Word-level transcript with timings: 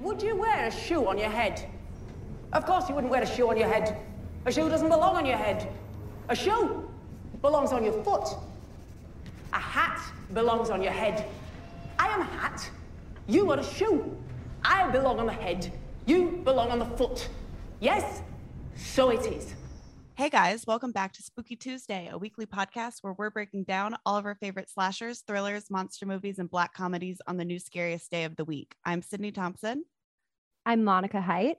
Would 0.00 0.22
you 0.22 0.36
wear 0.36 0.66
a 0.66 0.70
shoe 0.70 1.06
on 1.06 1.18
your 1.18 1.28
head? 1.28 1.68
Of 2.54 2.64
course 2.64 2.88
you 2.88 2.94
wouldn't 2.94 3.10
wear 3.10 3.20
a 3.22 3.26
shoe 3.26 3.50
on 3.50 3.58
your 3.58 3.68
head. 3.68 3.98
A 4.46 4.52
shoe 4.52 4.66
doesn't 4.70 4.88
belong 4.88 5.16
on 5.16 5.26
your 5.26 5.36
head. 5.36 5.70
A 6.30 6.34
shoe 6.34 6.88
belongs 7.42 7.72
on 7.72 7.84
your 7.84 8.02
foot. 8.02 8.26
A 10.36 10.38
hat 10.38 10.44
belongs 10.44 10.70
on 10.70 10.82
your 10.82 10.92
head. 10.92 11.24
I 11.98 12.08
am 12.08 12.20
a 12.20 12.24
hat. 12.24 12.70
You 13.26 13.50
are 13.52 13.58
a 13.58 13.64
shoe. 13.64 14.14
I 14.62 14.90
belong 14.90 15.18
on 15.18 15.26
the 15.26 15.32
head. 15.32 15.72
You 16.04 16.42
belong 16.44 16.70
on 16.70 16.78
the 16.78 16.84
foot. 16.84 17.28
Yes, 17.80 18.22
so 18.74 19.10
it 19.10 19.24
is. 19.26 19.54
Hey 20.14 20.28
guys, 20.28 20.66
welcome 20.66 20.92
back 20.92 21.12
to 21.14 21.22
Spooky 21.22 21.56
Tuesday, 21.56 22.08
a 22.12 22.18
weekly 22.18 22.44
podcast 22.44 22.98
where 23.00 23.14
we're 23.14 23.30
breaking 23.30 23.64
down 23.64 23.96
all 24.04 24.16
of 24.16 24.26
our 24.26 24.34
favorite 24.34 24.68
slashers, 24.68 25.22
thrillers, 25.26 25.70
monster 25.70 26.04
movies, 26.04 26.38
and 26.38 26.50
black 26.50 26.74
comedies 26.74 27.18
on 27.26 27.38
the 27.38 27.44
new 27.44 27.58
scariest 27.58 28.10
day 28.10 28.24
of 28.24 28.36
the 28.36 28.44
week. 28.44 28.74
I'm 28.84 29.00
Sydney 29.00 29.32
Thompson. 29.32 29.84
I'm 30.66 30.84
Monica 30.84 31.20
Height. 31.22 31.56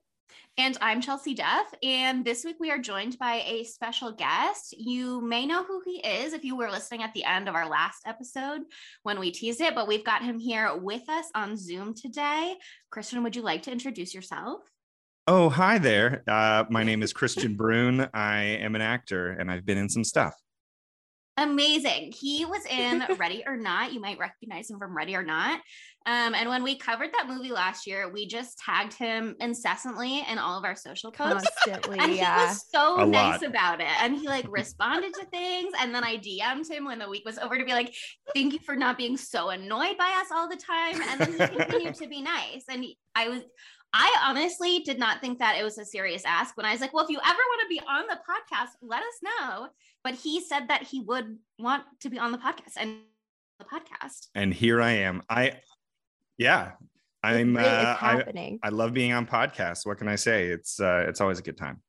And 0.57 0.77
I'm 0.81 1.01
Chelsea 1.01 1.35
Duff. 1.35 1.67
And 1.83 2.25
this 2.25 2.43
week 2.43 2.55
we 2.59 2.71
are 2.71 2.79
joined 2.79 3.19
by 3.19 3.43
a 3.45 3.63
special 3.63 4.11
guest. 4.11 4.73
You 4.77 5.21
may 5.21 5.45
know 5.45 5.63
who 5.63 5.81
he 5.85 5.99
is 5.99 6.33
if 6.33 6.43
you 6.43 6.55
were 6.55 6.71
listening 6.71 7.03
at 7.03 7.13
the 7.13 7.23
end 7.23 7.47
of 7.47 7.53
our 7.53 7.69
last 7.69 8.03
episode 8.07 8.61
when 9.03 9.19
we 9.19 9.31
teased 9.31 9.61
it, 9.61 9.75
but 9.75 9.87
we've 9.87 10.03
got 10.03 10.23
him 10.23 10.39
here 10.39 10.75
with 10.75 11.07
us 11.09 11.25
on 11.35 11.57
Zoom 11.57 11.93
today. 11.93 12.55
Kristian, 12.91 13.21
would 13.21 13.35
you 13.35 13.43
like 13.43 13.63
to 13.63 13.71
introduce 13.71 14.15
yourself? 14.15 14.61
Oh, 15.27 15.49
hi 15.49 15.77
there. 15.77 16.23
Uh, 16.27 16.63
my 16.69 16.83
name 16.85 17.03
is 17.03 17.13
Kristian 17.13 17.55
Bruun. 17.55 18.09
I 18.13 18.41
am 18.41 18.75
an 18.75 18.81
actor 18.81 19.29
and 19.31 19.51
I've 19.51 19.65
been 19.65 19.77
in 19.77 19.89
some 19.89 20.03
stuff. 20.03 20.33
Amazing. 21.37 22.13
He 22.19 22.45
was 22.45 22.65
in 22.65 23.03
Ready 23.17 23.43
or 23.45 23.55
Not. 23.57 23.93
You 23.93 24.01
might 24.01 24.17
recognize 24.17 24.69
him 24.69 24.79
from 24.79 24.95
Ready 24.97 25.15
or 25.15 25.23
Not. 25.23 25.59
Um, 26.07 26.33
and 26.35 26.47
when 26.49 26.63
we 26.63 26.77
covered 26.77 27.09
that 27.11 27.27
movie 27.27 27.51
last 27.51 27.85
year, 27.85 28.09
we 28.09 28.27
just 28.27 28.57
tagged 28.59 28.93
him 28.93 29.35
incessantly 29.41 30.23
in 30.31 30.37
all 30.37 30.57
of 30.57 30.63
our 30.63 30.75
social 30.75 31.11
posts. 31.11 31.49
Constantly, 31.65 31.99
And 31.99 32.11
he 32.11 32.19
was 32.21 32.65
so 32.73 32.99
A 32.99 33.05
nice 33.05 33.41
lot. 33.41 33.49
about 33.49 33.81
it. 33.81 34.01
And 34.01 34.15
he 34.15 34.25
like 34.27 34.45
responded 34.49 35.13
to 35.15 35.25
things. 35.25 35.73
And 35.79 35.93
then 35.93 36.05
I 36.05 36.15
DM'd 36.17 36.71
him 36.71 36.85
when 36.85 36.99
the 36.99 37.09
week 37.09 37.23
was 37.25 37.37
over 37.37 37.57
to 37.57 37.65
be 37.65 37.73
like, 37.73 37.93
thank 38.33 38.53
you 38.53 38.59
for 38.59 38.75
not 38.77 38.97
being 38.97 39.17
so 39.17 39.49
annoyed 39.49 39.97
by 39.97 40.17
us 40.21 40.27
all 40.33 40.47
the 40.49 40.55
time. 40.55 41.01
And 41.09 41.19
then 41.19 41.49
he 41.49 41.57
continued 41.57 41.95
to 41.95 42.07
be 42.07 42.21
nice. 42.21 42.63
And 42.69 42.85
I 43.13 43.27
was, 43.27 43.41
I 43.93 44.15
honestly 44.25 44.79
did 44.79 44.99
not 44.99 45.19
think 45.19 45.39
that 45.39 45.57
it 45.59 45.63
was 45.63 45.77
a 45.77 45.85
serious 45.85 46.23
ask 46.25 46.55
when 46.55 46.65
I 46.65 46.71
was 46.71 46.79
like, 46.79 46.93
well, 46.93 47.03
if 47.03 47.09
you 47.09 47.19
ever 47.19 47.37
want 47.37 47.61
to 47.63 47.67
be 47.67 47.81
on 47.87 48.05
the 48.07 48.15
podcast, 48.15 48.69
let 48.81 48.99
us 49.01 49.19
know. 49.23 49.67
But 50.03 50.15
he 50.15 50.41
said 50.41 50.69
that 50.69 50.83
he 50.83 51.01
would 51.01 51.37
want 51.59 51.83
to 52.01 52.09
be 52.09 52.17
on 52.17 52.31
the 52.31 52.37
podcast 52.37 52.73
and 52.79 52.99
the 53.59 53.65
podcast. 53.65 54.27
And 54.35 54.53
here 54.53 54.81
I 54.81 54.91
am. 54.91 55.23
I, 55.29 55.59
yeah, 56.37 56.71
I'm, 57.23 57.53
Great, 57.53 57.65
uh, 57.65 57.91
it's 57.93 58.03
I, 58.03 58.15
happening. 58.17 58.59
I 58.63 58.69
love 58.69 58.93
being 58.93 59.11
on 59.11 59.25
podcasts. 59.25 59.85
What 59.85 59.97
can 59.97 60.07
I 60.07 60.15
say? 60.15 60.47
It's, 60.47 60.79
uh, 60.79 61.05
it's 61.07 61.19
always 61.19 61.39
a 61.39 61.41
good 61.41 61.57
time, 61.57 61.81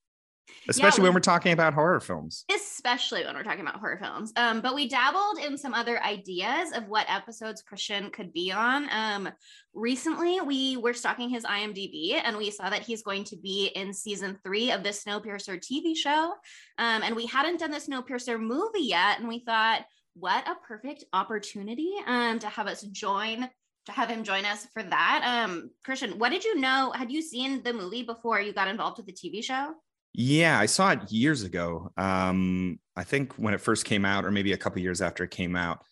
especially 0.68 1.02
when 1.02 1.12
we- 1.12 1.16
we're 1.16 1.20
talking 1.20 1.52
about 1.52 1.74
horror 1.74 2.00
films. 2.00 2.44
especially 2.54 3.24
when 3.24 3.34
we're 3.34 3.42
talking 3.42 3.60
about 3.60 3.76
horror 3.80 3.98
films. 4.00 4.32
Um, 4.36 4.60
but 4.60 4.74
we 4.74 4.88
dabbled 4.88 5.38
in 5.38 5.58
some 5.58 5.74
other 5.74 6.02
ideas 6.02 6.72
of 6.72 6.88
what 6.88 7.06
episodes 7.08 7.62
Kristian 7.62 8.12
could 8.12 8.32
be 8.32 8.52
on. 8.52 8.88
Um, 8.90 9.28
recently, 9.74 10.40
we 10.40 10.76
were 10.76 10.94
stalking 10.94 11.28
his 11.28 11.44
IMDb 11.44 12.20
and 12.22 12.36
we 12.36 12.50
saw 12.50 12.70
that 12.70 12.82
he's 12.82 13.02
going 13.02 13.24
to 13.24 13.36
be 13.36 13.66
in 13.74 13.92
season 13.92 14.38
three 14.44 14.70
of 14.70 14.82
the 14.82 14.90
Snowpiercer 14.90 15.58
TV 15.60 15.96
show. 15.96 16.32
Um, 16.78 17.02
and 17.02 17.14
we 17.16 17.26
hadn't 17.26 17.60
done 17.60 17.70
the 17.70 17.78
Snowpiercer 17.78 18.40
movie 18.40 18.82
yet, 18.82 19.18
and 19.18 19.28
we 19.28 19.40
thought, 19.40 19.84
what 20.14 20.46
a 20.48 20.54
perfect 20.66 21.04
opportunity 21.12 21.92
um, 22.06 22.38
to 22.40 22.48
have 22.48 22.66
us 22.66 22.82
join. 22.82 23.48
To 23.86 23.92
have 23.92 24.10
him 24.10 24.22
join 24.22 24.44
us 24.44 24.66
for 24.74 24.82
that. 24.82 25.22
Um, 25.24 25.70
Kristian, 25.86 26.18
what 26.18 26.28
did 26.30 26.44
you 26.44 26.60
know? 26.60 26.92
Had 26.94 27.10
you 27.10 27.22
seen 27.22 27.62
the 27.62 27.72
movie 27.72 28.02
before 28.02 28.38
you 28.38 28.52
got 28.52 28.68
involved 28.68 28.98
with 28.98 29.06
the 29.06 29.14
TV 29.14 29.42
show? 29.42 29.72
Yeah, 30.14 30.58
I 30.58 30.66
saw 30.66 30.90
it 30.92 31.12
years 31.12 31.42
ago. 31.44 31.92
Um, 31.96 32.78
I 32.96 33.04
think 33.04 33.34
when 33.34 33.54
it 33.54 33.60
first 33.60 33.84
came 33.84 34.04
out, 34.04 34.24
or 34.24 34.30
maybe 34.30 34.52
a 34.52 34.56
couple 34.56 34.80
years 34.82 35.00
after 35.00 35.22
it 35.24 35.30
came 35.30 35.54
out, 35.54 35.84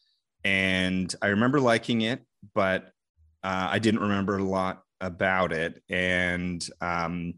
and 0.45 1.15
I 1.23 1.29
remember 1.29 1.61
liking 1.61 2.01
it, 2.03 2.25
but 2.55 2.87
uh, 3.45 3.69
I 3.71 3.79
didn't 3.79 4.01
remember 4.01 4.39
a 4.39 4.43
lot 4.43 4.83
about 5.01 5.53
it. 5.53 5.83
And 5.89 6.67
um, 6.81 7.35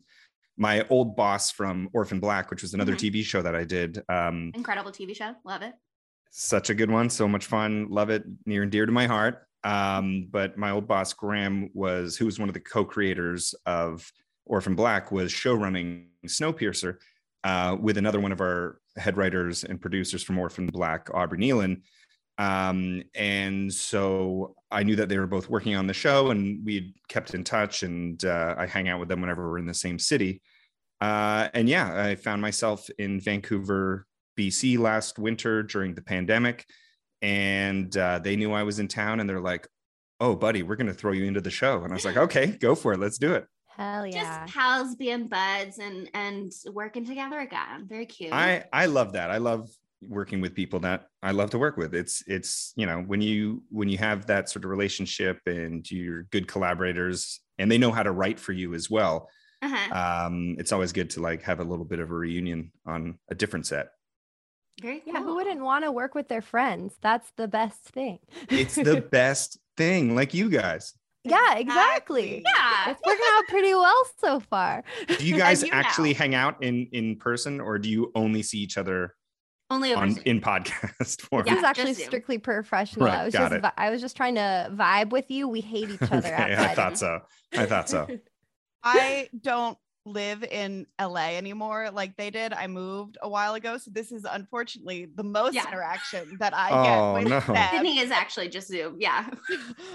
my 0.56 0.86
old 0.88 1.16
boss 1.16 1.50
from 1.50 1.88
Orphan 1.92 2.20
Black, 2.20 2.50
which 2.50 2.62
was 2.62 2.74
another 2.74 2.94
Mhm. 2.94 3.12
TV 3.12 3.22
show 3.24 3.42
that 3.42 3.54
I 3.54 3.64
did, 3.64 4.02
um, 4.08 4.52
Incredible 4.54 4.92
TV 4.92 5.14
show. 5.14 5.34
Love 5.44 5.62
it. 5.62 5.74
such 6.30 6.68
a 6.70 6.74
good 6.74 6.90
one, 6.90 7.08
so 7.10 7.26
much 7.26 7.46
fun, 7.46 7.88
love 7.88 8.10
it, 8.10 8.22
near 8.46 8.62
and 8.62 8.70
dear 8.70 8.84
to 8.86 8.92
my 8.92 9.06
heart. 9.06 9.46
Um, 9.64 10.28
but 10.30 10.56
my 10.58 10.70
old 10.70 10.86
boss 10.86 11.12
Graham 11.14 11.70
was, 11.74 12.16
who 12.16 12.26
was 12.26 12.38
one 12.38 12.48
of 12.48 12.54
the 12.54 12.60
co-creators 12.60 13.54
of 13.66 14.10
Orphan 14.44 14.74
Black, 14.76 15.10
was 15.10 15.32
showrunning 15.32 16.07
Snowpiercer 16.26 16.96
uh, 17.44 17.76
with 17.80 17.98
another 17.98 18.20
one 18.20 18.32
of 18.32 18.40
our 18.40 18.80
head 18.96 19.16
writers 19.16 19.64
and 19.64 19.80
producers 19.80 20.22
from 20.22 20.38
Orphan 20.38 20.66
Black, 20.66 21.08
Aubrey 21.14 21.38
Nealon. 21.38 21.82
Um, 22.38 23.02
and 23.14 23.72
so 23.72 24.54
I 24.70 24.84
knew 24.84 24.96
that 24.96 25.08
they 25.08 25.18
were 25.18 25.26
both 25.26 25.50
working 25.50 25.74
on 25.74 25.86
the 25.86 25.94
show, 25.94 26.30
and 26.30 26.64
we 26.64 26.94
kept 27.08 27.34
in 27.34 27.42
touch. 27.44 27.82
And 27.82 28.24
uh, 28.24 28.54
I 28.56 28.66
hang 28.66 28.88
out 28.88 29.00
with 29.00 29.08
them 29.08 29.20
whenever 29.20 29.50
we're 29.50 29.58
in 29.58 29.66
the 29.66 29.74
same 29.74 29.98
city. 29.98 30.40
Uh, 31.00 31.48
and 31.54 31.68
yeah, 31.68 32.04
I 32.04 32.14
found 32.14 32.42
myself 32.42 32.88
in 32.98 33.20
Vancouver, 33.20 34.06
BC 34.38 34.78
last 34.78 35.18
winter 35.18 35.62
during 35.62 35.94
the 35.94 36.02
pandemic, 36.02 36.64
and 37.22 37.96
uh, 37.96 38.20
they 38.20 38.36
knew 38.36 38.52
I 38.52 38.62
was 38.62 38.78
in 38.78 38.88
town, 38.88 39.20
and 39.20 39.28
they're 39.28 39.40
like, 39.40 39.66
"Oh, 40.20 40.36
buddy, 40.36 40.62
we're 40.62 40.76
going 40.76 40.86
to 40.88 40.94
throw 40.94 41.12
you 41.12 41.24
into 41.24 41.40
the 41.40 41.50
show." 41.50 41.82
And 41.82 41.92
I 41.92 41.94
was 41.94 42.04
like, 42.04 42.16
"Okay, 42.26 42.46
go 42.46 42.74
for 42.74 42.92
it. 42.92 43.00
Let's 43.00 43.18
do 43.18 43.34
it." 43.34 43.46
Hell 43.78 44.06
yeah. 44.06 44.44
Just 44.44 44.54
pals 44.54 44.96
being 44.96 45.28
buds 45.28 45.78
and 45.78 46.10
and 46.12 46.52
working 46.72 47.04
together 47.04 47.38
again. 47.38 47.86
Very 47.88 48.06
cute. 48.06 48.32
I 48.32 48.64
I 48.72 48.86
love 48.86 49.12
that. 49.12 49.30
I 49.30 49.38
love 49.38 49.70
working 50.06 50.40
with 50.40 50.54
people 50.54 50.80
that 50.80 51.06
I 51.22 51.30
love 51.30 51.50
to 51.50 51.58
work 51.58 51.76
with. 51.76 51.94
It's 51.94 52.22
it's 52.26 52.72
you 52.76 52.86
know 52.86 53.02
when 53.02 53.20
you 53.20 53.62
when 53.70 53.88
you 53.88 53.98
have 53.98 54.26
that 54.26 54.48
sort 54.48 54.64
of 54.64 54.70
relationship 54.70 55.40
and 55.46 55.88
you're 55.90 56.24
good 56.24 56.48
collaborators 56.48 57.40
and 57.58 57.70
they 57.70 57.78
know 57.78 57.92
how 57.92 58.02
to 58.02 58.12
write 58.12 58.40
for 58.40 58.52
you 58.52 58.74
as 58.74 58.90
well. 58.90 59.28
uh-huh. 59.62 60.26
Um, 60.26 60.56
it's 60.58 60.72
always 60.72 60.92
good 60.92 61.10
to 61.10 61.20
like 61.20 61.42
have 61.42 61.60
a 61.60 61.64
little 61.64 61.84
bit 61.84 62.00
of 62.00 62.10
a 62.10 62.14
reunion 62.14 62.72
on 62.86 63.18
a 63.30 63.34
different 63.34 63.66
set. 63.66 63.88
Very 64.80 65.00
cool. 65.00 65.12
yeah, 65.12 65.22
who 65.22 65.34
wouldn't 65.36 65.60
want 65.60 65.84
to 65.84 65.90
work 65.92 66.14
with 66.14 66.28
their 66.28 66.42
friends? 66.42 66.94
That's 67.00 67.30
the 67.36 67.48
best 67.48 67.80
thing. 67.80 68.20
It's 68.48 68.76
the 68.76 69.00
best 69.10 69.58
thing, 69.76 70.14
like 70.14 70.34
you 70.34 70.48
guys. 70.48 70.94
Yeah, 71.30 71.54
exactly. 71.58 72.42
Yeah. 72.44 72.90
It's 72.90 73.00
working 73.06 73.24
out 73.34 73.44
pretty 73.48 73.74
well 73.74 74.02
so 74.18 74.40
far. 74.40 74.84
Do 75.06 75.26
you 75.26 75.36
guys 75.44 75.62
you 75.62 75.70
now. 75.70 75.78
actually 75.78 76.12
hang 76.12 76.34
out 76.34 76.62
in 76.62 76.88
in 76.92 77.16
person, 77.16 77.60
or 77.60 77.78
do 77.78 77.88
you 77.88 78.10
only 78.14 78.42
see 78.42 78.58
each 78.58 78.76
other 78.78 79.14
Only 79.70 79.92
on 79.94 80.12
Zoom. 80.14 80.22
in 80.26 80.40
podcast 80.40 81.20
form? 81.30 81.44
This 81.44 81.54
is 81.56 81.62
Yeah, 81.62 81.68
actually 81.68 81.84
just 81.86 82.00
Zoom. 82.00 82.06
strictly 82.06 82.38
professional. 82.38 83.06
Right, 83.06 83.18
I 83.20 83.24
was 83.24 83.34
just 83.34 83.52
it. 83.52 83.64
I 83.76 83.90
was 83.90 84.00
just 84.00 84.16
trying 84.16 84.34
to 84.36 84.70
vibe 84.74 85.10
with 85.10 85.30
you. 85.30 85.48
We 85.48 85.60
hate 85.60 85.90
each 85.90 86.02
other 86.02 86.16
Okay. 86.28 86.56
I 86.58 86.74
thought 86.74 86.98
so. 86.98 87.20
I 87.56 87.66
thought 87.66 87.88
so. 87.88 88.06
I 88.84 89.28
don't 89.40 89.76
live 90.06 90.42
in 90.42 90.86
LA 90.98 91.32
anymore 91.36 91.90
like 91.92 92.16
they 92.16 92.30
did. 92.30 92.54
I 92.54 92.66
moved 92.66 93.18
a 93.20 93.28
while 93.28 93.54
ago. 93.54 93.76
So 93.76 93.90
this 93.90 94.10
is 94.10 94.24
unfortunately 94.24 95.06
the 95.14 95.24
most 95.24 95.54
Yeah. 95.54 95.68
interaction 95.68 96.38
that 96.40 96.54
I 96.56 96.68
Oh, 96.70 96.82
get 96.82 97.24
with 97.24 97.30
no. 97.48 97.52
them. 97.54 97.68
Sydney 97.72 97.98
is 97.98 98.10
actually 98.10 98.48
just 98.48 98.68
Zoom. 98.68 98.96
Yeah. 98.98 99.28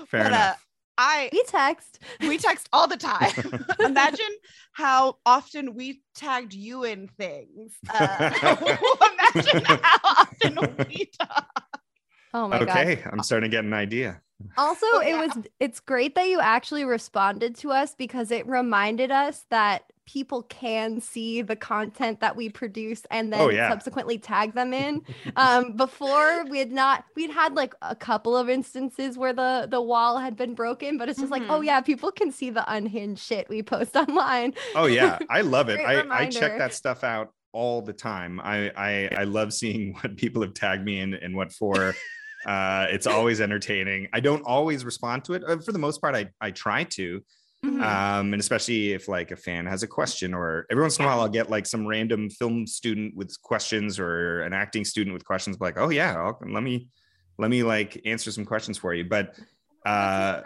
Fair 0.07 0.23
but, 0.23 0.33
uh, 0.33 0.35
enough. 0.35 0.65
I 0.97 1.29
We 1.31 1.43
text. 1.47 1.99
we 2.21 2.37
text 2.37 2.69
all 2.71 2.87
the 2.87 2.97
time. 2.97 3.31
Imagine 3.85 4.29
how 4.73 5.17
often 5.25 5.75
we 5.75 6.01
tagged 6.15 6.53
you 6.53 6.83
in 6.83 7.07
things. 7.07 7.73
Uh, 7.89 8.19
imagine 8.31 9.61
how 9.81 9.97
often 10.03 10.59
we 10.87 11.11
talk. 11.19 11.47
Oh 12.33 12.47
my 12.47 12.61
god. 12.61 12.87
okay, 12.87 13.03
I'm 13.11 13.23
starting 13.23 13.49
to 13.49 13.55
get 13.55 13.65
an 13.65 13.73
idea. 13.73 14.21
Also, 14.55 14.85
Oh, 14.85 14.99
it 14.99 15.09
yeah. 15.09 15.17
was 15.17 15.37
it's 15.59 15.79
great 15.79 16.13
that 16.15 16.27
you 16.27 16.39
actually 16.39 16.85
responded 16.85 17.55
to 17.57 17.71
us 17.71 17.95
because 17.95 18.29
it 18.31 18.47
reminded 18.47 19.09
us 19.11 19.45
that 19.49 19.91
people 20.05 20.43
can 20.43 20.99
see 20.99 21.41
the 21.41 21.55
content 21.55 22.19
that 22.19 22.35
we 22.35 22.49
produce 22.49 23.03
and 23.09 23.31
then 23.31 23.39
Oh, 23.41 23.49
yeah. 23.49 23.69
subsequently 23.69 24.17
tag 24.17 24.53
them 24.53 24.73
in. 24.73 25.01
um 25.37 25.77
before 25.77 26.45
we 26.49 26.59
had 26.59 26.71
not 26.71 27.05
we'd 27.15 27.29
had 27.31 27.53
like 27.55 27.73
a 27.81 27.95
couple 27.95 28.35
of 28.35 28.49
instances 28.49 29.17
where 29.17 29.33
the 29.33 29.67
the 29.69 29.81
wall 29.81 30.17
had 30.17 30.35
been 30.35 30.53
broken, 30.55 30.97
but 30.97 31.07
it's 31.09 31.19
just 31.19 31.31
like, 31.31 31.43
oh 31.43 31.59
Mhm. 31.61 31.65
yeah, 31.65 31.81
people 31.81 32.11
can 32.11 32.31
see 32.31 32.49
the 32.49 32.63
unhinged 32.71 33.21
shit 33.23 33.47
we 33.49 33.63
post 33.63 33.95
online. 34.07 34.53
Oh 34.75 34.85
yeah, 34.87 35.19
I 35.29 35.41
love 35.41 35.69
it. 35.69 35.77
Great 35.83 36.05
I, 36.11 36.23
I 36.23 36.29
check 36.29 36.57
that 36.57 36.73
stuff 36.73 37.03
out 37.03 37.31
all 37.53 37.81
the 37.81 37.93
time. 37.93 38.41
I, 38.43 38.71
I 38.75 39.09
I 39.19 39.23
love 39.25 39.53
seeing 39.53 39.93
what 40.01 40.17
people 40.17 40.41
have 40.41 40.53
tagged 40.53 40.83
me 40.83 40.99
in 40.99 41.13
and 41.13 41.35
what 41.35 41.51
for. 41.53 41.93
Uh, 42.45 42.87
it's 42.89 43.07
always 43.07 43.39
entertaining. 43.39 44.09
I 44.11 44.19
don't 44.19 44.41
always 44.41 44.83
respond 44.83 45.23
to 45.25 45.33
it. 45.33 45.43
Uh, 45.47 45.57
For 45.59 45.71
the 45.71 45.79
most 45.79 46.01
part, 46.01 46.13
I 46.13 46.29
I 46.41 46.51
try 46.51 46.83
to. 46.83 47.21
Mhm. 47.63 47.81
Um, 47.81 48.33
and 48.33 48.39
especially 48.41 48.91
if 48.91 49.07
like 49.07 49.31
a 49.31 49.37
fan 49.37 49.65
has 49.65 49.83
a 49.83 49.87
question, 49.87 50.33
or 50.33 50.65
every 50.69 50.83
once 50.83 50.99
in 50.99 51.05
a 51.05 51.07
while, 51.07 51.21
I'll 51.21 51.29
get 51.29 51.49
like 51.49 51.65
some 51.65 51.87
random 51.87 52.29
film 52.29 52.67
student 52.67 53.15
with 53.15 53.41
questions 53.41 53.99
or 53.99 54.41
an 54.41 54.51
acting 54.53 54.83
student 54.83 55.13
with 55.13 55.23
questions. 55.23 55.57
Like, 55.61 55.77
oh 55.77 55.89
yeah, 55.89 56.15
I'll, 56.15 56.37
let 56.45 56.61
me 56.61 56.89
let 57.37 57.49
me 57.49 57.63
like 57.63 58.01
answer 58.05 58.31
some 58.31 58.45
questions 58.45 58.77
for 58.77 58.93
you. 58.93 59.05
But 59.05 59.35
uh, 59.85 60.41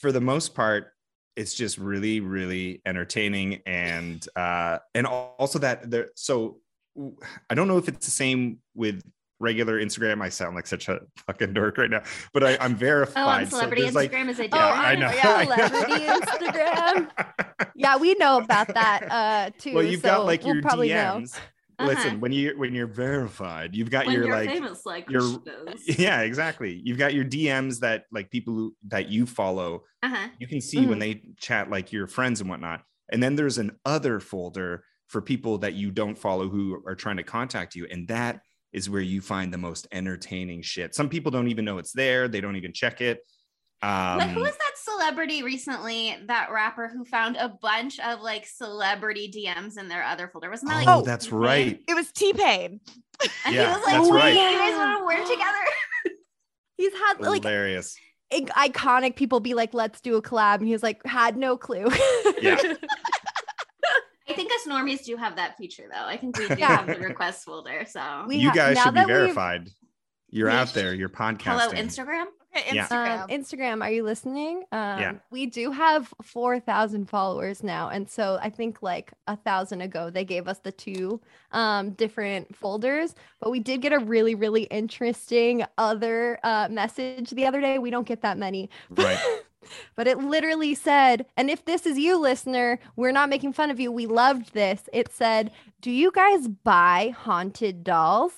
for 0.00 0.10
the 0.10 0.20
most 0.20 0.54
part, 0.54 0.92
it's 1.36 1.54
just 1.54 1.76
really, 1.78 2.20
really 2.20 2.80
entertaining, 2.86 3.60
and 3.66 4.26
uh, 4.34 4.78
and 4.94 5.06
also 5.06 5.58
that 5.58 5.90
there. 5.90 6.10
So 6.14 6.60
I 7.50 7.54
don't 7.54 7.68
know 7.68 7.78
if 7.78 7.88
it's 7.88 8.06
the 8.06 8.12
same 8.12 8.58
with 8.74 9.02
regular 9.44 9.80
Instagram. 9.80 10.22
I 10.22 10.28
sound 10.30 10.56
like 10.56 10.66
such 10.66 10.88
a 10.88 11.00
fucking 11.26 11.52
dork 11.52 11.78
right 11.78 11.90
now, 11.90 12.02
but 12.32 12.42
I, 12.42 12.56
I'm 12.60 12.72
Oh, 12.74 12.76
verified. 12.76 13.42
on 13.44 13.46
celebrity 13.46 13.82
so 13.82 13.92
there's, 13.92 13.94
like, 13.94 14.12
Instagram 14.12 14.28
is 14.30 14.40
it 14.40 14.50
Oh, 14.52 14.56
yeah, 14.56 14.94
different? 14.94 15.04
I 15.04 15.06
know. 15.06 15.12
yeah, 15.14 15.44
celebrity 15.68 16.04
Instagram. 16.06 17.10
Yeah, 17.76 17.96
we 17.96 18.14
know 18.14 18.38
about 18.38 18.68
that 18.68 19.10
uh 19.10 19.50
too. 19.58 19.74
well, 19.74 19.84
you've 19.84 20.00
so 20.00 20.08
got 20.08 20.26
like 20.26 20.42
we'll 20.44 20.54
your 20.54 20.62
probably 20.62 20.88
know. 20.88 21.20
DMs. 21.20 21.36
Uh-huh. 21.76 21.88
Listen, 21.88 22.20
when 22.20 22.30
you 22.30 22.54
when 22.56 22.72
you're 22.72 22.86
verified, 22.86 23.74
you've 23.74 23.90
got 23.90 24.06
when 24.06 24.14
your 24.14 24.26
you're 24.26 24.36
like 24.36 24.48
famous 24.48 24.86
like 24.86 25.10
your- 25.10 25.38
Krishna's. 25.40 25.98
yeah, 25.98 26.20
exactly. 26.20 26.80
You've 26.84 26.98
got 26.98 27.14
your 27.14 27.24
DMs 27.24 27.80
that 27.80 28.04
like 28.12 28.30
people 28.30 28.54
who, 28.54 28.76
that 28.88 29.08
you 29.08 29.26
follow. 29.26 29.82
Uh-huh. 30.02 30.28
You 30.38 30.46
can 30.46 30.60
see 30.60 30.78
Mm-hmm. 30.78 30.88
when 30.90 30.98
they 31.00 31.22
chat 31.38 31.70
like 31.70 31.90
your 31.92 32.06
friends 32.06 32.40
and 32.40 32.48
whatnot. 32.48 32.82
And 33.10 33.20
then 33.22 33.34
there's 33.34 33.58
an 33.58 33.72
other 33.84 34.20
folder 34.20 34.84
for 35.08 35.20
people 35.20 35.58
that 35.58 35.74
you 35.74 35.90
don't 35.90 36.16
follow 36.16 36.48
who 36.48 36.80
are 36.86 36.94
trying 36.94 37.16
to 37.16 37.22
contact 37.24 37.74
you, 37.74 37.86
and 37.90 38.06
that 38.08 38.40
is 38.74 38.90
where 38.90 39.00
you 39.00 39.20
find 39.22 39.52
the 39.52 39.58
most 39.58 39.86
entertaining 39.92 40.60
shit. 40.60 40.94
Some 40.94 41.08
people 41.08 41.30
don't 41.30 41.48
even 41.48 41.64
know 41.64 41.78
it's 41.78 41.92
there. 41.92 42.28
They 42.28 42.40
don't 42.42 42.56
even 42.56 42.72
check 42.72 43.00
it. 43.00 43.20
Um, 43.82 44.18
But 44.18 44.28
who 44.30 44.40
was 44.40 44.52
that 44.52 44.72
celebrity 44.76 45.42
recently? 45.42 46.16
That 46.26 46.50
rapper 46.52 46.88
who 46.88 47.04
found 47.04 47.36
a 47.36 47.48
bunch 47.62 48.00
of 48.00 48.20
like 48.20 48.46
celebrity 48.46 49.30
DMs 49.34 49.78
in 49.78 49.88
their 49.88 50.02
other 50.04 50.28
folder. 50.28 50.50
Wasn't 50.50 50.70
that 50.70 50.78
like? 50.78 50.88
oh, 50.88 50.98
Oh, 51.00 51.02
that's 51.02 51.26
T-Pain? 51.26 51.38
right. 51.40 51.80
It 51.88 51.94
was 51.94 52.10
T 52.12 52.32
Pain. 52.32 52.80
And 53.44 53.54
Yeah, 53.54 53.62
he 53.70 53.76
was 53.78 53.86
like, 53.86 53.94
that's 53.96 54.10
right. 54.10 54.34
you 54.34 54.58
guys 54.58 54.74
want 54.76 54.98
to 54.98 55.04
work 55.04 55.28
together?" 55.30 55.58
He's 56.76 56.92
had 56.92 57.20
like 57.20 57.42
Hilarious. 57.44 57.96
iconic 58.32 59.14
people 59.16 59.38
be 59.40 59.54
like, 59.54 59.72
let's 59.74 60.00
do 60.00 60.16
a 60.16 60.22
collab. 60.22 60.56
And 60.56 60.66
he 60.66 60.72
was 60.72 60.82
like, 60.82 61.04
had 61.06 61.36
no 61.36 61.56
clue. 61.56 61.86
Yeah. 62.40 62.56
I 64.28 64.32
think 64.32 64.50
us 64.52 64.66
normies 64.66 65.04
do 65.04 65.16
have 65.16 65.36
that 65.36 65.56
feature 65.56 65.84
though. 65.92 66.04
I 66.06 66.16
think 66.16 66.38
we 66.38 66.48
do 66.48 66.54
Yeah. 66.58 66.76
have 66.78 66.86
the 66.86 66.98
request 67.06 67.44
folder. 67.44 67.84
So 67.88 68.24
We 68.26 68.36
you 68.36 68.48
ha- 68.50 68.54
guys 68.54 68.78
should 68.80 68.94
be 68.94 69.04
verified. 69.04 69.68
You're 70.30 70.50
out 70.50 70.72
there. 70.74 70.94
You're 70.94 71.08
podcasting. 71.10 71.42
hello 71.42 71.68
Instagram. 71.70 72.24
Okay, 72.56 72.78
Instagram. 72.78 73.22
Um, 73.22 73.28
Instagram, 73.28 73.82
are 73.82 73.90
you 73.90 74.02
listening? 74.04 74.64
Um, 74.72 75.00
Yeah. 75.00 75.12
We 75.30 75.46
do 75.46 75.70
have 75.72 76.12
4,000 76.22 77.08
followers 77.08 77.62
now. 77.62 77.88
And 77.88 78.08
so 78.08 78.38
I 78.40 78.48
think 78.50 78.80
like 78.82 79.12
a 79.26 79.36
thousand 79.36 79.80
ago, 79.80 80.10
they 80.10 80.24
gave 80.24 80.46
us 80.48 80.58
the 80.60 80.70
two 80.72 81.20
um, 81.52 81.90
different 81.90 82.54
folders. 82.56 83.14
But 83.40 83.50
we 83.50 83.60
did 83.60 83.80
get 83.82 83.92
a 83.92 83.98
really, 83.98 84.34
really 84.34 84.64
interesting 84.64 85.64
other 85.78 86.38
uh, 86.44 86.68
message 86.70 87.30
the 87.30 87.46
other 87.46 87.60
day. 87.60 87.78
We 87.78 87.90
don't 87.90 88.06
get 88.06 88.22
that 88.22 88.38
many. 88.38 88.70
Right. 88.90 89.18
But 89.96 90.06
it 90.06 90.18
literally 90.18 90.74
said, 90.74 91.26
and 91.36 91.50
if 91.50 91.64
this 91.64 91.86
is 91.86 91.98
you, 91.98 92.18
listener, 92.18 92.78
we're 92.96 93.12
not 93.12 93.28
making 93.28 93.52
fun 93.52 93.70
of 93.70 93.80
you. 93.80 93.90
We 93.92 94.06
loved 94.06 94.52
this. 94.54 94.88
It 94.92 95.12
said, 95.12 95.50
Do 95.80 95.90
you 95.90 96.10
guys 96.12 96.48
buy 96.48 97.14
haunted 97.16 97.84
dolls? 97.84 98.32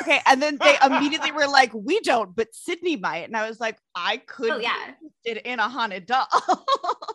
okay, 0.00 0.20
and 0.26 0.40
then 0.40 0.58
they 0.62 0.76
immediately 0.84 1.32
were 1.32 1.46
like, 1.46 1.72
"We 1.74 2.00
don't," 2.00 2.34
but 2.34 2.54
Sydney 2.54 2.96
might, 2.96 3.24
and 3.26 3.36
I 3.36 3.46
was 3.48 3.60
like, 3.60 3.76
"I 3.94 4.18
could 4.18 4.52
Oh 4.52 4.58
be 4.58 4.64
yeah. 4.64 4.94
interested 5.24 5.48
in 5.48 5.58
a 5.58 5.68
haunted 5.68 6.06
doll." 6.06 6.26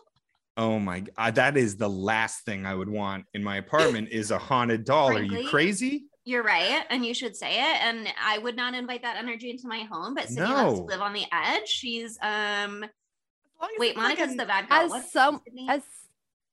Oh 0.56 0.78
my 0.78 1.00
god, 1.00 1.14
uh, 1.16 1.30
that 1.30 1.56
is 1.56 1.76
the 1.76 1.88
last 1.88 2.44
thing 2.44 2.66
I 2.66 2.74
would 2.74 2.88
want 2.88 3.24
in 3.32 3.42
my 3.42 3.56
apartment 3.56 4.08
is 4.10 4.30
a 4.30 4.36
haunted 4.38 4.84
doll. 4.84 5.16
Are 5.16 5.22
you 5.22 5.48
crazy? 5.48 6.09
You're 6.30 6.42
right, 6.44 6.84
and 6.90 7.04
you 7.04 7.12
should 7.12 7.34
say 7.34 7.54
it. 7.54 7.82
And 7.82 8.06
I 8.24 8.38
would 8.38 8.54
not 8.54 8.74
invite 8.74 9.02
that 9.02 9.16
energy 9.16 9.50
into 9.50 9.66
my 9.66 9.80
home. 9.80 10.14
But 10.14 10.28
Sydney 10.28 10.42
loves 10.44 10.78
to 10.78 10.84
live 10.84 11.00
on 11.00 11.12
the 11.12 11.24
edge. 11.32 11.66
She's 11.68 12.16
um. 12.22 12.84
As 12.84 13.68
Wait, 13.78 13.88
it's 13.90 13.96
like 13.98 14.16
Monica's 14.18 14.34
a- 14.34 14.36
the 14.36 14.46
bad 14.46 14.68
girl. 14.68 14.78
As 14.78 14.90
What's 14.90 15.12
some, 15.12 15.40
Sydney? 15.44 15.66
as 15.68 15.82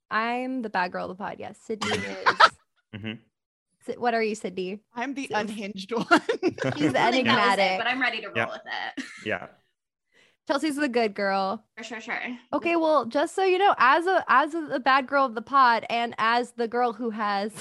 I'm 0.09 0.62
the 0.63 0.69
bad 0.69 0.91
girl 0.91 1.09
of 1.12 1.18
the 1.18 1.24
pod. 1.24 1.35
Yes. 1.39 1.57
Sydney 1.63 1.91
is. 1.95 2.27
Mhm. 2.95 3.19
What 3.97 4.13
are 4.13 4.24
you, 4.24 4.35
Sydney? 4.35 4.79
I'm 4.95 5.13
the 5.13 5.27
So- 5.31 5.35
unhinged 5.38 5.91
one. 5.94 6.06
She's 6.09 6.24
I 6.24 6.31
think 6.41 6.57
that 6.62 6.75
was 6.75 6.83
it, 6.83 6.95
enigmatic. 6.97 7.77
but 7.77 7.88
I'm 7.88 8.01
ready 8.01 8.19
to 8.21 8.27
roll 8.27 8.35
Yep. 8.35 8.50
with 8.51 8.62
it. 8.97 9.06
Yeah. 9.25 9.47
Chelsea's 10.47 10.75
the 10.77 10.88
good 10.89 11.13
girl. 11.13 11.63
For 11.77 11.83
sure, 11.83 12.00
sure. 12.01 12.19
Okay, 12.53 12.77
well, 12.77 13.06
just 13.06 13.35
so 13.35 13.44
you 13.44 13.57
know, 13.57 13.75
as 13.77 14.06
a 14.07 14.24
as 14.29 14.53
a, 14.53 14.62
the 14.62 14.79
bad 14.79 15.06
girl 15.07 15.25
of 15.25 15.35
the 15.35 15.41
pod, 15.41 15.85
and 15.89 16.15
as 16.18 16.51
the 16.53 16.68
girl 16.69 16.94
who 16.94 17.09
has 17.09 17.51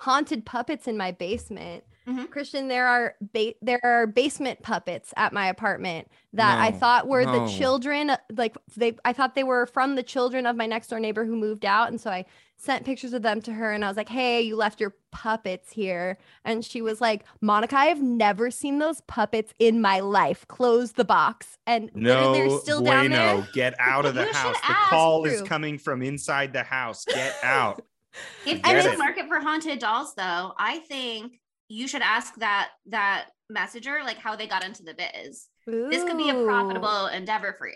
haunted 0.00 0.44
puppets 0.46 0.86
in 0.86 0.96
my 0.96 1.10
basement, 1.12 1.84
Mhm. 2.06 2.30
Christian, 2.30 2.68
there 2.68 2.86
are 2.86 3.14
ba- 3.32 3.54
there 3.62 3.80
are 3.82 4.06
basement 4.06 4.62
puppets 4.62 5.14
at 5.16 5.32
my 5.32 5.46
apartment 5.48 6.08
that 6.34 6.58
I 6.58 6.70
thought 6.70 7.08
were 7.08 7.24
no. 7.24 7.46
the 7.46 7.52
children. 7.52 8.12
Like 8.36 8.56
they, 8.76 8.96
I 9.06 9.12
thought 9.14 9.34
they 9.34 9.42
were 9.44 9.64
from 9.66 9.94
the 9.94 10.02
children 10.02 10.44
of 10.44 10.54
my 10.54 10.66
next 10.66 10.88
door 10.88 11.00
neighbor 11.00 11.24
who 11.24 11.34
moved 11.34 11.64
out, 11.64 11.88
and 11.88 11.98
so 12.00 12.10
I 12.10 12.26
sent 12.56 12.84
pictures 12.84 13.14
of 13.14 13.22
them 13.22 13.40
to 13.42 13.52
her, 13.54 13.72
and 13.72 13.84
I 13.84 13.88
was 13.88 13.96
like, 13.96 14.10
"Hey, 14.10 14.42
you 14.42 14.54
left 14.54 14.80
your 14.80 14.94
puppets 15.12 15.72
here," 15.72 16.18
and 16.44 16.62
she 16.62 16.82
was 16.82 17.00
like, 17.00 17.24
"Monica, 17.40 17.74
I 17.76 17.86
have 17.86 18.02
never 18.02 18.50
seen 18.50 18.80
those 18.80 19.00
puppets 19.02 19.54
in 19.58 19.80
my 19.80 20.00
life. 20.00 20.46
Close 20.46 20.92
the 20.92 21.04
box." 21.06 21.56
And 21.66 21.90
No, 21.94 22.34
they're 22.34 22.50
still 22.58 22.82
down 22.82 23.10
there. 23.10 23.34
bueno. 23.36 23.46
Get 23.54 23.74
out 23.78 24.04
of 24.04 24.14
the 24.14 24.26
house. 24.32 24.60
The 24.60 24.72
ask. 24.72 24.90
call 24.90 25.24
is 25.24 25.40
coming 25.40 25.78
from 25.78 26.02
inside 26.02 26.52
the 26.52 26.64
house. 26.64 27.06
Get 27.06 27.34
out. 27.42 27.82
If 28.46 28.62
there's 28.62 28.86
a 28.86 28.96
market 28.98 29.26
for 29.28 29.40
haunted 29.40 29.78
dolls, 29.78 30.14
though, 30.14 30.52
I 30.58 30.78
think 30.88 31.40
you 31.68 31.88
should 31.88 32.02
ask 32.02 32.34
that 32.36 32.70
that 32.86 33.26
messenger 33.50 34.00
like 34.04 34.18
how 34.18 34.36
they 34.36 34.46
got 34.46 34.64
into 34.64 34.82
the 34.82 34.94
biz. 34.94 35.46
This 35.66 36.04
could 36.04 36.18
be 36.18 36.30
a 36.30 36.44
profitable 36.44 37.06
endeavor 37.06 37.54
for 37.58 37.66
you. 37.68 37.74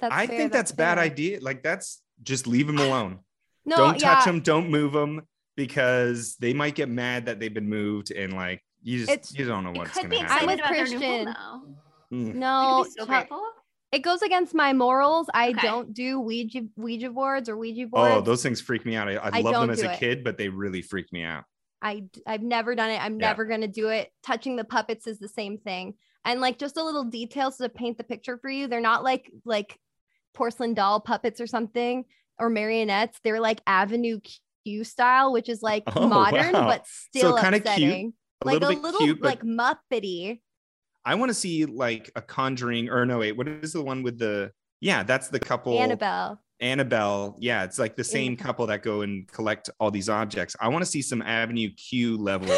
that's 0.00 0.14
I 0.14 0.26
fair, 0.26 0.36
think 0.38 0.52
that's 0.52 0.72
bad 0.72 0.98
idea. 0.98 1.40
Like 1.40 1.62
that's 1.62 2.00
just 2.22 2.46
leave 2.46 2.66
them 2.66 2.78
alone. 2.86 3.18
No, 3.64 3.76
don't 3.76 3.92
touch 3.94 4.02
yeah, 4.02 4.24
them. 4.24 4.40
Don't 4.40 4.70
move 4.70 4.92
them 4.92 5.22
because 5.56 6.36
they 6.36 6.52
might 6.54 6.74
get 6.74 6.88
mad 6.88 7.26
that 7.26 7.40
they've 7.40 7.52
been 7.52 7.68
moved 7.68 8.10
and 8.12 8.32
like 8.32 8.62
you 8.82 8.98
just 9.00 9.10
It's- 9.10 9.34
you 9.36 9.44
don't 9.46 9.64
know 9.64 9.72
what's 9.72 9.94
gonna 9.96 10.16
happen. 10.16 10.46
with 10.46 10.54
excited 10.60 10.60
about 10.60 10.72
their 10.72 10.86
new 10.86 10.98
Kristian. 11.00 11.34
home. 11.34 11.76
Mm. 12.12 12.34
No, 12.36 12.82
could 12.82 12.84
be 12.84 12.90
so 12.90 12.96
Chel- 12.98 13.06
grateful. 13.06 13.42
It 13.92 14.00
goes 14.00 14.22
against 14.22 14.54
my 14.54 14.72
morals. 14.72 15.28
I 15.32 15.50
Okay. 15.50 15.60
don't 15.62 15.94
do 15.94 16.20
Ouija 16.20 16.62
Ouija 16.76 17.10
boards 17.10 17.48
or 17.48 17.56
Ouija 17.56 17.84
oh, 17.84 17.88
boards. 17.88 18.14
Oh, 18.16 18.20
those 18.20 18.42
things 18.42 18.60
freak 18.60 18.84
me 18.84 18.96
out. 18.96 19.08
I, 19.08 19.14
I, 19.16 19.30
I 19.34 19.40
love 19.40 19.54
them 19.54 19.70
as 19.70 19.82
a 19.82 19.92
it. 19.92 19.98
kid, 19.98 20.24
but 20.24 20.36
they 20.38 20.48
really 20.48 20.82
freak 20.82 21.12
me 21.12 21.22
out. 21.22 21.44
I 21.82 22.04
I've 22.26 22.42
never 22.42 22.74
done 22.74 22.90
it. 22.90 23.00
I'm 23.02 23.20
Yeah. 23.20 23.28
never 23.28 23.44
gonna 23.44 23.68
do 23.68 23.88
it. 23.88 24.10
Touching 24.24 24.56
the 24.56 24.64
puppets 24.64 25.06
is 25.06 25.18
the 25.18 25.28
same 25.28 25.58
thing. 25.58 25.94
And 26.24 26.40
like 26.40 26.58
just 26.58 26.76
a 26.76 26.82
little 26.84 27.04
details 27.04 27.58
to 27.58 27.68
paint 27.68 27.98
the 27.98 28.04
picture 28.04 28.38
for 28.38 28.50
you. 28.50 28.66
They're 28.66 28.80
not 28.80 29.04
like 29.04 29.30
like 29.44 29.78
porcelain 30.34 30.74
doll 30.74 31.00
puppets 31.00 31.40
or 31.40 31.46
something 31.46 32.04
or 32.38 32.50
marionettes. 32.50 33.20
They're 33.22 33.40
like 33.40 33.60
Avenue 33.66 34.18
Q 34.64 34.84
style, 34.84 35.32
which 35.32 35.48
is 35.48 35.62
like 35.62 35.84
Oh, 35.94 36.08
modern 36.08 36.52
wow. 36.54 36.66
but 36.66 36.86
still 36.86 37.36
kinda 37.38 37.60
cute. 37.60 38.12
A 38.42 38.46
like 38.46 38.54
little 38.54 38.68
a 38.70 38.74
bit 38.74 38.82
little 38.82 39.00
cute, 39.00 39.20
but 39.20 39.28
like 39.28 39.42
muppety. 39.42 40.40
I 41.06 41.14
want 41.14 41.30
to 41.30 41.34
see 41.34 41.64
like 41.64 42.10
a 42.16 42.20
Conjuring 42.20 42.90
or 42.90 43.06
no 43.06 43.18
wait, 43.18 43.36
what 43.36 43.46
is 43.46 43.72
the 43.72 43.82
one 43.82 44.02
with 44.02 44.18
the 44.18 44.50
yeah, 44.80 45.04
that's 45.04 45.28
the 45.28 45.38
couple 45.40 45.78
Annabelle. 45.78 46.40
Annabelle. 46.60 47.36
Yeah, 47.38 47.64
it's 47.64 47.78
like 47.78 47.96
the 47.96 48.04
same 48.04 48.32
Annabelle. 48.32 48.44
couple 48.44 48.66
that 48.66 48.82
go 48.82 49.02
and 49.02 49.26
collect 49.28 49.70
all 49.78 49.90
these 49.90 50.08
objects. 50.08 50.56
I 50.60 50.68
want 50.68 50.84
to 50.84 50.90
see 50.90 51.00
some 51.00 51.22
Avenue 51.22 51.70
Q 51.70 52.18
level 52.18 52.54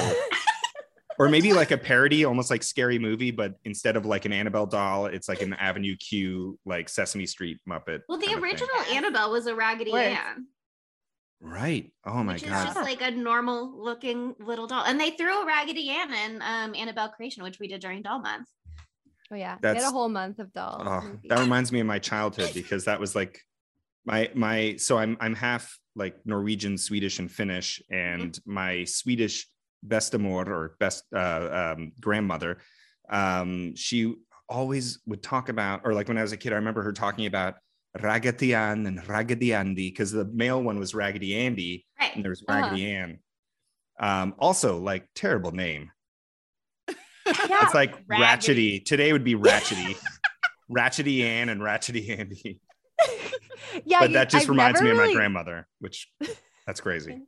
or 1.18 1.28
maybe 1.28 1.52
like 1.52 1.72
a 1.72 1.78
parody, 1.78 2.24
almost 2.24 2.50
like 2.50 2.62
scary 2.62 2.98
movie, 2.98 3.30
but 3.30 3.54
instead 3.64 3.96
of 3.96 4.06
like 4.06 4.24
an 4.24 4.32
Annabelle 4.32 4.66
doll, 4.66 5.06
it's 5.06 5.28
like 5.28 5.42
an 5.42 5.52
Avenue 5.54 5.96
Q 5.96 6.58
like 6.64 6.88
Sesame 6.88 7.26
Street 7.26 7.58
Muppet. 7.68 8.00
Well, 8.08 8.18
the 8.18 8.26
kind 8.26 8.38
of 8.38 8.42
thing. 8.42 8.44
original 8.44 8.80
Annabelle 8.92 9.30
was 9.30 9.46
a 9.46 9.54
Raggedy 9.54 9.92
Wait. 9.92 10.14
Ann, 10.14 10.46
Right. 11.40 11.92
Oh 12.04 12.23
my 12.25 12.35
which 12.35 12.42
is 12.42 12.49
god. 12.49 12.64
just 12.66 12.80
like 12.80 13.00
a 13.00 13.11
normal 13.11 13.73
looking 13.83 14.35
little 14.40 14.66
doll. 14.66 14.85
And 14.85 15.00
they 15.00 15.11
threw 15.11 15.42
a 15.42 15.47
Raggedy 15.47 15.88
Ann 15.90 16.12
in 16.12 16.42
um, 16.42 16.75
Annabelle 16.75 17.11
Creation, 17.11 17.42
which 17.42 17.59
we 17.61 17.68
did 17.68 17.80
during 17.80 18.02
Doll 18.02 18.21
Month. 18.21 18.49
Oh 19.30 19.37
yeah. 19.37 19.57
we 19.62 19.68
had 19.68 19.78
a 19.78 19.90
whole 19.90 20.09
month 20.09 20.38
of 20.38 20.52
dolls. 20.52 20.83
Oh, 20.85 21.12
that 21.28 21.38
reminds 21.38 21.71
me 21.71 21.80
of 21.80 21.87
my 21.87 21.99
childhood 21.99 22.50
because 22.54 22.87
that 22.87 22.99
was 22.99 23.14
like 23.14 23.40
my 24.07 24.30
my 24.35 24.76
so 24.76 24.97
I'm 24.97 25.16
I'm 25.21 25.35
half 25.35 25.78
like 25.95 26.16
Norwegian, 26.25 26.78
Swedish, 26.78 27.18
and 27.18 27.30
Finnish, 27.30 27.83
and 27.90 28.38
my 28.47 28.85
Swedish 28.85 29.47
bestamor 29.87 30.47
or 30.47 30.76
best 30.80 31.04
uh, 31.14 31.75
um, 31.76 31.92
grandmother, 32.00 32.59
um, 33.11 33.75
she 33.75 34.14
always 34.49 35.00
would 35.07 35.23
talk 35.23 35.49
about, 35.50 35.83
or 35.85 35.92
like 35.92 36.09
when 36.09 36.16
I 36.16 36.23
was 36.23 36.33
a 36.33 36.37
kid, 36.37 36.52
I 36.52 36.57
remember 36.57 36.83
her 36.83 36.92
talking 36.92 37.26
about 37.26 37.57
Raggedy 38.02 38.54
Ann 38.54 38.86
and 38.86 39.06
Raggedy 39.08 39.54
Andy 39.54 39.90
because 39.90 40.12
the 40.12 40.24
male 40.24 40.62
one 40.62 40.78
was 40.78 40.94
Raggedy 40.94 41.36
Andy 41.36 41.86
and 41.98 42.16
Right. 42.16 42.22
there's 42.22 42.42
Uh-huh. 42.46 42.60
Raggedy 42.60 42.90
Ann. 42.90 43.18
Um, 44.00 44.34
also, 44.38 44.78
like 44.78 45.06
terrible 45.14 45.52
name. 45.52 45.90
Yeah. 46.88 46.94
It's 47.62 47.74
like 47.74 47.94
Raggedy. 48.08 48.80
ratchety. 48.80 48.84
Today 48.84 49.12
would 49.12 49.24
be 49.24 49.34
ratchety. 49.34 49.96
ratchety 50.70 51.22
Ann 51.22 51.48
and 51.50 51.60
ratchety 51.60 52.18
Andy. 52.18 52.60
yeah, 53.84 54.00
but 54.00 54.10
you- 54.10 54.14
that 54.14 54.30
just 54.30 54.44
I've 54.44 54.48
reminds 54.50 54.80
me 54.80 54.90
of 54.90 54.96
my 54.96 55.12
grandmother, 55.12 55.66
which 55.80 56.08
that's 56.66 56.80
crazy. 56.80 57.20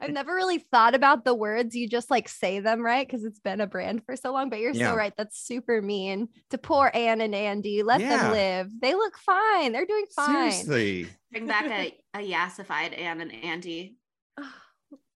I've 0.00 0.10
never 0.10 0.34
really 0.34 0.58
thought 0.58 0.94
about 0.94 1.24
the 1.24 1.34
words. 1.34 1.74
You 1.74 1.88
just 1.88 2.10
like 2.10 2.28
say 2.28 2.60
them 2.60 2.82
right 2.82 3.06
because 3.06 3.24
it's 3.24 3.40
been 3.40 3.60
a 3.60 3.66
brand 3.66 4.04
for 4.04 4.16
so 4.16 4.32
long. 4.32 4.50
But 4.50 4.58
you're 4.60 4.72
Yeah. 4.72 4.90
so 4.90 4.96
right. 4.96 5.12
That's 5.16 5.38
super 5.38 5.80
mean 5.82 6.28
to 6.50 6.58
poor 6.58 6.90
Anne 6.92 7.20
and 7.20 7.34
Andy. 7.34 7.82
Let 7.82 8.00
Yeah. 8.00 8.16
them 8.16 8.32
live. 8.32 8.70
They 8.80 8.94
look 8.94 9.16
fine. 9.18 9.72
They're 9.72 9.86
doing 9.86 10.06
fine. 10.14 10.50
Seriously. 10.52 11.06
Bring 11.30 11.46
back 11.46 11.66
a, 11.66 11.96
a 12.14 12.18
yassified 12.30 12.98
Anne 12.98 13.20
and 13.20 13.32
Andy. 13.44 13.96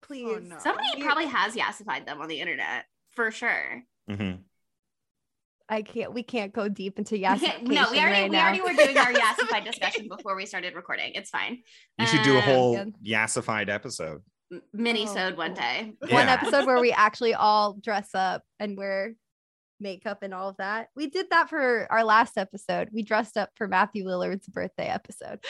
Please. 0.02 0.48
no. 0.48 0.58
Somebody 0.58 0.88
You- 0.98 1.04
probably 1.04 1.26
has 1.26 1.54
yassified 1.56 2.04
them 2.06 2.20
on 2.20 2.28
the 2.28 2.38
internet 2.40 2.84
for 3.12 3.30
sure. 3.30 3.82
Mhm. 4.10 4.40
I 5.66 5.80
can't. 5.80 6.12
We 6.12 6.22
can't 6.22 6.52
go 6.52 6.68
deep 6.68 6.98
into 6.98 7.14
We 7.14 7.22
yassification 7.22 7.62
no, 7.62 7.90
we 7.90 7.98
already 7.98 8.20
right 8.22 8.30
we 8.30 8.36
already 8.36 8.60
were 8.60 8.74
doing 8.74 8.98
our 8.98 9.12
yassified 9.14 9.64
discussion 9.64 10.08
before 10.08 10.36
we 10.36 10.44
started 10.44 10.74
recording. 10.74 11.12
It's 11.14 11.30
fine. 11.30 11.62
You 11.98 12.06
should 12.06 12.22
do 12.22 12.34
a 12.34 12.38
Um, 12.38 12.42
whole 12.42 12.76
good. 12.76 12.94
yassified 13.02 13.70
episode. 13.70 14.20
Mini 14.72 15.04
Oh, 15.08 15.14
sode 15.14 15.36
one 15.36 15.54
cool. 15.54 15.62
day. 15.62 15.92
One 16.08 16.28
episode 16.28 16.66
where 16.66 16.80
we 16.80 16.92
actually 16.96 17.34
all 17.34 17.74
dress 17.74 18.10
up 18.14 18.42
and 18.60 18.76
wear 18.76 19.14
makeup 19.80 20.22
and 20.22 20.32
all 20.32 20.48
of 20.48 20.56
that. 20.58 20.88
We 20.96 21.08
did 21.08 21.26
that 21.30 21.48
for 21.50 21.86
our 21.90 22.04
last 22.04 22.38
episode. 22.38 22.88
We 22.92 23.02
dressed 23.02 23.36
up 23.36 23.50
for 23.56 23.68
Matthew 23.68 24.04
Lillard's 24.04 24.46
birthday 24.48 24.86
episode. 24.86 25.40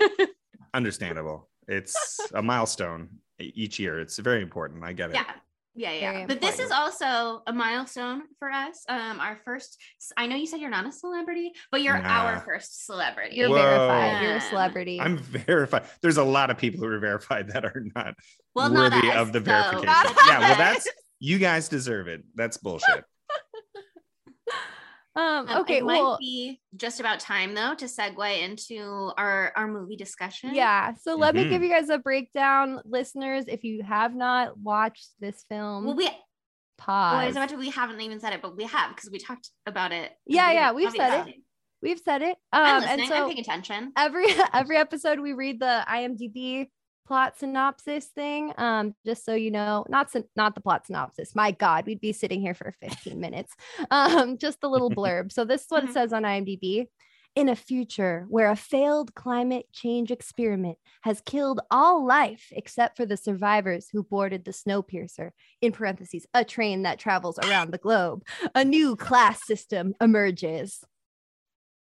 Understandable. 0.74 1.48
It's 1.68 2.18
a 2.34 2.42
milestone 2.42 3.08
each 3.38 3.78
year. 3.78 4.00
It's 4.00 4.18
very 4.18 4.42
important. 4.42 4.84
I 4.84 4.92
get 4.92 5.10
it. 5.10 5.14
Yeah. 5.16 5.30
Yeah, 5.74 5.92
yeah. 5.92 6.12
Very 6.12 6.26
But 6.26 6.40
this 6.40 6.58
is 6.58 6.70
also 6.70 7.42
a 7.46 7.52
milestone 7.52 8.22
for 8.38 8.50
us. 8.50 8.84
Um, 8.88 9.20
our 9.20 9.38
first 9.44 9.78
I 10.16 10.26
know 10.26 10.36
you 10.36 10.46
said 10.46 10.60
you're 10.60 10.70
not 10.70 10.86
a 10.86 10.92
celebrity, 10.92 11.52
but 11.70 11.82
you're 11.82 12.00
Nah. 12.00 12.08
our 12.08 12.40
first 12.40 12.84
celebrity. 12.84 13.36
You're 13.36 13.48
Whoa. 13.48 13.56
verified. 13.56 14.22
You're 14.22 14.36
a 14.36 14.40
celebrity. 14.40 15.00
I'm 15.00 15.16
verified. 15.46 15.84
There's 16.02 16.18
a 16.18 16.24
lot 16.24 16.50
of 16.50 16.58
people 16.58 16.80
who 16.80 16.92
are 16.92 16.98
verified 16.98 17.48
that 17.48 17.64
are 17.64 17.84
not 17.94 18.14
well, 18.54 18.68
not 18.68 18.92
worthy 18.92 19.08
us, 19.10 19.16
of 19.16 19.32
the 19.32 19.40
verification. 19.40 20.14
Yeah, 20.26 20.40
well, 20.40 20.56
that's 20.56 20.86
you 21.20 21.38
guys 21.38 21.68
deserve 21.68 22.08
it. 22.08 22.22
That's 22.34 22.56
bullshit. 22.58 23.04
Um, 25.14 25.48
Um, 25.48 25.60
okay, 25.62 25.78
it 25.78 25.84
might 25.84 26.16
be 26.18 26.60
just 26.76 26.98
about 27.00 27.20
time 27.20 27.54
though 27.54 27.74
to 27.74 27.84
segue 27.84 28.42
into 28.42 29.12
our 29.18 29.52
our 29.56 29.68
movie 29.68 29.96
discussion. 29.96 30.54
yeah. 30.54 30.94
So 30.94 31.16
let 31.16 31.34
me 31.34 31.44
Mhm. 31.44 31.50
give 31.50 31.62
you 31.62 31.68
guys 31.68 31.90
a 31.90 31.98
breakdown, 31.98 32.80
listeners. 32.84 33.44
If 33.48 33.62
you 33.64 33.82
have 33.82 34.14
not 34.14 34.56
watched 34.58 35.10
this 35.20 35.44
film, 35.48 35.84
Well, 35.84 35.94
we 35.96 36.06
pause. 36.06 36.16
well, 36.86 36.96
I 36.96 37.24
pause. 37.24 37.26
was 37.28 37.36
about 37.36 37.48
to, 37.50 37.56
we 37.56 37.68
haven't 37.70 38.00
even 38.00 38.20
said 38.20 38.32
it, 38.32 38.40
but 38.42 38.56
we 38.56 38.64
have 38.64 38.94
because 38.94 39.10
we 39.10 39.18
talked 39.18 39.50
about 39.66 39.92
it. 39.92 40.12
in 40.26 40.32
the 40.32 40.34
Yeah, 40.34 40.50
yeah, 40.52 40.72
we've 40.72 40.90
said 40.90 41.12
it. 41.12 41.18
Obviously. 41.20 41.44
We've 41.82 41.98
said 41.98 42.22
it. 42.22 42.36
I'm 42.52 42.76
Um, 42.76 42.80
listening. 42.82 43.00
and 43.00 43.08
so 43.08 43.14
I'm 43.16 43.26
paying 43.28 43.40
attention. 43.40 43.92
every 43.96 44.24
every 44.54 44.76
episode 44.76 45.20
we 45.20 45.32
read 45.32 45.60
the 45.60 45.84
IMDb 45.88 46.70
plot 47.12 47.38
synopsis 47.38 48.06
thing. 48.06 48.54
Um, 48.56 48.94
just 49.04 49.22
so 49.22 49.34
you 49.34 49.50
know, 49.50 49.84
not 49.90 50.10
syn- 50.10 50.24
not 50.34 50.54
the 50.54 50.62
plot 50.62 50.86
synopsis. 50.86 51.34
My 51.34 51.50
God, 51.50 51.84
we'd 51.84 52.00
be 52.00 52.14
sitting 52.14 52.40
here 52.40 52.54
for 52.54 52.72
15 52.80 53.20
minutes. 53.20 53.52
Um, 53.90 54.38
just 54.38 54.62
the 54.62 54.70
little 54.70 54.90
blurb. 54.98 55.30
So 55.30 55.44
this 55.44 55.62
is 55.64 55.70
what 55.70 55.84
it 55.84 55.90
Mhm. 55.90 55.92
says 55.92 56.12
on 56.14 56.22
IMDb. 56.22 56.86
In 57.34 57.48
a 57.50 57.56
future 57.56 58.24
where 58.30 58.50
a 58.50 58.56
failed 58.56 59.14
climate 59.14 59.66
change 59.72 60.10
experiment 60.10 60.78
has 61.02 61.20
killed 61.20 61.60
all 61.70 62.06
life 62.06 62.46
except 62.52 62.96
for 62.96 63.04
the 63.04 63.16
survivors 63.18 63.88
who 63.92 64.02
boarded 64.02 64.44
the 64.46 64.50
Snowpiercer, 64.52 65.30
in 65.60 65.72
parentheses, 65.72 66.26
a 66.32 66.44
train 66.46 66.82
that 66.84 66.98
travels 66.98 67.38
around 67.38 67.70
the 67.72 67.78
globe, 67.78 68.22
a 68.54 68.64
new 68.64 68.96
class 68.96 69.44
system 69.46 69.94
emerges. 70.00 70.82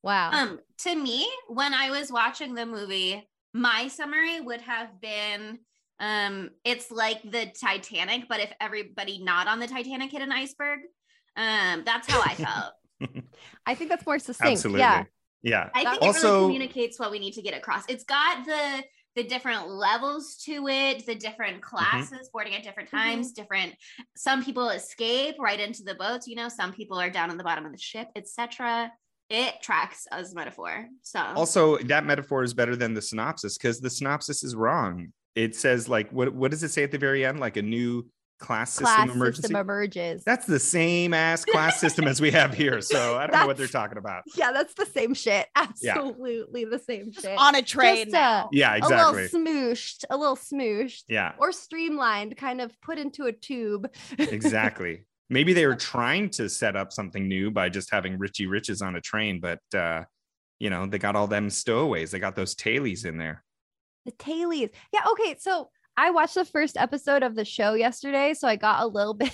Wow. 0.04 0.32
Um, 0.32 0.60
to 0.80 0.96
me, 0.96 1.28
when 1.48 1.74
I 1.76 1.92
was 1.92 2.12
watching 2.12 2.56
the 2.56 2.66
movie, 2.66 3.28
my 3.54 3.88
summary 3.88 4.42
would 4.42 4.62
have 4.62 5.02
been 5.02 5.60
um 6.00 6.50
it's 6.64 6.92
like 6.92 7.22
the 7.24 7.52
Titanic, 7.60 8.28
but 8.28 8.40
if 8.40 8.52
everybody 8.60 9.24
not 9.24 9.48
on 9.48 9.60
the 9.60 9.68
Titanic 9.68 10.12
hit 10.12 10.22
an 10.22 10.32
iceberg. 10.32 10.80
Um, 11.38 11.84
that's 11.86 12.10
how 12.10 12.22
I 12.22 12.36
felt. 12.36 13.24
I 13.66 13.76
think 13.76 13.90
that's 13.90 14.06
more 14.06 14.20
succinct. 14.20 14.52
Absolutely. 14.52 14.82
Yeah. 14.82 15.04
Yeah. 15.44 15.70
I 15.74 15.84
think 15.84 16.04
it 16.04 16.24
really 16.24 16.46
communicates 16.46 17.00
what 17.00 17.12
we 17.12 17.20
need 17.20 17.34
to 17.34 17.42
get 17.42 17.56
across. 17.56 17.84
It's 17.88 18.04
got 18.04 18.46
the 18.46 18.84
the 19.16 19.24
different 19.24 19.68
levels 19.68 20.38
to 20.46 20.68
it, 20.70 21.06
the 21.06 21.16
different 21.16 21.62
classes 21.62 22.30
boarding 22.32 22.56
at 22.56 22.64
different 22.64 22.90
times, 22.90 23.34
different 23.34 23.74
some 24.16 24.44
people 24.44 24.70
escape 24.70 25.36
right 25.38 25.60
into 25.60 25.84
the 25.84 25.96
boats, 25.96 26.28
you 26.28 26.36
know, 26.36 26.48
some 26.48 26.72
people 26.72 26.98
are 27.00 27.10
down 27.10 27.30
on 27.30 27.38
the 27.38 27.44
bottom 27.44 27.66
of 27.66 27.74
the 27.74 27.78
ship, 27.78 28.08
etc. 28.16 28.92
It 29.32 29.62
tracks 29.62 30.08
as 30.12 30.34
metaphor. 30.36 30.88
So 31.02 31.20
Also, 31.20 31.78
that 31.80 32.06
metaphor 32.06 32.44
is 32.44 32.54
better 32.54 32.76
than 32.76 32.94
the 32.94 33.02
synopsis 33.02 33.58
because 33.58 33.80
the 33.80 33.90
synopsis 33.90 34.44
is 34.44 34.56
wrong. 34.56 35.08
It 35.36 35.56
says 35.56 35.88
like 35.88 36.12
what 36.12 36.34
what 36.34 36.52
does 36.52 36.62
it 36.64 36.70
say 36.70 36.84
at 36.84 36.92
the 36.92 36.98
very 36.98 37.26
end? 37.26 37.40
Like 37.40 37.56
a 37.58 37.62
new 37.62 38.06
class 38.40 38.72
system 38.72 38.86
class 38.88 39.10
emergency. 39.16 39.42
system 39.44 39.56
emerges. 39.62 40.24
That's 40.24 40.48
the 40.48 40.58
same 40.60 41.14
ass 41.14 41.46
class 41.46 41.80
system 41.80 42.08
as 42.08 42.20
we 42.20 42.32
have 42.32 42.54
here. 42.56 42.82
So 42.82 43.16
I 43.16 43.28
don't 43.28 43.40
know 43.40 43.46
what 43.46 43.56
they're 43.56 43.68
talking 43.68 44.00
about. 44.00 44.24
yeah, 44.36 44.52
that's 44.52 44.74
the 44.74 44.88
same 44.88 45.14
shit. 45.14 45.48
Yeah. 45.56 45.68
Absolutely 46.00 46.66
the 46.66 46.80
same 46.80 47.12
shit. 47.12 47.38
on 47.38 47.54
a 47.56 47.62
train 47.62 47.98
Just, 48.06 48.12
now. 48.14 48.46
uh, 48.46 48.48
Yeah, 48.52 48.74
A 48.74 48.78
exactly. 48.78 49.22
little 49.24 49.40
smooshed, 49.40 50.06
a 50.10 50.18
little 50.18 50.36
smooshed, 50.36 51.04
Yeah, 51.08 51.34
or 51.38 51.52
streamlined, 51.52 52.36
kind 52.36 52.62
of 52.62 52.72
put 52.82 52.98
into 52.98 53.26
a 53.26 53.32
tube. 53.32 53.88
exactly. 54.18 55.06
Maybe 55.32 55.54
they 55.54 55.66
were 55.66 55.76
trying 55.76 56.30
to 56.32 56.48
set 56.50 56.76
up 56.76 56.92
something 56.92 57.28
new 57.28 57.50
by 57.50 57.70
just 57.70 57.90
having 57.92 58.20
Richie 58.20 58.46
Riches 58.48 58.82
on 58.82 58.96
a 58.98 59.02
train, 59.02 59.40
but 59.40 59.60
uh, 59.74 60.04
you 60.60 60.70
know, 60.70 60.86
they 60.86 61.00
got 61.00 61.16
all 61.16 61.26
them 61.26 61.50
stowaways. 61.50 62.12
They 62.12 62.20
got 62.20 62.36
those 62.36 62.54
tailies 62.54 63.06
in 63.06 63.18
there. 63.18 63.44
the 64.06 64.12
tailies. 64.12 64.70
Yeah. 64.94 65.02
Okay. 65.14 65.38
So 65.40 65.70
I 65.96 66.12
watched 66.12 66.36
the 66.36 66.46
first 66.46 66.76
episode 66.78 67.24
of 67.24 67.36
the 67.36 67.46
show 67.46 67.74
yesterday, 67.74 68.34
so 68.34 68.48
I 68.48 68.56
got 68.58 68.84
a 68.84 68.88
little 68.88 69.14
bit 69.24 69.34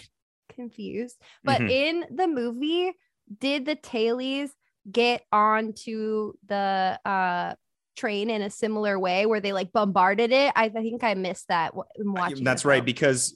confused. 0.53 1.17
But 1.43 1.61
Mhm. 1.61 1.69
in 1.71 2.05
the 2.15 2.27
movie, 2.27 2.93
did 3.39 3.65
the 3.65 3.75
tailies 3.75 4.51
get 4.89 5.23
onto 5.31 6.33
the 6.47 6.99
uh 7.03 7.55
train 7.97 8.29
in 8.29 8.41
a 8.43 8.49
similar 8.49 8.99
way 8.99 9.25
where 9.25 9.39
they 9.41 9.51
like 9.53 9.71
bombarded 9.73 10.31
it? 10.31 10.53
I, 10.55 10.65
I 10.65 10.69
think 10.69 11.03
I 11.03 11.15
missed 11.15 11.47
that 11.47 11.73
in 11.95 12.13
watching. 12.13 12.43
That's 12.43 12.63
right 12.65 12.85
because 12.85 13.35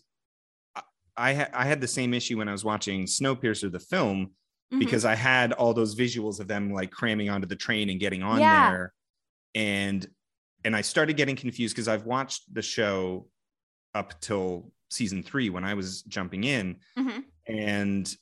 I- 1.18 1.32
I 1.32 1.34
ha- 1.34 1.50
I 1.54 1.66
had 1.66 1.82
the 1.82 1.88
same 1.88 2.14
issue 2.14 2.38
when 2.38 2.48
I 2.50 2.52
was 2.52 2.64
watching 2.64 3.06
Snowpiercer 3.06 3.72
the 3.72 3.80
film 3.80 4.32
Mhm. 4.74 4.80
because 4.80 5.06
I 5.06 5.16
had 5.16 5.52
all 5.54 5.74
those 5.74 5.96
visuals 5.96 6.40
of 6.40 6.48
them 6.48 6.72
like 6.72 6.92
cramming 6.92 7.30
onto 7.30 7.48
the 7.48 7.56
train 7.56 7.90
and 7.90 8.00
getting 8.00 8.24
on 8.24 8.40
Yeah. 8.40 8.72
there, 8.72 8.94
and 9.56 10.08
and 10.64 10.76
I 10.76 10.82
started 10.82 11.18
getting 11.18 11.36
confused 11.36 11.76
because 11.76 11.88
I've 11.88 12.06
watched 12.06 12.54
the 12.54 12.62
show 12.62 13.28
up 13.96 14.20
till 14.22 14.72
season 14.92 15.24
three 15.24 15.50
when 15.50 15.64
I 15.66 15.74
was 15.74 16.04
jumping 16.04 16.44
in, 16.44 16.80
Mhm. 16.98 17.24
and 17.48 18.16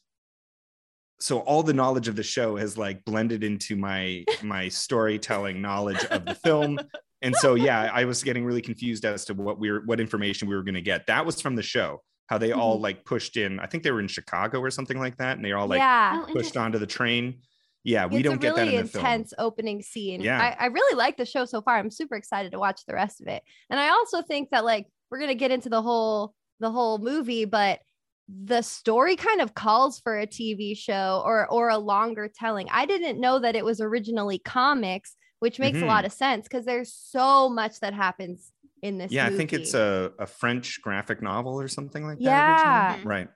so 1.20 1.40
all 1.40 1.64
the 1.64 1.74
knowledge 1.74 2.08
of 2.08 2.16
the 2.16 2.24
show 2.24 2.56
has 2.56 2.78
like 2.78 3.04
blended 3.04 3.44
into 3.44 3.76
my 3.76 4.24
my 4.44 4.70
storytelling 4.70 5.62
knowledge 5.62 6.04
of 6.06 6.26
the 6.26 6.34
film 6.36 6.80
and 7.22 7.36
so 7.36 7.56
yeah 7.56 7.90
i 7.94 8.06
was 8.06 8.24
getting 8.24 8.46
really 8.46 8.62
confused 8.62 9.04
as 9.04 9.26
to 9.26 9.34
what 9.34 9.60
we 9.60 9.70
were 9.70 9.82
what 9.82 10.00
information 10.00 10.48
we 10.48 10.56
were 10.56 10.64
going 10.64 10.76
to 10.76 10.82
get 10.82 11.06
that 11.08 11.26
was 11.26 11.42
from 11.42 11.56
the 11.58 11.62
show 11.62 12.02
how 12.30 12.38
they 12.38 12.52
all 12.52 12.78
Mhm. 12.78 12.82
like 12.84 13.06
pushed 13.06 13.38
in 13.38 13.60
i 13.60 13.66
think 13.66 13.82
they 13.84 13.90
were 13.92 14.00
in 14.00 14.08
chicago 14.08 14.60
or 14.60 14.70
something 14.70 15.00
like 15.00 15.18
that 15.18 15.36
and 15.38 15.44
they 15.44 15.52
all 15.52 15.68
like 15.68 15.80
yeah. 15.80 16.24
Oh, 16.28 16.32
pushed 16.32 16.56
onto 16.56 16.78
the 16.78 16.86
train 16.86 17.42
yeah 17.84 18.06
we 18.06 18.18
it's 18.18 18.24
don't 18.24 18.36
a 18.36 18.38
get 18.40 18.56
that 18.56 18.68
in 18.68 18.82
the 18.84 18.88
film 18.88 19.04
intense 19.06 19.34
opening 19.40 19.82
scene. 19.82 20.22
Yeah. 20.22 20.40
I, 20.60 20.66
I 20.66 20.68
really 20.68 20.96
like 20.98 21.18
the 21.18 21.26
show 21.26 21.46
so 21.46 21.62
far. 21.62 21.78
I'm 21.78 21.90
super 21.90 22.16
excited 22.16 22.52
to 22.52 22.60
watch 22.60 22.82
the 22.86 22.94
rest 22.94 23.20
of 23.22 23.28
it. 23.28 23.42
And 23.70 23.80
I 23.80 23.88
also 23.90 24.22
think 24.22 24.50
that 24.52 24.64
like 24.66 24.86
we're 25.10 25.20
gonna 25.20 25.34
get 25.34 25.50
into 25.52 25.70
the 25.70 25.82
whole 25.82 26.36
the 26.60 26.70
whole 26.70 26.98
movie, 27.00 27.46
but 27.46 27.80
the 28.28 28.62
story 28.62 29.16
kind 29.16 29.42
of 29.42 29.56
calls 29.56 29.98
for 29.98 30.20
a 30.20 30.28
TV 30.28 30.78
show 30.78 31.24
or 31.26 31.48
or 31.50 31.70
a 31.70 31.78
longer 31.78 32.30
telling. 32.34 32.68
I 32.70 32.86
didn't 32.86 33.20
know 33.20 33.40
that 33.40 33.56
it 33.56 33.66
was 33.66 33.80
originally 33.82 34.38
comics, 34.40 35.16
which 35.40 35.58
makes 35.58 35.78
Mhm. 35.80 35.84
a 35.84 35.86
lot 35.88 36.06
of 36.06 36.12
sense 36.12 36.44
because 36.48 36.66
there's 36.66 36.94
so 36.94 37.50
much 37.50 37.80
that 37.80 37.94
happens 37.94 38.52
in 38.82 38.98
this. 38.98 39.12
yeah 39.12 39.26
i 39.26 39.30
think 39.30 39.54
it's 39.54 39.74
a, 39.74 40.12
a 40.20 40.26
french 40.28 40.82
graphic 40.82 41.22
novel 41.22 41.60
or 41.60 41.68
something 41.68 42.04
like 42.06 42.18
that 42.20 42.24
Yeah. 42.24 43.00
right 43.04 43.28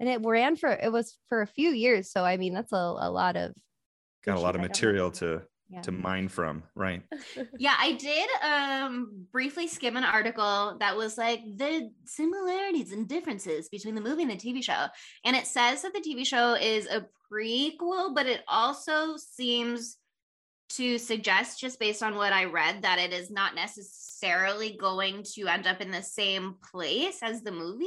and 0.00 0.08
it 0.08 0.20
ran 0.24 0.56
for 0.56 0.70
it 0.70 0.92
was 0.92 1.18
for 1.28 1.42
a 1.42 1.46
few 1.46 1.70
years. 1.70 2.10
So 2.12 2.24
I 2.24 2.36
mean 2.36 2.54
that's 2.54 2.72
a, 2.72 2.76
a 2.76 3.10
lot 3.10 3.36
of 3.36 3.52
got 4.24 4.36
a 4.36 4.40
lot 4.40 4.54
of 4.54 4.60
I 4.60 4.62
don't 4.64 4.68
know. 4.68 4.68
material 4.68 5.10
to 5.12 5.42
Yeah. 5.70 5.80
to 5.82 5.92
mine 5.92 6.28
from 6.28 6.62
right 6.76 7.02
Yeah, 7.58 7.74
I 7.76 7.92
did 7.92 8.28
um 8.42 9.26
briefly 9.32 9.66
skim 9.66 9.96
an 9.96 10.04
article 10.04 10.76
that 10.78 10.96
was 10.96 11.18
like 11.18 11.40
the 11.56 11.90
similarities 12.04 12.92
and 12.92 13.08
differences 13.08 13.68
between 13.68 13.94
the 13.96 14.00
movie 14.00 14.22
and 14.22 14.30
the 14.30 14.36
TV 14.36 14.62
show. 14.62 14.86
And 15.24 15.34
it 15.36 15.46
says 15.46 15.82
that 15.82 15.92
the 15.94 16.00
TV 16.00 16.24
show 16.24 16.54
is 16.54 16.86
a 16.86 17.06
prequel, 17.30 18.14
but 18.14 18.26
it 18.26 18.42
also 18.46 19.16
seems 19.16 19.96
to 20.70 20.98
suggest 20.98 21.60
just 21.60 21.80
based 21.80 22.02
on 22.02 22.14
what 22.16 22.32
I 22.32 22.44
read 22.44 22.82
that 22.82 22.98
it 22.98 23.12
is 23.12 23.30
not 23.30 23.54
necessarily 23.54 24.76
going 24.78 25.22
to 25.34 25.46
end 25.48 25.66
up 25.66 25.80
in 25.80 25.90
the 25.90 26.02
same 26.02 26.56
place 26.70 27.18
as 27.22 27.42
the 27.42 27.52
movie. 27.52 27.86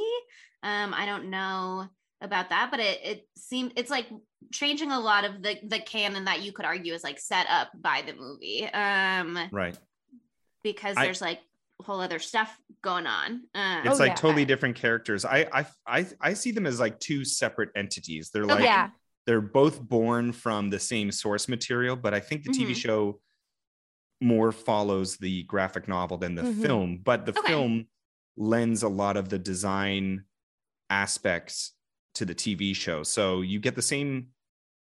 Um 0.63 0.93
I 0.93 1.05
don't 1.05 1.29
know 1.29 1.87
about 2.21 2.49
that, 2.49 2.69
but 2.71 2.79
it 2.79 2.99
it 3.03 3.27
seemed 3.37 3.73
it's 3.75 3.91
like 3.91 4.07
changing 4.51 4.91
a 4.91 4.99
lot 4.99 5.25
of 5.25 5.41
the 5.41 5.57
the 5.67 5.79
canon 5.79 6.25
that 6.25 6.41
you 6.41 6.51
could 6.51 6.65
argue 6.65 6.93
is 6.93 7.03
like 7.03 7.19
set 7.19 7.45
up 7.49 7.69
by 7.79 8.03
the 8.05 8.13
movie. 8.13 8.65
Um 8.65 9.37
right. 9.51 9.77
because 10.63 10.97
I- 10.97 11.05
there's 11.05 11.21
like 11.21 11.39
whole 11.83 11.99
other 11.99 12.19
stuff 12.19 12.55
going 12.83 13.07
on. 13.07 13.41
Um, 13.55 13.87
It's 13.87 13.95
Oh, 13.95 13.97
like 13.99 14.09
yeah. 14.09 14.15
totally 14.15 14.45
different 14.45 14.75
characters. 14.75 15.25
I, 15.25 15.47
I 15.51 15.65
I 15.87 16.05
I 16.21 16.33
see 16.35 16.51
them 16.51 16.67
as 16.67 16.79
like 16.79 16.99
two 16.99 17.25
separate 17.25 17.69
entities. 17.75 18.29
They're 18.31 18.45
like 18.45 18.57
Okay. 18.57 18.65
yeah. 18.65 18.89
They're 19.25 19.41
both 19.41 19.81
born 19.81 20.31
from 20.31 20.69
the 20.69 20.79
same 20.79 21.11
source 21.11 21.47
material, 21.47 21.95
but 21.95 22.13
I 22.13 22.19
think 22.19 22.43
the 22.43 22.51
TV 22.51 22.71
Mhm. 22.71 22.75
show 22.75 23.21
more 24.19 24.51
follows 24.51 25.17
the 25.17 25.43
graphic 25.43 25.87
novel 25.87 26.17
than 26.17 26.35
the 26.35 26.43
Mhm. 26.43 26.61
film. 26.61 26.97
But 26.97 27.25
the 27.25 27.37
Okay. 27.37 27.47
film 27.47 27.87
lends 28.37 28.83
a 28.83 28.87
lot 28.87 29.17
of 29.17 29.29
the 29.29 29.39
design 29.39 30.25
aspects 30.89 31.73
to 32.15 32.25
the 32.25 32.35
TV 32.35 32.73
show. 32.73 33.03
So 33.03 33.41
you 33.41 33.59
get 33.59 33.75
the 33.75 33.81
same 33.81 34.27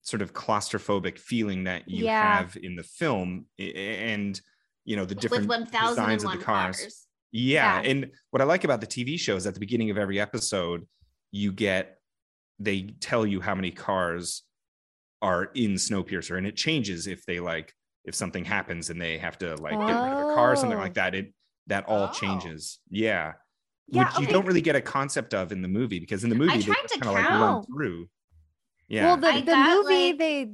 sort 0.02 0.22
of 0.22 0.32
claustrophobic 0.32 1.18
feeling 1.18 1.64
that 1.64 1.88
you 1.88 2.04
Yeah. 2.06 2.38
have 2.38 2.56
in 2.56 2.76
the 2.76 2.82
film 2.82 3.46
and 3.58 4.40
you 4.84 4.96
know 4.96 5.04
the 5.04 5.14
different 5.14 5.42
with 5.46 5.50
1001 5.50 5.90
designs 5.90 6.24
of 6.24 6.32
the 6.32 6.38
cars. 6.38 6.78
cars. 6.80 7.06
Yeah. 7.30 7.82
Yeah. 7.82 7.90
And 7.90 8.12
what 8.30 8.40
I 8.40 8.44
like 8.46 8.64
about 8.64 8.80
the 8.80 8.86
TV 8.86 9.18
show 9.18 9.36
is 9.36 9.46
at 9.46 9.52
the 9.52 9.60
beginning 9.60 9.90
of 9.90 9.98
every 9.98 10.18
episode, 10.18 10.88
you 11.30 11.52
get, 11.52 11.97
they 12.58 12.82
tell 13.00 13.24
you 13.26 13.40
how 13.40 13.54
many 13.54 13.70
cars 13.70 14.42
are 15.22 15.44
in 15.54 15.72
Snowpiercer. 15.74 16.36
And 16.38 16.46
it 16.46 16.56
changes 16.56 17.06
if 17.06 17.24
they 17.26 17.40
like, 17.40 17.74
if 18.04 18.14
something 18.14 18.44
happens 18.44 18.90
and 18.90 19.00
they 19.00 19.18
have 19.18 19.38
to 19.38 19.56
like 19.56 19.72
get 19.72 19.78
rid 19.80 19.90
of 20.12 20.30
a 20.30 20.34
car 20.34 20.52
or 20.52 20.56
something 20.56 20.78
Oh. 20.78 20.82
like 20.82 20.94
that. 20.94 21.14
It, 21.14 21.32
that 21.66 21.86
all 21.86 22.08
Oh. 22.10 22.18
changes. 22.18 22.78
Yeah. 22.90 23.34
Yeah, 23.90 24.04
Which 24.04 24.18
you 24.18 24.22
okay. 24.24 24.32
don't 24.32 24.44
really 24.46 24.60
get 24.60 24.76
a 24.76 24.80
concept 24.82 25.32
of 25.34 25.50
in 25.50 25.62
the 25.62 25.68
movie 25.68 25.98
because 25.98 26.22
in 26.22 26.30
the 26.30 26.36
movie, 26.36 26.58
they 26.58 26.62
just 26.62 27.00
kind 27.00 27.06
of 27.06 27.12
like 27.14 27.28
run 27.30 27.62
through. 27.64 28.08
Yeah. 28.86 29.06
Well, 29.06 29.16
the, 29.16 29.28
I 29.28 29.40
the 29.40 29.56
movie 29.56 30.08
like- 30.08 30.18
they 30.18 30.50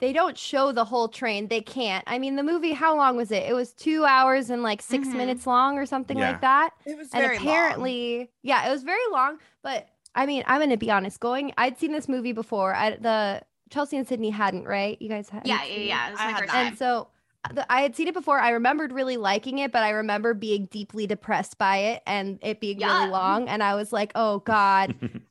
they 0.00 0.12
don't 0.12 0.38
show 0.38 0.70
the 0.70 0.84
whole 0.84 1.08
train. 1.08 1.48
They 1.48 1.60
can't. 1.60 2.04
I 2.06 2.20
mean, 2.20 2.36
the 2.36 2.44
movie. 2.44 2.70
How 2.70 2.96
long 2.96 3.16
was 3.16 3.32
it? 3.32 3.42
It 3.42 3.54
was 3.54 3.72
two 3.72 4.04
hours 4.04 4.50
and 4.50 4.62
like 4.62 4.80
6 4.80 5.08
Mhm. 5.08 5.14
minutes 5.16 5.44
long 5.48 5.76
or 5.76 5.86
something 5.86 6.16
Yeah. 6.16 6.30
like 6.30 6.40
that. 6.42 6.70
It 6.86 6.96
was 6.96 7.10
and 7.12 7.20
very 7.20 7.36
long. 7.38 7.46
apparently, 7.48 8.30
yeah, 8.44 8.68
it 8.68 8.70
was 8.70 8.84
very 8.84 9.02
long. 9.10 9.38
But 9.64 9.88
I 10.14 10.26
mean, 10.26 10.42
I'm 10.46 10.60
gonna 10.60 10.76
be 10.76 10.90
honest. 10.90 11.20
Going, 11.20 11.52
I'd 11.58 11.78
seen 11.78 11.92
this 11.92 12.08
movie 12.08 12.32
before. 12.32 12.74
I, 12.74 12.96
the 12.96 13.42
Chelsea 13.70 13.96
and 13.96 14.06
Sydney 14.06 14.30
hadn't, 14.30 14.64
right? 14.64 15.00
You 15.00 15.08
guys 15.08 15.28
had. 15.28 15.46
Yeah, 15.46 15.64
yeah, 15.64 15.76
yeah. 15.78 16.08
It 16.08 16.10
was 16.12 16.20
I 16.20 16.24
my 16.24 16.30
had 16.30 16.40
first 16.40 16.52
time. 16.52 16.66
And 16.66 16.78
so 16.78 17.08
uh, 17.44 17.52
the, 17.52 17.72
I 17.72 17.82
had 17.82 17.94
seen 17.94 18.08
it 18.08 18.14
before. 18.14 18.38
I 18.38 18.50
remembered 18.50 18.92
really 18.92 19.16
liking 19.16 19.58
it, 19.58 19.70
but 19.72 19.82
I 19.82 19.90
remember 19.90 20.34
being 20.34 20.66
deeply 20.66 21.06
depressed 21.06 21.58
by 21.58 21.76
it 21.78 22.02
and 22.06 22.38
it 22.42 22.60
being 22.60 22.80
Yeah. 22.80 22.98
really 22.98 23.10
long. 23.10 23.48
And 23.48 23.62
I 23.62 23.74
was 23.74 23.92
like, 23.92 24.12
oh 24.14 24.40
God, 24.40 24.94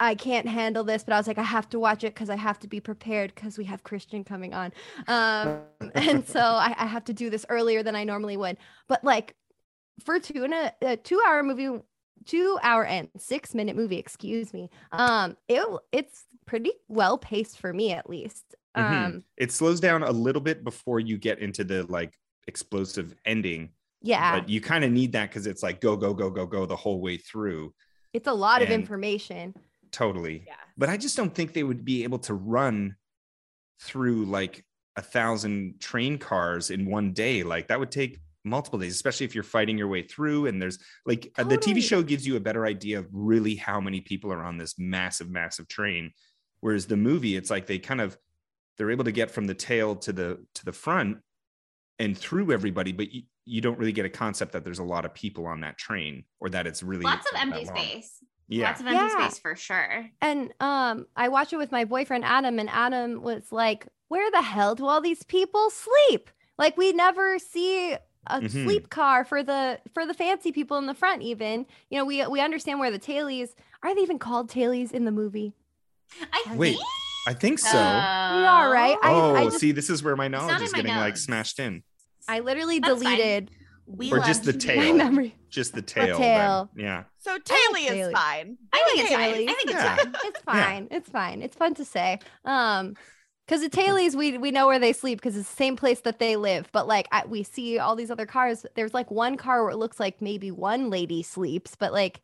I 0.00 0.14
can't 0.14 0.46
handle 0.46 0.84
this. 0.84 1.02
But 1.04 1.14
I 1.14 1.16
was 1.18 1.26
like, 1.26 1.38
I 1.38 1.42
have 1.42 1.68
to 1.70 1.78
watch 1.78 2.04
it 2.04 2.14
because 2.14 2.30
I 2.30 2.36
have 2.36 2.58
to 2.60 2.68
be 2.68 2.80
prepared 2.80 3.34
because 3.34 3.56
we 3.58 3.64
have 3.64 3.82
Kristian 3.82 4.24
coming 4.24 4.52
on. 4.54 4.72
Um, 5.08 5.62
and 5.94 6.26
so 6.28 6.40
I, 6.40 6.74
I 6.78 6.86
have 6.86 7.04
to 7.04 7.12
do 7.12 7.30
this 7.30 7.46
earlier 7.48 7.82
than 7.82 7.96
I 7.96 8.04
normally 8.04 8.36
would. 8.36 8.58
But 8.86 9.02
like 9.02 9.34
for 10.04 10.20
two 10.20 10.44
and 10.44 10.52
a, 10.54 10.72
a 10.82 10.96
two 10.98 11.20
hour 11.26 11.42
movie, 11.42 11.80
two 12.24 12.58
hour 12.62 12.84
and 12.84 13.08
six 13.16 13.54
minute 13.54 13.76
movie, 13.76 13.98
excuse 13.98 14.52
me. 14.52 14.70
Um, 14.92 15.36
it 15.48 15.62
it's 15.92 16.24
pretty 16.46 16.72
well 16.88 17.18
paced 17.18 17.58
for 17.58 17.72
me 17.72 17.92
at 17.92 18.08
least. 18.08 18.54
Mhm. 18.76 19.04
Um, 19.06 19.24
it 19.36 19.52
slows 19.52 19.80
down 19.80 20.02
a 20.02 20.10
little 20.12 20.42
bit 20.42 20.64
before 20.64 21.00
you 21.00 21.18
get 21.18 21.38
into 21.38 21.64
the 21.64 21.84
like 21.84 22.14
explosive 22.46 23.14
ending. 23.24 23.70
yeah. 24.02 24.38
But 24.38 24.48
you 24.48 24.60
kind 24.60 24.84
of 24.84 24.92
need 24.92 25.12
that 25.12 25.30
because 25.30 25.46
it's 25.46 25.62
like 25.62 25.80
go, 25.80 25.96
go, 25.96 26.14
go, 26.14 26.30
go, 26.30 26.46
go 26.46 26.66
the 26.66 26.76
whole 26.76 27.00
way 27.00 27.16
through. 27.16 27.74
It's 28.12 28.28
a 28.28 28.32
lot 28.32 28.62
of 28.62 28.70
information. 28.70 29.54
Totally. 29.90 30.44
Yeah. 30.46 30.54
But 30.76 30.88
I 30.88 30.96
just 30.96 31.16
don't 31.16 31.34
think 31.34 31.52
they 31.52 31.64
would 31.64 31.84
be 31.84 32.04
able 32.04 32.18
to 32.20 32.34
run 32.34 32.96
through 33.82 34.26
like 34.26 34.64
a 34.96 35.02
thousand 35.02 35.80
train 35.80 36.18
cars 36.18 36.70
in 36.70 36.86
one 36.86 37.12
day. 37.12 37.42
Like 37.42 37.68
that 37.68 37.78
would 37.80 37.90
take 37.90 38.18
multiple 38.46 38.78
days, 38.78 38.94
especially 38.94 39.26
if 39.26 39.34
you're 39.34 39.44
fighting 39.44 39.76
your 39.76 39.88
way 39.88 40.02
through. 40.02 40.46
And 40.46 40.60
there's 40.62 40.78
like 41.04 41.32
uh, 41.36 41.44
the 41.44 41.58
TV 41.58 41.82
show 41.82 42.02
gives 42.02 42.26
you 42.26 42.36
a 42.36 42.40
better 42.40 42.64
idea 42.64 42.98
of 42.98 43.06
really 43.12 43.56
how 43.56 43.80
many 43.80 44.00
people 44.00 44.32
are 44.32 44.42
on 44.42 44.56
this 44.56 44.78
massive, 44.78 45.28
massive 45.28 45.68
train. 45.68 46.12
Whereas 46.60 46.86
the 46.86 46.96
movie, 46.96 47.36
it's 47.36 47.50
like 47.50 47.66
they 47.66 47.78
kind 47.78 48.00
of 48.00 48.16
they're 48.78 48.90
able 48.90 49.04
to 49.04 49.12
get 49.12 49.30
from 49.30 49.46
the 49.46 49.54
tail 49.54 49.96
to 49.96 50.12
the 50.12 50.44
to 50.54 50.64
the 50.64 50.72
front 50.72 51.18
and 51.98 52.16
through 52.16 52.52
everybody, 52.52 52.92
but 52.92 53.10
you, 53.12 53.22
you 53.44 53.60
don't 53.60 53.78
really 53.78 53.92
get 53.92 54.04
a 54.04 54.10
concept 54.10 54.52
that 54.52 54.64
there's 54.64 54.80
a 54.80 54.84
lot 54.84 55.04
of 55.04 55.14
people 55.14 55.46
on 55.46 55.60
that 55.60 55.78
train 55.78 56.24
or 56.40 56.50
that 56.50 56.66
it's 56.66 56.82
really 56.82 57.04
Lots 57.04 57.26
of 57.32 57.40
empty 57.40 57.64
space. 57.64 58.22
Yeah. 58.48 58.68
Lots 58.68 58.80
of 58.80 58.86
empty 58.86 59.02
Yeah. 59.02 59.28
space 59.28 59.38
for 59.38 59.56
sure. 59.56 60.06
And 60.20 60.52
um, 60.60 61.06
I 61.16 61.28
watched 61.28 61.52
it 61.52 61.56
with 61.56 61.72
my 61.72 61.84
boyfriend 61.84 62.24
Adam, 62.24 62.58
and 62.58 62.68
Adam 62.70 63.22
was 63.22 63.50
like, 63.50 63.88
"Where 64.08 64.30
the 64.30 64.42
hell 64.42 64.74
do 64.74 64.86
all 64.86 65.00
these 65.00 65.22
people 65.24 65.70
sleep? 65.70 66.30
Like, 66.58 66.76
we 66.76 66.92
never 66.92 67.38
see 67.38 67.96
a 68.28 68.40
Mhm. 68.40 68.64
sleep 68.64 68.90
car 68.90 69.24
for 69.24 69.42
the 69.42 69.80
for 69.94 70.06
the 70.06 70.14
fancy 70.14 70.52
people 70.52 70.76
in 70.78 70.86
the 70.86 70.94
front. 70.94 71.22
Even 71.22 71.66
you 71.90 71.98
know, 71.98 72.04
we 72.04 72.26
we 72.26 72.40
understand 72.40 72.78
where 72.80 72.90
the 72.90 72.98
tailies 72.98 73.50
are. 73.82 73.94
They 73.94 74.00
even 74.02 74.18
called 74.18 74.50
tailies 74.50 74.92
in 74.92 75.04
the 75.04 75.12
movie. 75.12 75.52
I 76.32 76.54
Wait, 76.54 76.72
think 76.74 76.84
I 77.28 77.34
think 77.34 77.58
so. 77.58 77.68
so. 77.70 77.78
We 77.78 78.44
are, 78.46 78.70
right? 78.70 78.96
I- 79.02 79.10
oh, 79.12 79.34
I 79.34 79.44
just- 79.44 79.58
see, 79.58 79.72
this 79.72 79.90
is 79.90 80.02
where 80.02 80.16
my 80.16 80.28
knowledge 80.28 80.60
is 80.62 80.72
in 80.72 80.78
my 80.78 80.82
getting 80.82 80.96
like 80.96 81.16
smashed 81.16 81.58
in. 81.58 81.82
I 82.28 82.40
literally 82.40 82.78
That's 82.78 83.02
fine. 83.02 83.16
deleted 83.16 83.50
We 83.88 84.10
Or 84.12 84.18
just 84.18 84.42
the 84.42 84.52
tail. 84.52 84.92
my 84.94 85.04
memory. 85.04 85.36
Just 85.48 85.72
the 85.72 85.80
tail. 85.82 86.18
then. 86.18 86.38
tail. 86.40 86.70
Yeah. 86.76 87.04
So 87.18 87.38
Taily 87.38 87.84
is 87.88 88.08
Taily. 88.08 88.12
fine. 88.12 88.58
I 88.72 88.82
think 88.84 88.98
it's 88.98 89.14
fine. 89.14 89.48
I 89.48 89.54
think 89.54 89.70
it's 89.70 89.72
fine. 89.82 89.98
It's 90.24 90.40
fine. 90.42 90.88
It's 90.90 91.08
fine. 91.08 91.42
It's 91.42 91.56
fun 91.56 91.74
to 91.74 91.84
say. 91.84 92.18
Um, 92.44 92.94
because 93.46 93.62
the 93.62 93.70
tailies, 93.70 94.14
we 94.14 94.38
we 94.38 94.50
know 94.50 94.66
where 94.66 94.78
they 94.78 94.92
sleep 94.92 95.18
because 95.20 95.36
it's 95.36 95.48
the 95.50 95.56
same 95.56 95.76
place 95.76 96.00
that 96.00 96.18
they 96.18 96.36
live. 96.36 96.68
But 96.72 96.88
like 96.88 97.08
I, 97.12 97.24
we 97.26 97.42
see 97.42 97.78
all 97.78 97.96
these 97.96 98.10
other 98.10 98.26
cars. 98.26 98.66
There's 98.74 98.94
like 98.94 99.10
one 99.10 99.36
car 99.36 99.62
where 99.62 99.72
it 99.72 99.76
looks 99.76 100.00
like 100.00 100.20
maybe 100.20 100.50
one 100.50 100.90
lady 100.90 101.22
sleeps, 101.22 101.76
but 101.76 101.92
like 101.92 102.20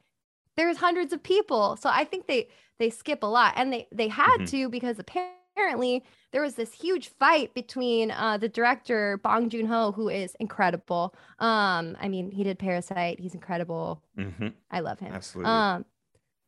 there's 0.57 0.77
hundreds 0.79 1.13
of 1.13 1.23
people. 1.23 1.77
So 1.77 1.91
I 1.93 2.05
think 2.05 2.27
they 2.27 2.49
they 2.79 2.91
skip 2.91 3.23
a 3.23 3.27
lot, 3.27 3.55
and 3.57 3.73
they 3.73 3.89
they 3.93 4.09
had 4.09 4.39
Mhm. 4.39 4.49
to 4.49 4.69
because 4.69 4.99
apparently 4.99 6.05
there 6.33 6.43
was 6.43 6.55
this 6.55 6.73
huge 6.73 7.09
fight 7.09 7.55
between 7.55 8.11
uh, 8.11 8.39
the 8.39 8.49
director 8.49 9.19
Bong 9.19 9.49
Joon 9.51 9.67
Ho, 9.67 9.93
who 9.93 10.09
is 10.09 10.35
incredible. 10.41 11.15
Um, 11.39 11.97
I 12.01 12.09
mean, 12.09 12.31
he 12.31 12.43
did 12.45 12.59
Parasite. 12.59 13.21
He's 13.21 13.35
incredible. 13.35 14.03
hmm 14.17 14.49
I 14.71 14.81
love 14.81 14.99
him. 14.99 15.13
Absolutely. 15.15 15.53
Um, 15.53 15.85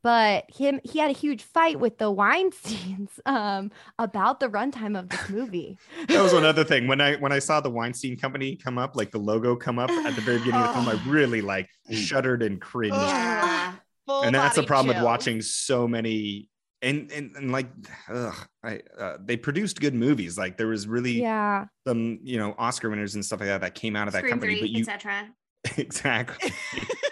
but 0.04 0.44
him 0.54 0.80
he 0.84 0.98
had 0.98 1.10
a 1.10 1.14
huge 1.14 1.42
fight 1.42 1.80
with 1.80 1.98
the 1.98 2.14
Weinsteins 2.14 3.08
um 3.26 3.72
about 3.98 4.38
the 4.38 4.48
runtime 4.48 4.96
of 4.96 5.08
this 5.08 5.28
movie. 5.28 5.78
that 6.06 6.22
was 6.22 6.32
one 6.32 6.44
other 6.44 6.62
thing. 6.62 6.86
When 6.86 7.00
I 7.00 7.16
when 7.16 7.32
I 7.32 7.40
saw 7.40 7.60
the 7.60 7.70
Weinstein 7.70 8.16
Company 8.16 8.54
come 8.54 8.78
up, 8.78 8.94
like 8.94 9.10
the 9.10 9.18
logo 9.18 9.56
come 9.56 9.80
up 9.80 9.90
at 9.90 10.14
the 10.14 10.20
very 10.20 10.38
beginning 10.38 10.60
of 10.60 10.68
the 10.68 10.72
film, 10.74 10.88
I 10.88 11.02
really 11.10 11.40
like 11.40 11.68
shuddered 11.90 12.42
and 12.44 12.60
cringed. 12.60 12.94
Yeah. 12.94 13.72
And 14.06 14.34
that's 14.34 14.56
the 14.56 14.60
body 14.60 14.68
problem 14.68 14.94
with 14.94 15.02
watching 15.02 15.40
so 15.40 15.88
many 15.88 16.50
and 16.82 17.10
and, 17.10 17.34
and 17.36 17.50
like 17.50 17.68
ugh, 18.10 18.34
I, 18.62 18.80
uh, 18.98 19.16
they 19.24 19.38
produced 19.38 19.80
good 19.80 19.94
movies 19.94 20.36
like 20.36 20.58
there 20.58 20.66
was 20.66 20.86
really 20.86 21.22
yeah. 21.22 21.64
some 21.86 22.18
you 22.22 22.36
know 22.36 22.54
oscar 22.58 22.90
winners 22.90 23.14
and 23.14 23.24
stuff 23.24 23.40
like 23.40 23.48
that 23.48 23.62
that 23.62 23.74
came 23.74 23.96
out 23.96 24.06
of 24.06 24.12
that 24.12 24.18
Scream 24.18 24.32
company 24.32 24.54
but 24.56 24.60
three, 24.60 24.68
you 24.68 24.80
etc. 24.80 25.30
exactly 25.78 26.52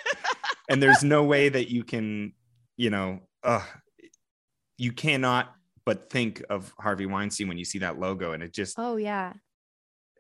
and 0.68 0.83
there's 0.83 1.02
no 1.02 1.24
way 1.24 1.48
that 1.48 1.70
you 1.70 1.83
can 1.83 2.35
you 2.76 2.90
know 2.90 3.20
uh 3.42 3.64
you 4.78 4.92
cannot 4.92 5.54
but 5.85 6.11
think 6.11 6.42
of 6.50 6.72
harvey 6.78 7.06
weinstein 7.06 7.48
when 7.48 7.58
you 7.58 7.64
see 7.64 7.78
that 7.78 7.98
logo 7.98 8.32
and 8.32 8.42
it 8.42 8.52
just 8.52 8.74
Oh 8.78 8.96
yeah. 8.96 9.32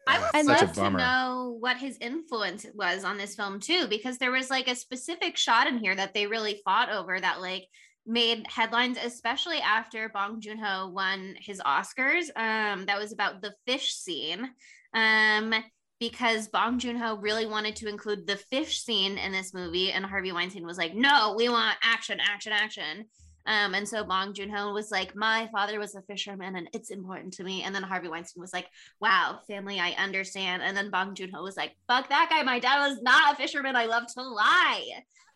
I 0.06 0.18
would 0.18 0.30
And 0.34 0.46
such 0.46 0.60
love 0.60 0.72
to 0.74 0.90
know 0.90 1.56
what 1.60 1.76
his 1.76 1.96
influence 2.00 2.66
was 2.74 3.04
on 3.04 3.18
this 3.18 3.36
film 3.36 3.60
too, 3.60 3.86
because 3.88 4.18
there 4.18 4.32
was 4.32 4.50
like 4.50 4.68
a 4.68 4.74
specific 4.74 5.36
shot 5.36 5.66
in 5.66 5.78
here 5.78 5.94
that 5.94 6.12
they 6.12 6.26
really 6.26 6.60
fought 6.64 6.90
over 6.90 7.20
that 7.20 7.40
like 7.40 7.66
made 8.04 8.46
headlines, 8.48 8.98
especially 9.02 9.58
after 9.58 10.08
Bong 10.08 10.40
Joon 10.40 10.58
Ho 10.58 10.88
won 10.88 11.36
his 11.38 11.60
Oscars. 11.60 12.36
Um, 12.36 12.86
that 12.86 12.98
was 12.98 13.12
about 13.12 13.42
the 13.42 13.54
fish 13.66 13.94
scene. 13.94 14.50
Um, 14.92 15.54
because 16.02 16.48
Bong 16.48 16.80
Joon 16.80 16.96
Ho 16.96 17.16
really 17.16 17.46
wanted 17.46 17.76
to 17.76 17.88
include 17.88 18.26
the 18.26 18.34
fish 18.34 18.80
scene 18.82 19.18
in 19.18 19.30
this 19.30 19.54
movie, 19.54 19.92
and 19.92 20.04
Harvey 20.04 20.32
Weinstein 20.32 20.66
was 20.66 20.76
like, 20.76 20.94
"No, 20.96 21.34
we 21.38 21.48
want 21.48 21.76
action, 21.80 22.18
action, 22.20 22.50
action." 22.52 23.04
Um, 23.46 23.72
and 23.74 23.88
so 23.88 24.02
Bong 24.02 24.34
Joon 24.34 24.50
Ho 24.50 24.72
was 24.72 24.90
like, 24.90 25.14
"My 25.14 25.48
father 25.52 25.78
was 25.78 25.94
a 25.94 26.02
fisherman, 26.02 26.56
and 26.56 26.68
it's 26.72 26.90
important 26.90 27.34
to 27.34 27.44
me." 27.44 27.62
And 27.62 27.72
then 27.72 27.84
Harvey 27.84 28.08
Weinstein 28.08 28.40
was 28.40 28.52
like, 28.52 28.66
"Wow, 28.98 29.38
family, 29.46 29.78
I 29.78 29.92
understand." 29.92 30.60
And 30.64 30.76
then 30.76 30.90
Bong 30.90 31.14
Joon 31.14 31.30
Ho 31.30 31.40
was 31.44 31.56
like, 31.56 31.76
"Fuck 31.86 32.08
that 32.08 32.26
guy! 32.30 32.42
My 32.42 32.58
dad 32.58 32.88
was 32.88 33.00
not 33.00 33.34
a 33.34 33.36
fisherman. 33.36 33.76
I 33.76 33.86
love 33.86 34.04
to 34.14 34.22
lie." 34.22 34.84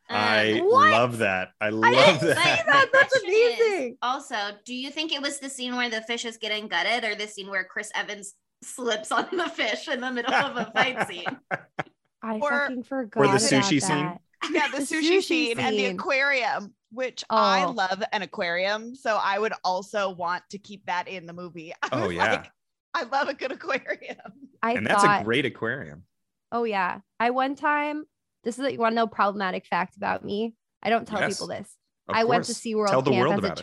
Um, 0.09 0.17
i 0.17 0.61
What? 0.65 0.91
love 0.91 1.19
that 1.19 1.49
i 1.61 1.67
I 1.67 1.71
love 1.71 1.93
didn't 1.93 2.21
that 2.35 2.65
that. 2.67 2.89
That's 2.93 3.09
question 3.21 3.31
is, 3.31 3.61
amazing. 3.61 3.99
also, 4.03 4.37
do 4.65 4.75
you 4.75 4.91
think 4.91 5.13
it 5.13 5.23
was 5.23 5.39
the 5.39 5.49
scene 5.49 5.77
where 5.77 5.91
the 5.91 6.03
fish 6.03 6.25
is 6.25 6.37
getting 6.39 6.67
gutted, 6.67 7.05
or 7.05 7.15
the 7.15 7.29
scene 7.29 7.49
where 7.51 7.65
Chris 7.65 7.91
Evans 7.95 8.35
slips 8.63 9.13
on 9.13 9.29
the 9.33 9.49
fish 9.49 9.89
in 9.89 10.01
the 10.01 10.11
middle 10.11 10.33
of 10.35 10.57
a 10.57 10.71
fight 10.73 11.07
scene? 11.09 11.25
I 12.23 12.39
Or- 12.39 12.51
fucking 12.51 12.83
forgot. 12.85 13.21
Or 13.21 13.25
the 13.27 13.31
about 13.33 13.41
sushi 13.41 13.83
scene. 13.83 14.19
Yeah, 14.53 14.69
the 14.69 14.79
The 14.79 14.83
sushi, 14.85 15.19
sushi 15.19 15.23
scene, 15.23 15.59
and 15.59 15.77
the 15.77 15.87
aquarium. 15.87 16.73
which 16.93 17.25
I 17.31 17.65
Oh. 17.65 17.71
love 17.73 18.03
an 18.13 18.23
aquarium. 18.23 18.95
So 18.95 19.19
I 19.21 19.39
would 19.39 19.53
also 19.65 20.11
want 20.11 20.43
to 20.51 20.59
keep 20.59 20.87
that 20.87 21.09
in 21.09 21.27
the 21.27 21.33
movie. 21.33 21.73
I 21.83 21.89
Oh, 21.93 22.09
yeah. 22.11 22.31
like, 22.33 22.51
I 22.95 23.03
love 23.05 23.29
a 23.29 23.35
good 23.35 23.51
aquarium. 23.53 24.17
I 24.63 24.73
and 24.75 24.87
that's 24.87 25.03
a 25.03 25.23
great 25.25 25.47
aquarium. 25.47 26.05
oh 26.53 26.65
yeah. 26.65 27.01
I 27.19 27.31
one 27.31 27.55
time, 27.57 28.05
this 28.45 28.59
is 28.59 28.65
a, 28.65 28.73
you 28.73 28.79
want 28.79 28.93
to 28.93 28.97
know 28.97 29.07
problematic 29.07 29.67
fact 29.67 29.97
about 29.97 30.25
me. 30.25 30.55
I 30.83 30.91
don't 30.91 31.07
tell 31.09 31.19
Yes, 31.21 31.35
people 31.35 31.49
this. 31.49 31.75
Of 32.09 32.15
I 32.15 32.25
went 32.25 32.45
to 32.45 32.53
course. 32.53 32.61
SeaWorld 32.61 32.89
Tell 32.91 33.03
the 33.03 33.11
camp 33.11 33.21
world 33.29 33.33
as 33.33 33.37
a 33.39 33.47
about 33.47 33.59
it. 33.59 33.61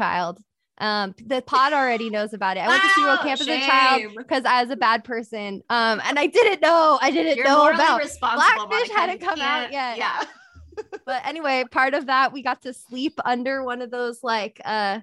Child. 0.84 1.10
Um, 1.10 1.28
the 1.28 1.42
pod 1.42 1.74
already 1.74 2.10
knows 2.10 2.34
about 2.34 2.58
it. 2.58 2.62
I 2.62 2.68
went 2.68 2.82
to 2.82 2.88
SeaWorld 2.90 3.18
Wow, 3.18 3.24
camp 3.24 3.42
as 3.42 3.48
a 3.48 3.60
child 3.66 4.12
because 4.18 4.46
I 4.46 4.62
was 4.62 4.72
a 4.72 4.76
bad 4.76 5.04
person. 5.04 5.64
Um, 5.70 6.02
and 6.04 6.20
I 6.20 6.28
didn't 6.28 6.62
know. 6.62 7.00
I 7.02 7.12
didn't 7.12 7.38
You're 7.38 7.46
know 7.46 7.70
about. 7.70 8.02
Blackfish 8.20 8.20
Monica. 8.22 8.94
hadn't 8.94 9.22
come 9.22 9.40
out 9.40 9.72
yet. 9.72 9.98
Yeah. 9.98 10.24
but 11.06 11.26
anyway, 11.26 11.64
part 11.72 11.94
of 11.94 12.08
that 12.08 12.34
we 12.34 12.42
got 12.42 12.64
to 12.64 12.74
sleep 12.74 13.20
under 13.26 13.64
one 13.64 13.82
of 13.82 13.92
those 13.92 14.24
like 14.24 14.60
uh 14.66 15.00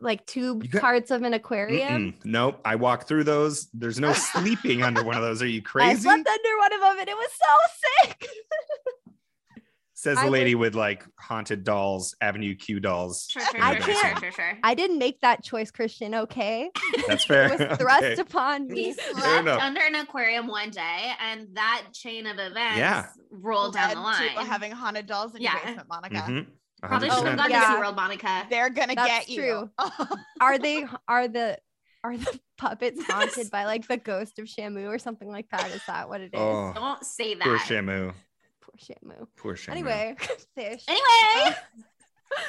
like 0.00 0.24
tube 0.26 0.68
got- 0.70 0.80
parts 0.80 1.10
of 1.10 1.22
an 1.22 1.34
aquarium. 1.34 2.12
Mm-mm. 2.12 2.24
Nope. 2.24 2.60
I 2.64 2.76
walked 2.76 3.06
through 3.06 3.24
those. 3.24 3.68
There's 3.74 4.00
no 4.00 4.12
sleeping 4.32 4.82
under 4.82 5.04
one 5.04 5.16
of 5.16 5.22
those. 5.22 5.42
Are 5.42 5.46
you 5.46 5.62
crazy? 5.62 5.86
I 5.86 5.92
crazy? 5.92 6.02
slept 6.02 6.28
under 6.28 6.58
one 6.58 6.72
of 6.72 6.80
them 6.80 6.98
and 7.00 7.08
it 7.08 7.16
was 7.16 7.30
so 7.32 8.06
sick. 8.08 8.28
Says 10.00 10.16
I 10.16 10.24
the 10.24 10.30
would- 10.30 10.38
lady 10.38 10.54
with 10.54 10.74
like 10.74 11.04
haunted 11.18 11.62
dolls, 11.62 12.14
Avenue 12.22 12.54
Q 12.54 12.80
dolls. 12.80 13.26
Sure, 13.30 13.42
sure, 13.42 13.62
I 13.62 13.74
sure, 13.74 13.82
sure, 13.82 14.02
can't- 14.02 14.18
sure, 14.20 14.32
sure. 14.32 14.58
I 14.64 14.74
didn't 14.74 14.98
make 14.98 15.20
that 15.20 15.44
choice, 15.44 15.70
Kristian. 15.70 16.14
Okay, 16.22 16.70
That's 17.06 17.24
fair. 17.24 17.52
it 17.52 17.68
was 17.68 17.78
thrust 17.78 18.02
Okay. 18.04 18.14
upon 18.22 18.68
We 18.68 18.74
me. 18.74 18.92
slept 18.94 19.46
under 19.48 19.80
an 19.82 19.94
aquarium 19.96 20.46
one 20.46 20.70
day, 20.70 21.12
and 21.20 21.48
that 21.52 21.88
chain 21.92 22.26
of 22.26 22.38
events 22.38 22.78
Yeah. 22.78 23.08
rolled 23.30 23.74
down 23.74 23.90
the 23.90 23.94
to 23.96 24.00
line. 24.00 24.28
having 24.46 24.72
haunted 24.72 25.06
dolls 25.06 25.34
in 25.34 25.42
Yeah. 25.42 25.52
your 25.56 25.64
basement, 25.66 25.88
Monica. 25.90 26.14
Mhm. 26.16 26.46
Probably 26.82 27.10
should 27.10 27.26
have 27.26 27.36
gone 27.36 27.50
Yeah. 27.50 27.60
to 27.60 27.66
SeaWorld, 27.82 27.96
Monica. 27.96 28.46
They're 28.48 28.70
gonna 28.70 28.94
That's 28.94 29.26
get 29.26 29.28
you. 29.28 29.70
Are 30.40 30.58
they? 30.58 30.86
Are 31.08 31.28
the? 31.28 31.58
Are 32.02 32.16
the 32.16 32.40
puppets 32.56 33.02
haunted 33.06 33.50
by 33.50 33.66
like 33.66 33.86
the 33.86 33.98
ghost 33.98 34.38
of 34.38 34.46
Shamu 34.46 34.88
or 34.88 34.98
something 34.98 35.28
like 35.30 35.50
that? 35.50 35.70
Is 35.72 35.82
that 35.86 36.08
what 36.08 36.22
it 36.22 36.30
is? 36.32 36.40
Oh, 36.40 36.72
Don't 36.74 37.04
say 37.04 37.34
that. 37.34 37.44
poor 37.44 37.58
Shamu. 37.58 38.14
Poor 38.80 38.96
Shamu. 38.96 39.26
Poor 39.36 39.54
Shamu. 39.56 39.70
Anyway, 39.70 40.16
fish. 40.56 40.84
Anyway, 40.88 41.56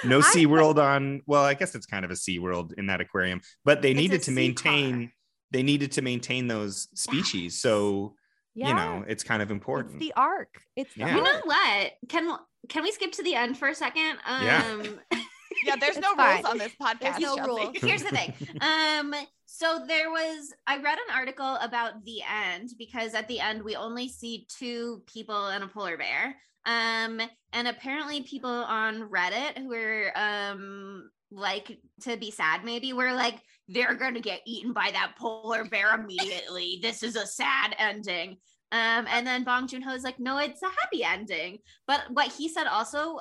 no 0.05 0.21
Sea 0.21 0.45
World 0.45 0.79
on. 0.79 1.21
Well, 1.25 1.43
I 1.43 1.53
guess 1.53 1.75
it's 1.75 1.85
kind 1.85 2.05
of 2.05 2.11
a 2.11 2.15
Sea 2.15 2.39
World 2.39 2.73
in 2.77 2.87
that 2.87 3.01
aquarium, 3.01 3.41
but 3.65 3.81
they 3.81 3.91
It's 3.91 3.97
needed 3.99 4.21
to 4.23 4.31
maintain. 4.31 5.07
car. 5.07 5.13
They 5.51 5.63
needed 5.63 5.91
to 5.93 6.01
maintain 6.01 6.47
those 6.47 6.87
species, 6.95 7.59
so 7.61 8.15
Yeah, 8.55 8.69
you 8.69 8.73
know 8.75 9.05
it's 9.07 9.23
kind 9.23 9.41
of 9.41 9.49
it's 9.49 9.53
important. 9.55 9.99
the 9.99 10.13
arc. 10.15 10.61
It's 10.75 10.93
the 10.93 11.01
Yeah. 11.01 11.15
you 11.17 11.23
know 11.23 11.41
what? 11.43 11.91
Can 12.09 12.37
can 12.69 12.83
we 12.83 12.91
skip 12.91 13.11
to 13.13 13.23
the 13.23 13.35
end 13.35 13.57
for 13.57 13.67
a 13.67 13.75
second? 13.75 14.17
Um, 14.25 14.45
Yeah. 14.45 14.87
yeah, 15.65 15.75
there's 15.79 15.97
no 15.97 16.13
fine. 16.15 16.37
rules 16.37 16.45
on 16.45 16.57
this 16.57 16.73
podcast. 16.81 17.19
no 17.19 17.35
Chelsea. 17.35 17.41
rules. 17.41 17.77
here's 17.81 18.03
the 18.03 18.09
thing 18.09 18.33
um 18.61 19.13
so 19.45 19.83
there 19.87 20.09
was 20.09 20.53
i 20.67 20.77
read 20.77 20.97
an 20.97 21.15
article 21.15 21.55
about 21.61 22.03
the 22.05 22.21
end 22.23 22.69
because 22.77 23.13
at 23.13 23.27
the 23.27 23.39
end 23.39 23.61
we 23.63 23.75
only 23.75 24.07
see 24.07 24.45
two 24.49 25.01
people 25.11 25.47
and 25.47 25.63
a 25.63 25.67
polar 25.67 25.97
bear 25.97 26.35
um 26.65 27.21
and 27.53 27.67
apparently 27.67 28.21
people 28.21 28.49
on 28.49 29.09
reddit 29.09 29.57
who 29.57 29.73
are 29.73 30.11
um 30.15 31.09
like 31.31 31.79
to 32.01 32.17
be 32.17 32.29
sad 32.31 32.63
maybe 32.63 32.93
were 32.93 33.13
like 33.13 33.39
they're 33.67 33.95
gonna 33.95 34.19
get 34.19 34.41
eaten 34.45 34.73
by 34.73 34.89
that 34.91 35.13
polar 35.17 35.65
bear 35.65 35.95
immediately 35.95 36.79
this 36.81 37.03
is 37.03 37.15
a 37.15 37.25
sad 37.25 37.73
ending 37.77 38.31
um 38.73 39.05
and 39.09 39.25
then 39.25 39.43
bong 39.43 39.67
joon-ho 39.67 39.93
is 39.93 40.03
like 40.03 40.19
no 40.19 40.37
it's 40.37 40.61
a 40.61 40.65
happy 40.81 41.03
ending 41.03 41.57
but 41.87 42.01
what 42.11 42.31
he 42.31 42.47
said 42.49 42.67
also 42.67 43.17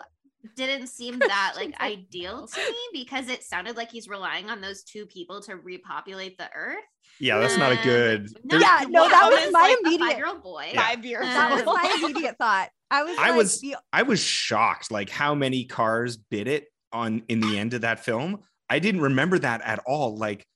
didn't 0.56 0.86
seem 0.88 1.18
that 1.18 1.52
like 1.56 1.78
ideal 1.80 2.46
to 2.46 2.60
me 2.60 2.76
because 3.04 3.28
it 3.28 3.42
sounded 3.44 3.76
like 3.76 3.90
he's 3.90 4.08
relying 4.08 4.48
on 4.50 4.60
those 4.60 4.82
two 4.82 5.06
people 5.06 5.40
to 5.42 5.56
repopulate 5.56 6.38
the 6.38 6.48
earth. 6.54 6.78
yeah, 7.18 7.38
that's 7.38 7.56
not 7.56 7.72
a 7.72 7.76
Um, 7.78 7.82
good. 7.84 8.28
no, 8.44 8.58
Yeah, 8.58 8.84
no, 8.88 9.08
that 9.08 9.32
of 9.32 9.38
was 9.38 9.52
my 9.52 9.60
like, 9.62 9.78
immediate- 9.82 10.08
five-year-old 10.08 10.42
boy. 10.42 10.70
Yeah. 10.72 10.86
Five 10.88 11.04
years. 11.04 11.24
That 11.26 11.50
was 11.52 11.60
Um, 11.62 11.66
my 11.66 11.98
immediate 12.02 12.36
thought. 12.38 12.70
I 12.90 13.02
was. 13.04 13.16
I 13.18 13.28
like, 13.28 13.36
was- 13.36 13.60
the- 13.60 13.76
I 13.92 14.02
was 14.02 14.20
shocked, 14.22 14.90
like 14.90 15.10
how 15.10 15.34
many 15.34 15.64
cars 15.64 16.16
bit 16.16 16.48
it 16.48 16.66
on 16.92 17.22
in 17.28 17.40
the 17.40 17.58
end 17.58 17.74
of 17.74 17.82
that 17.82 18.04
film. 18.04 18.40
I 18.68 18.78
didn't 18.78 19.00
remember 19.02 19.38
that 19.38 19.60
at 19.62 19.80
all. 19.86 20.16
Like 20.16 20.46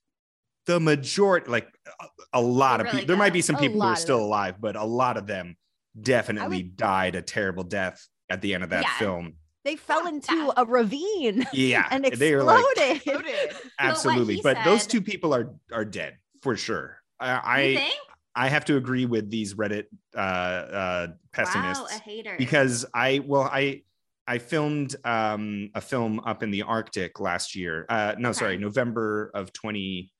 the 0.65 0.79
majority, 0.79 1.49
like 1.49 1.67
a, 2.01 2.05
a 2.33 2.41
lot 2.41 2.77
They 2.77 2.81
of 2.81 2.85
really 2.87 2.99
people. 3.01 3.07
There 3.07 3.17
might 3.17 3.33
be 3.33 3.41
some 3.41 3.55
people 3.57 3.79
who 3.81 3.87
are 3.87 3.95
still 3.95 4.19
alive, 4.19 4.55
but 4.59 4.75
a 4.75 4.83
lot 4.83 5.15
of 5.17 5.27
them 5.27 5.55
definitely 6.01 6.63
would- 6.63 6.75
died 6.77 7.15
a 7.15 7.21
terrible 7.21 7.63
death 7.63 8.05
at 8.29 8.41
the 8.41 8.53
end 8.55 8.63
of 8.63 8.71
that 8.71 8.83
Yeah. 8.83 8.97
film. 8.97 9.33
They 9.65 9.75
fell 9.75 10.03
Yeah. 10.03 10.09
into 10.09 10.53
a 10.55 10.63
ravine 10.65 11.45
Yeah, 11.53 11.87
and 11.91 12.05
they 12.05 12.33
were 12.35 12.43
like 12.43 12.63
exploded. 12.77 12.95
Exploded. 12.95 13.55
absolutely. 13.79 14.35
he 14.35 14.41
But 14.41 14.63
those 14.63 14.87
two 14.87 15.01
people 15.01 15.33
are 15.35 15.53
are 15.73 15.83
dead 15.85 16.17
for 16.41 16.55
sure. 16.55 16.97
I 17.19 17.41
I, 17.43 17.75
think? 17.75 17.95
I 18.35 18.47
have 18.49 18.65
to 18.65 18.77
agree 18.77 19.05
with 19.05 19.29
these 19.29 19.53
Reddit 19.55 19.85
uh, 20.15 20.19
uh, 20.19 21.07
pessimists. 21.33 21.91
Wow, 21.91 21.97
a 21.97 21.99
hater. 22.01 22.35
because 22.37 22.85
I 22.93 23.19
well 23.25 23.43
I 23.43 23.81
I 24.27 24.37
filmed 24.39 24.95
um 25.05 25.69
a 25.75 25.81
film 25.81 26.19
up 26.21 26.43
in 26.43 26.51
the 26.51 26.63
Arctic 26.63 27.19
last 27.19 27.55
year. 27.55 27.85
Uh 27.89 28.15
no, 28.17 28.31
sorry, 28.31 28.57
November 28.57 29.31
of 29.33 29.51
20 29.53 30.11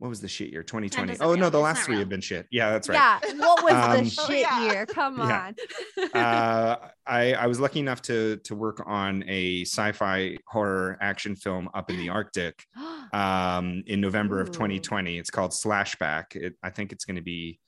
what 0.00 0.08
was 0.08 0.20
the 0.20 0.28
shit 0.28 0.50
year? 0.50 0.62
2020. 0.62 1.18
Oh 1.20 1.34
no, 1.34 1.50
the 1.50 1.58
last 1.58 1.82
three 1.84 1.92
real. 1.94 2.00
have 2.00 2.08
been 2.08 2.20
shit. 2.22 2.46
Yeah, 2.50 2.70
that's 2.70 2.88
right. 2.88 2.96
Yeah, 3.22 3.34
what 3.36 3.62
was 3.62 3.72
Um, 3.74 4.04
the 4.04 4.16
Oh, 4.18 4.26
shit 4.26 4.40
yeah. 4.40 4.72
year? 4.72 4.86
Come 4.86 5.18
Yeah. 5.18 5.52
on. 5.98 6.10
uh, 6.14 6.76
I, 7.06 7.34
I 7.34 7.46
was 7.46 7.60
lucky 7.60 7.80
enough 7.80 8.00
to 8.02 8.38
to 8.44 8.54
work 8.54 8.82
on 8.86 9.22
a 9.28 9.62
sci-fi 9.62 10.38
horror 10.48 10.96
action 11.00 11.36
film 11.36 11.68
up 11.74 11.90
in 11.90 11.98
the 11.98 12.08
Arctic 12.08 12.64
um, 13.12 13.82
in 13.86 14.00
November 14.00 14.40
of 14.40 14.50
2020. 14.50 15.18
It's 15.18 15.30
called 15.30 15.50
Slashback. 15.52 16.34
It, 16.34 16.54
I 16.62 16.70
think 16.70 16.92
it's 16.92 17.04
going 17.04 17.16
to 17.16 17.22
be 17.22 17.60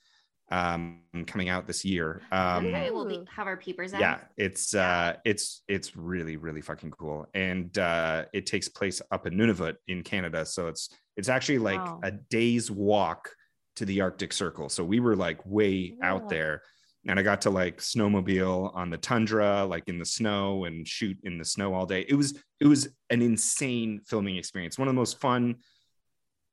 um, 0.53 1.01
coming 1.27 1.49
out 1.49 1.67
this 1.67 1.83
year. 1.85 2.21
Um, 2.31 2.67
okay, 2.67 2.91
we'll 2.91 3.07
be, 3.07 3.25
have 3.35 3.47
our 3.47 3.57
peepers 3.57 3.95
out. 3.95 4.01
yeah 4.01 4.19
it's 4.37 4.75
uh 4.75 5.15
it's 5.25 5.63
it's 5.67 5.97
really 5.97 6.37
really 6.37 6.61
fucking 6.61 6.91
cool 6.91 7.27
and 7.35 7.77
uh 7.79 8.25
it 8.35 8.45
takes 8.47 8.69
place 8.69 9.01
up 9.11 9.27
in 9.27 9.35
nunavut 9.35 9.77
in 9.89 10.03
canada 10.03 10.45
so 10.45 10.69
it's 10.69 10.91
it's 11.17 11.29
actually 11.29 11.59
like 11.59 11.81
Wow. 11.81 12.01
a 12.03 12.11
day's 12.11 12.71
walk 12.71 13.31
to 13.77 13.85
the 13.87 14.01
arctic 14.03 14.33
circle 14.33 14.69
so 14.69 14.85
we 14.85 15.01
were 15.01 15.17
like 15.17 15.41
way 15.47 15.95
Yeah. 15.99 16.13
out 16.13 16.29
there 16.29 16.63
and 17.09 17.19
i 17.19 17.23
got 17.23 17.41
to 17.43 17.51
like 17.51 17.79
snowmobile 17.79 18.75
on 18.75 18.91
the 18.91 18.99
tundra 18.99 19.65
like 19.65 19.85
in 19.89 19.99
the 19.99 20.05
snow 20.05 20.65
and 20.67 20.87
shoot 20.87 21.17
in 21.25 21.39
the 21.39 21.45
snow 21.45 21.73
all 21.75 21.87
day 21.87 22.05
it 22.09 22.15
was 22.15 22.39
it 22.61 22.67
was 22.67 22.89
an 23.11 23.23
insane 23.23 24.01
filming 24.07 24.37
experience 24.37 24.79
one 24.79 24.89
of 24.89 24.95
the 24.95 25.01
most 25.01 25.19
fun 25.21 25.57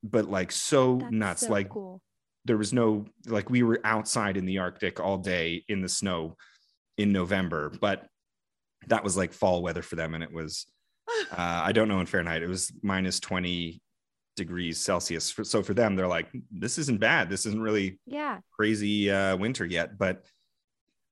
but 0.03 0.29
like 0.29 0.51
so 0.51 0.97
That's 0.97 1.11
nuts 1.11 1.41
so 1.47 1.51
like 1.51 1.69
cool. 1.69 2.01
There 2.45 2.57
was 2.57 2.71
no 2.73 3.05
like 3.27 3.49
we 3.49 3.63
were 3.63 3.79
outside 3.83 4.37
in 4.37 4.45
the 4.45 4.57
arctic 4.59 4.99
all 4.99 5.17
day 5.17 5.63
in 5.67 5.81
the 5.81 5.89
snow 5.89 6.35
in 6.97 7.11
november 7.11 7.69
but 7.81 8.07
that 8.87 9.03
was 9.03 9.17
like 9.17 9.33
fall 9.33 9.61
weather 9.61 9.81
for 9.81 9.95
them 9.95 10.13
and 10.13 10.23
it 10.23 10.31
was 10.31 10.65
uh, 11.31 11.35
i 11.37 11.71
don't 11.71 11.87
know 11.87 11.99
in 11.99 12.05
fahrenheit 12.05 12.41
it 12.43 12.47
was 12.49 12.71
minus 12.81 13.19
20 13.19 13.81
degrees 14.35 14.77
celsius 14.79 15.35
so 15.43 15.61
for 15.61 15.73
them 15.73 15.95
they're 15.95 16.07
like 16.07 16.27
this 16.51 16.77
isn't 16.77 16.99
bad 16.99 17.29
this 17.29 17.45
isn't 17.45 17.61
really 17.61 17.99
Yeah. 18.05 18.39
crazy 18.51 19.11
uh, 19.11 19.35
winter 19.35 19.65
yet 19.65 19.97
but 19.97 20.25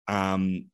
um 0.07 0.65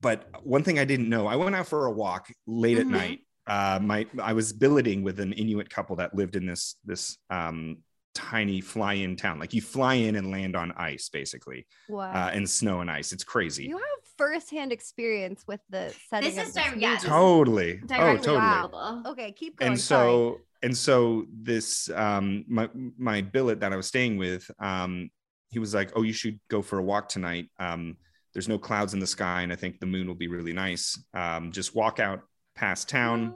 but 0.00 0.28
one 0.44 0.62
thing 0.62 0.78
i 0.78 0.84
didn't 0.84 1.08
know 1.08 1.26
i 1.26 1.34
went 1.34 1.56
out 1.56 1.66
for 1.66 1.86
a 1.86 1.90
walk 1.90 2.30
late 2.46 2.76
Mhm. 2.76 2.80
at 2.82 2.86
night 2.86 3.20
uh 3.48 3.80
my 3.82 4.06
i 4.22 4.32
was 4.32 4.52
billeting 4.52 5.02
with 5.02 5.18
an 5.18 5.32
inuit 5.32 5.68
couple 5.70 5.96
that 5.96 6.14
lived 6.14 6.36
in 6.36 6.46
this 6.46 6.76
this 6.84 7.18
um 7.30 7.78
tiny 8.18 8.60
fly 8.60 8.94
in 8.94 9.14
town 9.14 9.38
like 9.38 9.54
you 9.54 9.60
fly 9.62 9.94
in 9.94 10.16
and 10.16 10.30
land 10.32 10.56
on 10.56 10.72
ice 10.76 11.08
basically 11.08 11.64
Wow. 11.88 12.10
uh 12.12 12.30
and 12.32 12.48
snow 12.50 12.80
and 12.80 12.90
ice 12.90 13.12
it's 13.12 13.22
crazy 13.22 13.64
you 13.66 13.76
have 13.78 14.02
firsthand 14.16 14.72
experience 14.72 15.44
with 15.46 15.60
the 15.70 15.94
setting 16.10 16.34
This 16.34 16.48
is 16.48 16.52
this 16.52 16.64
direct- 16.64 16.80
yeah, 16.80 16.88
movie. 16.88 17.00
this- 17.00 17.08
totally 17.08 17.80
oh 17.92 18.16
totally 18.16 18.36
Wow. 18.36 19.02
Okay, 19.06 19.30
keep 19.30 19.56
going. 19.58 19.72
and 19.72 19.80
sorry. 19.80 20.08
so 20.10 20.40
and 20.64 20.76
so 20.76 21.24
this 21.32 21.88
um 21.94 22.44
my 22.48 22.68
my 22.98 23.20
billet 23.20 23.60
that 23.60 23.72
i 23.72 23.76
was 23.76 23.86
staying 23.86 24.16
with 24.16 24.50
um 24.58 25.08
he 25.50 25.60
was 25.60 25.72
like 25.74 25.92
oh 25.94 26.02
you 26.02 26.12
should 26.12 26.40
go 26.48 26.60
for 26.60 26.78
a 26.80 26.82
walk 26.82 27.08
tonight 27.08 27.46
um 27.60 27.96
there's 28.34 28.48
no 28.48 28.58
clouds 28.58 28.92
in 28.94 28.98
the 29.00 29.06
sky 29.06 29.42
and 29.42 29.52
i 29.52 29.56
think 29.56 29.78
the 29.78 29.86
moon 29.86 30.08
will 30.08 30.16
be 30.16 30.26
really 30.26 30.52
nice 30.52 31.00
um 31.14 31.52
just 31.52 31.76
walk 31.76 32.00
out 32.00 32.20
past 32.56 32.88
town 32.88 33.32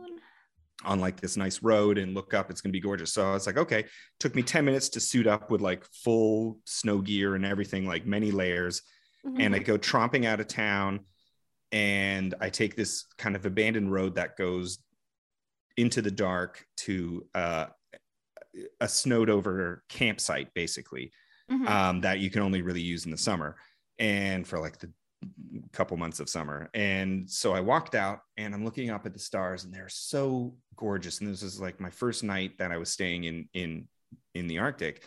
on 0.85 1.01
like 1.01 1.21
this 1.21 1.37
nice 1.37 1.63
road 1.63 1.99
and 1.99 2.15
look 2.15 2.35
up 2.35 2.51
it's 2.51 2.61
going 2.61 2.71
to 2.71 2.77
be 2.77 2.81
gorgeous 2.81 3.13
so 3.13 3.29
i 3.31 3.33
was 3.33 3.47
like 3.47 3.57
okay 3.57 3.85
took 4.21 4.35
me 4.35 4.43
10 4.43 4.65
minutes 4.65 4.89
to 4.91 5.01
suit 5.01 5.27
up 5.27 5.51
with 5.51 5.61
like 5.61 5.85
full 5.93 6.59
snow 6.65 7.01
gear 7.01 7.35
and 7.35 7.45
everything 7.45 7.87
like 7.87 8.07
many 8.07 8.31
layers 8.31 8.83
and 9.39 9.55
I 9.55 9.61
Mhm. 9.61 9.65
go 9.65 9.79
tromping 9.79 10.25
out 10.25 10.41
of 10.41 10.49
town 10.49 11.07
and 11.71 12.35
I 12.41 12.51
take 12.51 12.75
this 12.75 13.07
kind 13.19 13.37
of 13.37 13.47
abandoned 13.47 13.93
road 13.93 14.17
that 14.17 14.37
goes 14.37 14.79
into 15.77 16.03
the 16.03 16.11
dark 16.11 16.65
to 16.79 17.25
uh, 17.35 17.67
a 18.81 18.89
snowed 18.89 19.31
over 19.31 19.85
campsite 19.89 20.53
basically 20.55 21.13
Mhm. 21.51 21.69
um, 21.69 22.01
that 22.01 22.19
you 22.19 22.31
can 22.31 22.43
only 22.43 22.63
really 22.63 22.81
use 22.83 23.05
in 23.05 23.11
the 23.13 23.17
summer 23.17 23.57
and 23.99 24.47
for 24.47 24.59
like 24.59 24.79
the 24.79 24.91
couple 25.73 25.97
months 25.97 26.21
of 26.21 26.29
summer. 26.29 26.69
And 26.75 27.29
so 27.31 27.55
I 27.55 27.61
walked 27.61 27.95
out 27.95 28.21
and 28.37 28.55
I'm 28.55 28.65
looking 28.65 28.91
up 28.91 29.07
at 29.07 29.13
the 29.13 29.19
stars 29.19 29.65
and 29.65 29.73
they're 29.73 29.89
so 29.89 30.55
gorgeous. 30.77 31.21
And 31.21 31.31
this 31.31 31.43
is 31.43 31.61
like 31.61 31.81
my 31.81 31.91
first 31.91 32.23
night 32.23 32.59
that 32.59 32.73
I 32.73 32.77
was 32.77 32.91
staying 32.91 33.25
in 33.25 33.49
in 33.55 33.89
in 34.35 34.47
the 34.47 34.59
Arctic. 34.59 35.03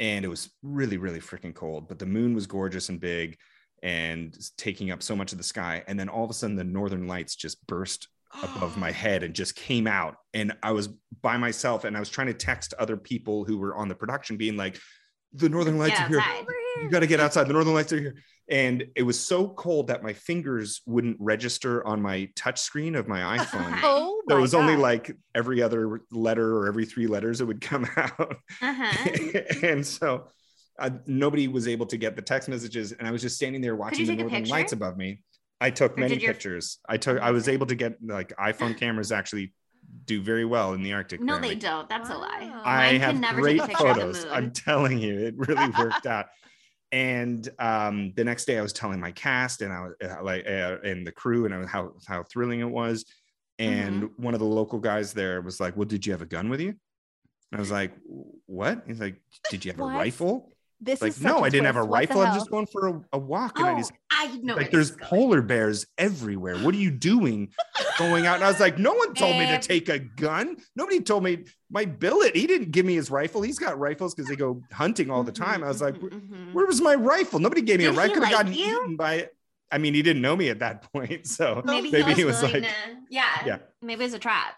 And 0.00 0.24
it 0.24 0.28
was 0.28 0.50
really, 0.62 0.96
really 0.96 1.20
freaking 1.20 1.54
cold, 1.54 1.88
but 1.88 1.98
the 1.98 2.06
moon 2.06 2.34
was 2.34 2.46
gorgeous 2.46 2.88
and 2.88 3.00
big 3.00 3.38
and 3.82 4.36
taking 4.56 4.90
up 4.90 5.02
so 5.02 5.14
much 5.14 5.32
of 5.32 5.38
the 5.38 5.44
sky. 5.44 5.84
And 5.86 5.98
then 5.98 6.08
all 6.08 6.24
of 6.24 6.30
a 6.30 6.34
sudden 6.34 6.56
the 6.56 6.64
northern 6.64 7.06
lights 7.06 7.36
just 7.36 7.64
burst 7.66 8.08
above 8.42 8.76
my 8.76 8.90
head 9.02 9.22
and 9.22 9.34
just 9.34 9.54
came 9.54 9.86
out. 9.86 10.16
And 10.32 10.56
I 10.62 10.72
was 10.72 10.88
by 11.22 11.36
myself 11.36 11.84
and 11.84 11.96
I 11.96 12.00
was 12.00 12.08
trying 12.08 12.26
to 12.26 12.34
text 12.34 12.74
other 12.78 12.96
people 12.96 13.44
who 13.44 13.58
were 13.58 13.76
on 13.76 13.88
the 13.88 13.94
production, 13.94 14.36
being 14.36 14.56
like, 14.56 14.78
the 15.32 15.48
northern 15.48 15.78
lights 15.78 15.98
Get 15.98 16.06
are 16.06 16.08
here. 16.08 16.54
Outside. 16.76 16.82
You 16.84 16.90
got 16.90 17.00
to 17.00 17.06
get 17.06 17.20
outside. 17.20 17.48
The 17.48 17.52
northern 17.52 17.74
lights 17.74 17.92
are 17.92 18.00
here. 18.00 18.14
And 18.50 18.84
it 18.94 19.02
was 19.04 19.18
so 19.18 19.48
cold 19.48 19.86
that 19.86 20.02
my 20.02 20.12
fingers 20.12 20.82
wouldn't 20.86 21.16
register 21.18 21.86
on 21.86 22.02
my 22.02 22.28
touch 22.36 22.60
screen 22.60 22.94
of 22.94 23.08
my 23.08 23.20
iPhone. 23.38 23.78
Oh, 23.82 24.20
So 24.28 24.34
it 24.34 24.38
my 24.38 24.40
was 24.42 24.54
only 24.54 24.76
like 24.76 25.16
every 25.34 25.62
other 25.62 26.02
letter 26.10 26.56
or 26.58 26.66
every 26.68 26.84
three 26.84 27.06
letters 27.06 27.40
it 27.40 27.44
would 27.46 27.60
come 27.60 27.86
out. 27.96 28.36
Uh-huh. 28.60 29.40
and 29.62 29.86
so 29.86 30.28
uh, 30.78 30.90
nobody 31.06 31.48
was 31.48 31.68
able 31.68 31.86
to 31.86 31.96
get 31.96 32.16
the 32.16 32.22
text 32.22 32.48
messages. 32.48 32.92
And 32.92 33.08
I 33.08 33.10
was 33.12 33.22
just 33.22 33.36
standing 33.36 33.62
there 33.62 33.76
watching 33.76 34.06
the 34.06 34.16
northern 34.16 34.44
lights 34.44 34.72
above 34.72 34.96
me. 34.98 35.22
I 35.60 35.70
took 35.70 35.96
Or 35.96 36.00
many 36.00 36.14
did 36.16 36.22
your- 36.22 36.32
pictures. 36.32 36.78
I 36.86 36.98
took, 36.98 37.18
I 37.20 37.30
was 37.30 37.48
able 37.48 37.66
to 37.66 37.74
get 37.74 37.96
like 38.04 38.34
iPhone 38.36 38.76
cameras 38.76 39.10
actually 39.12 39.54
do 40.06 40.20
very 40.20 40.44
well 40.44 40.74
in 40.74 40.82
the 40.82 40.92
Arctic. 40.92 41.20
No, 41.20 41.34
apparently. 41.36 41.54
they 41.54 41.60
don't. 41.60 41.88
That's 41.88 42.10
a 42.10 42.14
lie. 42.18 42.50
Wow. 42.52 42.62
I 42.64 42.92
Mine 42.92 43.00
have 43.00 43.12
can 43.12 43.20
never 43.20 43.40
great 43.40 43.60
take 43.60 43.64
a 43.64 43.68
picture 43.68 43.86
of 43.86 43.94
the 43.96 44.00
photos. 44.02 44.26
I'm 44.30 44.50
telling 44.50 44.98
you, 44.98 45.18
it 45.20 45.34
really 45.38 45.70
worked 45.78 46.06
out. 46.06 46.26
And 46.94 47.48
um, 47.58 48.12
the 48.14 48.22
next 48.24 48.44
day, 48.44 48.56
I 48.56 48.62
was 48.62 48.72
telling 48.72 49.00
my 49.00 49.10
cast 49.10 49.62
and 49.62 49.72
I 49.72 49.80
was 49.80 49.94
uh, 50.04 50.22
like, 50.22 50.46
uh, 50.46 50.78
and 50.84 51.04
the 51.04 51.10
crew, 51.12 51.44
and 51.44 51.52
I 51.52 51.58
was, 51.58 51.68
how 51.68 51.94
how 52.06 52.22
thrilling 52.22 52.60
it 52.60 52.70
was. 52.70 53.04
And 53.58 54.04
Mm-hmm. 54.04 54.22
one 54.22 54.34
of 54.34 54.40
the 54.40 54.46
local 54.46 54.78
guys 54.78 55.12
there 55.12 55.42
was 55.42 55.58
like, 55.60 55.76
"Well, 55.76 55.86
did 55.86 56.06
you 56.06 56.12
have 56.12 56.22
a 56.22 56.26
gun 56.26 56.50
with 56.50 56.60
you?" 56.60 56.70
And 56.70 56.78
I 57.54 57.58
was 57.58 57.70
like, 57.72 57.94
"What?" 58.46 58.84
He's 58.86 59.00
like, 59.00 59.22
"Did 59.48 59.64
you 59.64 59.72
have 59.72 59.80
What? 59.80 59.92
a 59.94 59.98
rifle?" 59.98 60.53
This 60.84 61.00
Like, 61.00 61.10
is 61.10 61.22
no, 61.22 61.42
I 61.42 61.48
didn't 61.48 61.64
have 61.66 61.76
a 61.76 61.82
rifle. 61.82 62.20
I'm 62.20 62.34
just 62.34 62.50
going 62.50 62.66
for 62.66 62.88
a, 62.88 63.00
a 63.14 63.18
walk. 63.18 63.58
And 63.58 63.66
I 63.66 63.72
Oh, 63.72 63.76
just, 63.78 63.92
I 64.10 64.26
know. 64.42 64.54
like, 64.54 64.70
there's 64.70 64.90
polar 64.92 65.40
bears 65.40 65.86
everywhere. 65.96 66.58
What 66.58 66.74
are 66.74 66.78
you 66.78 66.90
doing 66.90 67.52
going 67.98 68.26
out? 68.26 68.34
And 68.36 68.44
I 68.44 68.48
was 68.48 68.60
like, 68.60 68.78
no 68.78 68.92
one 68.92 69.14
told 69.14 69.36
me 69.38 69.46
to 69.46 69.58
take 69.58 69.88
a 69.88 69.98
gun. 69.98 70.56
Nobody 70.76 71.00
told 71.00 71.24
me 71.24 71.44
my 71.70 71.86
billet. 71.86 72.36
He 72.36 72.46
didn't 72.46 72.70
give 72.70 72.84
me 72.84 72.94
his 72.94 73.10
rifle. 73.10 73.40
He's 73.40 73.58
got 73.58 73.78
rifles 73.78 74.14
because 74.14 74.28
they 74.28 74.36
go 74.36 74.62
hunting 74.72 75.10
all 75.10 75.22
the 75.24 75.32
time. 75.32 75.64
I 75.64 75.68
was 75.68 75.80
like, 75.80 75.94
Mhm, 75.94 76.10
mhm, 76.10 76.20
mhm. 76.30 76.52
where 76.52 76.66
was 76.66 76.80
my 76.82 76.94
rifle? 76.94 77.38
Nobody 77.40 77.62
gave 77.62 77.78
me 77.78 77.84
Did 77.84 77.94
a 77.94 77.96
rifle. 77.96 78.14
Could 78.16 78.24
have 78.24 78.32
like 78.32 78.44
gotten 78.46 78.52
you? 78.52 78.82
eaten 78.84 78.96
by 78.96 79.14
it. 79.14 79.36
I 79.72 79.78
mean, 79.78 79.94
he 79.94 80.02
didn't 80.02 80.22
know 80.22 80.36
me 80.36 80.50
at 80.50 80.58
that 80.58 80.82
point. 80.92 81.26
So 81.26 81.62
maybe, 81.64 81.90
maybe 81.90 82.10
he 82.10 82.14
he 82.16 82.24
was, 82.24 82.42
was 82.42 82.52
like- 82.52 82.62
to, 82.62 82.68
yeah, 83.10 83.24
Yeah. 83.46 83.58
maybe 83.82 84.04
it's 84.04 84.14
a 84.14 84.18
trap. 84.18 84.54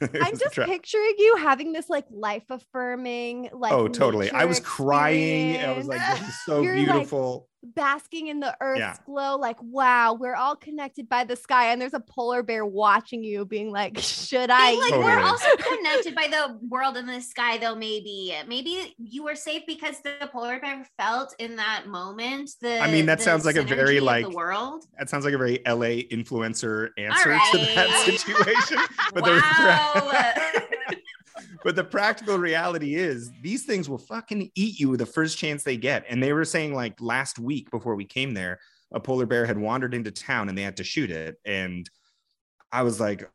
I'm 0.22 0.38
just 0.38 0.54
picturing 0.54 1.14
you 1.18 1.36
having 1.36 1.72
this 1.72 1.88
like 1.88 2.06
life 2.10 2.44
affirming, 2.50 3.50
like 3.52 3.72
oh, 3.72 3.88
totally. 3.88 4.30
I 4.30 4.44
was 4.44 4.60
crying. 4.60 5.64
I 5.64 5.72
was 5.72 5.86
like, 5.86 6.00
this 6.18 6.28
is 6.28 6.44
so 6.44 6.62
You're, 6.62 6.74
beautiful. 6.74 7.48
Basking 7.62 8.28
in 8.28 8.40
the 8.40 8.56
earth's 8.60 8.78
Yeah. 8.80 8.96
glow. 9.04 9.36
Like, 9.36 9.60
wow, 9.62 10.14
we're 10.14 10.34
all 10.34 10.56
connected 10.56 11.08
by 11.08 11.24
the 11.24 11.36
sky, 11.36 11.72
and 11.72 11.80
there's 11.80 11.94
a 11.94 12.00
polar 12.00 12.42
bear 12.42 12.64
watching 12.64 13.24
you, 13.24 13.44
being 13.44 13.70
like, 13.70 13.98
"Should 13.98 14.50
I?" 14.50 14.70
Being 14.70 14.80
like 14.80 14.92
eat 14.94 14.98
we're 14.98 15.20
also 15.20 15.56
connected 15.56 16.14
by 16.14 16.28
the 16.28 16.58
world 16.68 16.96
in 16.96 17.06
the 17.06 17.20
sky, 17.20 17.58
though. 17.58 17.74
Maybe, 17.74 18.34
maybe 18.46 18.94
you 18.98 19.24
were 19.24 19.34
safe 19.34 19.62
because 19.66 20.00
the 20.00 20.28
polar 20.32 20.60
bear 20.60 20.86
felt 20.98 21.34
in 21.38 21.56
that 21.56 21.86
moment. 21.86 22.50
The 22.60 22.80
I 22.80 22.90
mean, 22.90 23.06
that 23.06 23.20
sounds 23.22 23.44
like 23.44 23.56
a 23.56 23.62
very, 23.62 24.00
like, 24.00 24.24
the 24.24 24.30
world. 24.30 24.86
That 24.98 25.08
sounds 25.10 25.24
like 25.24 25.34
a 25.34 25.38
very 25.38 25.60
LA 25.66 26.02
influencer 26.10 26.90
answer 26.96 27.32
All 27.32 27.40
to 27.52 27.58
that 27.58 27.90
situation. 28.04 28.78
But 29.12 29.24
the 29.24 29.32
wow. 29.32 30.10
but 31.64 31.76
the 31.76 31.84
practical 31.84 32.38
reality 32.38 32.94
is 32.94 33.30
these 33.42 33.64
things 33.64 33.88
will 33.88 33.98
fucking 33.98 34.50
eat 34.54 34.78
you 34.78 34.96
the 34.96 35.06
first 35.06 35.38
chance 35.38 35.62
they 35.62 35.76
get. 35.76 36.04
And 36.08 36.22
they 36.22 36.32
were 36.32 36.44
saying 36.44 36.74
like 36.74 37.00
last 37.00 37.38
week 37.38 37.70
before 37.70 37.94
we 37.94 38.04
came 38.04 38.34
there, 38.34 38.58
a 38.92 39.00
polar 39.00 39.26
bear 39.26 39.44
had 39.46 39.58
wandered 39.58 39.94
into 39.94 40.10
town 40.10 40.48
and 40.48 40.56
they 40.56 40.62
had 40.62 40.76
to 40.78 40.84
shoot 40.84 41.10
it. 41.10 41.36
And 41.44 41.88
I 42.72 42.82
was 42.82 43.00
like, 43.00 43.28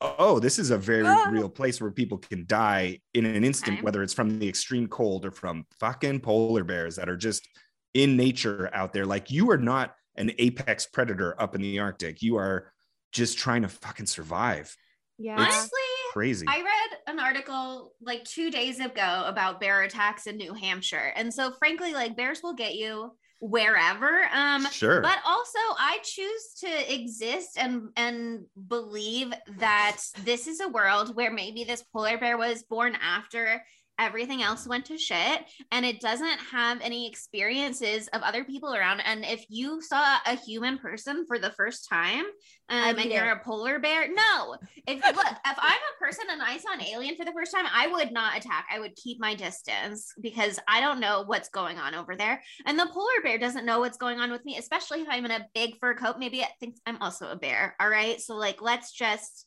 oh, 0.00 0.38
this 0.40 0.58
is 0.58 0.70
a 0.70 0.78
very 0.78 1.06
Ah. 1.06 1.28
real 1.30 1.48
place 1.48 1.80
where 1.80 1.90
people 1.90 2.18
can 2.18 2.44
die 2.46 3.00
in 3.14 3.24
an 3.24 3.44
instant, 3.44 3.78
Okay. 3.78 3.82
whether 3.82 4.02
it's 4.02 4.12
from 4.12 4.38
the 4.38 4.48
extreme 4.48 4.88
cold 4.88 5.24
or 5.24 5.30
from 5.30 5.64
fucking 5.80 6.20
polar 6.20 6.64
bears 6.64 6.96
that 6.96 7.08
are 7.08 7.16
just 7.16 7.48
in 7.94 8.16
nature 8.16 8.68
out 8.74 8.92
there. 8.92 9.06
Like 9.06 9.30
you 9.30 9.50
are 9.50 9.56
not 9.58 9.94
an 10.16 10.32
apex 10.38 10.86
predator 10.86 11.40
up 11.40 11.54
in 11.54 11.62
the 11.62 11.78
Arctic. 11.78 12.22
You 12.22 12.36
are 12.36 12.72
just 13.12 13.38
trying 13.38 13.62
to 13.62 13.68
fucking 13.68 14.06
survive. 14.06 14.76
yeah. 15.18 15.36
Honestly, 15.40 15.80
Crazy. 16.16 16.46
I 16.48 16.62
read 16.62 16.98
an 17.08 17.20
article 17.20 17.92
like 18.00 18.24
two 18.24 18.50
days 18.50 18.80
ago 18.80 19.24
about 19.26 19.60
bear 19.60 19.82
attacks 19.82 20.26
in 20.26 20.38
New 20.38 20.54
Hampshire, 20.54 21.12
and 21.14 21.32
so 21.32 21.50
frankly, 21.50 21.92
like 21.92 22.16
bears 22.16 22.42
will 22.42 22.54
get 22.54 22.74
you 22.74 23.12
wherever. 23.42 24.22
Um, 24.32 24.64
sure. 24.70 25.02
but 25.02 25.18
also 25.26 25.58
i 25.78 25.98
choose 26.02 26.54
to 26.60 26.94
exist 26.94 27.58
and 27.58 27.90
and 27.96 28.46
believe 28.68 29.34
that 29.58 29.98
this 30.24 30.46
is 30.46 30.60
a 30.60 30.68
world 30.68 31.14
where 31.14 31.30
maybe 31.30 31.64
this 31.64 31.82
polar 31.92 32.16
bear 32.16 32.38
was 32.38 32.62
born 32.62 32.96
after 33.02 33.62
everything 33.98 34.42
else 34.42 34.66
went 34.66 34.84
to 34.84 34.98
shit 34.98 35.40
and 35.72 35.84
it 35.86 36.00
doesn't 36.00 36.38
have 36.50 36.80
any 36.80 37.08
experiences 37.08 38.08
of 38.08 38.22
other 38.22 38.44
people 38.44 38.74
around 38.74 39.00
and 39.00 39.24
if 39.24 39.44
you 39.48 39.80
saw 39.80 40.18
a 40.26 40.36
human 40.36 40.78
person 40.78 41.24
for 41.26 41.38
the 41.38 41.50
first 41.52 41.88
time 41.88 42.24
um, 42.68 42.96
and 42.96 42.98
eat 42.98 43.12
you're 43.12 43.30
a 43.30 43.44
polar 43.44 43.78
bear 43.78 44.08
no 44.12 44.56
if 44.86 45.04
look 45.04 45.26
if 45.26 45.56
i'm 45.58 45.72
a 45.72 46.04
person 46.04 46.24
and 46.30 46.42
i 46.42 46.56
saw 46.56 46.72
an 46.72 46.82
alien 46.82 47.16
for 47.16 47.24
the 47.24 47.32
first 47.32 47.54
time 47.54 47.66
i 47.72 47.86
would 47.86 48.12
not 48.12 48.36
attack 48.36 48.66
i 48.72 48.78
would 48.78 48.94
keep 48.96 49.20
my 49.20 49.34
distance 49.34 50.12
because 50.20 50.58
i 50.68 50.80
don't 50.80 51.00
know 51.00 51.22
what's 51.26 51.48
going 51.48 51.78
on 51.78 51.94
over 51.94 52.16
there 52.16 52.42
and 52.64 52.78
the 52.78 52.86
polar 52.86 53.22
bear 53.22 53.38
doesn't 53.38 53.66
know 53.66 53.80
what's 53.80 53.96
going 53.96 54.18
on 54.18 54.30
with 54.30 54.44
me, 54.44 54.56
especially 54.56 55.02
if 55.02 55.08
I'm 55.10 55.24
in 55.24 55.30
a 55.30 55.46
big 55.54 55.78
fur 55.78 55.94
coat. 55.94 56.18
Maybe 56.18 56.40
it 56.40 56.48
thinks 56.60 56.80
I'm 56.86 57.00
also 57.00 57.28
a 57.28 57.36
bear. 57.36 57.74
All 57.80 57.88
right. 57.88 58.20
So, 58.20 58.34
like, 58.36 58.62
let's 58.62 58.92
just 58.92 59.46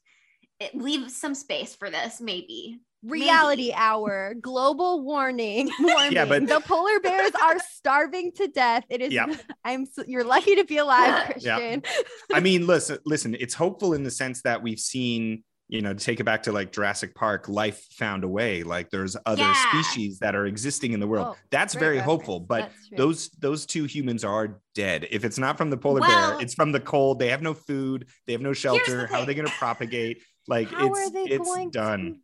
eh, 0.60 0.70
leave 0.74 1.10
some 1.10 1.36
space 1.36 1.76
for 1.76 1.90
this, 1.90 2.22
maybe. 2.22 2.80
Reality 3.04 3.72
hour, 3.74 4.34
global 4.42 5.02
warning, 5.04 5.70
warning. 5.80 6.12
Yeah, 6.12 6.26
but- 6.26 6.48
the 6.48 6.60
polar 6.60 7.00
bears 7.00 7.32
are 7.42 7.58
starving 7.60 8.32
to 8.34 8.48
death. 8.48 8.84
It 8.90 9.02
is. 9.02 9.14
Yep. 9.14 9.40
I'm. 9.64 9.86
You're 10.06 10.26
lucky 10.26 10.56
to 10.58 10.66
be 10.66 10.78
alive, 10.78 11.34
Yeah. 11.40 11.60
Kristian. 11.60 11.86
I 12.34 12.40
mean, 12.42 12.68
listen, 12.68 12.98
listen, 13.06 13.36
it's 13.40 13.54
hopeful 13.54 13.94
in 13.94 14.04
the 14.04 14.12
sense 14.12 14.42
that 14.42 14.62
we've 14.62 14.80
seen, 14.80 15.44
you 15.70 15.82
know, 15.82 15.94
to 15.94 16.04
take 16.04 16.20
it 16.20 16.26
back 16.26 16.44
to 16.44 16.52
like 16.52 16.74
Jurassic 16.74 17.16
Park, 17.16 17.48
life 17.48 17.86
found 17.92 18.26
a 18.26 18.28
way. 18.28 18.64
Like 18.64 18.90
there's 18.90 19.16
other 19.26 19.44
Yeah. 19.44 19.70
species 19.70 20.20
that 20.20 20.36
are 20.36 20.46
existing 20.46 20.92
in 20.92 21.00
the 21.00 21.08
world. 21.08 21.28
Oh, 21.30 21.36
That's 21.52 21.76
very 21.76 21.98
reference. 22.00 22.06
hopeful. 22.12 22.40
But 22.42 22.72
those 22.98 23.30
those 23.40 23.66
two 23.66 23.86
humans 23.86 24.26
are 24.26 24.60
dead. 24.76 25.08
If 25.10 25.24
it's 25.24 25.38
not 25.38 25.58
from 25.58 25.70
the 25.70 25.78
polar 25.78 26.02
Well- 26.02 26.32
bear, 26.34 26.42
it's 26.42 26.54
from 26.54 26.74
the 26.74 26.82
cold. 26.82 27.20
They 27.20 27.30
have 27.30 27.42
no 27.42 27.54
food, 27.54 28.08
they 28.28 28.34
have 28.34 28.42
no 28.42 28.52
shelter. 28.52 29.08
How 29.08 29.22
are 29.22 29.26
they 29.26 29.36
gonna 29.36 29.50
propagate? 29.58 30.22
Like 30.50 30.70
How 30.70 30.88
it's 30.92 31.12
it's 31.14 31.48
going 31.48 31.70
done. 31.70 32.22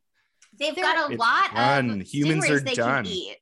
They've 0.60 0.76
got 0.76 1.12
a 1.12 1.15
lot 1.15 1.54
done. 1.54 2.02
of 2.02 2.08
Humans 2.08 2.50
are 2.50 2.60
they 2.60 2.74
done. 2.74 3.04
Can 3.06 3.13
eat. 3.13 3.38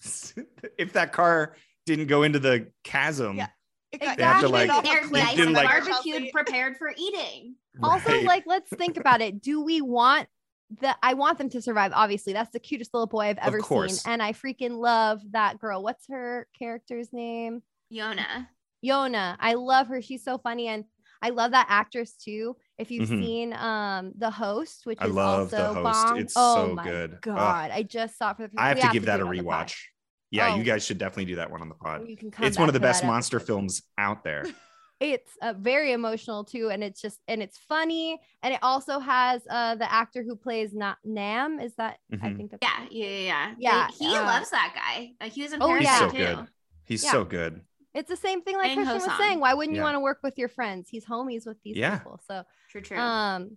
if 0.78 0.92
that 0.92 1.12
car 1.12 1.54
didn't 1.86 2.06
go 2.06 2.22
into 2.22 2.38
the 2.38 2.70
chasm, 2.84 3.36
Yeah. 3.36 3.48
It 3.90 4.00
got 4.02 4.16
They 4.18 4.22
have 4.22 4.40
to, 4.42 4.46
eaten 4.48 4.52
like- 4.52 4.70
off 4.70 4.84
a 4.84 4.86
They're 4.86 5.10
nice 5.10 5.38
and 5.38 5.52
like- 5.54 5.66
barbecued, 5.68 6.30
prepared 6.32 6.76
for 6.76 6.92
eating. 6.96 7.54
also 7.82 8.20
like 8.22 8.42
let's 8.46 8.68
think 8.70 8.96
about 8.96 9.20
it 9.20 9.40
do 9.40 9.62
we 9.62 9.80
want 9.80 10.26
the 10.80 10.96
i 11.00 11.14
want 11.14 11.38
them 11.38 11.48
to 11.48 11.62
survive 11.62 11.92
obviously 11.94 12.32
that's 12.32 12.50
the 12.50 12.58
cutest 12.58 12.92
little 12.92 13.06
boy 13.06 13.20
i've 13.20 13.38
ever 13.38 13.60
seen 13.60 13.88
and 14.04 14.20
i 14.20 14.32
freaking 14.32 14.78
love 14.78 15.20
that 15.30 15.60
girl 15.60 15.80
what's 15.80 16.04
her 16.08 16.48
character's 16.58 17.12
name 17.12 17.62
Yona. 17.92 18.48
yona 18.84 19.36
i 19.38 19.54
love 19.54 19.86
her 19.86 20.02
she's 20.02 20.24
so 20.24 20.38
funny 20.38 20.66
and 20.66 20.84
i 21.22 21.30
love 21.30 21.52
that 21.52 21.66
actress 21.68 22.14
too 22.14 22.56
if 22.78 22.90
you've 22.90 23.08
Mhm. 23.08 23.22
seen 23.24 23.52
um 23.54 24.12
the 24.16 24.30
host 24.30 24.86
which 24.86 24.98
I 25.00 25.06
is 25.06 25.12
love 25.12 25.50
The 25.50 25.66
also 25.68 25.82
Host. 25.82 26.06
Bong. 26.06 26.18
It's 26.18 26.34
oh 26.36 26.54
so 26.68 26.74
my 26.74 26.84
good. 26.84 27.12
Ugh. 27.14 27.20
god 27.20 27.70
i 27.72 27.82
just 27.82 28.16
saw 28.18 28.30
it 28.30 28.36
for 28.36 28.42
the 28.44 28.48
first 28.50 28.58
I 28.60 28.68
have 28.68 28.76
we 28.76 28.82
to 28.82 28.88
give 28.92 29.04
that 29.06 29.20
a 29.20 29.24
do 29.24 29.26
it 29.26 29.28
on 29.30 29.36
the 29.36 29.42
pod. 29.42 29.66
rewatch. 29.68 29.76
Yeah, 30.30 30.52
Oh. 30.52 30.56
you 30.56 30.62
guys 30.64 30.84
should 30.84 30.98
definitely 30.98 31.24
do 31.24 31.36
that 31.36 31.50
one 31.50 31.62
on 31.62 31.70
the 31.70 31.74
pod. 31.74 32.06
You 32.06 32.16
can 32.16 32.30
come 32.30 32.44
It's 32.44 32.58
one 32.58 32.68
of 32.68 32.74
the 32.74 32.80
best 32.80 33.02
monster 33.02 33.38
episode. 33.38 33.46
films 33.46 33.82
out 33.96 34.24
there. 34.24 34.44
it's 35.00 35.30
uh, 35.40 35.54
very 35.56 35.92
emotional 35.92 36.42
too 36.44 36.70
and 36.70 36.82
it's 36.82 37.00
just 37.00 37.20
and 37.28 37.40
it's 37.40 37.56
funny 37.68 38.18
and 38.42 38.52
it 38.52 38.58
also 38.62 38.98
has 38.98 39.40
uh 39.48 39.76
the 39.76 39.90
actor 39.92 40.24
who 40.24 40.34
plays 40.34 40.74
not 40.74 40.98
nam 41.04 41.60
is 41.60 41.72
that 41.76 41.98
i 42.12 42.16
Mhm. 42.16 42.36
think 42.36 42.50
that's 42.50 42.62
Yeah, 42.62 42.86
yeah, 42.90 43.06
yeah. 43.06 43.20
yeah. 43.20 43.54
Yeah, 43.58 43.88
he 43.96 44.16
uh, 44.16 44.24
loves 44.24 44.50
that 44.50 44.72
guy. 44.74 45.12
Uh, 45.24 45.30
he 45.30 45.42
was 45.44 45.52
in 45.52 45.62
Oh, 45.62 45.68
Parasite 45.68 45.84
yeah. 45.84 46.00
He's 46.02 46.08
so 46.08 46.10
too. 46.10 46.16
good. 46.36 46.46
He's 46.84 47.04
Yeah. 47.04 47.10
so 47.12 47.24
good. 47.24 47.60
It's 47.98 48.08
the 48.08 48.16
same 48.16 48.42
thing 48.42 48.56
like 48.56 48.70
And 48.70 48.86
kristian 48.86 48.94
was 49.06 49.18
saying 49.18 49.40
why 49.40 49.52
wouldn't 49.54 49.76
you 49.76 49.82
want 49.82 49.94
to 49.96 50.00
work 50.00 50.20
with 50.22 50.36
your 50.38 50.48
friends 50.48 50.88
he's 50.88 51.04
homies 51.04 51.44
with 51.46 51.60
these 51.64 51.76
Yeah. 51.76 51.98
people 51.98 52.20
so 52.28 52.44
True, 52.70 52.80
true. 52.80 52.98
um 52.98 53.56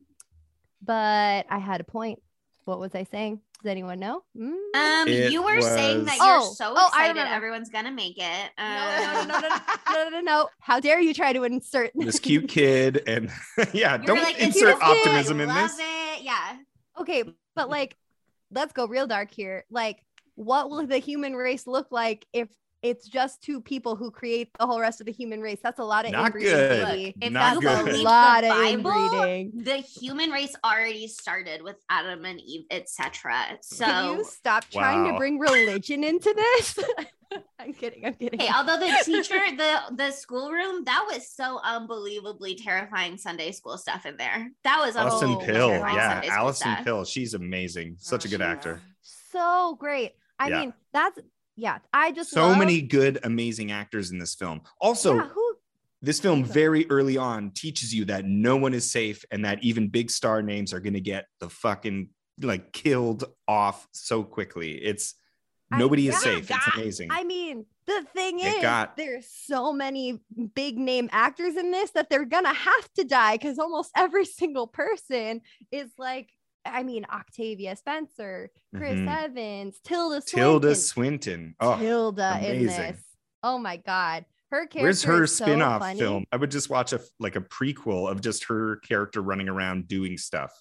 but 0.82 1.46
i 1.50 1.60
had 1.60 1.80
a 1.82 1.84
point 1.84 2.20
what 2.66 2.80
was 2.80 2.94
i 2.96 3.04
saying 3.04 3.42
Does 3.62 3.70
anyone 3.70 4.00
know? 4.00 4.24
Mm. 4.36 4.54
Um, 4.76 5.08
It 5.08 5.32
you 5.32 5.44
were 5.44 5.62
saying 5.62 6.06
that 6.06 6.18
you're 6.18 6.40
Oh, 6.42 6.54
so 6.56 6.74
oh, 6.76 6.78
I 6.78 6.88
excited 6.88 7.10
remember. 7.20 7.36
everyone's 7.36 7.70
gonna 7.70 7.92
make 7.92 8.18
it. 8.18 8.50
no, 8.58 8.66
Um, 8.66 9.28
no, 9.28 9.40
no, 9.40 9.48
no, 9.50 9.58
no, 9.94 10.04
no, 10.04 10.10
no, 10.10 10.22
no. 10.22 10.50
How 10.60 10.80
dare 10.80 11.00
you 11.00 11.14
try 11.14 11.32
to 11.34 11.44
insert 11.44 11.92
this 11.96 12.20
cute 12.20 12.48
kid 12.58 13.04
and 13.08 13.30
yeah, 13.74 13.96
you 13.96 14.00
were 14.02 14.06
don't 14.08 14.24
like, 14.24 14.40
insert 14.40 14.80
so 14.80 14.80
good, 14.80 14.98
optimism 14.98 15.42
in 15.42 15.50
love 15.50 15.70
this. 15.70 15.80
It. 15.80 16.24
Yeah. 16.24 16.58
Okay, 17.00 17.24
but 17.56 17.70
like, 17.70 17.96
let's 18.52 18.74
go 18.74 18.88
real 18.88 19.06
dark 19.06 19.30
here. 19.32 19.66
Like, 19.70 20.04
what 20.36 20.70
will 20.72 20.86
the 20.88 20.98
human 20.98 21.36
race 21.36 21.68
look 21.68 21.92
like 21.92 22.26
if 22.34 22.48
it's 22.84 23.08
just 23.08 23.42
two 23.44 23.62
people 23.62 23.96
who 23.96 24.10
create 24.12 24.50
the 24.60 24.66
whole 24.66 24.80
rest 24.80 25.00
of 25.02 25.06
the 25.06 25.12
human 25.12 25.42
race? 25.42 25.60
That's 25.62 25.80
a 25.80 25.84
lot 25.84 26.06
of 26.06 26.12
Not 26.12 26.28
inbreeding. 26.28 26.52
good. 26.54 27.14
If 27.22 27.32
Not 27.32 27.56
you 27.56 27.62
good. 27.62 27.88
a 27.96 28.02
lot 28.02 28.42
the 28.42 28.50
of 28.52 28.56
Bible, 28.84 28.92
inbreeding. 28.92 29.64
the 29.64 29.78
human 29.78 30.32
race 30.32 30.56
already 30.64 31.08
started 31.08 31.62
with 31.62 31.78
Adam 31.90 32.26
and 32.26 32.40
Eve, 32.42 32.66
etc. 32.72 33.58
So 33.62 33.86
Can 33.86 34.18
you 34.18 34.24
stop 34.26 34.66
trying 34.70 35.12
to 35.12 35.18
bring 35.18 35.38
religion 35.40 36.04
into 36.04 36.34
this? 36.34 36.80
I'm 37.60 37.72
kidding. 37.74 38.06
I'm 38.06 38.16
kidding. 38.16 38.40
Hey, 38.40 38.50
although 38.54 38.78
the 38.78 38.92
teacher, 39.06 39.40
the 39.56 39.80
the 39.96 40.12
schoolroom, 40.12 40.84
that 40.84 41.06
was 41.10 41.30
so 41.30 41.62
unbelievably 41.64 42.56
terrifying 42.56 43.16
Sunday 43.18 43.52
school 43.54 43.78
stuff 43.78 44.06
in 44.06 44.18
there. 44.18 44.50
That 44.66 44.80
was 44.86 44.98
Alison 44.98 45.30
Oh, 45.30 45.38
Pill, 45.38 45.70
yeah, 45.70 46.14
Sunday 46.14 46.28
Alison. 46.28 46.76
Pill, 46.84 47.06
she's 47.06 47.34
amazing. 47.34 47.96
Such 48.00 48.26
a 48.26 48.28
oh, 48.28 48.32
good 48.32 48.42
actor. 48.42 48.82
is. 49.02 49.16
so 49.32 49.78
great. 49.80 50.12
I 50.40 50.50
Yeah. 50.50 50.60
mean, 50.60 50.74
that's 50.92 51.20
yeah. 51.56 51.80
I 51.94 52.12
just 52.12 52.32
So 52.32 52.48
love- 52.48 52.58
many 52.58 52.82
good, 52.82 53.20
amazing 53.24 53.72
actors 53.72 54.12
in 54.12 54.18
this 54.20 54.36
film. 54.36 54.62
Also, 54.80 55.16
yeah, 55.16 55.28
who 55.28 55.56
this 56.02 56.20
film 56.20 56.44
very 56.44 56.90
early 56.90 57.18
on 57.18 57.52
teaches 57.52 57.94
you 57.94 58.06
that 58.06 58.26
no 58.26 58.58
one 58.58 58.74
is 58.74 58.90
safe 58.92 59.24
and 59.32 59.46
that 59.46 59.64
even 59.64 59.88
big 59.90 60.10
star 60.10 60.42
names 60.42 60.74
are 60.74 60.80
going 60.80 60.94
to 60.94 61.02
get 61.02 61.26
the 61.40 61.50
fucking 61.50 62.10
like 62.42 62.72
killed 62.74 63.26
off 63.48 63.88
so 63.92 64.24
quickly. 64.24 64.72
It's 64.84 65.14
I- 65.72 65.78
nobody 65.78 66.08
is 66.08 66.16
yeah. 66.16 66.20
safe. 66.20 66.50
It's 66.50 66.76
amazing. 66.76 67.10
I 67.12 67.24
mean, 67.24 67.66
the 67.86 68.04
thing 68.16 68.40
It 68.40 68.56
is, 68.56 68.62
got- 68.62 68.98
there's 68.98 69.28
so 69.30 69.72
many 69.72 70.20
big 70.56 70.78
name 70.78 71.08
actors 71.12 71.56
in 71.56 71.70
this 71.72 71.92
that 71.92 72.10
they're 72.10 72.26
gonna 72.26 72.54
have 72.54 72.94
to 72.96 73.04
die 73.04 73.38
because 73.38 73.60
almost 73.60 73.92
every 73.96 74.26
single 74.40 74.66
person 74.68 75.42
is 75.72 75.92
like, 76.00 76.30
I 76.66 76.84
mean, 76.84 77.06
Octavia 77.12 77.76
Spencer, 77.76 78.50
Chris 78.76 79.00
Mhm. 79.00 79.24
Evans, 79.24 79.80
Tilda 79.84 80.22
Swinton, 80.22 80.40
Tilda 80.40 80.76
Swinton. 80.76 81.56
Oh, 81.60 81.78
Tilda 81.80 82.40
in 82.44 82.66
this. 82.68 83.02
Oh 83.44 83.58
my 83.58 83.78
god, 83.78 84.26
her 84.52 84.68
character. 84.68 84.82
where's 84.84 85.04
her 85.04 85.24
is 85.24 85.36
spin-off 85.36 85.82
funny. 85.82 86.00
film? 86.00 86.26
I 86.32 86.38
would 86.38 86.52
just 86.52 86.70
watch 86.70 86.94
a 86.94 87.00
like 87.20 87.36
a 87.36 87.42
prequel 87.42 88.10
of 88.12 88.22
just 88.22 88.44
her 88.46 88.76
character 88.78 89.22
running 89.22 89.50
around 89.50 89.88
doing 89.88 90.18
stuff. 90.18 90.52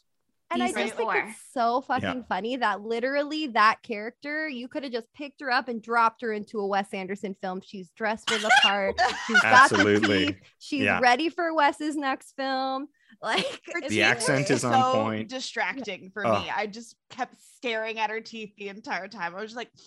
And 0.52 0.60
I 0.64 0.72
just 0.72 0.96
think 0.96 1.08
four. 1.08 1.16
it's 1.16 1.38
so 1.52 1.80
fucking 1.82 2.24
funny 2.28 2.56
that 2.56 2.80
literally 2.80 3.46
that 3.48 3.82
character, 3.84 4.48
you 4.48 4.66
could 4.66 4.82
have 4.82 4.90
just 4.90 5.06
picked 5.12 5.40
her 5.42 5.48
up 5.50 5.68
and 5.68 5.80
dropped 5.80 6.22
her 6.22 6.32
into 6.32 6.58
a 6.58 6.66
Wes 6.66 6.92
Anderson 6.92 7.36
film. 7.40 7.60
She's 7.64 7.90
dressed 7.90 8.28
for 8.28 8.36
the 8.36 8.50
part. 8.60 8.96
She's 9.28 9.40
got 9.42 9.70
the 9.70 9.76
Absolutely. 9.76 10.26
teeth. 10.26 10.36
She's 10.58 10.82
Yeah. 10.82 10.98
ready 10.98 11.28
for 11.28 11.54
Wes's 11.54 11.94
next 11.96 12.32
film. 12.34 12.88
Like 13.22 13.60
The 13.88 14.02
accent 14.02 14.48
were 14.48 14.54
is 14.54 14.64
on 14.64 14.72
so 14.72 14.92
point. 15.02 15.28
Distracting 15.28 16.10
for 16.12 16.26
Ugh. 16.26 16.44
me. 16.44 16.50
I 16.54 16.66
just 16.66 16.96
kept 17.10 17.34
staring 17.56 17.98
at 17.98 18.10
her 18.10 18.20
teeth 18.20 18.52
the 18.56 18.68
entire 18.68 19.08
time. 19.08 19.34
I 19.34 19.40
was 19.40 19.50
just 19.50 19.56
like, 19.56 19.70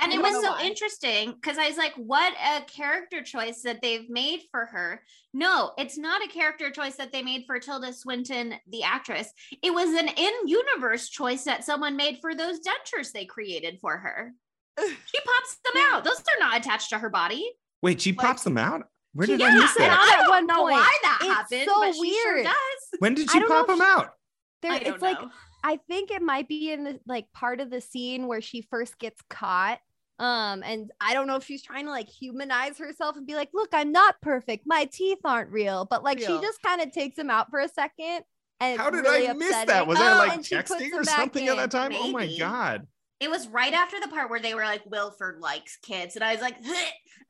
And 0.00 0.12
it 0.12 0.22
was 0.22 0.32
so 0.32 0.52
why. 0.52 0.62
interesting 0.62 1.32
because 1.32 1.58
I 1.58 1.66
was 1.66 1.76
like, 1.76 1.92
what 1.96 2.32
a 2.34 2.62
character 2.66 3.22
choice 3.22 3.62
that 3.62 3.82
they've 3.82 4.08
made 4.08 4.42
for 4.52 4.66
her. 4.66 5.02
No, 5.34 5.72
it's 5.78 5.98
not 5.98 6.24
a 6.24 6.28
character 6.28 6.70
choice 6.70 6.94
that 6.96 7.10
they 7.10 7.22
made 7.22 7.42
for 7.44 7.58
Tilda 7.58 7.92
Swinton, 7.92 8.54
the 8.68 8.84
actress. 8.84 9.32
It 9.64 9.74
was 9.74 9.88
an 9.90 10.06
in 10.08 10.32
universe 10.46 11.08
choice 11.08 11.42
that 11.42 11.64
someone 11.64 11.96
made 11.96 12.18
for 12.20 12.36
those 12.36 12.60
dentures 12.60 13.10
they 13.10 13.24
created 13.24 13.78
for 13.80 13.98
her. 13.98 14.32
She 14.78 15.18
pops 15.24 15.56
them 15.64 15.82
out. 15.90 16.04
Those 16.04 16.20
are 16.20 16.38
not 16.38 16.56
attached 16.58 16.90
to 16.90 16.98
her 16.98 17.10
body. 17.10 17.50
Wait, 17.82 18.00
she 18.00 18.12
Like- 18.12 18.24
pops 18.24 18.44
them 18.44 18.58
out? 18.58 18.84
Where 19.12 19.26
She 19.26 19.36
did 19.36 19.42
I 19.42 19.54
miss 19.56 19.72
did. 19.74 19.82
That? 19.82 19.90
At 19.92 19.98
I 20.14 20.16
don't 20.20 20.28
one 20.28 20.46
know 20.46 20.62
point. 20.62 20.72
why 20.74 20.96
that 21.02 21.18
It's 21.22 21.30
happened, 21.34 21.64
so 21.68 21.80
but 21.80 21.94
she 21.94 22.12
sure 22.14 22.34
weird. 22.34 22.44
does. 22.46 22.98
When 23.00 23.14
did 23.14 23.28
I 23.28 23.32
she 23.32 23.40
pop 23.40 23.48
know 23.68 23.74
them 23.76 23.76
she- 23.78 23.82
out? 23.92 24.14
there 24.62 24.72
I 24.72 24.76
it's 24.76 24.84
don't 24.90 25.02
like 25.02 25.20
know. 25.20 25.30
I 25.64 25.78
think 25.88 26.10
it 26.10 26.22
might 26.22 26.48
be 26.48 26.70
in 26.72 26.84
the 26.84 27.00
like 27.06 27.30
part 27.32 27.60
of 27.60 27.70
the 27.70 27.80
scene 27.80 28.26
where 28.26 28.40
she 28.40 28.62
first 28.62 28.98
gets 28.98 29.20
caught. 29.28 29.78
Um, 30.18 30.62
and 30.62 30.90
I 31.00 31.14
don't 31.14 31.26
know 31.26 31.36
if 31.36 31.44
she's 31.44 31.62
trying 31.62 31.86
to 31.86 31.90
like 31.90 32.08
humanize 32.08 32.76
herself 32.78 33.16
and 33.16 33.26
be 33.26 33.34
like, 33.34 33.48
look, 33.54 33.70
I'm 33.72 33.90
not 33.90 34.20
perfect. 34.20 34.64
My 34.66 34.84
teeth 34.84 35.18
aren't 35.24 35.50
real. 35.50 35.86
But 35.90 36.04
like 36.04 36.18
Real. 36.18 36.38
she 36.40 36.46
just 36.46 36.62
kind 36.62 36.80
of 36.82 36.92
takes 36.92 37.18
him 37.18 37.30
out 37.30 37.50
for 37.50 37.58
a 37.60 37.68
second. 37.68 38.20
And 38.60 38.78
How 38.78 38.90
did 38.90 38.98
really 39.00 39.26
I 39.28 39.32
miss 39.32 39.48
upsetting. 39.48 39.68
that? 39.68 39.86
Was 39.86 39.98
Oh, 39.98 40.04
I 40.04 40.18
like 40.18 40.32
and 40.34 40.44
she 40.44 40.54
puts 40.56 40.72
texting 40.72 40.92
or 40.92 41.04
something 41.04 41.48
at 41.48 41.56
that 41.56 41.70
time? 41.70 41.92
Oh 41.94 42.10
my 42.12 42.30
god. 42.38 42.86
It 43.20 43.28
was 43.30 43.46
right 43.48 43.72
after 43.74 44.00
the 44.00 44.08
part 44.08 44.30
where 44.30 44.40
they 44.40 44.54
were 44.54 44.64
like, 44.64 44.82
Wilford 44.86 45.40
likes 45.40 45.76
kids. 45.76 46.16
And 46.16 46.24
I 46.24 46.32
was 46.32 46.40
like, 46.40 46.56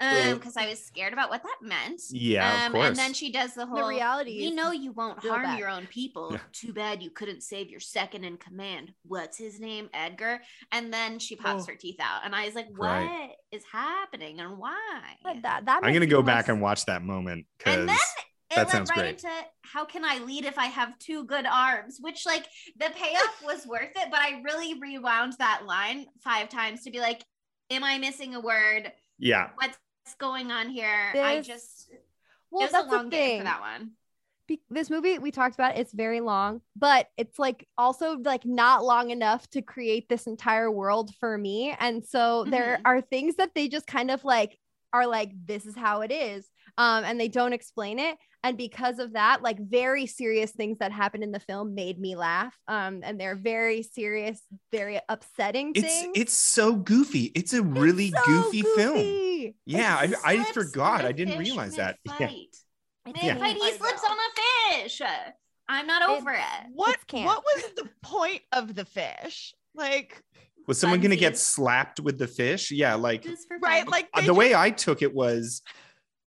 um, 0.01 0.37
because 0.39 0.57
I 0.57 0.69
was 0.69 0.79
scared 0.85 1.13
about 1.13 1.31
what 1.31 1.43
that 1.43 1.57
meant. 1.63 2.01
Yeah, 2.11 2.59
of 2.59 2.67
um, 2.67 2.73
course. 2.73 2.87
and 2.89 2.97
then 2.97 3.13
she 3.13 3.33
does 3.33 3.55
the 3.55 3.67
whole 3.67 3.79
The 3.83 3.87
reality 3.89 4.39
We 4.39 4.51
know 4.53 4.71
you 4.71 4.93
won't 4.93 5.19
harm 5.19 5.43
bad. 5.43 5.59
your 5.59 5.69
own 5.69 5.87
people. 5.89 6.29
Yeah. 6.33 6.39
Too 6.53 6.73
bad 6.73 7.03
you 7.03 7.11
couldn't 7.11 7.43
save 7.43 7.71
your 7.71 7.81
second 7.81 8.23
in 8.25 8.37
command. 8.37 8.93
What's 9.05 9.37
his 9.37 9.59
name? 9.61 9.91
Edgar. 9.93 10.41
And 10.73 10.93
then 10.93 11.19
she 11.19 11.35
pops 11.37 11.65
Oh. 11.65 11.73
her 11.73 11.75
teeth 11.77 11.99
out. 12.01 12.21
And 12.25 12.35
I 12.37 12.47
was 12.47 12.55
like, 12.55 12.69
what 12.77 12.87
Right. 12.89 13.33
is 13.51 13.65
happening 13.71 14.39
and 14.41 14.59
why? 14.59 15.17
That, 15.43 15.65
that 15.67 15.81
I'm 15.83 15.93
gonna 15.93 16.07
go 16.07 16.23
back 16.23 16.45
s- 16.45 16.49
and 16.51 16.61
watch 16.63 16.87
that 16.87 17.03
moment 17.03 17.47
because 17.59 17.77
And 17.81 17.89
then 17.89 17.97
it 18.51 18.57
that 18.57 18.67
led 18.67 18.73
sounds 18.73 18.91
right 18.91 18.99
great. 18.99 19.11
into 19.11 19.29
how 19.63 19.85
can 19.85 20.05
I 20.05 20.19
lead 20.19 20.45
if 20.45 20.59
I 20.59 20.67
have 20.67 20.99
two 20.99 21.25
good 21.25 21.47
arms? 21.47 21.99
Which 22.01 22.27
like 22.27 22.47
the 22.79 22.91
payoff 22.97 23.43
was 23.45 23.67
worth 23.67 23.93
it, 23.97 24.09
but 24.11 24.21
I 24.21 24.41
really 24.45 24.75
rewound 24.79 25.35
that 25.39 25.63
line 25.67 26.07
five 26.23 26.49
times 26.49 26.83
to 26.85 26.91
be 26.91 27.01
like, 27.01 27.23
Am 27.71 27.85
I 27.85 27.99
missing 27.99 28.35
a 28.35 28.41
word? 28.41 28.91
yeah, 29.19 29.51
What's 29.55 29.79
going 30.19 30.51
on 30.51 30.69
here? 30.71 31.13
I 31.15 31.37
This- 31.37 31.47
just 31.47 31.89
it 31.93 32.05
well, 32.51 32.63
was 32.63 32.73
that's 32.73 32.85
a 32.85 32.91
the 32.91 32.97
long 32.97 33.09
game 33.11 33.21
thing. 33.21 33.39
for 33.41 33.45
that 33.45 33.61
one. 33.61 33.93
Be- 34.49 34.61
this 34.69 34.91
movie 34.91 35.21
we 35.21 35.31
talked 35.31 35.55
about 35.55 35.79
it's 35.79 35.93
very 35.93 36.19
long 36.21 36.61
but 36.75 37.07
it's 37.17 37.39
like 37.39 37.69
also 37.79 38.19
like 38.19 38.45
not 38.45 38.83
long 38.85 39.11
enough 39.11 39.49
to 39.51 39.63
create 39.63 40.09
this 40.09 40.27
entire 40.27 40.69
world 40.69 41.15
for 41.21 41.39
me 41.39 41.73
and 41.79 42.05
so 42.05 42.43
there 42.47 42.79
Mhm. 42.79 42.83
are 42.85 43.01
things 43.01 43.37
that 43.37 43.55
they 43.55 43.69
just 43.69 43.87
kind 43.87 44.11
of 44.11 44.25
like 44.25 44.59
are 44.93 45.07
like 45.07 45.31
this 45.47 45.67
is 45.67 45.77
how 45.77 46.01
it 46.01 46.11
is 46.11 46.51
um 46.79 47.05
and 47.05 47.21
they 47.21 47.29
don't 47.29 47.53
explain 47.53 48.01
it 48.01 48.19
and 48.43 48.57
because 48.57 48.99
of 48.99 49.13
that 49.13 49.43
like 49.43 49.59
very 49.61 50.07
serious 50.07 50.51
things 50.51 50.79
that 50.79 50.93
happen 50.93 51.23
in 51.23 51.31
the 51.31 51.41
film 51.41 51.75
made 51.75 51.99
me 51.99 52.17
laugh 52.17 52.57
um 52.69 53.01
and 53.03 53.21
they're 53.21 53.37
very 53.37 53.83
serious 53.83 54.41
very 54.73 54.99
upsetting 55.09 55.73
it's 55.75 55.87
things 55.87 56.13
it's 56.15 56.33
so 56.33 56.75
goofy. 56.75 57.33
It's 57.35 57.53
a 57.55 57.63
really 57.63 58.07
It's 58.09 58.19
so 58.25 58.43
goofy, 58.43 58.63
film. 58.77 59.55
Yeah, 59.65 59.97
I, 59.97 60.15
I 60.25 60.45
forgot. 60.53 61.05
I 61.05 61.13
didn't 61.13 61.39
realize 61.39 61.77
that. 61.77 61.97
Yeah. 62.07 62.13
mid-fight. 62.19 62.57
It's 63.07 63.23
Yeah. 63.23 63.35
Mid-fight, 63.35 63.57
he 63.57 63.73
slips 63.73 64.03
on 64.05 64.17
a 64.17 64.79
fish. 64.83 65.01
I'm 65.69 65.87
not 65.87 66.09
over 66.09 66.33
it. 66.33 66.41
what 66.73 66.99
what 67.13 67.43
was 67.45 67.65
the 67.77 67.89
point 68.03 68.43
of 68.53 68.75
the 68.75 68.85
fish? 68.85 69.55
Like, 69.75 70.23
Was 70.67 70.79
someone 70.79 71.01
gonna 71.01 71.17
get 71.17 71.39
slapped 71.39 72.01
with 72.01 72.19
the 72.19 72.27
fish? 72.27 72.71
Yeah, 72.71 72.95
like 72.97 73.27
right, 73.63 73.89
like 73.89 74.09
uh, 74.15 74.21
they 74.21 74.27
the 74.27 74.35
way 74.35 74.55
I 74.55 74.71
took 74.71 75.03
it 75.03 75.15
was 75.15 75.63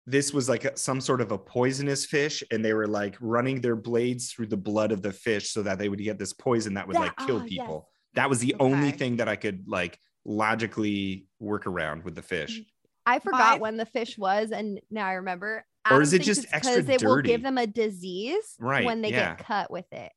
this 0.06 0.34
was 0.34 0.50
like 0.50 0.78
some 0.78 1.00
sort 1.00 1.22
of 1.22 1.32
a 1.32 1.38
poisonous 1.38 2.06
fish, 2.06 2.44
and 2.52 2.64
they 2.64 2.74
were 2.74 2.88
like 2.88 3.16
running 3.22 3.62
their 3.62 3.76
blades 3.76 4.32
through 4.32 4.48
the 4.48 4.58
blood 4.58 4.92
of 4.92 5.02
the 5.02 5.12
fish 5.14 5.50
so 5.52 5.62
that 5.64 5.80
they 5.80 5.88
would 5.90 6.00
get 6.00 6.20
this 6.20 6.34
poison 6.34 6.74
that 6.74 6.88
would 6.88 6.96
That- 6.96 7.00
like 7.02 7.18
kill 7.18 7.38
oh, 7.38 7.40
yes. 7.42 7.50
people. 7.50 7.90
That 8.16 8.30
was 8.30 8.40
the 8.40 8.56
only 8.60 8.92
thing 8.92 9.18
that 9.18 9.28
I 9.28 9.36
could 9.36 9.64
like 9.68 9.98
logically 10.26 11.26
work 11.40 11.66
around 11.68 12.04
with 12.04 12.16
the 12.16 12.22
fish. 12.22 12.60
Mm, 12.60 12.66
I 13.06 13.20
forgot 13.20 13.56
My- 13.56 13.58
when 13.60 13.78
the 13.78 13.86
fish 13.86 14.18
was, 14.18 14.52
and 14.52 14.80
now 14.92 15.08
I 15.08 15.14
remember. 15.14 15.66
Or 15.90 16.02
is 16.02 16.14
it 16.14 16.18
thinks 16.20 16.26
just 16.28 16.44
it's 16.46 16.54
extra 16.54 16.76
'cause 16.76 16.90
it 16.90 17.04
will 17.04 17.22
give 17.22 17.42
them 17.44 17.58
a 17.58 17.68
disease 17.68 18.56
Right, 18.60 18.86
when 18.86 19.02
they 19.02 19.12
yeah. 19.12 19.36
get 19.36 19.46
cut 19.46 19.72
with 19.72 19.92
it. 19.92 20.12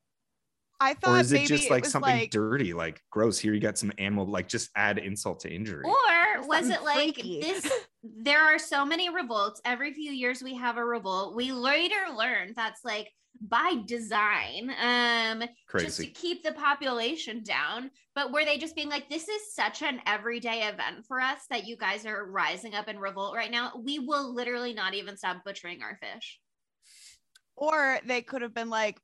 I 0.80 0.94
thought 0.94 1.16
Or 1.16 1.20
is 1.20 1.32
it 1.32 1.36
maybe 1.36 1.46
just 1.46 1.70
like 1.70 1.84
was 1.84 1.92
something 1.92 2.12
like, 2.14 2.30
dirty, 2.30 2.74
like 2.74 3.02
gross? 3.10 3.38
Here 3.38 3.54
you 3.54 3.60
got 3.60 3.78
some 3.78 3.92
animal, 3.98 4.26
like 4.26 4.48
just 4.48 4.70
add 4.76 4.98
insult 4.98 5.40
to 5.40 5.52
injury. 5.52 5.84
Or 5.84 6.46
was 6.46 6.68
something 6.68 6.72
it 6.72 6.82
like 6.82 7.14
freaky. 7.14 7.40
this? 7.40 7.70
There 8.18 8.40
are 8.40 8.58
so 8.58 8.84
many 8.84 9.10
revolts. 9.12 9.60
Every 9.64 9.92
few 9.92 10.12
years 10.12 10.40
we 10.40 10.54
have 10.54 10.76
a 10.76 10.84
revolt. 10.84 11.34
We 11.34 11.50
later 11.50 11.96
learned 12.16 12.54
that's 12.54 12.84
like 12.84 13.10
by 13.40 13.82
design, 13.84 14.72
um, 14.80 15.42
just 15.76 15.98
to 16.00 16.06
keep 16.06 16.44
the 16.44 16.52
population 16.52 17.42
down. 17.42 17.90
But 18.14 18.32
were 18.32 18.44
they 18.44 18.58
just 18.58 18.76
being 18.76 18.88
like, 18.88 19.10
this 19.10 19.28
is 19.28 19.54
such 19.54 19.82
an 19.82 20.00
everyday 20.06 20.68
event 20.68 21.04
for 21.08 21.20
us 21.20 21.40
that 21.50 21.66
you 21.66 21.76
guys 21.76 22.06
are 22.06 22.30
rising 22.30 22.74
up 22.74 22.88
in 22.88 22.98
revolt 22.98 23.34
right 23.34 23.50
now? 23.50 23.72
We 23.82 23.98
will 23.98 24.32
literally 24.32 24.72
not 24.72 24.94
even 24.94 25.16
stop 25.16 25.42
butchering 25.44 25.82
our 25.82 25.98
fish. 26.00 26.38
or 27.56 27.98
they 28.06 28.22
could 28.22 28.42
have 28.42 28.54
been 28.54 28.70
like, 28.70 29.00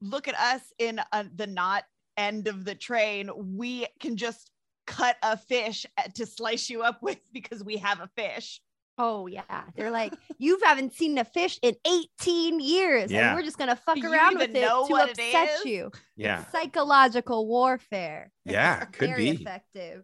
look 0.00 0.28
at 0.28 0.34
us 0.36 0.62
in 0.78 1.00
uh 1.12 1.24
the 1.34 1.46
not 1.46 1.84
end 2.16 2.48
of 2.48 2.64
the 2.64 2.74
train. 2.74 3.30
We 3.36 3.86
can 4.00 4.16
just 4.16 4.50
cut 4.86 5.16
a 5.22 5.36
fish 5.36 5.84
uh, 5.98 6.02
to 6.14 6.26
slice 6.26 6.70
you 6.70 6.82
up 6.82 6.98
with 7.02 7.18
because 7.32 7.62
we 7.62 7.76
have 7.78 8.00
a 8.00 8.08
fish. 8.16 8.60
Oh 9.00 9.28
yeah, 9.28 9.62
they're 9.76 9.92
like 9.92 10.12
you 10.38 10.58
haven't 10.64 10.92
seen 10.92 11.16
a 11.18 11.24
fish 11.24 11.60
in 11.62 11.76
18 11.86 12.58
years, 12.58 13.12
Yeah. 13.12 13.28
and 13.28 13.36
we're 13.36 13.44
just 13.44 13.56
gonna 13.56 13.76
fuck 13.76 13.96
You 13.96 14.12
around 14.12 14.38
with 14.38 14.50
it 14.56 14.60
to 14.68 14.86
what 14.88 15.10
it 15.10 15.12
upset 15.12 15.64
you. 15.64 15.92
Yeah. 16.16 16.44
Psychological 16.46 17.46
warfare. 17.46 18.32
Yeah. 18.44 18.86
Could 18.86 19.10
Very 19.10 19.30
be. 19.36 19.42
effective. 19.42 20.02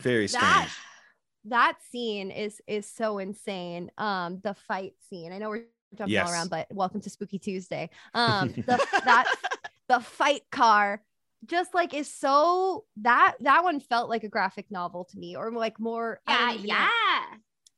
Very 0.00 0.28
strange. 0.28 0.44
that 0.44 0.68
that 1.44 1.78
scene 1.90 2.30
is 2.30 2.60
is 2.66 2.86
so 2.86 3.18
insane. 3.18 3.90
Um, 3.96 4.40
the 4.44 4.54
fight 4.54 4.92
scene. 5.08 5.32
I 5.32 5.38
know 5.38 5.48
we're 5.48 5.64
jumping 5.96 6.18
all 6.18 6.30
around, 6.30 6.50
but 6.50 6.66
welcome 6.72 7.00
to 7.00 7.10
Spooky 7.10 7.38
Tuesday. 7.38 7.90
Um, 8.14 8.48
the 8.66 8.84
that 9.04 9.26
the 9.88 10.00
fight 10.00 10.42
car 10.50 11.02
just 11.46 11.74
like 11.74 11.92
is 11.92 12.12
so 12.12 12.84
that 12.98 13.34
that 13.40 13.64
one 13.64 13.80
felt 13.80 14.08
like 14.08 14.24
a 14.24 14.28
graphic 14.28 14.70
novel 14.70 15.04
to 15.06 15.18
me, 15.18 15.36
or 15.36 15.50
like 15.52 15.78
more. 15.80 16.20
I 16.26 16.54
Yeah, 16.62 16.88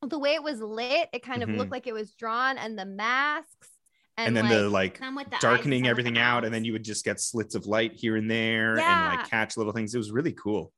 know. 0.01 0.07
the 0.09 0.19
way 0.19 0.33
it 0.35 0.43
was 0.43 0.59
lit, 0.59 1.09
it 1.13 1.23
kind 1.23 1.41
of 1.43 1.49
Mhm. 1.49 1.57
looked 1.57 1.71
like 1.71 1.87
it 1.87 1.93
was 1.93 2.13
drawn, 2.13 2.57
and 2.57 2.77
the 2.77 2.85
masks, 2.85 3.69
and, 4.17 4.27
And, 4.27 4.37
then 4.37 4.71
like, 4.71 4.99
the 4.99 5.09
like 5.09 5.29
the 5.31 5.37
darkening 5.39 5.83
some 5.83 5.89
everything 5.89 6.17
out, 6.17 6.45
and 6.45 6.53
then 6.53 6.63
you 6.63 6.73
would 6.73 6.83
just 6.83 7.03
get 7.03 7.19
slits 7.19 7.55
of 7.55 7.65
light 7.65 7.93
here 7.93 8.15
and 8.17 8.29
there 8.29 8.77
and 8.77 9.05
like 9.05 9.29
catch 9.29 9.57
little 9.57 9.73
things. 9.73 9.95
It 9.95 9.97
was 9.97 10.11
really 10.11 10.33
cool. 10.33 10.71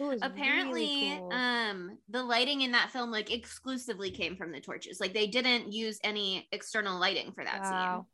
It 0.00 0.04
was 0.04 0.20
apparently 0.22 0.82
really 0.86 1.16
cool. 1.18 1.32
um 1.32 1.98
the 2.08 2.22
lighting 2.22 2.62
in 2.62 2.72
that 2.72 2.90
film 2.90 3.10
like 3.10 3.32
exclusively 3.32 4.10
came 4.10 4.36
from 4.36 4.50
the 4.52 4.60
torches 4.60 4.98
like 5.00 5.12
they 5.14 5.26
didn't 5.26 5.72
use 5.72 5.98
any 6.04 6.48
external 6.52 6.98
lighting 6.98 7.32
for 7.32 7.44
that 7.44 7.60
Wow. 7.62 8.06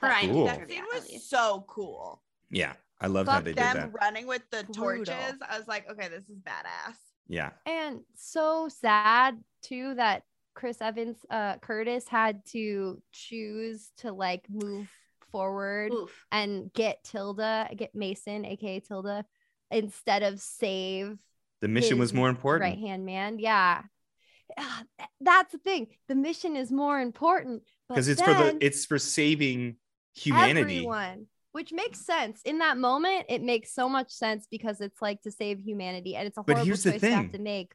scene 0.00 0.10
per 0.10 0.32
cool. 0.32 0.46
That 0.46 0.68
scene 0.68 0.84
was 0.92 1.28
so 1.28 1.64
cool. 1.68 2.22
Yeah. 2.50 2.74
I 3.00 3.06
love 3.06 3.26
how 3.28 3.34
Fuck 3.36 3.44
they 3.44 3.52
did 3.52 3.58
them 3.64 3.76
that. 3.76 3.92
running 4.00 4.26
with 4.26 4.42
the 4.50 4.64
Brutal. 4.64 5.04
torches. 5.04 5.38
I 5.48 5.58
was 5.58 5.68
like, 5.68 5.88
okay, 5.90 6.08
this 6.08 6.28
is 6.28 6.38
badass. 6.38 6.96
Yeah. 7.28 7.50
and 7.66 8.00
so 8.16 8.68
sad 8.68 9.38
too 9.62 9.94
that 9.96 10.22
Chris 10.54 10.78
Evans, 10.80 11.16
uh, 11.30 11.58
Curtis 11.58 12.08
had 12.08 12.44
to 12.46 13.00
choose 13.12 13.90
to 13.98 14.12
like 14.12 14.44
move 14.50 14.90
forward 15.30 15.92
Oof. 15.92 16.26
and 16.32 16.72
get 16.72 17.04
Tilda, 17.04 17.68
get 17.76 17.94
Mason, 17.94 18.44
aka 18.44 18.80
Tilda, 18.80 19.24
instead 19.70 20.22
of 20.22 20.40
save 20.40 21.18
The 21.60 21.68
mission 21.68 21.98
was 21.98 22.12
more 22.14 22.28
important. 22.28 22.70
right 22.70 22.78
hand 22.78 23.04
man. 23.04 23.38
Yeah. 23.38 23.82
Ah, 24.58 24.82
That's 25.20 25.52
the 25.52 25.58
thing. 25.58 25.88
The 26.08 26.14
mission 26.14 26.56
is 26.56 26.70
more 26.72 27.00
important 27.00 27.62
Because 27.88 28.08
it's 28.08 28.22
for 28.22 28.32
the 28.34 28.56
it's 28.60 28.86
for 28.86 28.98
saving 28.98 29.76
humanity. 30.14 30.60
everyone, 30.78 31.26
which 31.52 31.72
makes 31.72 32.04
sense 32.04 32.40
in 32.44 32.58
that 32.58 32.78
moment. 32.78 33.26
It 33.28 33.42
makes 33.42 33.72
so 33.74 33.88
much 33.88 34.10
sense 34.10 34.46
because 34.50 34.80
it's 34.80 35.00
like 35.02 35.20
to 35.22 35.30
save 35.30 35.60
humanity, 35.60 36.16
and 36.16 36.26
it's 36.26 36.36
a 36.38 36.42
But 36.42 36.52
horrible 36.54 36.66
here's 36.66 36.82
the 36.82 36.92
choice 36.92 37.00
to 37.02 37.10
have 37.10 37.24
thing. 37.24 37.32
to 37.32 37.38
make. 37.38 37.72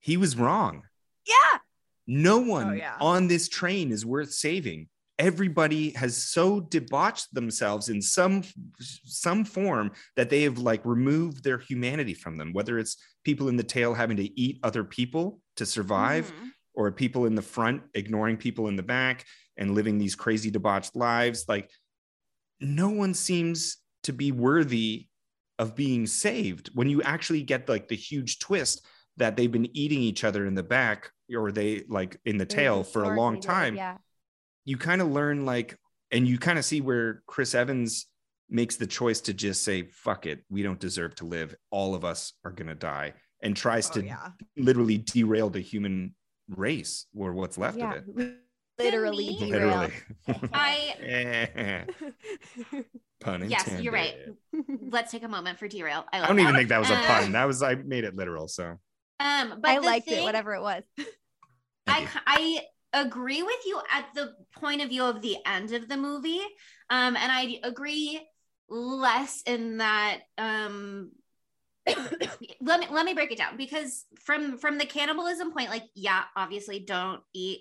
He 0.00 0.16
was 0.16 0.36
wrong. 0.36 0.82
Yeah, 1.26 1.58
No 2.06 2.38
one 2.38 2.78
yeah. 2.78 2.96
on 3.00 3.28
this 3.28 3.48
train 3.48 3.92
is 3.92 4.04
worth 4.06 4.32
saving. 4.32 4.88
Everybody 5.20 5.90
has 5.90 6.16
so 6.16 6.60
debauched 6.60 7.32
themselves 7.34 7.90
in 7.90 8.00
some 8.00 8.42
some 9.04 9.44
form 9.44 9.92
that 10.16 10.30
they 10.30 10.42
have 10.42 10.58
like 10.58 10.80
removed 10.84 11.44
their 11.44 11.58
humanity 11.58 12.14
from 12.14 12.36
them. 12.38 12.52
Whether 12.54 12.78
it's 12.78 12.96
people 13.22 13.48
in 13.50 13.56
the 13.56 13.62
tail 13.76 13.92
having 13.92 14.16
to 14.16 14.40
eat 14.40 14.58
other 14.62 14.82
people 14.82 15.40
to 15.56 15.66
survive, 15.66 16.32
Mhm. 16.32 16.48
or 16.72 16.90
people 16.90 17.26
in 17.26 17.34
the 17.34 17.42
front 17.42 17.82
ignoring 17.94 18.38
people 18.38 18.68
in 18.68 18.76
the 18.76 18.82
back 18.82 19.26
and 19.58 19.74
living 19.74 19.98
these 19.98 20.14
crazy 20.14 20.50
debauched 20.50 20.96
lives 20.96 21.44
like 21.48 21.68
no 22.60 22.88
one 22.88 23.12
seems 23.12 23.76
to 24.04 24.12
be 24.12 24.32
worthy 24.32 25.08
of 25.58 25.76
being 25.76 26.06
saved 26.06 26.68
when 26.74 26.88
you 26.88 27.02
actually 27.02 27.42
get 27.42 27.68
like 27.68 27.88
the 27.88 27.96
huge 27.96 28.38
twist 28.38 28.80
that 29.18 29.36
they've 29.36 29.52
been 29.52 29.68
eating 29.76 30.00
each 30.00 30.24
other 30.24 30.46
in 30.46 30.54
the 30.54 30.62
back 30.62 31.10
or 31.36 31.52
they 31.52 31.84
like 31.88 32.18
in 32.24 32.38
the 32.38 32.46
tail 32.46 32.82
for 32.84 33.02
a 33.04 33.16
long 33.16 33.40
time 33.40 33.74
Yeah, 33.76 33.98
you 34.64 34.76
kind 34.76 35.00
of 35.00 35.08
learn 35.10 35.44
like 35.46 35.76
and 36.10 36.26
you 36.28 36.38
kind 36.38 36.58
of 36.58 36.64
see 36.64 36.80
where 36.80 37.22
chris 37.26 37.54
evans 37.54 38.06
makes 38.48 38.76
the 38.76 38.86
choice 38.86 39.20
to 39.20 39.32
just 39.34 39.62
say 39.62 39.82
fuck 39.84 40.26
it 40.26 40.44
we 40.50 40.62
don't 40.62 40.80
deserve 40.80 41.14
to 41.14 41.24
live 41.24 41.54
all 41.70 41.94
of 41.94 42.04
us 42.04 42.32
are 42.44 42.50
going 42.50 42.66
to 42.68 42.74
die 42.74 43.12
and 43.42 43.56
tries 43.56 43.88
Oh, 43.90 43.94
to 43.94 44.04
yeah. 44.04 44.28
literally 44.56 44.98
derail 44.98 45.48
the 45.50 45.60
human 45.60 46.14
race 46.48 47.06
or 47.16 47.32
what's 47.32 47.56
left 47.56 47.78
yeah. 47.78 47.94
of 47.94 48.18
it. 48.18 48.36
Literally. 48.78 49.36
Literally. 49.40 49.92
I- 50.52 51.84
Pun 53.20 53.48
Yes, 53.50 53.70
you're 53.80 53.92
right. 53.92 54.14
let's 54.90 55.12
take 55.12 55.22
a 55.22 55.28
moment 55.28 55.58
for 55.58 55.68
derail 55.68 56.04
i, 56.12 56.22
I 56.22 56.26
don't 56.26 56.40
even 56.40 56.54
think 56.54 56.70
that 56.70 56.78
was 56.80 56.90
a 56.90 56.96
Um, 56.96 57.04
pun. 57.04 57.32
That 57.32 57.44
was 57.46 57.62
I 57.62 57.74
made 57.76 58.04
it 58.04 58.16
literal. 58.16 58.48
So 58.48 58.78
um 59.20 59.54
but 59.60 59.70
I 59.70 59.74
the 59.76 59.86
liked 59.86 60.08
it, 60.08 60.22
whatever 60.22 60.54
it 60.54 60.62
was. 60.62 60.82
I, 60.98 61.04
Thank 61.86 62.00
you. 62.02 62.06
k- 62.08 62.20
I 62.26 62.60
agree 62.92 63.42
with 63.42 63.66
you 63.66 63.80
at 63.92 64.06
the 64.14 64.34
point 64.58 64.82
of 64.82 64.88
view 64.88 65.04
of 65.04 65.22
the 65.22 65.36
end 65.46 65.72
of 65.72 65.88
the 65.88 65.96
movie. 65.96 66.40
Um, 66.90 67.16
and 67.16 67.30
I 67.30 67.60
agree 67.62 68.20
less 68.68 69.42
in 69.46 69.78
that 69.78 70.20
um 70.38 71.10
let 72.60 72.80
me 72.80 72.86
let 72.90 73.04
me 73.04 73.14
break 73.14 73.32
it 73.32 73.38
down 73.38 73.56
because 73.56 74.04
from 74.20 74.58
from 74.58 74.78
the 74.78 74.86
cannibalism 74.86 75.52
point, 75.52 75.70
like, 75.70 75.84
yeah, 75.94 76.24
obviously 76.36 76.78
don't 76.80 77.20
eat 77.34 77.60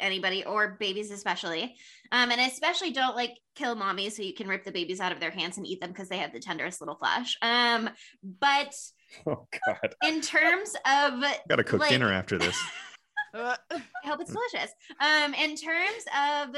anybody 0.00 0.44
or 0.44 0.76
babies 0.78 1.10
especially. 1.10 1.76
Um, 2.12 2.30
and 2.30 2.40
especially 2.40 2.90
don't 2.90 3.16
like 3.16 3.38
kill 3.54 3.76
mommies 3.76 4.12
so 4.12 4.22
you 4.22 4.34
can 4.34 4.48
rip 4.48 4.64
the 4.64 4.72
babies 4.72 5.00
out 5.00 5.12
of 5.12 5.20
their 5.20 5.30
hands 5.30 5.56
and 5.56 5.66
eat 5.66 5.80
them 5.80 5.90
because 5.90 6.08
they 6.08 6.18
have 6.18 6.32
the 6.32 6.40
tenderest 6.40 6.80
little 6.80 6.96
flesh. 6.96 7.36
Um, 7.42 7.90
but 8.22 8.74
oh 9.26 9.46
god, 9.66 9.94
in 10.04 10.20
terms 10.20 10.74
of 10.86 11.24
gotta 11.48 11.64
cook 11.64 11.80
like- 11.80 11.90
dinner 11.90 12.12
after 12.12 12.38
this. 12.38 12.60
I 13.34 13.56
hope 14.04 14.20
it's 14.20 14.32
delicious. 14.52 14.72
Um, 15.00 15.34
in 15.34 15.56
terms 15.56 16.04
of 16.16 16.56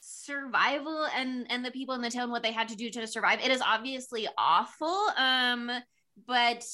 survival 0.00 1.06
and 1.16 1.46
and 1.50 1.64
the 1.64 1.70
people 1.70 1.94
in 1.94 2.02
the 2.02 2.10
town, 2.10 2.30
what 2.30 2.42
they 2.42 2.52
had 2.52 2.68
to 2.68 2.76
do 2.76 2.90
to 2.90 3.06
survive, 3.06 3.40
it 3.44 3.50
is 3.50 3.62
obviously 3.62 4.28
awful. 4.38 5.08
Um, 5.16 5.70
but 6.26 6.64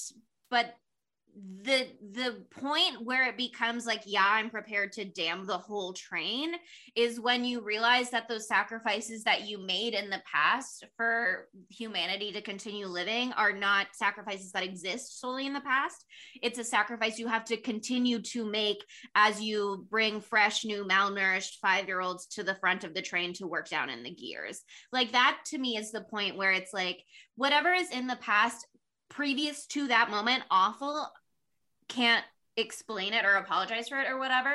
but 0.50 0.74
the 1.62 1.86
the 2.12 2.44
point 2.50 3.04
where 3.04 3.28
it 3.28 3.36
becomes 3.36 3.86
like 3.86 4.02
yeah 4.06 4.26
i'm 4.26 4.50
prepared 4.50 4.92
to 4.92 5.04
damn 5.04 5.46
the 5.46 5.58
whole 5.58 5.92
train 5.92 6.52
is 6.96 7.20
when 7.20 7.44
you 7.44 7.60
realize 7.60 8.10
that 8.10 8.28
those 8.28 8.48
sacrifices 8.48 9.22
that 9.24 9.46
you 9.46 9.58
made 9.58 9.94
in 9.94 10.10
the 10.10 10.22
past 10.30 10.84
for 10.96 11.48
humanity 11.68 12.32
to 12.32 12.40
continue 12.40 12.86
living 12.86 13.32
are 13.32 13.52
not 13.52 13.88
sacrifices 13.92 14.52
that 14.52 14.62
exist 14.62 15.20
solely 15.20 15.46
in 15.46 15.52
the 15.52 15.60
past. 15.60 16.04
It's 16.42 16.58
a 16.58 16.64
sacrifice 16.64 17.18
you 17.18 17.28
have 17.28 17.44
to 17.46 17.56
continue 17.56 18.20
to 18.22 18.44
make 18.44 18.84
as 19.14 19.40
you 19.40 19.86
bring 19.90 20.20
fresh 20.20 20.64
new 20.64 20.84
malnourished 20.84 21.58
five 21.60 21.86
year 21.86 22.00
olds 22.00 22.26
to 22.28 22.42
the 22.42 22.54
front 22.56 22.84
of 22.84 22.94
the 22.94 23.02
train 23.02 23.32
to 23.34 23.46
work 23.46 23.68
down 23.68 23.90
in 23.90 24.02
the 24.02 24.14
gears. 24.14 24.62
Like 24.92 25.12
that 25.12 25.38
to 25.46 25.58
me 25.58 25.76
is 25.76 25.92
the 25.92 26.02
point 26.02 26.36
where 26.36 26.52
it's 26.52 26.72
like 26.72 27.02
whatever 27.36 27.72
is 27.72 27.90
in 27.90 28.06
the 28.06 28.16
past 28.16 28.66
previous 29.08 29.66
to 29.66 29.88
that 29.88 30.10
moment 30.10 30.42
awful 30.50 31.08
can't 31.88 32.24
explain 32.56 33.12
it 33.12 33.24
or 33.24 33.34
apologize 33.36 33.88
for 33.88 34.00
it 34.00 34.10
or 34.10 34.18
whatever 34.18 34.50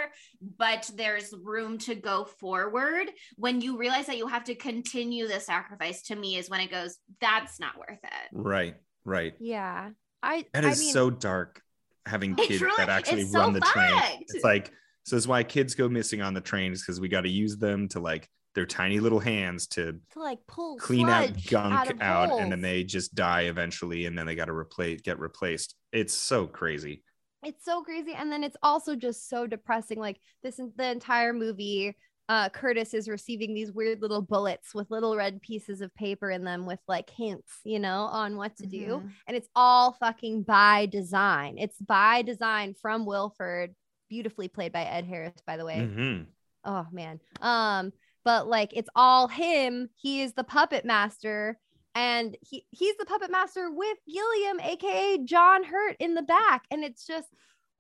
but 0.58 0.90
there's 0.96 1.34
room 1.42 1.78
to 1.78 1.96
go 1.96 2.26
forward 2.26 3.10
when 3.38 3.62
you 3.62 3.78
realize 3.78 4.08
that 4.08 4.18
you 4.18 4.28
have 4.28 4.44
to 4.44 4.56
continue 4.56 5.26
the 5.26 5.40
sacrifice 5.40 6.02
to 6.02 6.14
me 6.16 6.36
is 6.36 6.50
when 6.50 6.60
it 6.60 6.70
goes 6.70 6.98
that's 7.22 7.62
not 7.62 7.78
worth 7.78 8.00
it 8.04 8.30
Right, 8.34 8.76
right. 9.06 9.34
Yeah. 9.40 9.92
I 10.22 10.46
That 10.54 10.66
I 10.66 10.70
is 10.70 10.80
mean, 10.80 10.94
so 10.94 11.10
dark. 11.10 11.62
Having 12.06 12.36
kids 12.36 12.60
truly- 12.60 12.74
that 12.78 12.90
actually 12.90 13.22
it's 13.22 13.32
so 13.32 13.40
run 13.40 13.54
the 13.54 13.62
train. 13.62 13.94
It's 14.22 14.44
like 14.44 14.72
so. 15.04 15.16
It's 15.18 15.28
why 15.28 15.44
kids 15.44 15.76
go 15.76 15.88
missing 15.90 16.22
on 16.22 16.34
the 16.34 16.42
trains 16.42 16.82
because 16.82 17.00
we 17.00 17.08
got 17.10 17.22
to 17.22 17.30
use 17.30 17.58
them 17.58 17.88
to 17.90 18.00
like 18.00 18.28
their 18.56 18.66
tiny 18.66 19.00
little 19.00 19.20
hands 19.20 19.68
to 19.68 20.00
to 20.12 20.20
like 20.20 20.40
pull 20.48 20.78
clean 20.78 21.10
out 21.10 21.30
gunk 21.50 21.90
of 21.90 22.02
out, 22.02 22.40
and 22.40 22.52
then 22.52 22.62
they 22.62 22.84
just 22.84 23.16
die 23.16 23.42
eventually, 23.44 24.06
and 24.06 24.18
then 24.18 24.26
they 24.26 24.36
got 24.36 24.46
to 24.46 24.54
replace 24.54 25.02
get 25.02 25.20
replaced. 25.20 25.76
It's 25.92 26.14
so 26.14 26.48
crazy. 26.48 27.04
It's 27.46 27.66
so 27.66 27.82
crazy 27.84 28.14
and 28.14 28.32
then 28.32 28.44
it's 28.44 28.58
also 28.64 28.96
just 28.96 29.30
so 29.30 29.46
depressing 29.48 30.00
like 30.00 30.20
this 30.44 30.60
is 30.60 30.72
the 30.76 30.90
entire 30.92 31.34
movie 31.34 31.96
uh 32.30 32.48
curtis 32.50 32.94
is 32.94 33.10
receiving 33.10 33.54
these 33.54 33.72
weird 33.74 34.02
little 34.02 34.22
bullets 34.22 34.74
with 34.74 34.90
little 34.90 35.16
red 35.16 35.42
pieces 35.42 35.82
of 35.82 35.94
paper 35.96 36.32
in 36.32 36.44
them 36.44 36.66
with 36.66 36.80
like 36.88 37.10
hints 37.10 37.52
you 37.66 37.80
know 37.80 38.04
on 38.12 38.38
what 38.38 38.56
to 38.56 38.66
do 38.66 39.02
Mhm. 39.04 39.12
and 39.28 39.36
it's 39.38 39.50
all 39.56 39.92
fucking 39.94 40.44
by 40.44 40.86
design. 40.86 41.58
It's 41.58 41.78
by 41.80 42.22
design 42.22 42.76
from 42.82 43.06
wilford 43.06 43.76
beautifully 44.10 44.48
played 44.48 44.72
by 44.72 44.84
ed 44.84 45.06
harris 45.06 45.42
by 45.46 45.58
the 45.58 45.66
way. 45.66 45.78
Mhm. 45.78 46.28
oh 46.64 46.88
man. 46.92 47.20
Um 47.42 47.92
but 48.24 48.48
like 48.48 48.72
it's 48.74 48.90
all 48.96 49.28
him. 49.28 49.90
He 49.96 50.22
is 50.22 50.32
the 50.34 50.46
puppet 50.46 50.86
master 50.86 51.60
and 51.96 52.36
he 52.42 52.66
he's 52.72 52.96
the 52.98 53.06
puppet 53.06 53.30
master 53.32 53.70
with 53.72 53.98
gilliam 54.12 54.60
aka 54.60 55.18
john 55.26 55.64
hurt 55.64 55.96
in 56.00 56.16
the 56.16 56.22
back 56.24 56.64
and 56.72 56.84
it's 56.84 57.06
just 57.06 57.28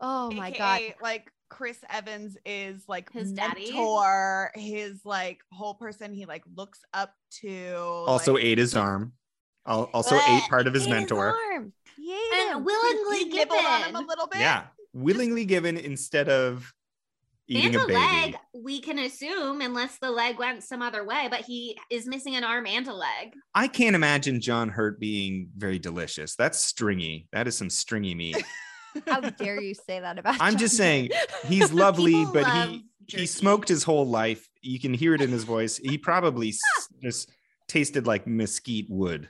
oh 0.01 0.29
my 0.31 0.51
god 0.51 0.81
Like 1.01 1.31
Chris 1.49 1.77
Evans 1.89 2.35
is 2.47 2.83
like 2.87 3.11
His 3.11 3.31
daddy? 3.31 3.65
mentor, 3.71 4.49
his 4.55 5.01
like 5.05 5.41
whole 5.51 5.75
person 5.75 6.11
he 6.11 6.25
like 6.25 6.41
looks 6.55 6.79
up 6.95 7.13
to. 7.41 7.75
Also 8.07 8.33
like, 8.33 8.43
ate 8.43 8.57
his 8.57 8.75
arm. 8.75 9.13
Also 9.67 10.15
Bleh. 10.17 10.37
ate 10.43 10.49
part 10.49 10.65
of 10.65 10.73
his 10.73 10.87
Ate 10.87 10.89
mentor. 10.89 11.37
arm. 11.53 11.71
He 11.95 12.11
ate 12.11 12.33
and 12.49 12.57
him. 12.57 12.63
willingly 12.65 13.19
he 13.19 13.25
nibbled 13.25 13.63
on 13.63 13.81
him 13.83 13.95
a 13.95 13.99
little 13.99 14.25
bit. 14.25 14.41
Yeah, 14.41 14.63
willingly 14.93 15.45
given 15.45 15.77
instead 15.77 16.27
of 16.27 16.73
eating 17.47 17.65
and 17.67 17.75
a 17.75 17.83
a 17.83 17.87
baby. 17.87 17.99
leg, 17.99 18.35
we 18.53 18.79
can 18.81 18.99
assume, 18.99 19.61
unless 19.61 19.97
the 19.97 20.09
leg 20.11 20.37
went 20.39 20.63
some 20.63 20.81
other 20.81 21.03
way, 21.05 21.27
but 21.29 21.41
he 21.41 21.77
is 21.89 22.07
missing 22.07 22.35
an 22.35 22.43
arm 22.43 22.65
and 22.65 22.87
a 22.87 22.93
leg. 22.93 23.33
I 23.53 23.67
can't 23.67 23.95
imagine 23.95 24.39
John 24.41 24.69
Hurt 24.69 24.99
being 24.99 25.49
very 25.57 25.79
delicious. 25.79 26.35
That's 26.35 26.59
stringy. 26.59 27.27
That 27.33 27.47
is 27.47 27.57
some 27.57 27.69
stringy 27.69 28.15
meat. 28.15 28.43
How 29.07 29.21
dare 29.21 29.59
you 29.59 29.73
say 29.73 29.99
that 29.99 30.19
about? 30.19 30.35
I'm 30.39 30.53
John 30.53 30.59
just 30.59 30.77
saying 30.77 31.09
he's 31.45 31.71
lovely, 31.73 32.25
but 32.25 32.43
love 32.43 32.69
he 32.69 32.85
jerky. 33.07 33.21
he 33.21 33.25
smoked 33.25 33.67
his 33.67 33.83
whole 33.83 34.05
life. 34.05 34.47
You 34.61 34.79
can 34.79 34.93
hear 34.93 35.13
it 35.15 35.21
in 35.21 35.29
his 35.31 35.43
voice. 35.43 35.77
He 35.77 35.97
probably 35.97 36.49
s- 36.49 36.59
just 37.01 37.29
tasted 37.67 38.05
like 38.07 38.27
mesquite 38.27 38.85
wood. 38.89 39.29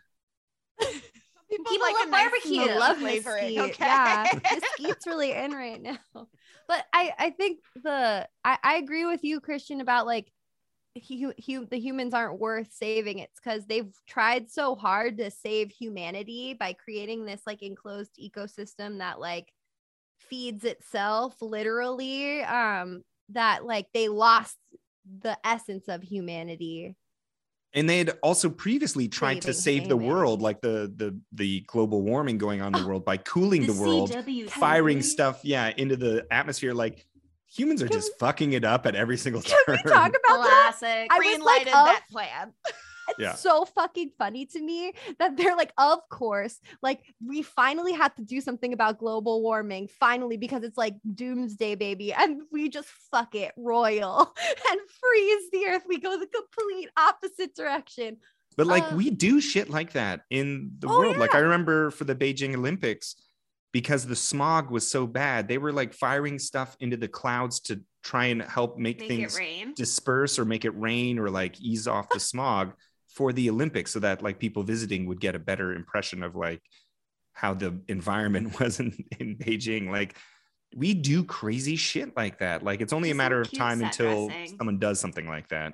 People 1.50 1.80
like 1.82 1.94
love 1.94 2.08
a 2.08 2.10
nice 2.12 2.24
barbecue. 2.24 2.64
smoke 2.66 2.80
love 2.80 3.02
mesquite. 3.02 3.58
okay? 3.60 3.76
Yeah, 3.86 4.26
mesquite's 4.44 5.06
really 5.08 5.32
in 5.34 5.52
right 5.52 5.82
now. 5.82 5.98
But 6.68 6.86
I, 6.94 7.12
I 7.18 7.30
think 7.32 7.60
the 7.84 8.28
I, 8.44 8.58
I 8.64 8.76
agree 8.76 9.06
with 9.06 9.24
you, 9.24 9.42
Kristian, 9.42 9.82
about 9.82 10.06
like 10.06 10.32
hu- 11.08 11.34
hu- 11.46 11.66
the 11.66 11.80
humans 11.80 12.14
aren't 12.14 12.40
worth 12.40 12.72
saving. 12.74 13.20
It's 13.20 13.40
because 13.44 13.66
they've 13.66 13.94
tried 14.08 14.50
so 14.50 14.76
hard 14.76 15.18
to 15.18 15.32
save 15.32 15.72
humanity 15.72 16.54
by 16.54 16.74
creating 16.74 17.26
this 17.26 17.42
like 17.46 17.64
enclosed 17.64 18.18
ecosystem 18.22 19.00
that 19.00 19.20
like 19.20 19.52
feeds 20.20 20.64
itself 20.64 21.36
literally. 21.42 22.44
Um, 22.44 23.04
that 23.30 23.66
like 23.66 23.88
they 23.94 24.10
lost 24.10 24.58
the 25.22 25.38
essence 25.46 25.88
of 25.88 26.04
humanity. 26.04 26.96
And 27.76 27.90
they 27.90 27.98
had 27.98 28.18
also 28.22 28.50
previously 28.50 29.08
tried 29.08 29.42
to 29.42 29.54
Saving 29.54 29.82
save 29.82 29.90
the 29.90 29.98
world, 29.98 30.42
like 30.42 30.62
the 30.62 30.94
the 30.96 31.20
the 31.32 31.62
global 31.68 32.04
warming 32.04 32.38
going 32.38 32.62
on 32.62 32.68
in 32.68 32.74
the 32.74 32.80
ah, 32.86 32.88
world 32.88 33.06
by 33.06 33.18
cooling 33.18 33.66
the, 33.66 33.74
world, 33.74 34.12
CW 34.12 34.50
firing 34.50 34.98
series. 35.02 35.12
stuff, 35.12 35.40
yeah, 35.44 35.72
into 35.76 35.96
the 35.96 36.28
atmosphere. 36.30 36.74
Like 36.74 37.06
humans 37.52 37.82
are 37.82 37.88
Can 37.88 37.98
just 37.98 38.12
fucking 38.20 38.54
it 38.54 38.64
up 38.64 38.86
at 38.86 38.96
every 38.96 39.18
single 39.18 39.42
Can 39.42 39.58
turn. 39.66 39.80
we 39.84 39.92
talk 39.92 40.10
about 40.10 40.44
that? 40.44 40.76
Classic. 40.80 41.08
I 41.12 41.18
was 41.18 41.26
Green 41.26 41.40
like, 41.42 41.66
lighted 41.66 41.74
of- 41.74 41.86
that 41.86 42.04
plan. 42.12 42.54
It's 43.10 43.20
Yeah. 43.20 43.34
so 43.34 43.66
fucking 43.66 44.12
funny 44.18 44.46
to 44.48 44.62
me 44.62 44.94
that 45.20 45.38
they're 45.38 45.56
like, 45.56 45.74
of 45.78 46.00
course, 46.10 46.60
like 46.82 47.02
we 47.26 47.42
finally 47.42 47.94
have 47.94 48.16
to 48.16 48.24
do 48.24 48.42
something 48.42 48.74
about 48.74 48.98
global 49.00 49.42
warming, 49.42 49.88
finally, 50.00 50.38
because 50.38 50.64
it's 50.64 50.78
like 50.78 50.96
doomsday, 51.14 51.76
baby. 51.76 52.14
And 52.14 52.42
we 52.52 52.70
just 52.70 52.88
fuck 53.12 53.36
it 53.36 53.52
royal 53.58 54.34
and 54.72 54.80
freeze 55.02 55.52
the 55.52 55.66
earth. 55.68 55.84
We 55.88 56.00
go 56.00 56.18
the 56.18 56.28
complete 56.28 56.90
opposite 56.98 57.56
direction. 57.56 58.18
But 58.56 58.68
like 58.68 58.92
Uh, 58.92 58.96
we 58.98 59.10
do 59.10 59.42
shit 59.42 59.70
like 59.70 59.94
that 59.94 60.22
in 60.30 60.72
the 60.80 60.88
Oh, 60.88 60.98
world. 60.98 61.18
Like 61.18 61.36
I 61.36 61.40
remember 61.40 61.92
for 61.92 62.04
the 62.04 62.16
Beijing 62.16 62.56
Olympics, 62.56 63.16
because 63.72 64.06
the 64.06 64.16
smog 64.16 64.70
was 64.70 64.88
so 64.90 65.08
bad, 65.08 65.48
they 65.48 65.58
were 65.58 65.74
like 65.74 65.94
firing 65.94 66.38
stuff 66.38 66.78
into 66.80 66.96
the 66.96 67.08
clouds 67.08 67.60
to 67.62 67.82
try 68.04 68.26
and 68.26 68.42
help 68.44 68.78
make, 68.78 69.00
Make 69.00 69.08
things 69.08 69.38
rain. 69.40 69.74
disperse 69.76 70.38
or 70.38 70.46
make 70.46 70.64
it 70.66 70.78
rain 70.80 71.18
or 71.18 71.30
like 71.32 71.60
ease 71.60 71.88
off 71.88 72.08
the 72.10 72.20
smog 72.32 72.74
for 73.14 73.32
the 73.32 73.50
Olympics 73.50 73.92
so 73.92 74.00
that 74.00 74.24
like 74.24 74.40
people 74.40 74.64
visiting 74.64 75.06
would 75.06 75.20
get 75.20 75.36
a 75.36 75.40
better 75.40 75.74
impression 75.74 76.24
of 76.24 76.36
like 76.36 76.62
how 77.34 77.54
the 77.54 77.80
environment 77.88 78.60
was 78.60 78.80
in, 78.80 78.94
in 79.20 79.38
Beijing. 79.38 79.90
Like 79.90 80.16
we 80.76 80.94
do 80.94 81.24
crazy 81.24 81.76
shit 81.76 82.16
like 82.18 82.40
that. 82.40 82.64
Like 82.64 82.82
it's 82.82 82.94
only 82.94 83.12
a 83.12 83.16
matter 83.16 83.40
of 83.40 83.52
time 83.52 83.82
until 83.82 84.28
dressing. 84.28 84.58
someone 84.58 84.80
does 84.80 85.00
something 85.00 85.28
like 85.28 85.50
that. 85.50 85.74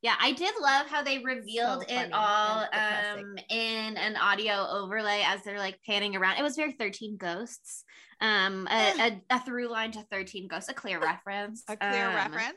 Yeah, 0.00 0.14
I 0.20 0.32
did 0.32 0.52
love 0.60 0.86
how 0.88 1.02
they 1.02 1.18
revealed 1.18 1.84
So 1.88 1.94
it 1.94 2.10
all 2.12 2.66
um 2.72 3.36
in 3.50 3.96
an 3.96 4.16
audio 4.16 4.66
overlay 4.68 5.22
as 5.24 5.44
they're 5.44 5.58
like 5.58 5.78
panning 5.86 6.16
around. 6.16 6.38
It 6.38 6.42
was 6.42 6.56
very 6.56 6.72
13 6.72 7.18
ghosts. 7.18 7.84
Um 8.20 8.66
a, 8.70 9.20
a, 9.30 9.36
a 9.36 9.40
through 9.44 9.68
line 9.68 9.92
to 9.92 10.02
13 10.10 10.48
ghosts, 10.48 10.70
a 10.70 10.74
clear 10.74 10.98
reference. 10.98 11.62
A 11.68 11.76
clear 11.76 12.08
Um, 12.08 12.14
reference. 12.14 12.56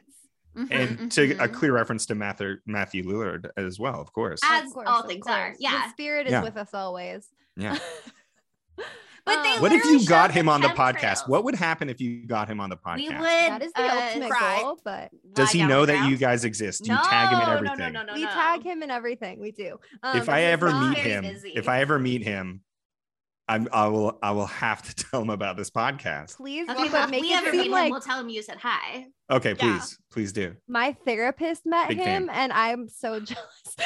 Mhm, 0.55 0.67
and 0.71 1.11
to 1.11 1.31
a 1.33 1.47
mhm. 1.47 1.53
clear 1.53 1.73
reference 1.73 2.05
to 2.07 2.15
Matthew 2.15 2.57
Matthew 2.65 3.03
Lillard 3.03 3.49
as 3.57 3.79
well, 3.79 3.99
of 4.01 4.11
course. 4.13 4.39
As 4.43 4.65
Of 4.67 4.73
course, 4.73 4.87
all 4.89 5.01
of 5.01 5.07
things 5.07 5.25
are, 5.27 5.53
yeah. 5.59 5.83
The 5.85 5.89
spirit 5.91 6.27
is 6.27 6.31
Yeah. 6.31 6.43
with 6.43 6.57
us 6.57 6.73
always. 6.73 7.27
Yeah. 7.55 7.77
But 9.25 9.41
they 9.41 9.55
Um, 9.55 9.61
What 9.63 9.71
if 9.71 9.83
you 9.85 10.05
got 10.05 10.31
him 10.31 10.47
on 10.47 10.61
the 10.61 10.67
chemtrails. 10.67 10.97
podcast? 10.97 11.27
What 11.27 11.43
would 11.45 11.55
happen 11.55 11.89
if 11.89 11.99
you 11.99 12.27
got 12.27 12.47
him 12.47 12.59
on 12.59 12.69
the 12.69 12.77
podcast? 12.77 12.97
we 12.97 13.09
would 13.09 13.21
that 13.23 13.63
is 13.63 13.73
the 13.73 13.81
uh, 13.81 14.05
ultimate 14.05 14.29
cry. 14.29 14.61
goal, 14.61 14.79
but 14.83 15.09
Does 15.33 15.49
he 15.51 15.65
know 15.65 15.81
on 15.81 15.87
the 15.87 15.93
that 15.93 16.09
you 16.09 16.15
guys 16.15 16.45
exist? 16.45 16.83
Do 16.83 16.91
you 16.91 16.95
no, 16.95 17.01
tag 17.03 17.29
him 17.29 17.41
in 17.41 17.49
everything? 17.49 17.77
No, 17.79 17.89
no, 17.89 18.03
no, 18.03 18.03
no, 18.03 18.13
we 18.13 18.23
no. 18.23 18.29
tag 18.29 18.61
him 18.63 18.83
in 18.83 18.91
everything. 18.91 19.39
We 19.39 19.51
do. 19.51 19.79
Um, 20.03 20.17
if 20.17 20.29
I 20.29 20.43
ever 20.43 20.71
meet 20.71 20.99
him, 20.99 21.23
busy. 21.23 21.53
if 21.55 21.67
I 21.67 21.81
ever 21.81 21.97
meet 21.97 22.21
him, 22.21 22.61
I'm 23.47 23.67
I 23.71 23.87
will 23.87 24.17
I 24.23 24.31
will 24.31 24.47
have 24.47 24.81
to 24.83 24.95
tell 25.11 25.21
him 25.21 25.29
about 25.29 25.55
this 25.57 25.69
podcast. 25.69 26.35
please 26.37 26.67
Okay, 26.69 26.85
do, 26.85 26.91
well, 26.91 27.03
but 27.03 27.09
make 27.11 27.21
we 27.21 27.27
it 27.33 27.51
seem 27.51 27.71
like 27.71 27.85
him, 27.85 27.91
we'll 27.91 28.01
tell 28.01 28.19
him 28.19 28.29
you 28.29 28.41
said 28.41 28.57
hi. 28.57 29.05
Okay, 29.29 29.51
Yeah. 29.59 29.77
please, 29.77 29.99
please 30.11 30.33
do. 30.33 30.55
my 30.67 30.95
therapist 31.05 31.65
met 31.65 31.89
Big 31.89 31.97
him 31.97 32.27
fan. 32.27 32.29
and 32.29 32.51
I'm 32.53 32.87
so 32.89 33.19
jealous. 33.21 33.75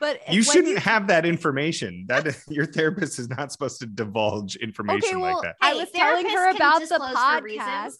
but 0.00 0.20
You 0.32 0.42
shouldn't 0.42 0.78
have 0.78 1.06
that 1.08 1.26
information. 1.26 2.04
That 2.08 2.26
your 2.48 2.66
therapist 2.66 3.18
is 3.18 3.28
not 3.28 3.52
supposed 3.52 3.80
to 3.80 3.86
divulge 3.86 4.56
information 4.56 5.20
well, 5.20 5.34
like 5.34 5.42
that. 5.42 5.56
I 5.60 5.74
was 5.74 5.90
telling 5.90 6.28
her 6.28 6.50
about 6.50 6.80
the 6.80 6.86
podcast. 6.98 7.94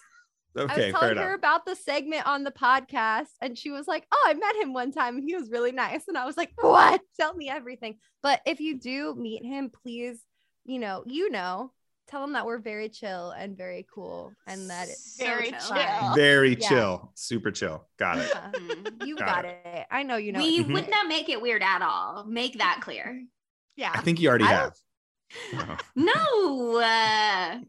Reasons. 0.59 0.70
I 0.70 0.74
was 0.76 0.82
Okay, 0.84 0.92
fair 0.92 1.00
telling 1.00 1.12
enough. 1.12 1.24
her 1.24 1.34
about 1.34 1.66
the 1.66 1.76
segment 1.76 2.26
on 2.26 2.44
the 2.44 2.50
podcast, 2.50 3.28
and 3.40 3.56
she 3.56 3.70
was 3.70 3.86
like, 3.88 4.06
"Oh, 4.12 4.24
I 4.28 4.34
met 4.34 4.56
him 4.56 4.72
one 4.72 4.92
time, 4.92 5.16
and 5.16 5.24
he 5.28 5.34
was 5.34 5.50
really 5.50 5.72
nice." 5.72 6.09
And 6.09 6.16
I 6.18 6.24
was 6.24 6.36
like, 6.36 6.52
"What? 6.61 7.00
Tell 7.18 7.34
me 7.34 7.48
everything." 7.48 7.98
But 8.22 8.40
if 8.46 8.61
you 8.61 8.78
do 8.78 9.14
meet 9.14 9.44
him, 9.44 9.70
please, 9.70 10.20
you 10.64 10.78
know, 10.78 11.02
you 11.06 11.30
know, 11.30 11.72
tell 12.09 12.24
him 12.24 12.32
that 12.32 12.46
we're 12.46 12.59
very 12.59 12.88
chill 12.88 13.30
and 13.30 13.56
very 13.56 13.86
cool, 13.94 14.32
and 14.46 14.70
that 14.70 14.88
it, 14.88 14.96
So 14.96 15.24
Very 15.24 15.50
chill. 15.50 15.61
chill. 15.61 16.14
Very 16.14 16.56
Yeah. 16.59 16.68
chill, 16.68 17.12
super 17.14 17.50
chill. 17.50 17.86
Got 17.98 18.18
it. 18.18 18.30
Yeah, 18.34 18.50
Mhm. 18.52 19.06
you 19.06 19.16
Got 19.16 19.26
got 19.26 19.44
it. 19.44 19.86
I 19.90 20.02
know 20.04 20.16
you 20.16 20.32
know. 20.32 20.40
we 20.40 20.59
it. 20.61 20.66
Mhm. 20.66 20.72
would 20.74 20.88
not 20.88 21.06
make 21.06 21.28
it 21.28 21.40
weird 21.42 21.62
at 21.62 21.82
all. 21.82 22.24
Make 22.24 22.59
that 22.59 22.80
clear. 22.82 23.24
Yeah. 23.76 23.92
I 23.94 24.00
think 24.00 24.20
you 24.20 24.28
already 24.28 24.44
I 24.44 24.48
have. 24.48 24.74
Oh. 25.54 25.76
No. 25.94 26.78
Uh, 26.80 27.61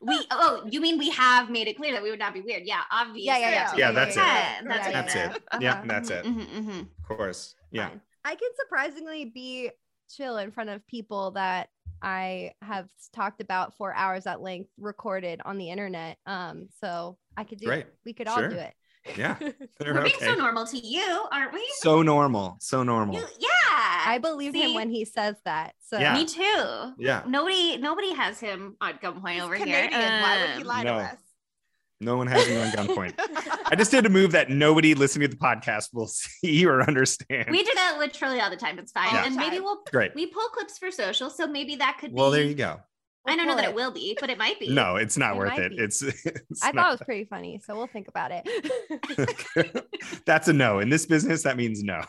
we 0.00 0.26
oh, 0.30 0.62
you 0.70 0.80
mean 0.80 0.98
we 0.98 1.10
have 1.10 1.50
made 1.50 1.68
it 1.68 1.76
clear 1.76 1.92
that 1.92 2.02
we 2.02 2.10
would 2.10 2.18
not 2.18 2.34
be 2.34 2.40
weird? 2.40 2.62
Yeah, 2.64 2.82
obviously. 2.90 3.24
Yeah, 3.24 3.38
yeah, 3.38 3.50
yeah. 3.50 3.76
Yeah, 3.76 3.90
that's 3.92 4.16
it. 4.16 4.18
That's, 4.20 4.86
Yeah, 4.88 4.92
That's 5.02 5.14
it. 5.14 5.18
yeah. 5.52 5.58
Yeah, 5.60 5.72
Uh-huh. 5.72 5.82
that's 5.86 6.10
it. 6.10 6.24
Mhm, 6.24 6.46
mhm, 6.46 6.64
mhm. 6.64 6.80
Of 6.80 7.16
course. 7.16 7.54
Yeah. 7.70 7.88
Fine. 7.88 8.00
I 8.24 8.34
can 8.34 8.48
surprisingly 8.56 9.24
be 9.26 9.70
chill 10.14 10.38
in 10.38 10.50
front 10.50 10.70
of 10.70 10.86
people 10.86 11.30
that 11.32 11.68
I 12.02 12.52
have 12.62 12.88
talked 13.12 13.40
about 13.40 13.76
for 13.76 13.94
hours 13.94 14.26
at 14.26 14.40
length, 14.40 14.70
recorded 14.78 15.40
on 15.44 15.58
the 15.58 15.70
internet. 15.70 16.18
Um, 16.26 16.68
so 16.80 17.18
I 17.36 17.44
could 17.44 17.58
do 17.58 17.66
Great. 17.66 17.80
it. 17.80 17.94
We 18.04 18.12
could 18.12 18.26
all 18.26 18.38
Sure. 18.38 18.48
do 18.48 18.56
it. 18.56 18.74
Yeah. 19.16 19.36
They're 19.78 19.94
We're 19.94 20.02
being 20.04 20.14
so 20.20 20.34
normal 20.34 20.66
to 20.66 20.78
you, 20.78 21.26
aren't 21.32 21.52
we? 21.52 21.66
So 21.78 22.02
normal. 22.02 22.56
So 22.60 22.82
normal. 22.82 23.16
You- 23.16 23.26
yeah. 23.38 23.48
I 24.06 24.18
believe 24.18 24.54
him 24.54 24.74
when 24.74 24.90
he 24.90 25.04
says 25.04 25.36
that. 25.44 25.74
So 25.86 25.98
Yeah. 25.98 26.14
Me 26.14 26.24
too. 26.24 26.92
Yeah. 26.98 27.22
Nobody, 27.26 27.76
nobody 27.78 28.12
has 28.14 28.38
him 28.40 28.76
on 28.80 28.94
gunpoint 29.02 29.34
He's 29.34 29.42
over 29.42 29.56
Canadian. 29.56 29.90
here. 29.92 30.20
Why 30.22 30.38
would 30.40 30.50
he 30.56 30.60
Um, 30.62 30.66
lie 30.66 30.82
no. 30.82 30.94
to 30.98 31.04
us? 31.04 31.16
No 32.02 32.16
one 32.16 32.26
has 32.28 32.48
me 32.48 32.56
on 32.56 32.70
gunpoint. 32.72 33.14
I 33.66 33.74
just 33.76 33.90
did 33.90 34.06
a 34.06 34.08
move 34.08 34.32
that 34.32 34.48
nobody 34.48 34.94
listening 34.94 35.28
to 35.28 35.36
the 35.36 35.40
podcast 35.42 35.88
will 35.92 36.06
see 36.08 36.64
or 36.66 36.82
understand. 36.82 37.48
We 37.50 37.62
do 37.62 37.70
that 37.74 37.96
literally 37.98 38.40
all 38.40 38.48
the 38.50 38.56
time. 38.56 38.78
It's 38.78 38.90
fine, 38.92 39.12
Yeah. 39.12 39.26
and 39.26 39.36
maybe 39.36 39.60
we'll 39.60 39.82
Great. 39.92 40.14
we 40.14 40.26
pull 40.26 40.48
clips 40.48 40.78
for 40.78 40.90
social, 40.90 41.28
so 41.28 41.46
maybe 41.46 41.76
that 41.76 41.98
could 42.00 42.10
be. 42.10 42.16
Well, 42.16 42.30
there 42.30 42.42
you 42.42 42.54
go. 42.54 42.80
I 43.26 43.36
don't 43.36 43.46
know 43.46 43.54
We'll 43.54 43.62
that 43.62 43.68
it 43.70 43.74
will 43.74 43.90
be, 43.92 44.16
but 44.18 44.30
it 44.30 44.38
might 44.38 44.58
be. 44.58 44.70
No, 44.70 44.96
it's 44.96 45.16
not 45.18 45.34
It 45.34 45.38
worth 45.38 45.58
it. 45.58 45.70
be. 45.72 45.76
It's, 45.78 46.02
it's 46.02 46.64
I 46.64 46.72
thought 46.72 46.88
it 46.88 47.00
was 47.00 47.02
pretty 47.04 47.24
funny. 47.24 47.60
So 47.64 47.76
we'll 47.76 47.86
think 47.86 48.08
about 48.08 48.30
it. 48.32 49.84
That's 50.26 50.48
a 50.48 50.52
no. 50.52 50.78
In 50.78 50.88
this 50.88 51.04
business, 51.06 51.42
that 51.42 51.56
means 51.56 51.82
no. 51.82 52.02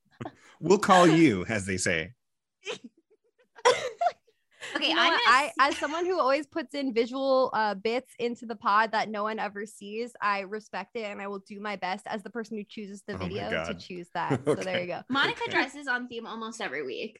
we'll 0.60 0.78
call 0.78 1.06
you, 1.06 1.44
as 1.48 1.66
they 1.66 1.76
say. 1.76 2.12
Okay, 4.76 4.88
You 4.90 4.94
know 4.96 5.00
I'm 5.02 5.12
what? 5.12 5.20
gonna. 5.24 5.36
I, 5.36 5.46
s- 5.46 5.54
as 5.60 5.76
someone 5.78 6.04
who 6.04 6.20
always 6.20 6.46
puts 6.46 6.74
in 6.74 6.92
visual 6.92 7.50
uh, 7.54 7.74
bits 7.74 8.12
into 8.18 8.44
the 8.44 8.54
pod 8.54 8.92
that 8.92 9.08
no 9.08 9.22
one 9.22 9.38
ever 9.38 9.64
sees, 9.64 10.12
I 10.20 10.40
respect 10.40 10.94
it 10.94 11.04
and 11.04 11.22
I 11.22 11.26
will 11.28 11.38
do 11.38 11.58
my 11.58 11.76
best 11.76 12.06
as 12.06 12.22
the 12.22 12.28
person 12.30 12.56
who 12.58 12.64
chooses 12.64 13.02
the 13.06 13.14
Oh 13.14 13.18
video 13.18 13.48
to 13.64 13.74
choose 13.74 14.08
that. 14.14 14.40
So 14.44 14.56
there 14.56 14.80
you 14.80 14.86
go. 14.86 15.00
Monica 15.08 15.42
Okay. 15.44 15.52
dresses 15.52 15.86
on 15.88 16.06
theme 16.08 16.26
almost 16.26 16.60
every 16.60 16.84
week. 16.84 17.18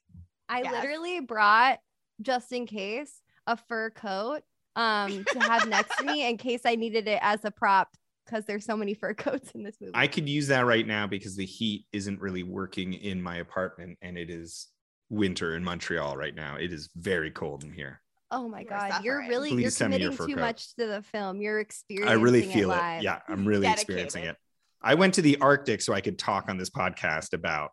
I 0.49 0.63
Yes. 0.63 0.73
literally 0.73 1.21
brought 1.21 1.79
just 2.21 2.53
in 2.53 2.67
case 2.67 3.21
a 3.47 3.57
fur 3.57 3.91
coat 3.91 4.43
um 4.77 5.25
to 5.33 5.39
have 5.41 5.69
next 5.69 5.97
to 5.99 6.05
me 6.05 6.29
in 6.29 6.37
case 6.37 6.61
I 6.65 6.75
needed 6.77 7.09
it 7.09 7.19
as 7.23 7.45
a 7.45 7.51
prop 7.51 7.89
because 8.25 8.45
there's 8.45 8.65
so 8.65 8.77
many 8.77 8.95
fur 8.95 9.15
coats 9.27 9.51
in 9.53 9.63
this 9.63 9.77
movie. 9.81 9.93
I 9.95 10.07
could 10.07 10.29
use 10.29 10.49
that 10.49 10.67
right 10.67 10.87
now 10.87 11.07
because 11.07 11.35
the 11.37 11.47
heat 11.47 11.87
isn't 11.93 12.21
really 12.21 12.43
working 12.43 12.93
in 12.93 13.23
my 13.23 13.37
apartment 13.37 13.99
and 14.03 14.19
it 14.19 14.29
is 14.31 14.69
winter 15.11 15.57
in 15.57 15.65
Montreal 15.65 16.17
right 16.17 16.35
now. 16.35 16.57
It 16.57 16.73
is 16.73 16.91
very 16.95 17.31
cold 17.31 17.65
in 17.65 17.73
here. 17.73 18.03
oh 18.31 18.47
my 18.47 18.61
You 18.61 18.67
are 18.71 18.89
god, 18.91 19.05
you're 19.05 19.27
really 19.27 19.49
Please 19.51 19.63
you're 19.63 19.71
send 19.71 19.95
your 19.95 20.11
committing 20.11 20.27
too 20.27 20.35
coat. 20.35 20.41
much 20.43 20.75
to 20.77 20.87
the 20.87 21.03
film. 21.03 21.41
You're 21.41 21.61
experiencing 21.61 22.11
I 22.19 22.21
really 22.21 22.43
feel 22.43 22.71
it. 22.71 22.77
live. 22.77 23.03
Yeah, 23.03 23.21
I'm 23.29 23.47
really 23.47 23.67
experiencing 23.67 24.25
it. 24.25 24.37
I 24.83 24.95
went 24.95 25.15
to 25.15 25.23
the 25.23 25.39
Arctic 25.41 25.81
so 25.81 25.95
I 25.95 26.03
could 26.03 26.19
talk 26.19 26.49
on 26.51 26.59
this 26.59 26.71
podcast 26.71 27.33
about 27.33 27.71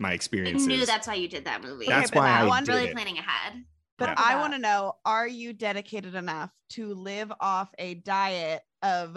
my 0.00 0.12
I 0.12 0.52
knew 0.52 0.86
that's 0.86 1.06
why 1.06 1.14
you 1.14 1.28
did 1.28 1.44
that 1.44 1.62
movie. 1.62 1.84
That's 1.86 2.10
Okay, 2.10 2.18
why 2.18 2.28
now 2.28 2.50
I 2.50 2.56
on 2.56 2.64
did 2.64 2.72
really 2.72 2.86
it. 2.86 2.94
planning 2.94 3.18
ahead. 3.18 3.62
But 4.00 4.08
Yeah. 4.08 4.14
I 4.16 4.40
want 4.40 4.54
to 4.54 4.58
know 4.58 4.96
are 5.04 5.28
you 5.28 5.52
dedicated 5.52 6.14
enough 6.16 6.50
to 6.70 6.92
live 6.94 7.30
off 7.38 7.68
a 7.78 7.94
diet 7.94 8.62
of 8.82 9.16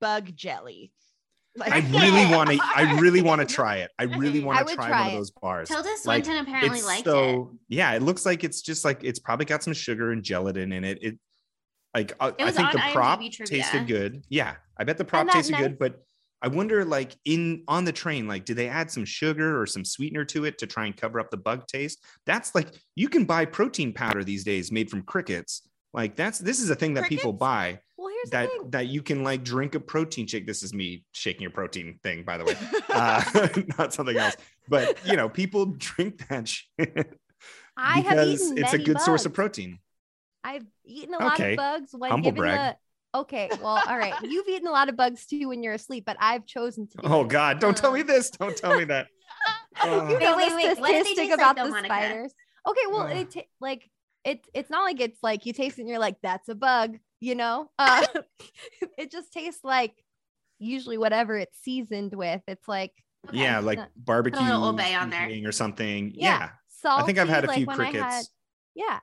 bug 0.00 0.34
jelly? 0.34 0.92
Like, 1.56 1.72
I 1.72 1.78
really 1.90 2.32
want 2.34 2.48
to. 2.50 2.58
I 2.62 2.96
really 3.00 3.22
want 3.22 3.46
to 3.46 3.54
try 3.54 3.78
it. 3.78 3.90
I 3.98 4.04
really 4.04 4.38
want 4.38 4.66
to 4.68 4.74
try, 4.76 4.86
try 4.88 5.00
one 5.00 5.08
of 5.08 5.14
those 5.14 5.30
bars. 5.32 5.68
Tilda 5.68 5.88
Like, 6.04 6.24
Swinton 6.24 6.36
apparently 6.38 6.78
it's 6.78 6.86
liked 6.86 7.04
so 7.04 7.58
yeah. 7.68 7.92
It 7.94 8.02
looks 8.02 8.24
like 8.24 8.44
it's 8.44 8.62
just 8.62 8.84
like 8.84 9.02
it's 9.02 9.18
probably 9.18 9.46
got 9.46 9.64
some 9.64 9.72
sugar 9.72 10.12
and 10.12 10.22
gelatin 10.22 10.72
in 10.72 10.84
it. 10.84 10.98
It 11.02 11.18
like 11.92 12.14
I, 12.20 12.28
It 12.28 12.34
I 12.38 12.44
was 12.44 12.54
think 12.54 12.68
on 12.68 12.72
the 12.74 12.78
IMDb 12.78 12.92
prop 12.92 13.18
trivia. 13.20 13.46
tasted 13.46 13.86
good. 13.88 14.22
Yeah, 14.28 14.54
I 14.78 14.84
bet 14.84 14.96
the 14.96 15.04
prop 15.04 15.28
tasted 15.28 15.52
nice- 15.52 15.60
good, 15.62 15.78
but. 15.78 16.00
I 16.42 16.48
wonder, 16.48 16.84
like 16.84 17.16
in 17.24 17.64
on 17.68 17.84
the 17.84 17.92
train, 17.92 18.26
like 18.26 18.44
did 18.44 18.56
they 18.56 18.68
add 18.68 18.90
some 18.90 19.04
sugar 19.04 19.60
or 19.60 19.66
some 19.66 19.84
sweetener 19.84 20.24
to 20.26 20.44
it 20.46 20.58
to 20.58 20.66
try 20.66 20.86
and 20.86 20.96
cover 20.96 21.20
up 21.20 21.30
the 21.30 21.36
bug 21.36 21.66
taste? 21.66 22.02
That's 22.24 22.54
like 22.54 22.68
you 22.94 23.08
can 23.08 23.24
buy 23.24 23.44
protein 23.44 23.92
powder 23.92 24.24
these 24.24 24.44
days 24.44 24.72
made 24.72 24.90
from 24.90 25.02
crickets. 25.02 25.62
Like 25.92 26.16
that's 26.16 26.38
this 26.38 26.60
is 26.60 26.70
a 26.70 26.74
thing 26.74 26.94
that 26.94 27.08
people 27.08 27.32
buy 27.32 27.80
Well, 27.96 28.08
here's 28.08 28.30
that 28.30 28.44
the 28.44 28.58
thing. 28.58 28.70
that 28.70 28.86
you 28.86 29.02
can 29.02 29.22
like 29.24 29.42
drink 29.42 29.74
a 29.74 29.80
protein 29.80 30.26
shake. 30.26 30.46
This 30.46 30.62
is 30.62 30.72
me 30.72 31.04
shaking 31.12 31.46
a 31.46 31.50
protein 31.50 31.98
thing, 32.02 32.22
by 32.22 32.38
the 32.38 32.44
way, 32.44 32.54
uh, 32.88 33.48
not 33.78 33.92
something 33.92 34.16
else. 34.16 34.36
But 34.68 34.98
you 35.04 35.16
know, 35.16 35.28
people 35.28 35.66
drink 35.78 36.26
that 36.28 36.48
shit 36.48 37.18
I 37.76 38.00
have 38.00 38.04
because 38.04 38.52
eaten 38.52 38.58
it's 38.58 38.72
a 38.72 38.78
good 38.78 39.00
source 39.00 39.26
of 39.26 39.32
protein. 39.34 39.78
I've 40.42 40.64
eaten 40.84 41.14
a 41.14 41.18
lot 41.18 41.38
of 41.38 41.56
bugs 41.56 41.90
when 41.92 42.10
Humble 42.10 42.32
brag. 42.32 42.58
a. 42.74 42.76
Okay, 43.14 43.48
well, 43.60 43.82
all 43.88 43.98
right. 43.98 44.14
You've 44.22 44.46
eaten 44.48 44.68
a 44.68 44.70
lot 44.70 44.88
of 44.88 44.96
bugs 44.96 45.26
too 45.26 45.48
when 45.48 45.62
you're 45.62 45.72
asleep, 45.74 46.04
but 46.06 46.16
I've 46.20 46.46
chosen 46.46 46.86
to. 46.88 46.98
Oh. 47.04 47.24
God, 47.24 47.58
don't 47.58 47.76
tell 47.76 47.92
me 47.92 48.02
Um, 48.02 48.06
this. 48.06 48.30
Don't 48.30 48.56
tell 48.56 48.78
me 48.78 48.84
that. 48.84 49.06
You 49.84 49.90
Wait, 49.92 50.20
know 50.20 50.36
wait, 50.36 50.50
the 50.50 50.56
wait, 50.56 50.78
what 50.80 50.88
did 50.88 51.06
they 51.06 51.12
statistic 51.14 51.34
about 51.34 51.56
though, 51.56 51.64
the 51.64 51.70
Monica? 51.70 51.86
spiders. 51.94 52.34
Okay, 52.68 52.80
well, 52.90 53.02
Ugh. 53.06 53.16
it 53.16 53.30
ta- 53.30 53.40
like 53.60 53.88
it's 54.24 54.46
it's 54.52 54.68
not 54.68 54.82
like 54.82 55.00
it's 55.00 55.18
like 55.22 55.46
you 55.46 55.52
taste 55.54 55.78
it 55.78 55.82
and 55.82 55.88
you're 55.88 55.98
like 56.00 56.16
that's 56.22 56.48
a 56.50 56.54
bug, 56.54 56.98
you 57.20 57.34
know. 57.34 57.70
Uh, 57.78 58.04
it 58.98 59.10
just 59.10 59.32
tastes 59.32 59.64
like 59.64 59.94
usually 60.58 60.98
whatever 60.98 61.38
it's 61.38 61.56
seasoned 61.62 62.12
with. 62.12 62.42
It's 62.46 62.68
like 62.68 62.92
Yeah, 63.32 63.58
it's 63.58 63.64
like 63.66 63.78
not- 63.78 63.90
barbecue 63.96 64.40
Old 64.40 64.78
on 64.80 65.10
there. 65.10 65.48
or 65.48 65.52
something. 65.52 66.12
Yeah. 66.14 66.38
Yeah, 66.40 66.48
salty. 66.68 67.02
I 67.02 67.06
think 67.06 67.18
I've 67.18 67.28
had 67.30 67.44
a 67.44 67.46
like 67.46 67.56
few 67.56 67.66
when 67.66 67.76
crickets. 67.76 68.02
had- 68.02 68.24
yeah, 68.74 68.98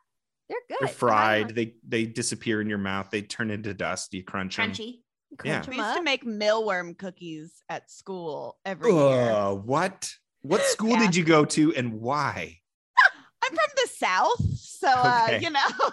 they're 0.50 0.58
good. 0.70 0.78
They're 0.82 0.88
fried. 0.88 1.56
They 1.56 1.76
they 1.88 2.06
disappear 2.06 2.62
in 2.62 2.70
your 2.70 2.78
mouth. 2.78 3.10
They 3.12 3.22
turn 3.22 3.52
into 3.52 3.74
dust. 3.74 4.14
You 4.14 4.24
crunch 4.24 4.58
them. 4.58 4.72
Crunchy. 4.72 5.00
Yeah. 5.44 5.60
crunch 5.62 5.68
we 5.68 5.74
'em 5.80 5.86
used 5.86 5.98
to 5.98 6.04
make 6.04 6.24
mealworm 6.26 6.98
cookies 6.98 7.62
at 7.70 7.92
school 7.92 8.58
every 8.66 8.92
year. 8.94 9.32
Uh, 9.32 9.54
what? 9.54 10.10
What 10.42 10.62
school 10.76 10.92
Yeah. 10.92 11.00
did 11.06 11.16
you 11.16 11.24
go 11.26 11.44
to 11.46 11.76
and 11.76 12.00
why? 12.00 12.60
I'm 13.44 13.50
from 13.50 13.58
the 13.76 13.90
South, 13.90 14.42
so 14.58 14.88
uh, 14.90 15.38
you 15.42 15.50
know. 15.50 15.60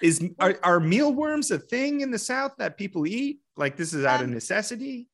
Is 0.00 0.20
are, 0.40 0.58
are 0.64 0.80
mealworms 0.80 1.50
a 1.52 1.58
thing 1.60 2.00
in 2.00 2.10
the 2.10 2.18
South 2.18 2.52
that 2.58 2.76
people 2.76 3.06
eat? 3.06 3.38
Like 3.56 3.76
this 3.76 3.92
is 3.94 4.04
out 4.04 4.20
of 4.20 4.26
Um, 4.26 4.34
necessity? 4.34 5.08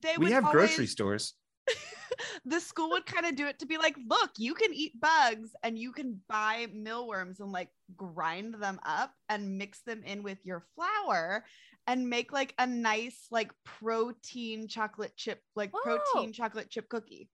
they 0.00 0.14
We 0.16 0.24
would 0.26 0.32
have 0.32 0.44
grocery 0.50 0.86
stores. 0.86 1.34
the 2.44 2.60
school 2.60 2.90
would 2.90 3.06
kind 3.06 3.26
of 3.26 3.36
do 3.36 3.46
it 3.46 3.58
to 3.60 3.66
be 3.66 3.78
like, 3.78 3.96
look, 4.08 4.30
you 4.38 4.54
can 4.54 4.72
eat 4.74 5.00
bugs 5.00 5.50
and 5.62 5.78
you 5.78 5.92
can 5.92 6.20
buy 6.28 6.66
mealworms 6.72 7.40
and 7.40 7.52
like 7.52 7.68
grind 7.96 8.54
them 8.60 8.78
up 8.84 9.12
and 9.28 9.58
mix 9.58 9.80
them 9.82 10.02
in 10.04 10.22
with 10.22 10.38
your 10.44 10.64
flour 10.74 11.44
and 11.86 12.08
make 12.08 12.32
like 12.32 12.54
a 12.58 12.66
nice 12.66 13.26
like 13.30 13.52
protein 13.64 14.68
chocolate 14.68 15.16
chip, 15.16 15.40
like 15.56 15.72
Whoa. 15.72 15.98
protein 16.14 16.32
chocolate 16.32 16.70
chip 16.70 16.88
cookie. 16.88 17.28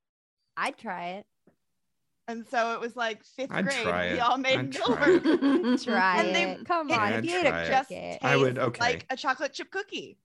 I'd 0.56 0.76
try 0.78 1.08
it. 1.10 1.26
And 2.26 2.46
so 2.46 2.74
it 2.74 2.80
was 2.80 2.94
like 2.94 3.22
5th 3.38 3.46
I'd 3.50 3.64
grade. 3.64 3.82
try 3.82 4.06
We 4.12 4.18
it. 4.18 4.20
all 4.20 4.36
made 4.36 4.58
I'd 4.58 4.72
try 4.72 4.84
mealworm 5.18 5.82
try 5.82 6.20
And 6.22 6.34
they- 6.36 6.50
it. 6.52 6.66
Come 6.66 6.90
on, 6.90 7.12
if 7.14 7.24
you 7.24 7.38
I'd 7.38 7.46
ate 7.46 7.48
try 7.48 7.60
a 7.60 7.64
it. 7.64 7.68
just. 7.68 8.24
I 8.24 8.36
would- 8.36 8.58
okay. 8.58 8.80
like 8.80 9.06
a 9.10 9.16
chocolate 9.16 9.54
chip 9.54 9.70
cookie. 9.70 10.18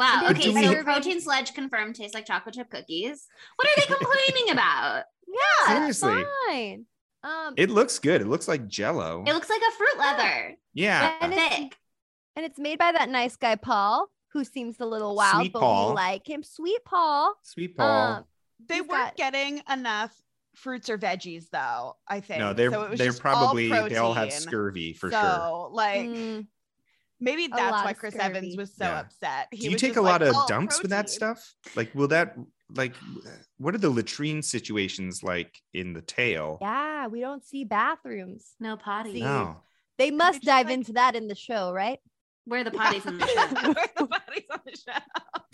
Wow. 0.00 0.20
But 0.22 0.36
Okay, 0.36 0.52
so 0.52 0.70
we- 0.70 0.82
protein 0.82 1.20
sludge 1.20 1.54
confirmed 1.54 1.94
tastes 1.94 2.14
like 2.14 2.26
chocolate 2.26 2.54
chip 2.54 2.70
cookies. 2.70 3.26
What 3.56 3.68
are 3.68 3.80
they 3.80 3.86
complaining 3.94 4.50
about? 4.52 5.04
Yeah, 5.28 5.74
Seriously. 5.76 6.24
fine. 6.48 6.86
Um, 7.22 7.54
It 7.56 7.70
looks 7.70 7.98
good. 7.98 8.20
It 8.22 8.26
looks 8.26 8.48
like 8.48 8.66
Jello. 8.66 9.22
It 9.26 9.32
looks 9.34 9.50
like 9.50 9.60
a 9.60 9.76
fruit 9.76 9.98
leather. 9.98 10.56
Yeah. 10.74 11.12
And 11.20 11.32
it's- 11.32 11.54
Thick. 11.58 11.76
and 12.36 12.44
it's 12.46 12.58
made 12.58 12.78
by 12.78 12.92
that 12.92 13.08
nice 13.10 13.36
guy 13.36 13.56
Paul, 13.56 14.08
who 14.32 14.42
seems 14.44 14.80
a 14.80 14.86
little 14.86 15.14
wild, 15.14 15.42
Sweet 15.42 15.52
but 15.52 15.60
Paul. 15.60 15.88
we 15.90 15.94
like 15.96 16.26
him. 16.28 16.42
Sweet 16.42 16.84
Paul. 16.84 17.34
Sweet 17.42 17.76
Paul. 17.76 18.12
Um, 18.16 18.24
They 18.66 18.80
weren't 18.80 18.90
got- 18.90 19.16
getting 19.16 19.62
enough 19.70 20.14
fruits 20.56 20.88
or 20.90 20.98
veggies 20.98 21.48
though, 21.50 21.96
I 22.08 22.20
think. 22.20 22.40
no, 22.40 22.52
they're 22.54 22.70
So 22.72 22.82
it 22.84 22.90
was 22.90 22.98
they're 22.98 23.08
just 23.08 23.24
all 23.24 23.32
probably 23.34 23.68
they 23.68 23.96
all 23.96 24.14
have 24.14 24.32
scurvy 24.32 24.94
for 24.94 25.10
so, 25.10 25.16
sure. 25.20 25.68
like 25.72 26.00
mm, 26.08 26.46
maybe 27.20 27.46
that's 27.48 27.84
why 27.84 27.92
Chris 27.92 28.14
scurvy. 28.14 28.28
Evans 28.38 28.56
was 28.56 28.74
so 28.74 28.84
Yeah. 28.84 29.00
upset. 29.00 29.48
He 29.50 29.58
Do 29.66 29.70
you 29.70 29.76
take 29.76 29.96
a 29.96 30.00
lot 30.00 30.20
like, 30.20 30.30
of 30.30 30.36
"Oh, 30.36 30.46
dumps 30.48 30.80
with 30.82 30.90
that 30.90 31.08
stuff? 31.10 31.54
Like, 31.76 31.94
will 31.94 32.08
that 32.08 32.36
like 32.74 32.94
what 33.58 33.74
are 33.74 33.78
the 33.78 33.90
latrine 33.90 34.42
situations 34.42 35.22
like 35.22 35.58
in 35.74 35.92
the 35.92 36.02
tail? 36.02 36.58
yeah, 36.60 37.06
we 37.08 37.20
don't 37.20 37.44
see 37.44 37.64
bathrooms. 37.64 38.52
No 38.60 38.76
potty. 38.76 39.20
No. 39.20 39.56
They 39.98 40.10
must 40.10 40.42
dive 40.42 40.66
like- 40.66 40.74
into 40.74 40.92
that 40.94 41.14
in 41.16 41.28
the 41.28 41.34
show, 41.34 41.72
right? 41.72 41.98
Where 42.46 42.64
the 42.64 42.70
potties 42.70 43.06
in 43.06 43.18
the 43.18 43.26
show? 43.26 43.72
Where 43.72 43.86
the 43.96 44.06
bodies 44.06 44.44
on 44.50 44.60
the 44.64 44.76
show. 44.76 44.98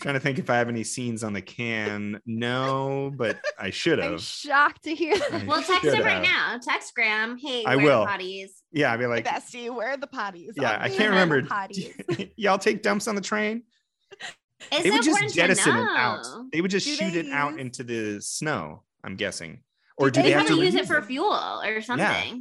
Trying 0.07 0.15
to 0.15 0.19
think 0.21 0.39
if 0.39 0.49
I 0.49 0.55
have 0.55 0.69
any 0.69 0.85
scenes 0.85 1.21
on 1.21 1.33
the 1.33 1.41
can. 1.41 2.21
No, 2.25 3.11
but 3.17 3.39
I 3.59 3.71
should 3.71 3.99
I'm 3.99 4.13
have. 4.13 4.21
shocked 4.21 4.83
to 4.85 4.95
hear 4.95 5.17
that. 5.17 5.33
I 5.33 5.45
Well, 5.45 5.61
text 5.61 5.81
should 5.81 5.95
him 5.95 6.05
right 6.05 6.23
have. 6.23 6.23
now. 6.23 6.59
Text 6.63 6.95
Graham. 6.95 7.37
Hey, 7.37 7.65
I 7.65 7.75
where 7.75 7.85
will. 7.85 8.03
are 8.03 8.17
the 8.17 8.23
potties? 8.23 8.49
Yeah, 8.71 8.93
I'd 8.93 8.99
be 8.99 9.05
like, 9.05 9.25
Bestie, 9.25 9.69
where 9.73 9.89
are 9.89 9.97
the 9.97 10.07
potties? 10.07 10.51
yeah, 10.55 10.77
I 10.79 10.87
can't 10.87 11.09
remember. 11.09 11.41
potties. 11.41 12.31
Y'all 12.37 12.57
take 12.57 12.83
dumps 12.83 13.09
on 13.09 13.15
the 13.15 13.21
train? 13.21 13.63
It's 14.71 14.83
they 14.83 14.91
would 14.91 15.03
just 15.03 15.09
important 15.09 15.33
jettison 15.33 15.75
it 15.75 15.87
out. 15.97 16.25
They 16.53 16.61
would 16.61 16.71
just 16.71 16.87
Do 16.87 16.95
shoot 16.95 17.11
they 17.13 17.19
it 17.19 17.31
out 17.33 17.59
into 17.59 17.83
the 17.83 18.21
snow. 18.21 18.83
I'm 19.03 19.17
guessing, 19.17 19.59
or 19.97 20.09
Do 20.09 20.19
do 20.19 20.23
they, 20.23 20.29
they 20.29 20.33
have 20.37 20.47
to 20.47 20.55
use 20.55 20.73
it 20.73 20.87
for 20.87 21.01
fuel 21.01 21.61
or 21.63 21.81
something. 21.81 22.05
Yeah. 22.05 22.33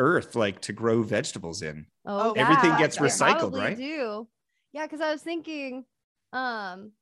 earth 0.00 0.34
like 0.34 0.60
to 0.62 0.72
grow 0.72 1.02
vegetables 1.02 1.62
in? 1.62 1.86
Oh, 2.04 2.30
oh 2.30 2.32
Everything 2.32 2.70
yeah, 2.70 2.78
gets 2.78 2.98
recycled, 2.98 3.56
right? 3.56 3.76
Do 3.76 4.26
yeah, 4.72 4.84
because 4.86 5.00
I 5.00 5.10
was 5.12 5.22
thinking, 5.22 5.84
um, 6.32 6.92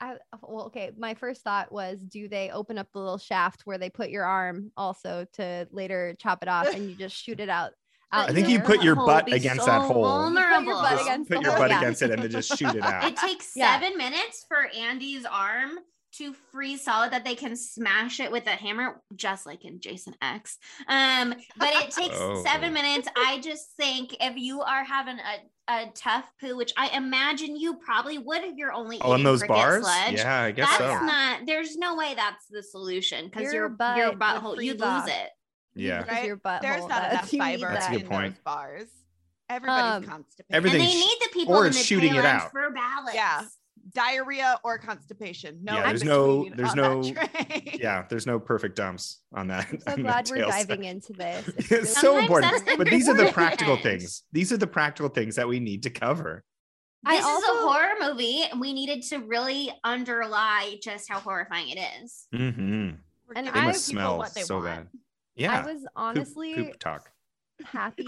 I 0.00 0.16
well, 0.42 0.66
okay. 0.66 0.92
My 0.96 1.14
first 1.14 1.42
thought 1.42 1.72
was, 1.72 1.98
do 2.00 2.28
they 2.28 2.50
open 2.50 2.78
up 2.78 2.88
the 2.92 2.98
little 2.98 3.18
shaft 3.18 3.62
where 3.64 3.78
they 3.78 3.90
put 3.90 4.10
your 4.10 4.24
arm 4.24 4.70
also 4.76 5.26
to 5.34 5.66
later 5.70 6.14
chop 6.18 6.42
it 6.42 6.48
off 6.48 6.68
and 6.68 6.90
you 6.90 6.96
just 6.96 7.16
shoot 7.16 7.40
it 7.40 7.48
out? 7.48 7.72
out 8.12 8.28
I 8.28 8.32
think 8.32 8.48
you 8.48 8.60
put 8.60 8.82
your 8.82 8.94
butt 8.94 9.32
against 9.32 9.64
so 9.64 9.70
that 9.70 9.82
hole. 9.82 10.02
Vulnerable. 10.04 10.64
Put 10.64 10.66
your 10.66 10.82
butt 10.82 11.02
against 11.02 11.30
your 11.30 11.42
butt 11.42 11.70
yeah. 11.70 11.78
against 11.78 12.02
it 12.02 12.10
and 12.10 12.22
then 12.22 12.30
just 12.30 12.58
shoot 12.58 12.74
it 12.74 12.82
out. 12.82 13.04
It 13.04 13.16
takes 13.16 13.52
Yeah. 13.56 13.80
seven 13.80 13.96
minutes 13.96 14.44
for 14.48 14.68
Andy's 14.76 15.24
arm 15.24 15.78
to 16.18 16.34
freeze 16.50 16.82
solid 16.84 17.12
that 17.12 17.24
they 17.24 17.34
can 17.34 17.56
smash 17.56 18.20
it 18.20 18.30
with 18.30 18.46
a 18.46 18.50
hammer, 18.50 19.02
just 19.14 19.44
like 19.46 19.64
in 19.64 19.80
Jason 19.80 20.14
X. 20.22 20.58
Um, 20.88 21.34
but 21.58 21.74
it 21.74 21.90
takes 21.90 22.16
Oh. 22.18 22.42
seven 22.44 22.72
minutes. 22.72 23.08
I 23.16 23.40
just 23.40 23.72
think 23.76 24.16
if 24.20 24.36
you 24.36 24.62
are 24.62 24.84
having 24.84 25.18
a, 25.18 25.36
a 25.68 25.86
tough 25.94 26.24
poo, 26.40 26.56
which 26.56 26.72
I 26.76 26.88
imagine 26.96 27.56
you 27.56 27.74
probably 27.74 28.18
would 28.18 28.42
if 28.44 28.56
you're 28.56 28.72
only 28.72 28.98
Oh, 29.00 29.10
on 29.12 29.14
eating 29.20 29.24
those 29.24 29.42
bars? 29.46 29.82
sludge. 29.82 30.14
Yeah, 30.14 30.42
I 30.42 30.50
guess 30.52 30.68
That's 30.78 30.78
so. 31.00 31.04
not. 31.04 31.40
There's 31.46 31.76
no 31.76 31.96
way 31.96 32.14
that's 32.14 32.46
the 32.48 32.62
solution 32.62 33.26
because 33.26 33.44
Your 33.44 33.52
your 33.52 33.68
butt 33.68 33.96
your 33.96 34.12
butthole 34.12 34.62
you 34.62 34.72
freeze 34.72 34.80
lose 34.80 35.06
it. 35.08 35.30
Yeah. 35.74 36.02
Because 36.02 36.24
your 36.24 36.36
butthole 36.36 36.62
There's 36.62 36.86
not 36.86 37.02
does. 37.02 37.12
enough 37.12 37.32
You 37.32 37.38
need 37.40 37.60
fiber 37.60 37.72
That's 37.74 37.86
a 37.88 37.90
good 37.90 38.00
in 38.02 38.06
point. 38.08 38.34
those 38.36 38.42
bars. 38.44 38.88
Everybody's 39.48 40.06
Um, 40.08 40.12
constipated. 40.12 40.54
Everything 40.56 40.80
and 40.80 40.88
they 40.90 40.94
need 40.94 41.18
the 41.22 41.28
people 41.32 41.54
or 41.54 41.66
in 41.66 41.72
the 41.72 41.78
shooting 41.78 42.14
it 42.14 42.24
out. 42.24 42.50
for 42.50 42.70
balance. 42.70 43.14
Yeah. 43.14 43.42
Diarrhea 43.96 44.60
or 44.62 44.78
constipation. 44.78 45.58
No, 45.62 45.74
Yeah, 45.74 45.86
there's 45.88 46.04
no- 46.04 46.48
there's 46.54 46.74
no- 46.74 47.02
Yeah, 47.74 48.04
there's 48.08 48.26
no 48.26 48.38
perfect 48.38 48.76
dumps 48.76 49.22
on 49.34 49.48
that. 49.48 49.66
I'm 49.72 49.80
so 49.80 49.92
on 49.92 50.02
glad 50.02 50.26
that 50.26 50.30
we're 50.30 50.44
diving 50.46 50.82
side. 50.82 50.90
into 50.90 51.12
this. 51.14 51.48
It's 51.56 51.72
It's 51.72 51.94
so 51.94 52.00
Sometimes 52.00 52.22
important. 52.22 52.52
that's 52.66 52.76
But 52.76 52.86
these 52.88 53.08
are 53.08 53.14
the 53.14 53.32
practical 53.32 53.76
things. 53.86 54.22
These 54.32 54.52
are 54.52 54.56
the 54.58 54.66
practical 54.66 55.08
things 55.08 55.34
that 55.36 55.48
we 55.48 55.58
need 55.60 55.82
to 55.84 55.90
cover. 55.90 56.44
I 57.04 57.16
This 57.16 57.26
is 57.26 57.44
a 57.44 57.62
horror 57.62 57.94
movie. 58.00 58.42
and 58.50 58.60
We 58.60 58.72
needed 58.74 59.02
to 59.10 59.18
really 59.18 59.72
underlie 59.84 60.76
just 60.82 61.08
how 61.08 61.18
horrifying 61.20 61.70
it 61.70 61.78
is. 62.02 62.26
Mm-hmm. 62.34 62.90
And 63.34 63.46
They 63.46 63.50
I- 63.50 63.64
must 63.66 63.84
smell 63.86 64.18
what 64.18 64.34
they 64.34 64.42
so 64.42 64.56
want. 64.56 64.66
bad. 64.66 64.88
Yeah. 65.36 65.60
I 65.60 65.64
was 65.72 65.80
Poop- 65.82 65.90
honestly 65.96 66.54
poop 66.54 66.78
talk. 66.78 67.10
happy 67.64 68.04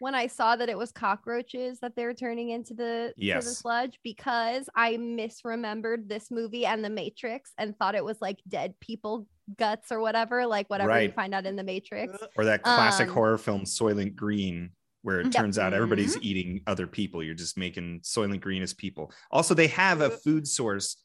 when 0.00 0.14
I 0.14 0.26
saw 0.26 0.56
that 0.56 0.68
it 0.68 0.78
was 0.78 0.92
cockroaches 0.92 1.80
that 1.80 1.96
they 1.96 2.04
were 2.04 2.14
turning 2.14 2.50
into 2.50 2.74
the 2.74 3.12
to 3.16 3.24
the 3.36 3.42
sludge 3.42 3.98
because 4.02 4.68
I 4.74 4.94
misremembered 4.96 6.08
this 6.08 6.30
movie 6.30 6.66
and 6.66 6.84
The 6.84 6.90
Matrix 6.90 7.52
and 7.58 7.76
thought 7.78 7.94
it 7.94 8.04
was 8.04 8.20
like 8.20 8.38
dead 8.48 8.74
people 8.80 9.26
guts 9.56 9.90
or 9.90 10.00
whatever, 10.00 10.46
like 10.46 10.68
whatever 10.68 11.00
you 11.02 11.12
find 11.12 11.34
out 11.34 11.46
in 11.46 11.56
The 11.56 11.64
Matrix. 11.64 12.18
Or 12.36 12.44
that 12.44 12.62
classic 12.62 13.08
Um, 13.08 13.14
horror 13.14 13.38
film 13.38 13.62
Soylent 13.62 14.14
Green, 14.14 14.70
where 15.02 15.20
it 15.20 15.26
Yep. 15.26 15.34
turns 15.34 15.58
out 15.58 15.72
everybody's 15.72 16.16
Mhm. 16.16 16.22
eating 16.22 16.62
other 16.66 16.86
people. 16.86 17.22
You're 17.22 17.34
just 17.34 17.56
making 17.56 18.00
Soylent 18.00 18.40
Green 18.40 18.62
as 18.62 18.74
people. 18.74 19.12
Also, 19.30 19.54
they 19.54 19.68
have 19.68 20.00
a 20.00 20.10
food 20.10 20.46
source 20.46 20.96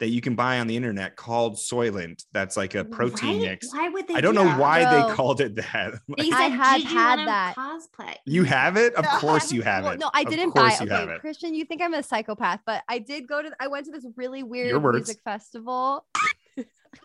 that 0.00 0.08
you 0.10 0.20
can 0.20 0.34
buy 0.36 0.60
on 0.60 0.66
the 0.68 0.76
internet 0.76 1.16
called 1.16 1.56
Soylent. 1.56 2.24
That's 2.32 2.56
like 2.56 2.74
a 2.74 2.84
protein 2.84 3.40
Right? 3.40 3.50
mix. 3.50 3.72
Why 3.74 3.88
would 3.88 4.06
they? 4.06 4.14
I 4.14 4.20
don't 4.20 4.34
do 4.34 4.40
know 4.44 4.46
that? 4.46 4.58
why 4.60 4.82
Bro. 4.84 5.08
they 5.08 5.14
called 5.14 5.40
it 5.40 5.56
that. 5.56 5.94
They 6.16 6.30
I 6.30 6.48
said, 6.48 6.48
had 6.50 6.76
"Did 6.78 6.90
you 6.90 6.96
had 6.98 7.18
that." 7.28 7.54
Cosplay. 7.56 8.14
you 8.26 8.44
have 8.44 8.76
it? 8.76 8.94
Of 8.94 9.04
No, 9.04 9.10
course 9.18 9.52
you 9.52 9.62
have 9.62 9.84
Well, 9.84 9.92
it. 9.94 9.98
no, 10.00 10.10
I 10.14 10.24
didn't 10.24 10.54
buy 10.54 10.70
it. 10.80 10.82
Okay, 10.82 11.12
it. 11.12 11.22
Kristian, 11.22 11.54
you 11.54 11.64
think 11.64 11.82
I'm 11.82 11.94
a 11.94 12.02
psychopath, 12.02 12.60
but 12.64 12.82
I 12.88 12.98
did 12.98 13.26
go 13.26 13.42
to. 13.42 13.50
I 13.60 13.66
went 13.68 13.86
to 13.86 13.92
this 13.92 14.06
really 14.16 14.42
weird 14.42 14.80
words. 14.82 14.96
music 15.08 15.18
festival. 15.24 16.06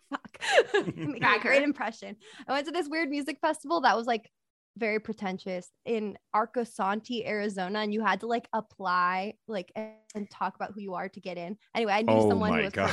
Fuck, 0.09 0.39
Making 0.95 1.23
a 1.23 1.39
great 1.39 1.63
impression. 1.63 2.15
I 2.47 2.51
went 2.53 2.65
to 2.67 2.71
this 2.71 2.87
weird 2.89 3.09
music 3.09 3.37
festival 3.41 3.81
that 3.81 3.95
was 3.97 4.05
like 4.07 4.29
very 4.77 4.99
pretentious 4.99 5.69
in 5.85 6.17
Arcosanti, 6.35 7.25
Arizona, 7.27 7.79
and 7.79 7.93
you 7.93 8.03
had 8.03 8.19
to 8.21 8.27
like 8.27 8.47
apply, 8.53 9.33
like, 9.47 9.71
and, 9.75 9.91
and 10.15 10.29
talk 10.29 10.55
about 10.55 10.71
who 10.73 10.81
you 10.81 10.93
are 10.95 11.09
to 11.09 11.19
get 11.19 11.37
in. 11.37 11.57
Anyway, 11.75 11.93
I 11.93 12.01
knew 12.01 12.13
Oh 12.13 12.29
someone 12.29 12.53
who 12.55 12.63
was 12.63 12.73
god. 12.73 12.91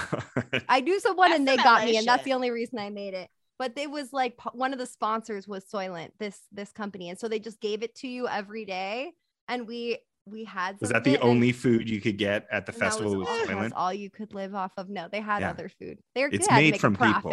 like, 0.53 0.65
I 0.69 0.81
knew 0.81 1.01
someone 1.01 1.33
and 1.33 1.47
they 1.47 1.57
got 1.57 1.81
LA 1.81 1.87
me, 1.87 1.97
and 1.97 2.07
that's 2.07 2.25
the 2.25 2.33
only 2.33 2.51
reason 2.51 2.79
I 2.79 2.91
made 2.91 3.15
it. 3.15 3.29
But 3.59 3.73
it 3.77 3.91
was 3.91 4.13
like 4.13 4.35
one 4.53 4.73
of 4.73 4.79
the 4.79 4.87
sponsors 4.87 5.47
was 5.47 5.65
Soylent, 5.65 6.11
this 6.19 6.41
this 6.53 6.73
company, 6.73 7.11
and 7.11 7.19
so 7.19 7.29
they 7.29 7.39
just 7.39 7.61
gave 7.61 7.83
it 7.83 7.95
to 7.97 8.09
you 8.09 8.27
every 8.29 8.65
day, 8.65 9.13
and 9.49 9.67
we 9.67 9.99
we 10.27 10.45
had. 10.45 10.77
Was 10.81 10.91
that 10.91 11.05
the 11.05 11.19
only 11.19 11.53
food 11.53 11.89
you 11.89 12.01
could 12.01 12.17
get 12.19 12.47
at 12.51 12.65
the 12.67 12.73
and 12.73 12.81
that 12.81 12.85
was 13.01 13.13
festival 13.13 13.27
all, 13.27 13.47
Soylent? 13.47 13.73
all 13.75 13.93
you 13.93 14.11
could 14.11 14.33
live 14.35 14.55
off 14.55 14.73
of. 14.77 14.89
No, 14.89 15.09
they 15.11 15.21
had 15.21 15.41
Yeah. 15.41 15.51
other 15.51 15.69
food. 15.69 15.99
They're 16.15 16.29
It's 16.29 16.47
they 16.47 16.53
had 16.55 16.59
to 16.59 16.63
made 16.65 16.71
make 16.73 16.81
from 16.81 16.95
a 16.95 16.99
people. 17.15 17.31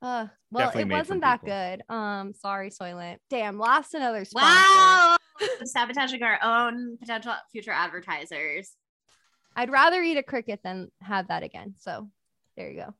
Profit. 0.00 0.30
Uh, 0.30 0.32
well, 0.50 0.66
Definitely 0.66 0.94
it 0.94 0.98
wasn't 0.98 1.20
that 1.22 1.40
people. 1.42 1.54
good. 1.88 1.94
Um, 1.94 2.32
sorry, 2.34 2.70
Soylent. 2.70 3.18
Damn, 3.28 3.58
lost 3.58 3.94
another 3.94 4.24
sponsor. 4.24 4.48
Wow, 4.48 5.16
sabotaging 5.64 6.22
our 6.22 6.38
own 6.42 6.96
potential 6.98 7.32
future 7.52 7.72
advertisers. 7.72 8.72
I'd 9.56 9.70
rather 9.70 10.00
eat 10.02 10.16
a 10.16 10.22
cricket 10.22 10.60
than 10.62 10.90
have 11.02 11.28
that 11.28 11.42
again. 11.42 11.74
So 11.78 12.08
there 12.56 12.70
you 12.70 12.76
go. 12.82 12.94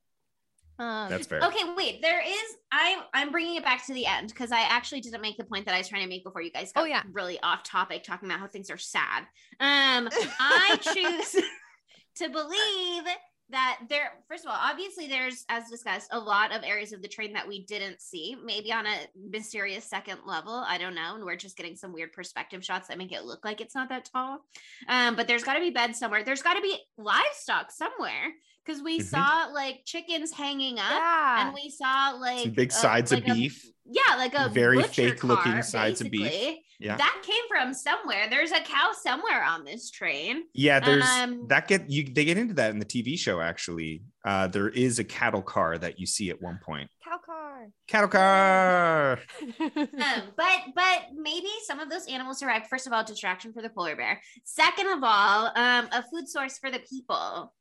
Um, 0.83 1.09
That's 1.11 1.27
fair. 1.27 1.41
Okay, 1.41 1.59
wait. 1.77 2.01
There 2.01 2.21
is. 2.25 2.55
I'm. 2.71 2.99
I'm 3.13 3.31
bringing 3.31 3.55
it 3.55 3.63
back 3.63 3.85
to 3.85 3.93
the 3.93 4.05
end 4.07 4.29
because 4.29 4.51
I 4.51 4.61
actually 4.61 5.01
didn't 5.01 5.21
make 5.21 5.37
the 5.37 5.43
point 5.43 5.65
that 5.65 5.75
I 5.75 5.77
was 5.77 5.87
trying 5.87 6.01
to 6.03 6.09
make 6.09 6.23
before 6.23 6.41
you 6.41 6.51
guys 6.51 6.71
got 6.71 6.81
Oh, 6.81 6.85
yeah. 6.85 7.03
really 7.13 7.39
off 7.43 7.63
topic, 7.63 8.03
talking 8.03 8.27
about 8.27 8.39
how 8.39 8.47
things 8.47 8.69
are 8.71 8.77
sad. 8.77 9.23
Um, 9.59 10.09
I 10.39 10.79
choose 10.81 11.43
to 12.15 12.29
believe 12.29 13.03
that 13.51 13.79
there. 13.89 14.13
First 14.27 14.45
of 14.45 14.51
all, 14.51 14.57
obviously, 14.59 15.07
there's 15.07 15.45
as 15.49 15.69
discussed 15.69 16.09
a 16.11 16.19
lot 16.19 16.55
of 16.55 16.63
areas 16.63 16.93
of 16.93 17.01
the 17.01 17.07
train 17.07 17.33
that 17.33 17.47
we 17.47 17.65
didn't 17.65 18.01
see. 18.01 18.35
Maybe 18.43 18.71
on 18.71 18.85
a 18.85 18.95
mysterious 19.29 19.85
second 19.85 20.19
level. 20.25 20.63
I 20.67 20.77
don't 20.77 20.95
know, 20.95 21.15
and 21.15 21.23
we're 21.23 21.35
just 21.35 21.57
getting 21.57 21.75
some 21.75 21.93
weird 21.93 22.13
perspective 22.13 22.63
shots 22.63 22.87
that 22.87 22.97
make 22.97 23.11
it 23.11 23.23
look 23.25 23.45
like 23.45 23.61
it's 23.61 23.75
not 23.75 23.89
that 23.89 24.09
tall. 24.11 24.39
Um, 24.87 25.15
but 25.15 25.27
there's 25.27 25.43
got 25.43 25.53
to 25.55 25.59
be 25.59 25.69
beds 25.69 25.99
somewhere. 25.99 26.23
There's 26.23 26.41
got 26.41 26.55
to 26.55 26.61
be 26.61 26.77
livestock 26.97 27.71
somewhere 27.71 28.33
because 28.65 28.81
we 28.81 28.99
Mhm. 28.99 29.03
saw 29.03 29.49
like 29.53 29.81
chickens 29.85 30.31
hanging 30.31 30.79
up 30.79 30.91
yeah. 30.91 31.45
and 31.45 31.53
we 31.53 31.69
saw 31.69 32.11
like 32.11 32.43
Some 32.43 32.51
big 32.51 32.69
a- 32.69 32.73
sides 32.73 33.11
like 33.11 33.23
of 33.23 33.31
a- 33.31 33.33
beef. 33.33 33.65
yeah, 33.85 34.15
like 34.17 34.33
a 34.35 34.49
Very 34.49 34.83
fake-looking 34.83 35.51
car, 35.53 35.61
sides 35.63 36.01
of 36.01 36.11
beef. 36.11 36.57
Basically. 36.81 36.87
Yeah. 36.87 36.97
That 36.97 37.21
came 37.23 37.43
from 37.49 37.73
somewhere. 37.73 38.27
There's 38.29 38.51
a 38.51 38.59
cow 38.61 38.91
somewhere 38.93 39.43
on 39.43 39.63
this 39.65 39.89
train. 39.91 40.43
Yeah, 40.53 40.79
there's 40.79 41.05
Um, 41.05 41.47
that 41.47 41.67
get 41.67 41.89
you 41.89 42.03
they 42.03 42.25
get 42.25 42.37
into 42.37 42.53
that 42.55 42.71
in 42.71 42.79
the 42.79 42.85
TV 42.85 43.17
show 43.17 43.39
actually. 43.41 44.03
Uh 44.25 44.47
there 44.47 44.69
is 44.69 44.99
a 44.99 45.03
cattle 45.03 45.41
car 45.41 45.77
that 45.77 45.99
you 45.99 46.05
see 46.05 46.29
at 46.29 46.41
one 46.41 46.59
point. 46.63 46.89
cow 47.03 47.17
car. 47.25 47.67
Cattle 47.87 48.09
car. 48.09 49.19
Um, 49.59 50.21
but 50.35 50.59
but 50.75 50.99
maybe 51.15 51.47
some 51.65 51.79
of 51.79 51.89
those 51.89 52.07
animals 52.07 52.39
survived. 52.39 52.67
First 52.67 52.87
of 52.87 52.93
all, 52.93 53.03
distraction 53.03 53.53
for 53.53 53.61
the 53.61 53.69
polar 53.69 53.95
bear. 53.95 54.19
Second 54.45 54.87
of 54.87 54.99
all, 55.03 55.47
um, 55.55 55.87
a 55.91 56.03
food 56.11 56.27
source 56.27 56.57
for 56.57 56.71
the 56.71 56.79
people. 56.79 57.53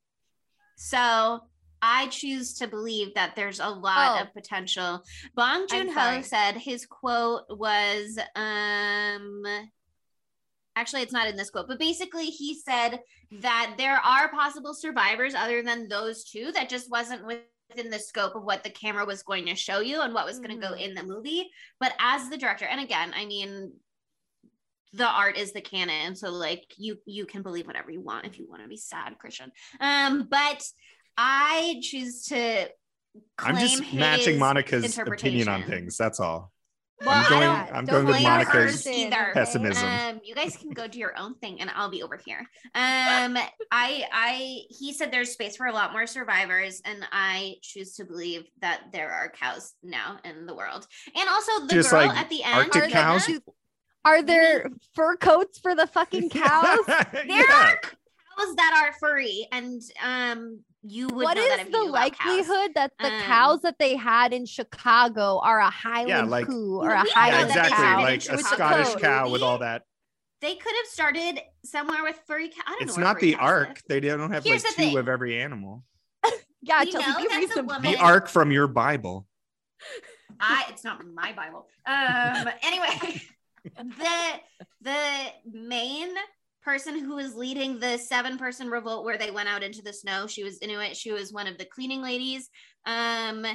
So 0.76 1.40
I 1.82 2.08
choose 2.08 2.54
to 2.54 2.68
believe 2.68 3.14
that 3.14 3.34
there's 3.36 3.60
a 3.60 3.68
lot 3.68 4.18
Oh. 4.18 4.22
of 4.22 4.34
potential. 4.34 5.04
Bong 5.34 5.66
Joon 5.68 5.88
Ho 5.92 6.20
said 6.22 6.56
his 6.56 6.84
quote 6.86 7.44
was 7.48 8.18
um 8.36 9.44
actually 10.76 11.02
it's 11.02 11.12
not 11.12 11.28
in 11.28 11.36
this 11.36 11.50
quote, 11.50 11.68
but 11.68 11.78
basically 11.78 12.26
he 12.26 12.54
said 12.54 13.00
that 13.40 13.74
there 13.76 13.96
are 13.98 14.28
possible 14.30 14.74
survivors 14.74 15.34
other 15.34 15.62
than 15.62 15.88
those 15.88 16.24
two 16.24 16.52
that 16.52 16.68
just 16.68 16.90
wasn't 16.90 17.24
within 17.26 17.90
the 17.90 17.98
scope 17.98 18.34
of 18.34 18.44
what 18.44 18.62
the 18.64 18.70
camera 18.70 19.04
was 19.04 19.22
going 19.22 19.46
to 19.46 19.54
show 19.54 19.80
you 19.80 20.00
and 20.00 20.12
what 20.14 20.26
was 20.26 20.38
going 20.38 20.50
to 20.58 20.66
go 20.68 20.74
Mhm. 20.74 20.80
in 20.80 20.94
the 20.94 21.02
movie. 21.02 21.50
But 21.78 21.94
as 21.98 22.28
the 22.28 22.36
director, 22.38 22.66
and 22.66 22.80
again, 22.80 23.12
I 23.14 23.26
mean 23.26 23.72
the 24.92 25.06
art 25.06 25.36
is 25.38 25.52
the 25.52 25.60
canon 25.60 26.16
so 26.16 26.30
like 26.32 26.64
you 26.76 26.98
you 27.06 27.24
can 27.24 27.42
believe 27.42 27.64
whatever 27.64 27.92
you 27.92 28.00
want 28.00 28.26
if 28.26 28.40
you 28.40 28.46
want 28.50 28.60
to 28.60 28.66
be 28.68 28.76
sad 28.76 29.14
kristian 29.24 29.48
um 29.78 30.26
but 30.28 30.64
i 31.16 31.78
choose 31.82 32.24
to 32.26 32.68
I'm 33.38 33.56
just 33.58 33.82
claim 33.82 33.98
matching 33.98 34.38
Monica's 34.38 34.96
opinion 34.98 35.48
on 35.48 35.64
things. 35.64 35.96
That's 35.96 36.20
all. 36.20 36.52
well, 37.04 37.10
I'm 37.10 37.28
going 37.28 37.40
don't 37.42 37.76
I'm 37.76 37.84
going 37.86 38.06
with 38.06 38.22
Monica's 38.22 38.84
Monica's 38.84 38.86
either. 38.86 39.30
pessimism. 39.34 39.88
Um, 39.88 40.20
you 40.22 40.34
guys 40.34 40.56
can 40.56 40.70
go 40.70 40.86
do 40.86 40.98
your 41.00 41.18
own 41.18 41.34
thing, 41.36 41.60
and 41.60 41.70
I'll 41.74 41.90
be 41.90 42.02
over 42.04 42.16
here. 42.24 42.38
Um, 42.74 43.36
I, 43.72 44.04
I, 44.12 44.60
he 44.68 44.92
said 44.92 45.10
there's 45.10 45.30
space 45.32 45.56
for 45.56 45.66
a 45.66 45.72
lot 45.72 45.92
more 45.92 46.06
survivors, 46.06 46.80
and 46.84 47.04
I 47.10 47.54
choose 47.62 47.94
to 47.96 48.04
believe 48.04 48.44
that 48.60 48.82
there 48.92 49.10
are 49.10 49.28
cows 49.30 49.72
now 49.82 50.18
in 50.24 50.46
the 50.46 50.54
world, 50.54 50.86
and 51.18 51.28
also 51.28 51.66
the 51.66 51.74
Just 51.74 51.90
girl 51.90 52.06
like 52.06 52.16
at 52.16 52.28
the 52.30 52.44
end. 52.44 52.54
Arctic 52.54 52.76
Are 52.76 52.80
there- 52.80 52.90
cows? 52.90 53.26
do- 53.26 53.40
Are 54.04 54.22
there 54.22 54.70
fur 54.94 55.16
coats 55.16 55.58
for 55.58 55.74
the 55.74 55.86
fucking 55.88 56.30
cows? 56.30 56.78
There 57.12 57.24
Yeah. 57.26 57.42
are 57.72 57.80
cows 58.46 58.56
that 58.56 58.82
are 58.86 58.92
furry, 58.98 59.46
and 59.52 59.80
um, 60.04 60.60
you 60.82 61.06
would 61.08 61.14
what 61.24 61.36
know 61.36 61.48
that 61.48 61.60
is 61.60 61.66
if 61.66 61.72
the 61.72 61.78
you 61.78 61.84
knew 61.84 61.90
about 61.90 62.12
cows. 62.12 62.28
likelihood 62.48 62.70
that 62.74 62.92
the 62.98 63.06
Um, 63.14 63.20
cows 63.22 63.60
that 63.62 63.78
they 63.78 63.96
had 63.96 64.32
in 64.32 64.46
Chicago 64.46 65.38
are 65.42 65.58
a 65.60 65.70
Highland 65.70 66.30
like- 66.30 66.46
coo 66.46 66.80
or 66.80 66.90
a 66.90 66.98
know 66.98 67.04
Yeah, 67.04 67.12
Highland 67.14 67.50
that 67.50 67.66
exactly. 67.68 67.84
cow? 67.84 68.02
Like 68.02 68.28
a 68.28 68.38
Scottish 68.42 68.94
cow 68.96 69.28
with 69.30 69.42
all 69.42 69.58
that. 69.58 69.82
They 70.40 70.54
could 70.56 70.74
have 70.74 70.86
started 70.86 71.40
somewhere 71.66 72.02
with 72.02 72.18
furry 72.26 72.48
cow. 72.48 72.62
I 72.66 72.70
don't 72.70 72.82
It's 72.82 72.96
know 72.96 73.02
where 73.04 73.12
not 73.12 73.20
the 73.20 73.32
cows 73.34 73.40
ark. 73.42 73.68
live. 73.68 73.82
They 73.88 74.00
don't 74.00 74.30
have 74.32 74.42
Here's 74.44 74.64
like 74.64 74.74
two 74.74 74.82
thing. 74.82 74.98
of 74.98 75.08
every 75.08 75.40
animal. 75.40 75.84
Yeah, 76.62 76.82
We 76.84 76.92
Chelsea, 76.92 77.10
know 77.10 77.18
be 77.40 77.46
that's 77.46 77.56
a 77.58 77.62
woman. 77.62 77.82
The 77.92 77.96
ark 77.98 78.28
from 78.28 78.50
your 78.50 78.66
Bible. 78.68 79.26
I 80.38 80.64
it's 80.68 80.84
not 80.84 81.04
my 81.06 81.32
Bible. 81.32 81.66
Um 81.86 82.48
anyway, 82.62 83.22
the 83.76 84.40
the 84.82 85.26
main 85.50 86.08
person 86.62 86.98
who 86.98 87.16
was 87.16 87.34
leading 87.34 87.78
the 87.78 87.96
seven 87.98 88.38
person 88.38 88.68
revolt 88.68 89.04
where 89.04 89.18
they 89.18 89.30
went 89.30 89.48
out 89.48 89.62
into 89.62 89.82
the 89.82 89.92
snow, 89.92 90.26
she 90.26 90.44
was 90.44 90.58
Inuit, 90.58 90.96
she 90.96 91.12
was 91.12 91.32
one 91.32 91.46
of 91.46 91.58
the 91.58 91.64
cleaning 91.64 92.02
ladies. 92.02 92.48
Um 92.86 93.46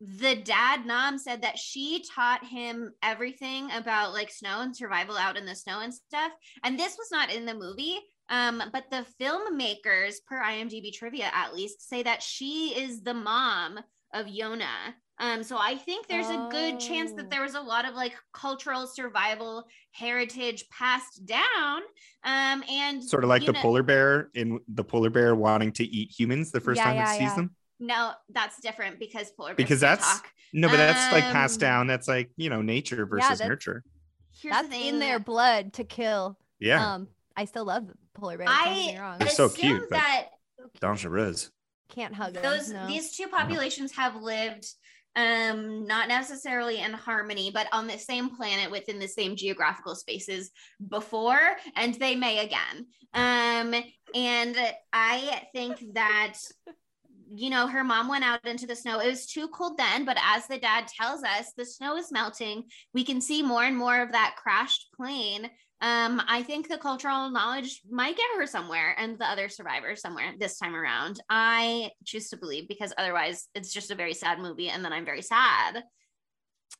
the 0.00 0.36
dad 0.36 0.84
Nam 0.84 1.18
said 1.18 1.42
that 1.42 1.58
she 1.58 2.04
taught 2.14 2.44
him 2.44 2.92
everything 3.02 3.70
about 3.70 4.12
like 4.12 4.30
snow 4.30 4.60
and 4.60 4.76
survival 4.76 5.16
out 5.16 5.38
in 5.38 5.46
the 5.46 5.54
snow 5.54 5.80
and 5.80 5.94
stuff. 5.94 6.32
And 6.62 6.78
this 6.78 6.96
was 6.98 7.08
not 7.10 7.32
in 7.32 7.46
the 7.46 7.54
movie. 7.54 7.98
Um, 8.28 8.62
but 8.72 8.90
the 8.90 9.06
filmmakers, 9.20 10.16
per 10.26 10.42
IMDb 10.42 10.92
trivia 10.92 11.30
at 11.32 11.54
least, 11.54 11.88
say 11.88 12.02
that 12.02 12.22
she 12.22 12.74
is 12.76 13.02
the 13.02 13.14
mom 13.14 13.78
of 14.12 14.26
Yona. 14.26 14.94
Um, 15.18 15.42
so 15.42 15.56
I 15.58 15.76
think 15.76 16.08
there's 16.08 16.28
a 16.28 16.48
good 16.50 16.78
chance 16.78 17.10
Oh. 17.12 17.16
that 17.16 17.30
there 17.30 17.42
was 17.42 17.54
a 17.54 17.60
lot 17.60 17.86
of 17.88 17.94
like 17.94 18.12
cultural 18.34 18.86
survival 18.86 19.66
heritage 19.92 20.68
passed 20.68 21.24
down. 21.24 21.80
Um, 22.24 22.62
and 22.70 23.02
Sort 23.02 23.24
of 23.24 23.30
like 23.30 23.46
the 23.46 23.52
know- 23.52 23.60
polar 23.62 23.82
bear 23.82 24.28
in 24.34 24.60
the 24.68 24.84
polar 24.84 25.10
bear 25.10 25.34
wanting 25.34 25.72
to 25.72 25.84
eat 25.84 26.10
humans 26.18 26.50
the 26.50 26.60
first 26.60 26.78
Yeah, 26.78 26.84
time 26.84 26.96
yeah, 26.96 27.10
it 27.12 27.18
sees 27.18 27.22
yeah. 27.22 27.36
them. 27.36 27.54
No, 27.78 28.12
that's 28.30 28.60
different 28.60 28.98
because 28.98 29.30
polar 29.30 29.50
bears 29.50 29.56
Because 29.56 29.80
that's- 29.80 30.06
talk. 30.20 30.30
No, 30.52 30.68
but 30.68 30.76
that's 30.76 31.12
like 31.12 31.24
passed 31.24 31.56
Um, 31.62 31.68
down. 31.68 31.86
That's 31.86 32.08
like, 32.08 32.30
you 32.36 32.50
know, 32.50 32.62
nature 32.62 33.04
versus 33.06 33.28
that's- 33.28 33.48
nurture. 33.48 33.84
Here's 34.38 34.52
That's 34.54 34.68
the 34.68 34.88
in 34.88 34.98
their 34.98 35.18
blood 35.18 35.72
to 35.74 35.84
kill. 35.84 36.38
Yeah. 36.58 36.94
Um, 36.94 37.08
I 37.36 37.46
still 37.46 37.64
love 37.64 37.90
polar 38.14 38.36
bear. 38.36 38.46
Don't 38.46 38.64
get 38.64 38.74
me 38.76 38.96
I 38.96 39.00
wrong. 39.00 39.18
They're 39.18 39.28
so 39.30 39.46
assume 39.46 39.60
cute, 39.78 39.90
but- 39.90 39.96
that 39.96 40.28
Dangerous. 40.80 41.50
Can't 41.88 42.14
hug 42.14 42.34
them. 42.34 42.42
those 42.42 42.70
no. 42.70 42.86
these 42.86 43.16
two 43.16 43.28
populations 43.28 43.92
have 43.92 44.16
lived 44.16 44.66
um 45.16 45.86
not 45.86 46.08
necessarily 46.08 46.80
in 46.80 46.92
harmony 46.92 47.50
but 47.52 47.66
on 47.72 47.86
the 47.86 47.98
same 47.98 48.30
planet 48.36 48.70
within 48.70 48.98
the 48.98 49.08
same 49.08 49.34
geographical 49.34 49.94
spaces 49.94 50.50
before 50.88 51.56
and 51.74 51.94
they 51.94 52.14
may 52.14 52.44
again. 52.44 52.86
Um 53.14 53.74
and 54.14 54.56
i 54.92 55.42
think 55.52 55.82
that 55.94 56.34
you 57.34 57.50
know 57.50 57.66
her 57.66 57.82
mom 57.82 58.08
went 58.08 58.24
out 58.24 58.44
into 58.46 58.66
the 58.66 58.76
snow. 58.76 59.00
It 59.00 59.08
was 59.08 59.26
too 59.26 59.48
cold 59.48 59.78
then 59.78 60.04
but 60.04 60.18
as 60.22 60.46
the 60.46 60.58
dad 60.58 60.86
tells 60.86 61.24
us 61.24 61.52
the 61.56 61.64
snow 61.64 61.96
is 61.96 62.12
melting. 62.12 62.64
We 62.94 63.04
can 63.04 63.20
see 63.20 63.42
more 63.42 63.64
and 63.64 63.76
more 63.76 64.00
of 64.00 64.12
that 64.12 64.36
crashed 64.36 64.88
plane 64.94 65.50
um 65.82 66.22
i 66.26 66.42
think 66.42 66.68
the 66.68 66.78
cultural 66.78 67.28
knowledge 67.30 67.82
might 67.90 68.16
get 68.16 68.24
her 68.36 68.46
somewhere 68.46 68.94
and 68.98 69.18
the 69.18 69.24
other 69.26 69.48
survivors 69.48 70.00
somewhere 70.00 70.32
this 70.38 70.58
time 70.58 70.74
around 70.74 71.20
i 71.28 71.90
choose 72.04 72.28
to 72.30 72.36
believe 72.36 72.66
because 72.66 72.94
otherwise 72.96 73.48
it's 73.54 73.72
just 73.72 73.90
a 73.90 73.94
very 73.94 74.14
sad 74.14 74.38
movie 74.38 74.68
and 74.70 74.84
then 74.84 74.92
i'm 74.92 75.04
very 75.04 75.22
sad 75.22 75.76
and 75.76 75.84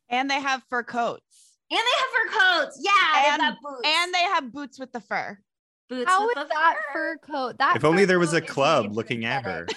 And 0.09 0.31
they 0.31 0.41
have 0.41 0.63
fur 0.71 0.83
coats. 0.83 1.23
And 1.71 1.79
they 1.79 1.99
have 1.99 2.09
fur 2.15 2.39
coats 2.39 2.81
yeah 2.83 3.35
And- 3.35 3.43
they've 3.43 3.61
boots 3.63 3.83
And 3.85 4.15
they 4.15 4.23
have 4.23 4.53
boots 4.53 4.79
with 4.79 4.93
the 4.93 5.01
fur. 5.01 5.39
boots 5.89 6.09
How 6.11 6.27
with 6.27 6.37
is 6.39 6.43
the 6.45 6.49
that 6.49 6.77
fur. 6.93 6.93
fur 6.93 7.33
coat? 7.33 7.59
That 7.59 7.77
If 7.77 7.85
only 7.85 8.05
there 8.05 8.19
was 8.19 8.33
a 8.33 8.41
club 8.41 8.93
looking 8.93 9.25
at 9.25 9.45
her. 9.45 9.67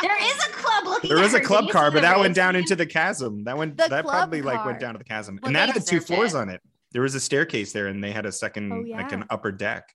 There 0.00 0.20
is 0.20 0.36
a 0.44 0.50
club 0.50 0.84
looking. 0.86 1.08
There 1.08 1.20
was 1.22 1.34
a 1.34 1.40
club 1.40 1.68
car, 1.70 1.92
but 1.92 2.02
that 2.02 2.18
went 2.18 2.34
down 2.34 2.56
into 2.56 2.74
the 2.74 2.84
chasm. 2.84 3.44
That 3.44 3.56
went 3.56 3.76
The 3.76 3.86
that 3.88 4.02
club 4.02 4.12
probably 4.14 4.42
like 4.42 4.64
went 4.64 4.80
down 4.80 4.94
to 4.94 4.98
the 4.98 5.04
chasm. 5.04 5.38
Well, 5.40 5.48
and 5.50 5.56
that 5.56 5.70
had 5.70 5.86
two 5.86 6.00
floors 6.00 6.34
it. 6.34 6.38
on 6.38 6.48
it. 6.48 6.60
There 6.92 7.02
was 7.02 7.14
a 7.14 7.20
staircase 7.20 7.72
there, 7.72 7.86
and 7.86 8.02
they 8.02 8.12
had 8.12 8.26
a 8.26 8.32
second, 8.32 8.72
Oh, 8.72 8.84
like 8.90 9.12
an 9.12 9.24
upper 9.30 9.50
deck. 9.52 9.94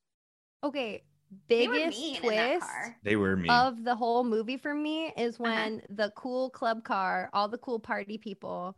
Okay, 0.63 1.03
biggest 1.47 1.97
mean 1.99 2.15
in 2.23 2.29
that 2.29 2.59
twist. 2.59 2.71
They 3.03 3.15
were 3.15 3.35
mean. 3.35 3.51
of 3.51 3.83
the 3.83 3.95
whole 3.95 4.23
movie 4.23 4.57
for 4.57 4.73
me 4.73 5.13
is 5.17 5.35
Uh-huh. 5.35 5.43
when 5.43 5.81
the 5.89 6.11
cool 6.15 6.49
club 6.49 6.83
car, 6.83 7.29
all 7.33 7.47
the 7.47 7.57
cool 7.59 7.79
party 7.79 8.17
people, 8.17 8.75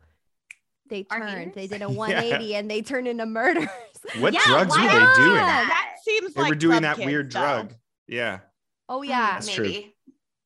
they 0.88 1.04
turned. 1.04 1.54
They 1.54 1.66
did 1.66 1.82
a 1.82 1.88
180 1.90 2.54
and 2.56 2.70
they 2.70 2.82
turned 2.82 3.08
into 3.08 3.24
murderers. 3.26 3.68
what 4.18 4.34
Yeah, 4.34 4.40
drugs 4.46 4.76
were 4.76 4.82
they 4.82 4.88
doing? 4.88 5.36
Yeah. 5.36 5.66
That 5.68 5.94
seems 6.04 6.34
They 6.34 6.42
like 6.42 6.50
were 6.50 6.54
doing 6.56 6.80
club 6.80 6.96
that 6.96 7.06
weird 7.06 7.30
though. 7.32 7.40
drug. 7.40 7.74
Yeah. 8.08 8.40
Oh 8.88 9.02
yeah, 9.02 9.34
That's 9.34 9.48
true. 9.48 9.64
Maybe. 9.64 9.96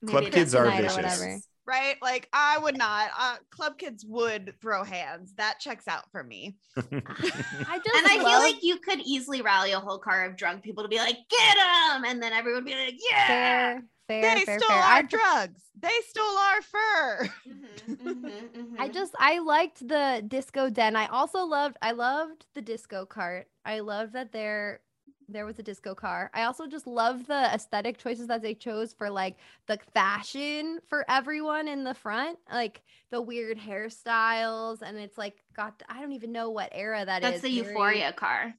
Club 0.07 0.25
Maybe 0.25 0.35
kids 0.37 0.55
are 0.55 0.67
what 0.67 0.79
it 0.81 0.83
vicious. 0.83 1.49
Is. 1.69 1.77
Whatever. 1.77 1.95
right? 1.95 1.97
Like 2.03 2.29
I 2.33 2.59
would 2.59 2.77
not. 2.77 3.11
Uh, 3.19 3.37
club 3.51 3.79
kids 3.79 4.05
would 4.07 4.55
throw 4.61 4.85
hands. 4.85 5.35
That 5.37 5.61
checks 5.61 5.89
out 5.89 6.11
for 6.13 6.23
me. 6.23 6.57
I 7.67 7.79
just 7.85 7.97
And 7.97 8.07
I 8.07 8.19
feel 8.25 8.39
like 8.41 8.63
you 8.63 8.79
could 8.79 9.01
easily 9.01 9.43
rally 9.43 9.73
a 9.73 9.81
whole 9.81 9.99
car 9.99 10.25
of 10.25 10.37
drunk 10.37 10.63
people 10.63 10.83
to 10.83 10.89
be 10.89 10.99
like, 10.99 11.17
"Get 11.29 11.57
them, 11.57 12.05
and 12.05 12.23
then 12.23 12.33
everyone 12.33 12.65
would 12.65 12.71
be 12.71 12.77
like, 12.77 12.97
"Yeah." 13.11 13.27
fair, 13.27 13.85
fair, 14.09 14.41
they 14.41 14.45
fair, 14.45 14.61
stole 14.61 14.69
fair. 14.69 14.83
our 14.83 15.03
I, 15.03 15.03
drugs. 15.03 15.63
They 15.79 16.01
stole 16.09 16.39
our 16.39 16.63
fur. 16.63 17.29
Mhm, 17.89 18.51
mhm, 18.51 18.51
I 18.79 18.89
mhm. 18.89 18.93
just 18.93 19.15
I 19.19 19.39
liked 19.39 19.87
the 19.87 20.25
disco 20.27 20.69
den. 20.71 20.97
I 20.97 21.07
also 21.07 21.45
loved 21.45 21.77
I 21.83 21.93
loved 21.93 22.47
the 22.55 22.63
disco 22.63 23.07
cart. 23.07 23.49
I 23.65 23.81
loved 23.81 24.13
that 24.15 24.33
there 24.33 24.81
there 25.29 25.47
was 25.47 25.59
a 25.59 25.63
disco 25.63 25.95
car. 25.95 26.31
I 26.35 26.45
also 26.45 26.67
just 26.67 26.87
love 26.87 27.27
the 27.27 27.53
aesthetic 27.55 27.99
choices 27.99 28.27
that 28.29 28.43
they 28.43 28.55
chose 28.55 28.93
for 28.93 29.11
like 29.11 29.37
the 29.67 29.79
fashion 29.93 30.81
for 30.89 31.05
everyone 31.09 31.69
in 31.69 31.85
the 31.85 31.95
front, 31.95 32.39
like 32.53 32.83
the 33.11 33.21
weird 33.21 33.59
hairstyles, 33.59 34.83
and 34.83 34.97
it's 34.99 35.19
like 35.19 35.43
got 35.55 35.83
I 35.89 36.01
don't 36.01 36.13
even 36.13 36.33
know 36.33 36.51
what 36.51 36.71
era 36.73 37.05
that 37.05 37.23
is. 37.25 37.31
that's 37.31 37.43
the 37.43 37.61
very- 37.61 37.69
Euphoria 37.73 38.13
car. 38.13 38.55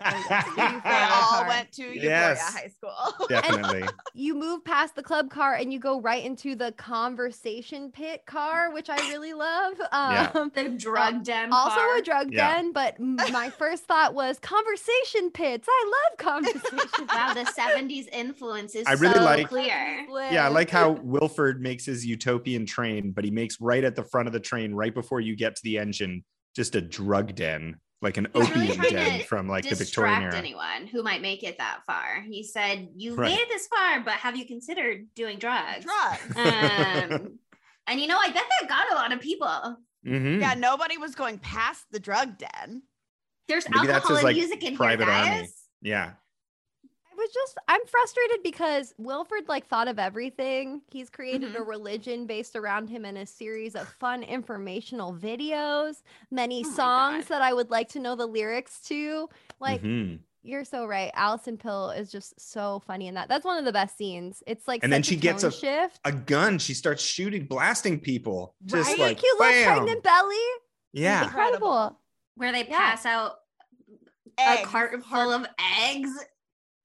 They 0.56 0.62
all 0.62 1.30
card. 1.38 1.48
went 1.48 1.72
to 1.72 1.82
Euphoria 1.82 2.02
Yes. 2.02 2.40
High 2.54 2.68
School. 2.68 3.26
Definitely. 3.28 3.84
You 4.14 4.34
move 4.34 4.64
past 4.64 4.94
the 4.94 5.02
club 5.02 5.30
car 5.30 5.54
and 5.54 5.72
you 5.72 5.78
go 5.78 6.00
right 6.00 6.24
into 6.24 6.54
the 6.54 6.72
conversation 6.72 7.90
pit 7.90 8.22
car, 8.26 8.72
which 8.72 8.88
I 8.90 8.96
really 9.08 9.32
love. 9.34 9.74
Yeah. 9.92 10.30
Um, 10.34 10.52
The 10.54 10.68
drug 10.70 11.24
den. 11.24 11.52
also 11.52 11.76
car. 11.76 11.96
a 11.98 12.02
drug 12.02 12.32
Yeah. 12.32 12.56
den, 12.56 12.72
but 12.72 12.98
my 13.00 13.50
first 13.50 13.84
thought 13.84 14.14
was 14.14 14.38
conversation 14.38 15.30
pits. 15.32 15.66
I 15.70 15.92
love 16.10 16.18
conversation. 16.18 16.78
Pits. 16.78 16.92
Wow, 17.14 17.34
the 17.34 17.44
70s 17.44 18.08
influence 18.12 18.74
is 18.74 18.86
I 18.86 18.92
really 18.92 19.14
so 19.14 19.24
like- 19.24 19.48
clear. 19.48 20.06
yeah, 20.30 20.44
I 20.46 20.48
like 20.48 20.70
how 20.70 20.92
Wilford 21.02 21.60
makes 21.60 21.84
his 21.86 22.04
utopian 22.06 22.66
train, 22.66 23.10
but 23.12 23.24
he 23.24 23.30
makes 23.30 23.60
right 23.60 23.84
at 23.84 23.96
the 23.96 24.04
front 24.04 24.26
of 24.28 24.32
the 24.32 24.40
train, 24.40 24.74
right 24.74 24.94
before 24.94 25.20
you 25.20 25.36
get 25.36 25.56
to 25.56 25.62
the 25.64 25.78
engine, 25.78 26.24
just 26.54 26.74
a 26.74 26.80
drug 26.80 27.34
den, 27.34 27.76
like 28.00 28.16
an 28.16 28.28
He's 28.34 28.48
opium 28.48 28.76
trying 28.76 28.90
den 28.92 29.20
from 29.22 29.48
like 29.48 29.68
the 29.68 29.74
Victorian 29.74 30.22
Distract 30.22 30.34
era. 30.34 30.38
anyone 30.44 30.86
who 30.86 31.02
might 31.02 31.20
make 31.22 31.42
it 31.42 31.58
that 31.58 31.80
far. 31.86 32.22
He 32.28 32.42
said, 32.44 32.88
"You 32.96 33.14
Right. 33.16 33.30
made 33.30 33.40
it 33.40 33.48
this 33.48 33.66
far, 33.66 34.00
but 34.00 34.14
have 34.14 34.36
you 34.36 34.44
considered 34.46 35.06
doing 35.14 35.38
drugs?" 35.38 35.84
Drugs. 35.84 36.36
Um, 36.36 37.38
and 37.88 38.00
you 38.00 38.06
know, 38.06 38.18
I 38.18 38.28
bet 38.28 38.44
that 38.60 38.68
got 38.68 38.92
a 38.92 38.94
lot 38.94 39.12
of 39.12 39.20
people. 39.20 39.78
Mhm. 40.06 40.40
Yeah, 40.40 40.54
nobody 40.54 40.96
was 40.96 41.14
going 41.14 41.38
past 41.38 41.84
the 41.90 41.98
drug 42.00 42.38
den. 42.38 42.82
There's 43.48 43.68
Maybe 43.68 43.88
alcohol 43.88 44.10
his, 44.10 44.18
and 44.18 44.24
like, 44.24 44.36
music 44.36 44.62
in 44.62 44.76
private 44.76 45.06
here, 45.08 45.14
army. 45.14 45.48
Yeah. 45.82 46.12
I 47.18 47.20
was 47.20 47.30
just 47.32 47.58
I'm 47.66 47.84
frustrated 47.86 48.42
because 48.44 48.94
Wilford 48.96 49.48
like 49.48 49.66
thought 49.66 49.88
of 49.88 49.98
everything. 49.98 50.82
He's 50.90 51.10
created 51.10 51.56
a 51.56 51.62
religion 51.62 52.26
based 52.26 52.54
around 52.54 52.88
him 52.88 53.04
and 53.04 53.18
a 53.18 53.26
series 53.26 53.74
of 53.74 53.88
fun 53.88 54.22
informational 54.22 55.12
videos, 55.12 56.02
many 56.30 56.62
Oh 56.64 56.70
songs 56.70 57.26
that 57.26 57.42
I 57.42 57.52
would 57.52 57.70
like 57.70 57.88
to 57.90 57.98
know 57.98 58.14
the 58.14 58.26
lyrics 58.26 58.80
to. 58.82 59.28
Like 59.58 59.82
Mhm. 59.82 60.20
you're 60.44 60.64
so 60.64 60.86
right. 60.86 61.10
Alison 61.14 61.56
Pill 61.56 61.90
is 61.90 62.12
just 62.12 62.40
so 62.40 62.80
funny 62.86 63.08
in 63.08 63.14
that. 63.14 63.28
That's 63.28 63.44
one 63.44 63.58
of 63.58 63.64
the 63.64 63.72
best 63.72 63.98
scenes. 63.98 64.42
It's 64.46 64.68
like 64.68 64.84
And 64.84 64.92
then 64.92 65.02
such 65.02 65.08
a 65.12 65.14
she 65.14 65.20
gets 65.20 65.42
a- 65.42 65.50
shift. 65.50 65.98
a 66.04 66.12
gun. 66.12 66.58
She 66.60 66.72
starts 66.74 67.02
shooting, 67.02 67.46
blasting 67.46 67.98
people. 67.98 68.54
Just 68.64 68.90
Right? 68.90 68.98
like 69.00 69.18
cute 69.18 69.40
little 69.40 69.64
pregnant 69.64 70.02
belly. 70.04 70.36
Yeah. 70.92 71.24
Incredible. 71.24 71.98
Where 72.36 72.52
they 72.52 72.64
Yeah. 72.64 72.78
pass 72.78 73.04
out 73.04 73.40
Eggs. 74.38 74.62
a 74.62 74.64
carton 74.66 75.02
full 75.02 75.32
of 75.32 75.46
eggs. 75.80 76.10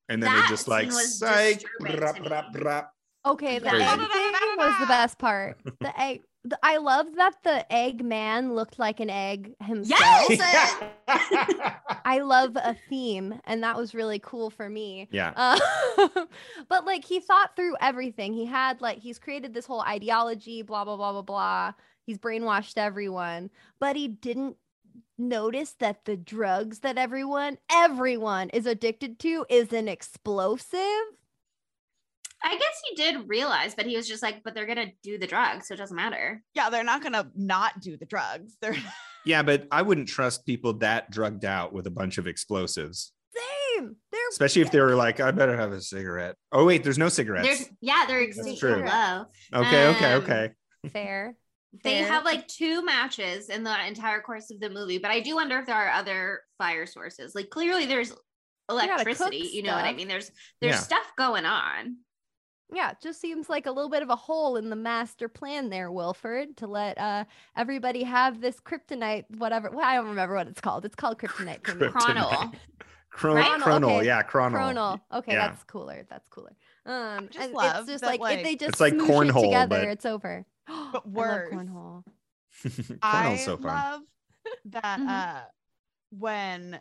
And 0.10 0.22
then 0.22 0.32
they're 0.32 0.41
That 0.41 0.49
just 0.49 0.68
like 0.68 0.88
was 0.88 1.18
psych. 1.20 1.60
disturbing 1.62 1.95
brap, 2.01 2.16
to 2.16 2.22
me. 2.22 2.28
brap, 2.30 2.54
brap. 2.54 2.86
Okay, 3.26 3.58
the 3.60 3.70
Crazy. 3.70 3.84
egg 3.86 3.99
thing 3.99 4.58
was 4.58 4.80
the 4.82 4.86
best 4.86 5.18
part. 5.18 5.58
The 5.80 5.99
egg. 6.01 6.22
The, 6.45 6.60
I 6.62 6.76
love 6.76 7.06
that 7.16 7.36
the 7.45 7.72
egg 7.74 8.04
man 8.04 8.54
looked 8.54 8.78
like 8.78 8.99
an 8.99 9.10
egg 9.10 9.56
himself. 9.62 10.01
Yes! 10.30 10.84
I 12.06 12.20
love 12.20 12.58
a 12.58 12.76
theme, 12.89 13.39
and 13.45 13.64
that 13.64 13.78
was 13.78 13.95
really 13.95 14.20
cool 14.20 14.49
for 14.49 14.70
me. 14.70 15.08
yeah. 15.10 15.32
Uh, 15.38 15.58
but 16.68 16.86
like 16.86 17.06
he 17.06 17.22
thought 17.22 17.56
through 17.56 17.78
everything. 17.80 18.34
He 18.34 18.45
had 18.45 18.82
like 18.82 18.99
he's 18.99 19.20
created 19.20 19.54
this 19.54 19.66
whole 19.66 19.82
ideology, 19.82 20.62
blah 20.64 20.84
blah 20.84 20.97
blah 20.97 21.14
blah 21.14 21.22
blah. 21.22 21.72
He's 22.06 22.18
brainwashed 22.18 22.78
everyone, 22.78 23.49
but 23.80 23.95
he 23.95 24.10
didn't 24.10 24.58
notice 25.18 25.76
that 25.80 26.05
the 26.05 26.18
drugs 26.18 26.80
that 26.80 26.97
everyone 26.97 27.57
everyone 27.72 28.49
is 28.49 28.66
addicted 28.66 29.20
to 29.20 29.45
is 29.49 29.72
an 29.74 29.88
explosive. 29.88 30.80
I 32.45 32.57
guess 32.57 32.82
he 32.89 32.95
did 32.95 33.30
realize, 33.30 33.74
but 33.74 33.86
he 33.86 33.95
was 33.95 34.07
just 34.07 34.22
like, 34.22 34.43
but 34.43 34.53
they're 34.53 34.66
gonna 34.66 34.91
do 35.01 35.18
the 35.18 35.28
drugs, 35.28 35.68
so 35.68 35.76
it 35.76 35.78
doesn't 35.78 35.95
matter. 35.95 36.43
Yeah, 36.53 36.70
they're 36.70 36.84
not 36.84 37.01
gonna 37.01 37.32
not 37.36 37.80
do 37.80 37.95
the 37.95 38.05
drugs. 38.05 38.57
They're 38.61 38.76
Yeah, 39.26 39.41
but 39.41 39.68
I 39.72 39.82
wouldn't 39.82 40.09
trust 40.09 40.45
people 40.45 40.74
that 40.80 41.09
drugged 41.09 41.45
out 41.45 41.72
with 41.72 41.88
a 41.88 41.91
bunch 41.91 42.18
of 42.18 42.28
explosives, 42.28 43.14
Same. 43.34 43.95
They're 44.11 44.20
especially 44.32 44.64
if 44.64 44.72
they 44.72 44.82
were 44.82 44.95
like, 44.95 45.20
I 45.20 45.32
better 45.32 45.55
have 45.55 45.72
a 45.72 45.82
cigarette. 45.82 46.36
Oh, 46.51 46.66
wait, 46.66 46.84
there's 46.84 46.97
no 46.97 47.09
cigarettes. 47.09 47.47
There's 47.47 47.70
yeah, 47.80 48.05
they're 48.07 48.26
That's 48.26 48.59
true. 48.59 48.84
low. 48.84 49.26
Okay, 49.53 49.88
okay, 49.88 50.14
um, 50.14 50.24
okay. 50.24 50.49
fair. 50.91 51.36
They 51.84 51.99
fair. 51.99 52.07
have 52.07 52.24
like 52.26 52.47
two 52.47 52.84
matches 52.86 53.49
in 53.49 53.63
the 53.63 53.88
entire 53.88 54.21
course 54.21 54.51
of 54.51 54.59
the 54.59 54.69
movie, 54.69 54.99
but 54.99 55.09
I 55.11 55.19
do 55.21 55.36
wonder 55.36 55.57
if 55.59 55.65
there 55.65 55.76
are 55.76 55.89
other 55.91 56.41
fire 56.57 56.86
sources. 56.86 57.34
Like 57.34 57.49
clearly 57.49 57.86
there's 57.88 58.11
gotta 58.69 58.82
cook 58.88 58.91
electricity, 59.07 59.49
you 59.53 59.63
know 59.63 59.74
what 59.76 59.86
I 59.86 59.93
mean? 59.93 60.07
There's 60.07 60.32
there's 60.61 60.76
Yeah. 60.76 60.80
stuff 60.80 61.11
going 61.17 61.45
on. 61.45 61.97
Yeah, 62.71 62.91
it 62.91 62.97
just 63.03 63.19
seems 63.21 63.49
like 63.49 63.65
a 63.65 63.71
little 63.71 63.89
bit 63.89 64.01
of 64.03 64.09
a 64.09 64.15
hole 64.15 64.55
in 64.57 64.69
the 64.69 64.76
master 64.76 65.28
plan 65.28 65.69
there, 65.69 65.91
Wilford, 65.91 66.57
to 66.57 66.67
let 66.67 66.97
uh 66.99 67.26
everybody 67.57 68.03
have 68.03 68.39
this 68.39 68.59
kryptonite, 68.59 69.26
whatever. 69.38 69.69
Well, 69.71 69.86
I 69.86 69.95
don't 69.95 70.07
remember 70.09 70.36
what 70.36 70.47
it's 70.47 70.61
called. 70.61 70.86
It's 70.86 70.95
called 70.95 71.17
kryptonite 71.19 71.63
to 71.65 71.76
me. 71.76 71.88
Kryptonite. 71.88 71.91
Kronole. 72.15 72.53
Chron- 73.09 73.36
Right? 73.36 73.61
Kronole, 73.61 73.97
Okay. 73.97 74.05
yeah, 74.07 74.24
kronole. 74.24 74.74
Kronole. 74.74 75.01
Okay, 75.13 75.34
Yeah. 75.34 75.47
that's 75.49 75.63
cooler. 75.65 76.03
That's 76.09 76.28
cooler. 76.30 76.55
Um, 76.88 77.30
just 77.30 77.51
love 77.51 77.82
it's 77.82 77.88
just 77.91 78.01
that, 78.01 78.07
like, 78.07 78.19
like- 78.21 78.38
if 78.39 78.43
they 78.43 78.55
just 78.55 78.69
It's 78.69 78.80
like 78.80 78.93
cornhole, 78.95 79.41
it 79.43 79.45
together, 79.45 79.67
but- 79.82 79.88
it's 79.88 80.05
over. 80.05 80.45
But 80.68 80.74
I 80.76 80.91
love 80.93 81.05
worse. 81.05 81.53
cornhole. 81.53 82.03
I 83.01 83.38
so 83.38 83.57
fun. 83.57 83.66
love 83.66 84.01
that 84.66 84.99
Mhm. 84.99 85.07
uh 85.09 85.41
when 86.11 86.80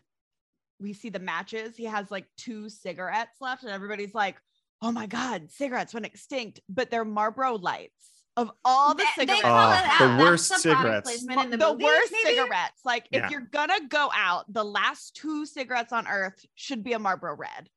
we 0.80 0.92
see 0.92 1.08
the 1.10 1.18
matches, 1.18 1.76
he 1.76 1.84
has 1.84 2.10
like 2.10 2.26
two 2.36 2.68
cigarettes 2.68 3.40
left, 3.40 3.62
and 3.62 3.72
everybody's 3.72 4.14
like, 4.14 4.36
"Oh 4.82 4.90
my 4.92 5.06
god, 5.06 5.50
cigarettes 5.50 5.94
went 5.94 6.06
extinct!" 6.06 6.60
But 6.68 6.90
they're 6.90 7.04
Marlboro 7.04 7.56
lights 7.56 8.10
of 8.36 8.50
all 8.64 8.94
the 8.94 9.04
They- 9.16 9.26
they 9.26 9.32
cigarettes. 9.36 9.42
call 9.42 9.70
Oh, 9.70 9.72
it 9.72 9.82
the 9.82 9.88
out. 9.88 9.98
That's 9.98 10.22
worst 10.22 10.48
the 10.50 10.58
cigarettes. 10.58 11.22
in 11.22 11.50
the, 11.50 11.56
the 11.56 11.72
movie, 11.72 11.84
worst 11.84 12.12
maybe? 12.12 12.36
cigarettes. 12.36 12.80
Like 12.84 13.06
Yeah. 13.10 13.24
if 13.26 13.30
you're 13.30 13.40
gonna 13.42 13.86
go 13.88 14.10
out, 14.14 14.52
the 14.52 14.64
last 14.64 15.14
two 15.16 15.46
cigarettes 15.46 15.92
on 15.92 16.06
earth 16.08 16.44
should 16.54 16.82
be 16.82 16.92
a 16.94 16.98
Marlboro 16.98 17.36
Red. 17.36 17.70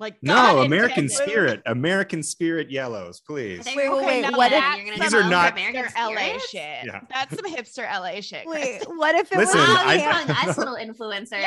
Like 0.00 0.16
No, 0.22 0.62
American 0.62 1.04
intended. 1.04 1.28
Spirit, 1.28 1.62
American 1.66 2.22
Spirit 2.22 2.70
yellows, 2.70 3.20
please. 3.20 3.66
Wait, 3.66 3.76
wait, 3.76 3.86
going 3.88 4.06
wait, 4.06 4.26
to 4.26 4.36
what 4.36 4.52
if- 4.52 4.62
you're 4.76 4.84
gonna 4.94 5.02
These 5.02 5.12
are 5.14 5.28
not- 5.28 5.52
American 5.54 5.84
hipster 5.86 5.96
LA 6.14 6.14
Spirit? 6.38 6.42
shit. 6.42 6.86
Yeah. 6.86 7.00
That's 7.10 7.34
some 7.36 7.52
hipster 7.52 7.92
LA 7.92 8.20
shit. 8.20 8.46
Wait, 8.46 8.82
what 8.94 9.16
if 9.16 9.32
it 9.32 9.38
Listen, 9.38 9.58
was 9.58 9.68
Wow, 9.68 9.82
I- 9.84 9.94
you're 10.26 10.50
us 10.50 10.56
little 10.58 10.76
influencers. 10.76 11.42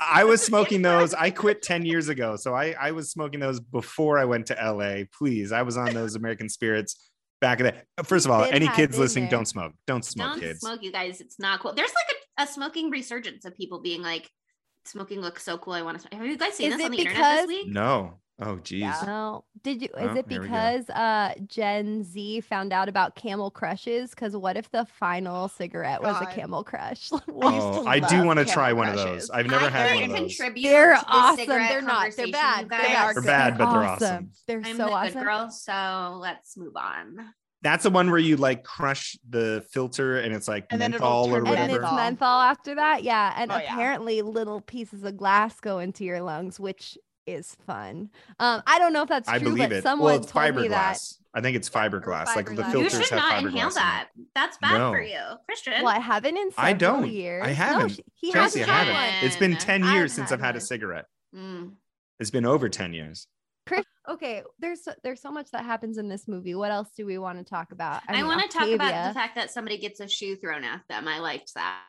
I 0.00 0.24
was 0.24 0.42
smoking 0.42 0.82
those. 0.82 1.14
I 1.14 1.30
quit 1.30 1.62
10 1.62 1.86
years 1.86 2.08
ago. 2.10 2.36
So 2.36 2.54
I, 2.54 2.74
I 2.78 2.90
was 2.90 3.10
smoking 3.10 3.40
those 3.40 3.58
before 3.58 4.18
I 4.18 4.26
went 4.26 4.46
to 4.48 4.54
LA. 4.54 5.04
Please. 5.10 5.50
I 5.52 5.62
was 5.62 5.78
on 5.78 5.94
those 5.94 6.14
American 6.14 6.50
Spirits 6.50 7.10
back 7.40 7.60
in 7.60 7.72
the 7.96 8.04
First 8.04 8.26
of 8.26 8.32
all, 8.32 8.44
Been 8.44 8.52
any 8.54 8.68
kids 8.68 8.98
listening, 8.98 9.24
there. 9.24 9.30
don't 9.38 9.46
smoke. 9.46 9.72
Don't 9.86 10.04
smoke, 10.04 10.32
Don't 10.32 10.40
kids. 10.40 10.60
smoke, 10.60 10.82
you 10.82 10.92
guys. 10.92 11.22
It's 11.22 11.38
not 11.38 11.60
cool. 11.60 11.72
There's 11.72 11.88
like 11.94 12.16
a, 12.38 12.42
a 12.42 12.46
smoking 12.52 12.90
resurgence 12.90 13.46
of 13.46 13.56
people 13.56 13.80
being 13.80 14.02
like, 14.02 14.28
smoking 14.84 15.20
looks 15.20 15.42
so 15.42 15.58
cool. 15.58 15.74
I 15.74 15.82
want 15.82 15.96
to 15.96 16.00
smoke. 16.02 16.14
Have 16.14 16.26
you 16.26 16.36
guys 16.36 16.54
seen 16.54 16.70
Is 16.72 16.76
this 16.78 16.86
on 16.86 16.92
it 16.92 16.96
the 16.96 17.02
internet 17.02 17.36
this 17.40 17.46
week? 17.48 17.68
No. 17.68 18.14
Oh, 18.40 18.58
geez. 18.58 18.82
Yeah. 18.82 19.02
No. 19.04 19.44
Did 19.64 19.82
you? 19.82 19.88
Is 19.98 20.10
Oh, 20.10 20.14
it 20.14 20.26
here 20.30 20.40
we 20.40 20.46
go. 20.46 20.52
because 20.52 20.88
uh 20.90 21.34
Gen 21.46 22.04
Z 22.04 22.40
found 22.42 22.72
out 22.72 22.88
about 22.88 23.16
Camel 23.16 23.50
Crushes? 23.50 24.10
Because 24.10 24.36
what 24.36 24.56
if 24.56 24.70
the 24.70 24.84
final 24.84 25.48
cigarette 25.48 26.00
was 26.00 26.16
a 26.22 26.26
Camel 26.26 26.62
Crush? 26.62 27.10
I 27.12 27.18
Oh, 27.32 27.82
to 27.82 27.88
I 27.88 27.98
do 27.98 28.22
want 28.22 28.38
to 28.38 28.44
try 28.44 28.72
one 28.72 28.88
of 28.88 28.94
those. 28.94 29.28
I've 29.30 29.48
never 29.48 29.66
I 29.66 29.70
had 29.70 29.94
one 29.96 30.10
of 30.12 30.16
those. 30.16 30.38
They're 30.54 30.96
awesome. 31.08 31.46
They're 31.48 31.82
not. 31.82 32.12
They're 32.16 32.28
bad. 32.30 32.68
They're 32.68 32.78
bad. 32.80 33.16
They're 33.16 33.22
bad, 33.22 33.58
but 33.58 33.72
they're 33.72 33.82
awesome. 33.84 34.30
They're 34.46 34.62
I'm 34.64 34.76
so 34.76 34.86
the 34.86 34.92
awesome. 34.92 35.14
good 35.14 35.24
girl, 35.24 35.50
so 35.50 36.18
let's 36.20 36.56
move 36.56 36.76
on. 36.76 37.34
That's 37.62 37.82
the 37.82 37.90
one 37.90 38.10
where 38.10 38.20
you 38.20 38.36
like 38.36 38.62
crush 38.62 39.18
the 39.28 39.64
filter 39.70 40.18
and 40.20 40.32
it's 40.34 40.46
like 40.46 40.66
And 40.70 40.80
then 40.80 40.92
menthol 40.92 41.26
or 41.34 41.42
whatever. 41.42 41.48
And 41.48 41.48
red. 41.48 41.60
whatever. 41.60 41.74
it's 41.76 41.82
Menthol. 41.82 41.96
menthol 41.96 42.40
after 42.40 42.74
that. 42.76 43.02
Yeah. 43.02 43.34
And 43.36 43.50
Oh, 43.50 43.56
yeah. 43.56 43.72
apparently 43.72 44.22
little 44.22 44.60
pieces 44.60 45.02
of 45.04 45.16
glass 45.16 45.58
go 45.60 45.78
into 45.80 46.04
your 46.04 46.20
lungs, 46.22 46.60
which 46.60 46.96
is 47.26 47.56
fun. 47.66 48.10
Um, 48.38 48.62
I 48.66 48.78
don't 48.78 48.92
know 48.92 49.02
if 49.02 49.08
that's 49.08 49.28
I 49.28 49.38
true, 49.38 49.48
believe 49.50 49.68
but 49.70 49.72
it. 49.78 49.82
someone 49.82 50.06
Well, 50.06 50.16
it's 50.22 50.30
told 50.32 50.54
me 50.56 50.68
that. 50.68 50.94
fiberglass. 50.96 51.14
I 51.34 51.40
think 51.42 51.56
it's 51.56 51.68
fiberglass. 51.68 52.26
Like 52.34 52.46
the 52.46 52.62
fiberglass. 52.62 52.66
You 52.66 52.72
filters 52.72 52.92
should 52.92 53.08
have 53.10 53.18
not 53.18 53.32
fiberglass. 53.34 53.46
inhale 53.48 53.68
in 53.68 53.74
that. 53.74 54.08
That's 54.34 54.56
bad 54.58 54.78
No. 54.78 54.92
for 54.92 55.02
you, 55.02 55.18
Kristian. 55.50 55.82
Well, 55.82 55.88
I 55.88 55.98
haven't 55.98 56.36
in 56.36 56.50
several 56.52 56.66
I 56.66 56.72
don't. 56.72 57.10
years. 57.10 57.44
I 57.44 57.50
haven't. 57.50 57.88
sh- 57.90 58.00
he 58.14 58.32
Chelsea, 58.32 58.60
hasn't 58.60 58.74
I 58.76 58.84
haven't. 58.84 59.26
It's 59.26 59.36
been 59.36 59.56
10 59.56 59.82
years 59.84 60.12
had 60.12 60.16
since 60.16 60.32
I've 60.32 60.40
had 60.40 60.56
a 60.56 60.60
cigarette. 60.60 61.04
Mm. 61.36 61.72
It's 62.18 62.30
been 62.30 62.46
over 62.46 62.68
10 62.68 62.94
years. 62.94 63.26
Chris, 64.08 64.14
okay, 64.14 64.42
there's 64.58 64.84
so, 64.84 64.92
there's 65.02 65.20
so 65.20 65.30
much 65.30 65.50
that 65.52 65.64
happens 65.64 65.98
in 65.98 66.08
this 66.08 66.28
movie. 66.28 66.54
What 66.54 66.70
else 66.70 66.88
do 66.96 67.06
we 67.06 67.18
want 67.18 67.38
to 67.38 67.44
talk 67.44 67.72
about? 67.72 68.02
I, 68.08 68.12
mean, 68.12 68.26
want 68.26 68.48
to 68.50 68.58
talk 68.58 68.68
about 68.68 69.08
the 69.08 69.14
fact 69.14 69.34
that 69.36 69.50
somebody 69.50 69.78
gets 69.78 70.00
a 70.00 70.08
shoe 70.08 70.36
thrown 70.36 70.64
at 70.64 70.82
them. 70.88 71.06
I 71.08 71.18
liked 71.18 71.54
that. 71.54 71.82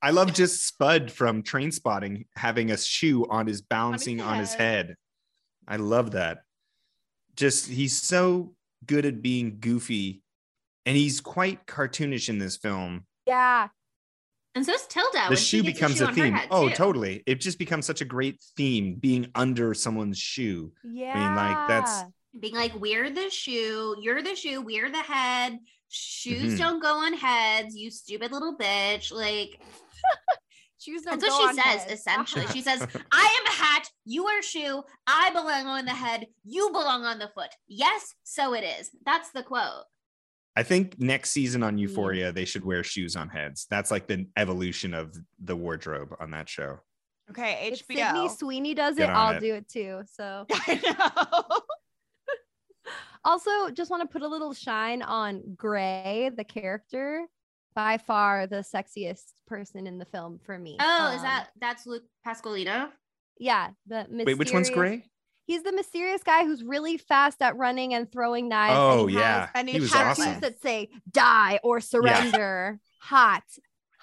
I 0.00 0.10
love 0.10 0.32
just 0.32 0.66
Spud 0.66 1.12
from 1.12 1.42
Trainspotting 1.42 2.26
having 2.36 2.72
a 2.72 2.76
shoe 2.76 3.26
on 3.30 3.46
his 3.46 3.62
balancing 3.62 4.20
on 4.20 4.38
his 4.38 4.52
head. 4.52 4.86
head. 4.86 4.96
I 5.68 5.76
love 5.76 6.12
that. 6.12 6.38
Just 7.36 7.68
he's 7.68 8.02
so 8.02 8.54
good 8.84 9.06
at 9.06 9.22
being 9.22 9.58
goofy 9.60 10.22
and 10.84 10.96
he's 10.96 11.20
quite 11.20 11.66
cartoonish 11.66 12.28
in 12.28 12.38
this 12.38 12.56
film. 12.56 13.06
Yeah, 13.26 13.68
And 14.54 14.66
so 14.66 14.72
is 14.74 14.86
Tilda. 14.86 15.12
the 15.24 15.28
when 15.30 15.36
shoe 15.36 15.62
gets 15.62 15.74
becomes 15.78 15.96
shoe 15.96 16.04
a 16.04 16.12
theme. 16.12 16.38
Oh, 16.50 16.68
too. 16.68 16.74
totally. 16.74 17.22
It 17.26 17.36
just 17.40 17.58
becomes 17.58 17.86
such 17.86 18.00
a 18.02 18.04
great 18.04 18.42
theme 18.56 18.96
being 18.96 19.28
under 19.34 19.72
someone's 19.74 20.18
shoe. 20.18 20.72
yeah. 20.84 21.12
I 21.14 21.18
mean, 21.26 21.34
like, 21.36 21.68
that's- 21.68 22.04
Being 22.38 22.54
like, 22.54 22.74
we're 22.74 23.10
the 23.10 23.28
shoe, 23.30 23.96
you're 24.00 24.22
the 24.22 24.34
shoe, 24.34 24.62
we're 24.62 24.90
the 24.90 25.02
head. 25.02 25.58
Shoes 25.88 26.54
Mhm. 26.54 26.58
don't 26.58 26.80
go 26.82 26.94
on 26.96 27.12
heads, 27.12 27.76
you 27.76 27.90
stupid 27.90 28.32
little 28.32 28.56
bitch. 28.56 29.12
Like, 29.12 29.60
shoes 30.80 31.02
don't 31.02 31.20
that's 31.20 31.30
go 31.32 31.38
what 31.38 31.50
on 31.50 31.56
she 31.56 31.62
says, 31.62 31.82
heads. 31.84 31.92
essentially. 32.00 32.46
She 32.52 32.62
says, 32.62 32.80
I 33.12 33.38
am 33.40 33.46
a 33.46 33.50
hat, 33.56 33.88
you 34.04 34.26
are 34.26 34.38
a 34.38 34.42
shoe, 34.42 34.82
I 35.06 35.30
belong 35.30 35.66
on 35.66 35.84
the 35.84 35.92
head, 35.92 36.26
you 36.44 36.68
belong 36.70 37.04
on 37.04 37.18
the 37.18 37.28
foot. 37.34 37.50
Yes, 37.68 38.14
so 38.24 38.54
it 38.54 38.64
is. 38.64 38.90
That's 39.04 39.30
the 39.32 39.42
quote. 39.42 39.84
I 40.54 40.62
think 40.62 40.98
next 40.98 41.30
season 41.30 41.62
on 41.62 41.78
Euphoria, 41.78 42.30
they 42.32 42.44
should 42.44 42.64
wear 42.64 42.82
shoes 42.84 43.16
on 43.16 43.28
heads. 43.30 43.66
That's 43.70 43.90
like 43.90 44.06
the 44.06 44.26
evolution 44.36 44.92
of 44.94 45.16
the 45.42 45.56
wardrobe 45.56 46.14
on 46.20 46.30
that 46.32 46.48
show. 46.48 46.78
Okay, 47.30 47.70
if 47.72 47.78
Sydney 47.86 48.02
HBO. 48.02 48.36
Sweeney 48.36 48.74
does 48.74 48.96
Get 48.96 49.08
it, 49.08 49.12
I'll 49.12 49.36
it. 49.36 49.40
do 49.40 49.54
it 49.54 49.68
too. 49.68 50.02
So 50.12 50.44
I 50.52 50.80
know. 50.84 51.60
also 53.24 53.70
just 53.70 53.90
want 53.90 54.02
to 54.02 54.08
put 54.08 54.22
a 54.22 54.28
little 54.28 54.52
shine 54.52 55.02
on 55.02 55.42
Gray, 55.56 56.30
the 56.36 56.44
character. 56.44 57.26
By 57.74 57.96
far 57.96 58.46
the 58.46 58.56
sexiest 58.56 59.32
person 59.46 59.86
in 59.86 59.96
the 59.96 60.04
film 60.04 60.38
for 60.44 60.58
me. 60.58 60.76
Oh, 60.78 61.12
is 61.14 61.20
Um, 61.20 61.22
that 61.22 61.48
that's 61.58 61.86
Luke 61.86 62.02
Pasqualino? 62.26 62.90
yeah? 63.38 63.70
The 63.86 64.06
Wait, 64.10 64.36
which 64.36 64.52
one's 64.52 64.68
gray? 64.68 65.06
He's 65.44 65.62
the 65.62 65.72
mysterious 65.72 66.22
guy 66.22 66.44
who's 66.44 66.62
really 66.62 66.96
fast 66.98 67.42
at 67.42 67.56
running 67.56 67.94
and 67.94 68.10
throwing 68.10 68.48
knives. 68.48 68.76
Oh 68.78 69.00
and 69.02 69.10
he 69.10 69.16
yeah, 69.16 69.40
has 69.40 69.48
and 69.54 69.68
he 69.68 69.74
he 69.74 69.80
was 69.80 69.90
tattoos 69.90 70.26
awesome. 70.26 70.40
that 70.40 70.60
say 70.62 70.88
"die" 71.10 71.58
or 71.62 71.80
"surrender." 71.80 72.78
Hot. 73.00 73.42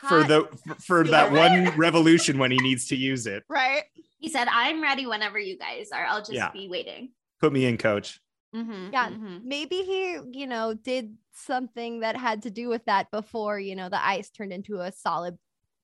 For 0.08 0.24
the 0.24 0.48
for, 0.66 0.76
for 0.76 1.04
that 1.06 1.32
one 1.32 1.76
revolution 1.78 2.38
when 2.38 2.52
he 2.52 2.58
needs 2.58 2.88
to 2.88 2.96
use 2.96 3.28
it. 3.28 3.44
right? 3.50 3.84
He 4.18 4.30
said, 4.30 4.48
I'm 4.50 4.82
ready 4.82 5.06
whenever 5.06 5.40
you 5.40 5.58
guys 5.58 5.90
are. 5.94 6.06
I'll 6.06 6.20
just 6.20 6.32
Yeah. 6.34 6.52
be 6.52 6.68
waiting. 6.70 7.12
Put 7.40 7.52
me 7.54 7.66
in, 7.66 7.78
coach. 7.78 8.20
Mhm, 8.56 8.92
Yeah. 8.92 9.10
mhm. 9.10 9.44
maybe 9.44 9.78
he, 9.84 10.18
you 10.32 10.48
know, 10.48 10.74
did 10.74 11.16
something 11.34 12.00
that 12.02 12.18
had 12.18 12.42
to 12.44 12.50
do 12.50 12.68
with 12.70 12.84
that 12.86 13.12
before, 13.12 13.60
you 13.60 13.76
know, 13.76 13.88
the 13.90 14.06
ice 14.06 14.30
turned 14.30 14.52
into 14.54 14.80
a 14.82 14.92
solid 14.92 15.38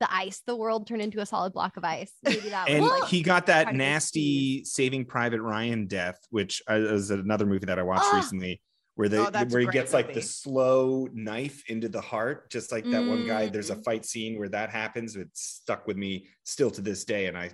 the 0.06 0.14
ice, 0.16 0.42
the 0.46 0.56
world 0.56 0.88
turned 0.88 1.02
into 1.02 1.20
a 1.22 1.26
solid 1.26 1.54
block 1.54 1.78
of 1.78 1.84
ice. 1.84 2.12
Maybe 2.24 2.50
that 2.50 2.70
And 2.70 2.82
was 2.82 3.10
he 3.10 3.22
got 3.22 3.46
that 3.48 3.74
nasty 3.74 4.64
Saving 4.64 5.06
Private 5.06 5.42
Ryan 5.42 5.88
death, 5.88 6.20
which 6.30 6.62
uh, 6.70 6.76
is 6.76 7.12
another 7.12 7.46
movie 7.46 7.66
that 7.66 7.80
I 7.80 7.84
watched 7.84 8.06
Oh. 8.12 8.18
recently, 8.18 8.62
where 8.96 9.10
they 9.10 9.18
Oh, 9.18 9.30
where 9.32 9.44
he 9.44 9.66
great 9.66 9.72
gets 9.72 9.94
like 9.94 10.14
the 10.14 10.22
slow 10.22 11.08
knife 11.14 11.64
into 11.70 11.90
the 11.90 12.02
heart, 12.02 12.50
just 12.50 12.72
like 12.72 12.90
that 12.92 13.06
one 13.06 13.26
guy. 13.26 13.48
There's 13.48 13.70
a 13.72 13.76
Mm. 13.76 13.84
fight 13.84 14.06
scene 14.06 14.38
where 14.40 14.50
that 14.50 14.70
happens. 14.70 15.16
It's 15.16 15.42
stuck 15.42 15.88
with 15.88 15.98
me 15.98 16.28
still 16.44 16.72
to 16.72 16.82
this 16.82 17.04
day, 17.06 17.26
and 17.28 17.38
I 17.38 17.52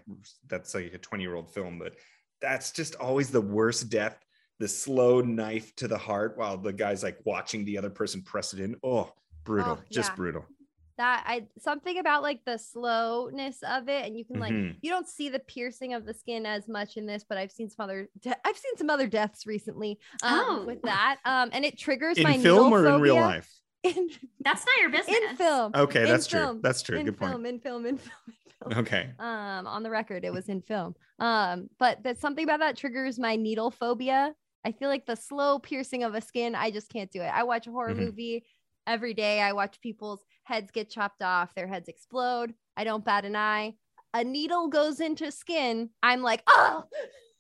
that's 0.47 0.74
like 0.76 0.93
a 0.93 0.97
20 0.97 1.24
year 1.24 1.36
old 1.36 1.54
film, 1.54 1.80
but 1.80 1.95
that's 2.41 2.72
just 2.72 2.95
always 2.95 3.30
the 3.32 3.41
worst 3.41 3.89
death. 3.89 4.18
The 4.60 4.68
slow 4.68 5.22
knife 5.22 5.76
to 5.78 5.88
the 5.88 5.97
heart 5.97 6.38
while 6.38 6.58
the 6.58 6.74
guy's 6.74 7.02
like 7.02 7.18
watching 7.26 7.66
the 7.66 7.78
other 7.80 7.89
person 7.89 8.22
press 8.22 8.54
it 8.54 8.60
in. 8.60 8.76
Oh, 8.84 9.12
brutal, 9.43 9.80
Oh, 9.82 9.84
just 9.91 10.16
brutal. 10.16 10.45
That 11.02 11.24
I 11.26 11.47
something 11.60 11.97
about 11.97 12.22
like 12.22 12.41
the 12.45 12.58
slowness 12.58 13.58
of 13.68 13.89
it, 13.89 14.06
and 14.06 14.16
you 14.18 14.24
can 14.24 14.39
like 14.39 14.54
Mhm. 14.54 14.76
you 14.82 14.91
don't 14.91 15.08
see 15.08 15.30
the 15.30 15.39
piercing 15.39 15.93
of 15.93 16.06
the 16.06 16.14
skin 16.14 16.45
as 16.45 16.68
much 16.68 16.95
in 16.97 17.06
this, 17.08 17.24
but 17.28 17.38
I've 17.38 17.52
seen 17.52 17.70
some 17.70 17.84
other 17.84 18.08
de- 18.22 18.47
I've 18.47 18.58
seen 18.58 18.78
some 18.78 18.89
other 18.89 19.08
deaths 19.08 19.45
recently 19.47 19.99
um, 20.24 20.66
with 20.68 20.78
Oh. 20.84 20.88
that, 20.88 21.18
um, 21.26 21.49
and 21.54 21.66
it 21.66 21.78
triggers 21.78 22.18
my 22.22 22.38
film 22.38 22.70
needle 22.70 22.74
or 22.74 22.95
in 22.95 23.02
real 23.02 23.16
life? 23.16 23.52
In, 23.84 24.10
That's 24.41 24.64
not 24.64 24.78
your 24.80 24.91
business. 24.91 25.18
in 25.32 25.36
film. 25.38 25.72
Okay, 25.74 26.04
in 26.04 26.08
that's 26.08 26.28
true. 26.28 26.60
That's 26.62 26.84
true. 26.84 26.99
In 26.99 27.06
Good 27.08 27.18
point. 27.18 27.32
film, 27.32 27.45
in 27.47 27.60
film, 27.60 27.86
in 27.88 27.97
film, 27.97 28.12
in 28.28 28.34
film. 28.70 28.86
Okay. 28.86 29.10
um 29.18 29.66
on 29.66 29.82
the 29.82 29.89
record 29.89 30.24
it 30.24 30.32
was 30.32 30.47
in 30.47 30.62
film 30.62 30.93
um 31.18 31.68
but 31.80 32.04
there's 32.04 32.20
something 32.20 32.43
about 32.43 32.60
that 32.60 32.78
triggers 32.78 33.18
my 33.18 33.36
needle 33.36 33.72
phobia 33.72 34.36
i 34.64 34.72
feel 34.72 34.88
like 34.88 35.04
the 35.08 35.16
slow 35.16 35.58
piercing 35.58 36.04
of 36.04 36.14
a 36.14 36.22
skin 36.22 36.54
i 36.54 36.70
just 36.70 36.88
can't 36.93 37.10
do 37.10 37.22
it 37.24 37.32
i 37.34 37.41
watch 37.41 37.66
a 37.66 37.72
horror 37.72 37.95
Mhm. 37.95 38.06
movie 38.06 38.45
every 38.88 39.13
day 39.13 39.41
i 39.41 39.53
watch 39.53 39.79
people's 39.82 40.23
heads 40.43 40.71
get 40.71 40.89
chopped 40.89 41.21
off 41.21 41.53
their 41.55 41.67
heads 41.67 41.88
explode 41.88 42.53
i 42.75 42.84
don't 42.84 43.05
bat 43.05 43.25
an 43.25 43.36
eye 43.36 43.73
a 44.13 44.23
needle 44.23 44.67
goes 44.67 44.99
into 44.99 45.32
skin 45.32 45.89
i'm 46.03 46.21
like 46.21 46.41
oh 46.47 46.84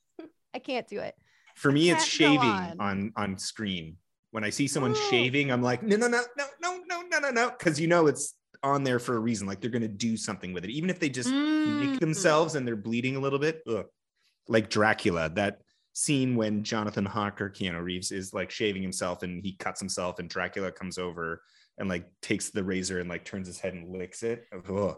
i 0.53 0.59
can't 0.59 0.87
do 0.87 0.99
it 0.99 1.15
For 1.55 1.71
me, 1.71 1.89
it's 1.91 2.05
shaving 2.05 2.49
on. 2.49 2.79
on. 2.79 3.13
on 3.15 3.37
screen. 3.37 3.97
When 4.31 4.43
I 4.45 4.49
see 4.49 4.67
someone 4.67 4.91
Oh. 4.91 5.09
shaving, 5.11 5.51
I'm 5.51 5.61
like, 5.61 5.83
no, 5.83 5.97
no, 5.97 6.07
no, 6.07 6.21
no, 6.37 6.45
no, 6.61 6.79
no, 6.87 7.01
no, 7.01 7.19
no, 7.19 7.29
no, 7.29 7.49
because 7.49 7.77
you 7.79 7.87
know 7.87 8.07
it's 8.07 8.33
on 8.63 8.83
there 8.85 8.97
for 8.99 9.15
a 9.17 9.19
reason. 9.19 9.45
Like 9.47 9.59
they're 9.59 9.69
gonna 9.69 9.89
do 9.89 10.15
something 10.15 10.53
with 10.53 10.63
it, 10.63 10.69
even 10.71 10.89
if 10.89 10.99
they 10.99 11.09
just 11.09 11.29
Mm. 11.29 11.79
nick 11.79 11.99
themselves 11.99 12.55
and 12.55 12.65
they're 12.65 12.77
bleeding 12.77 13.17
a 13.17 13.19
little 13.19 13.37
bit. 13.39 13.61
Ugh. 13.67 13.85
Like 14.47 14.69
Dracula, 14.69 15.29
that 15.35 15.59
scene 15.93 16.35
when 16.35 16.63
Jonathan 16.63 17.05
Harker, 17.05 17.49
Keanu 17.49 17.83
Reeves, 17.83 18.11
is 18.11 18.33
like 18.33 18.49
shaving 18.51 18.81
himself 18.81 19.23
and 19.23 19.43
he 19.43 19.53
cuts 19.53 19.79
himself, 19.79 20.19
and 20.19 20.29
Dracula 20.29 20.71
comes 20.71 20.97
over 20.97 21.41
and 21.77 21.89
like 21.89 22.05
takes 22.21 22.49
the 22.49 22.63
razor 22.63 22.99
and 22.99 23.09
like 23.09 23.25
turns 23.25 23.47
his 23.47 23.59
head 23.59 23.73
and 23.73 23.89
licks 23.89 24.23
it. 24.23 24.45
Ugh. 24.53 24.97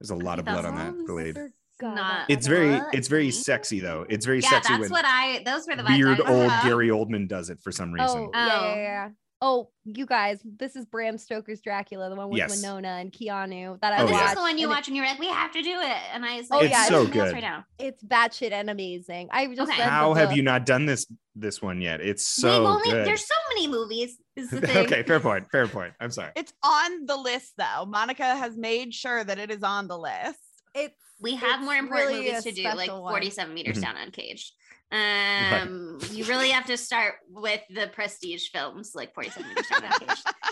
There's 0.00 0.10
a 0.10 0.14
lot 0.14 0.38
of 0.38 0.44
think 0.44 0.60
blood 0.60 0.64
on 0.64 0.76
that 0.76 1.06
blade. 1.06 1.38
not- 1.82 2.30
It's 2.30 2.46
very, 2.46 2.70
What? 2.78 2.94
it's 2.94 3.08
very 3.08 3.30
sexy 3.30 3.80
though. 3.80 4.06
It's 4.08 4.24
very 4.26 4.40
Yeah, 4.40 4.50
sexy 4.50 4.72
that's 4.74 4.80
when 4.82 4.90
what 4.90 5.04
I. 5.04 5.42
Those 5.44 5.66
were 5.66 5.76
the 5.76 5.84
weird 5.84 6.20
old. 6.20 6.50
Gary 6.62 6.88
Oldman 6.88 7.28
does 7.28 7.50
it 7.50 7.60
for 7.60 7.72
some 7.72 7.92
reason. 7.92 8.08
Oh, 8.18 8.30
yeah, 8.32 8.46
yeah, 8.46 8.60
Oh. 8.72 8.74
yeah. 8.76 9.08
Oh, 9.40 9.70
you 9.84 10.04
guys, 10.04 10.40
this 10.44 10.74
is 10.74 10.84
Bram 10.84 11.16
Stoker's 11.16 11.60
Dracula, 11.60 12.10
the 12.10 12.16
one 12.16 12.28
with 12.28 12.38
Yes. 12.38 12.56
Winona 12.56 12.88
and 12.88 13.12
Keanu 13.12 13.80
that 13.80 13.92
I 13.92 14.02
Oh, 14.02 14.06
This 14.08 14.16
yeah. 14.16 14.28
is 14.30 14.34
the 14.34 14.40
one 14.40 14.58
you 14.58 14.64
and 14.66 14.72
it- 14.72 14.76
watch 14.76 14.88
and 14.88 14.96
you're 14.96 15.06
like, 15.06 15.20
we 15.20 15.28
have 15.28 15.52
to 15.52 15.62
do 15.62 15.80
it. 15.80 15.96
And 16.12 16.24
I 16.24 16.38
was 16.38 16.48
Oh, 16.50 16.56
like, 16.58 16.70
yeah, 16.70 16.80
It's 16.80 16.88
so 16.88 17.04
"Nothing 17.04 17.20
else 17.20 17.28
good. 17.28 17.34
Right 17.34 17.42
now. 17.42 17.64
It's 17.78 18.02
batshit 18.02 18.50
and 18.50 18.68
amazing. 18.68 19.28
I 19.30 19.46
just 19.46 19.60
Okay. 19.60 19.70
read 19.78 19.86
the 19.86 19.90
How 19.90 20.14
have 20.14 20.30
book. 20.30 20.36
you 20.36 20.42
not 20.42 20.66
done 20.66 20.86
this 20.86 21.06
this 21.36 21.62
one 21.62 21.80
yet? 21.80 22.00
It's 22.00 22.26
so 22.26 22.48
We've 22.62 22.68
only 22.68 22.90
good. 22.90 23.06
there's 23.06 23.24
so 23.28 23.34
many 23.54 23.68
movies. 23.68 24.18
Is 24.34 24.50
the 24.50 24.60
thing. 24.60 24.76
okay, 24.86 25.04
fair 25.04 25.20
point. 25.20 25.48
Fair 25.52 25.68
point. 25.68 25.94
I'm 26.00 26.10
sorry. 26.10 26.32
It's 26.34 26.52
on 26.64 27.06
the 27.06 27.16
list 27.16 27.52
though. 27.56 27.86
Monica 27.86 28.24
has 28.34 28.56
made 28.56 28.92
sure 28.92 29.22
that 29.22 29.38
it 29.38 29.52
is 29.52 29.62
on 29.62 29.86
the 29.86 29.96
list. 29.98 30.40
It's 30.74 30.96
We 31.20 31.36
have 31.36 31.60
it's 31.60 31.64
more 31.64 31.74
important 31.76 32.08
really 32.08 32.26
movies 32.26 32.42
to 32.42 32.50
do, 32.52 32.62
like 32.64 32.74
special 32.86 33.02
one. 33.04 33.12
47 33.12 33.54
meters 33.54 33.78
Mhm. 33.78 33.82
down 33.82 33.96
uncaged. 33.98 34.52
Um, 34.90 35.98
you 36.10 36.24
really 36.24 36.50
have 36.50 36.66
to 36.66 36.76
start 36.76 37.14
with 37.28 37.60
the 37.70 37.88
prestige 37.88 38.48
films, 38.48 38.92
like 38.94 39.14
47 39.14 39.48
meters 39.48 39.66
down. 39.68 39.92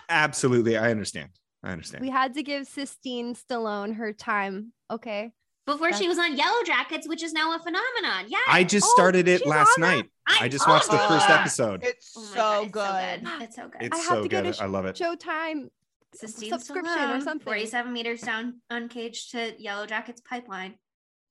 Absolutely, 0.09 0.77
I 0.77 0.91
understand. 0.91 1.31
I 1.63 1.73
understand. 1.73 2.03
We 2.03 2.11
had 2.11 2.35
to 2.35 2.43
give 2.43 2.67
Sistine 2.67 3.35
Stallone 3.35 3.97
her 3.97 4.13
time. 4.13 4.73
Okay. 4.91 5.33
Before 5.67 5.93
she 5.93 6.07
was 6.07 6.17
on 6.19 6.37
Yellow 6.37 6.63
Jackets, 6.65 7.09
which 7.09 7.25
is 7.25 7.33
now 7.33 7.57
a 7.57 7.59
phenomenon. 7.59 8.27
Yeah. 8.29 8.39
I 8.49 8.63
just 8.63 8.87
Oh, 8.89 8.93
started 8.95 9.27
it 9.27 9.45
last 9.47 9.79
night. 9.79 10.05
I 10.29 10.49
just 10.49 10.69
watched 10.69 10.89
the 10.91 11.03
Oh, 11.03 11.09
first 11.09 11.29
episode. 11.29 11.83
It's 11.83 12.13
Oh 12.17 12.23
so 12.23 12.69
God, 12.71 13.21
good. 13.25 13.43
It's 13.43 13.57
so 13.57 13.69
good. 13.69 13.83
It's 13.83 13.97
I 13.97 14.01
have 14.01 14.07
so 14.09 14.23
to 14.23 14.29
good. 14.29 14.47
a 14.47 14.53
sh- 14.53 14.61
I 14.61 14.67
love 14.67 14.87
it. 14.87 14.95
Showtime 14.97 15.69
Sistine 16.15 16.51
subscription 16.51 17.11
or 17.11 17.21
something. 17.21 17.45
47 17.45 17.93
meters 17.93 18.21
down 18.21 18.61
uncaged 18.71 19.33
to 19.33 19.55
Yellow 19.61 19.87
Jackets 19.87 20.21
pipeline. 20.21 20.75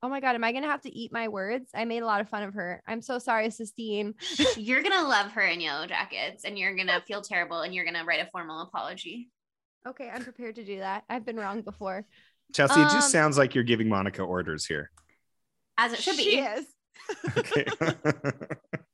Oh 0.06 0.08
my 0.08 0.20
god, 0.20 0.36
am 0.36 0.44
I 0.44 0.52
gonna 0.52 0.68
have 0.68 0.82
to 0.84 0.96
eat 0.96 1.12
my 1.12 1.30
words? 1.30 1.72
I 1.74 1.84
made 1.86 2.04
a 2.04 2.06
lot 2.06 2.22
of 2.22 2.30
fun 2.30 2.44
of 2.44 2.54
her. 2.54 2.84
I'm 2.86 3.02
so 3.02 3.18
sorry, 3.18 3.50
Sistine. 3.50 4.14
you're 4.56 4.84
gonna 4.84 5.02
love 5.08 5.32
her 5.32 5.42
in 5.42 5.60
Yellow 5.60 5.88
Jackets, 5.88 6.44
and 6.46 6.60
you're 6.60 6.76
gonna 6.76 7.02
feel 7.08 7.24
terrible, 7.24 7.62
and 7.62 7.74
you're 7.74 7.86
gonna 7.86 8.06
write 8.06 8.22
a 8.22 8.30
formal 8.30 8.62
apology. 8.62 9.32
Okay, 9.88 10.08
I'm 10.14 10.24
prepared 10.24 10.58
to 10.58 10.64
do 10.64 10.78
that. 10.78 11.06
I've 11.10 11.26
been 11.26 11.38
wrong 11.38 11.64
before. 11.64 12.06
Chelsea, 12.54 12.82
it 12.82 12.90
just 12.92 13.08
Um, 13.08 13.12
sounds 13.14 13.38
like 13.40 13.56
you're 13.56 13.64
giving 13.64 13.90
Monica 13.90 14.22
orders 14.22 14.64
here. 14.68 14.92
As 15.76 15.92
it 15.92 16.04
should 16.04 16.18
She 16.18 16.36
be. 16.36 16.42
is. 16.42 16.68
Okay. 17.36 17.66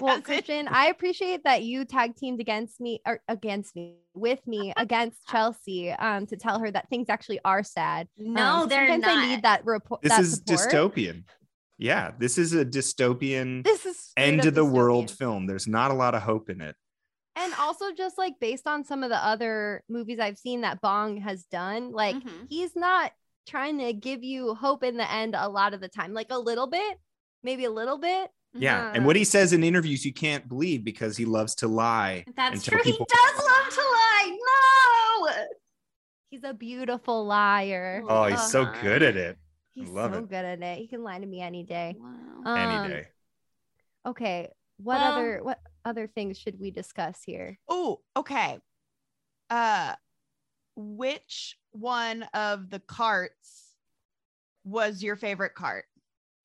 Well, 0.00 0.20
Kristian, 0.22 0.68
I 0.70 0.88
appreciate 0.88 1.44
that 1.44 1.62
you 1.62 1.84
tag 1.84 2.16
teamed 2.16 2.40
against 2.40 2.80
me 2.80 3.00
or 3.06 3.20
against 3.28 3.74
me 3.76 3.96
with 4.14 4.46
me 4.46 4.72
against 4.76 5.26
Chelsea 5.28 5.90
um 5.90 6.26
to 6.26 6.36
tell 6.36 6.58
her 6.58 6.70
that 6.70 6.88
things 6.90 7.08
actually 7.08 7.40
are 7.44 7.62
sad. 7.62 8.08
No, 8.16 8.62
Um, 8.62 8.68
they're 8.68 8.88
sometimes 8.88 9.16
I 9.18 9.26
need 9.26 9.42
that 9.42 9.64
report. 9.64 10.02
this 10.02 10.10
that 10.12 10.20
is 10.20 10.34
support. 10.34 10.60
dystopian. 10.60 11.24
Yeah, 11.78 12.12
this 12.18 12.38
is 12.38 12.54
a 12.54 12.64
dystopian 12.64 13.62
This 13.64 13.84
is 13.84 14.12
end 14.16 14.44
of 14.46 14.54
the 14.54 14.64
world 14.64 15.10
film. 15.10 15.46
There's 15.46 15.66
not 15.68 15.90
a 15.90 15.94
lot 15.94 16.14
of 16.14 16.22
hope 16.22 16.48
in 16.48 16.60
it. 16.62 16.74
And 17.38 17.52
also 17.60 17.92
just 17.92 18.16
like 18.16 18.34
based 18.40 18.66
on 18.66 18.82
some 18.82 19.02
of 19.02 19.10
the 19.10 19.22
other 19.22 19.82
movies 19.88 20.18
I've 20.18 20.38
seen 20.38 20.62
that 20.62 20.80
Bong 20.80 21.18
has 21.18 21.44
done, 21.44 21.92
like 21.92 22.16
Mhm. 22.16 22.46
he's 22.48 22.74
not 22.74 23.12
trying 23.46 23.78
to 23.78 23.92
give 23.92 24.24
you 24.24 24.54
hope 24.54 24.82
in 24.82 24.96
the 24.96 25.10
end 25.12 25.34
a 25.36 25.48
lot 25.50 25.74
of 25.74 25.80
the 25.82 25.88
time. 25.88 26.14
Like 26.14 26.28
a 26.30 26.38
little 26.38 26.66
bit, 26.66 26.98
maybe 27.42 27.64
a 27.66 27.70
little 27.70 27.98
bit. 27.98 28.30
Yeah. 28.58 28.92
And 28.94 29.04
what 29.06 29.16
he 29.16 29.24
says 29.24 29.52
in 29.52 29.62
interviews, 29.64 30.04
you 30.04 30.12
can't 30.12 30.48
believe 30.48 30.84
because 30.84 31.16
he 31.16 31.24
loves 31.24 31.54
to 31.56 31.68
lie. 31.68 32.24
That's 32.36 32.64
true. 32.64 32.80
people- 32.82 33.06
He 33.10 33.16
does 33.16 33.44
love 33.44 33.68
to 33.74 33.80
lie. 33.80 34.38
No. 35.26 35.44
He's 36.30 36.44
a 36.44 36.54
beautiful 36.54 37.24
liar. 37.26 38.02
Oh, 38.08 38.24
he's 38.24 38.50
so 38.50 38.62
Uh-huh. 38.62 38.82
good 38.82 39.02
at 39.02 39.16
it. 39.16 39.38
He's 39.72 39.88
love 39.90 40.12
so 40.12 40.18
it. 40.20 40.28
good 40.28 40.44
at 40.44 40.62
it. 40.62 40.78
He 40.78 40.86
can 40.88 41.02
lie 41.02 41.18
to 41.18 41.26
me 41.26 41.40
any 41.40 41.62
day. 41.62 41.96
Wow. 41.98 42.54
Any 42.56 42.74
Um, 42.76 42.88
day. 42.90 43.08
Okay. 44.06 44.48
What 44.78 45.00
Well- 45.00 45.12
other 45.12 45.42
what 45.42 45.60
other 45.84 46.06
things 46.08 46.36
should 46.38 46.58
we 46.58 46.70
discuss 46.70 47.22
here? 47.24 47.58
Oh, 47.68 48.00
okay. 48.16 48.58
Uh 49.50 49.94
which 50.74 51.56
one 51.72 52.22
of 52.34 52.68
the 52.70 52.80
carts 52.80 53.74
was 54.64 55.02
your 55.02 55.16
favorite 55.16 55.54
cart? 55.54 55.86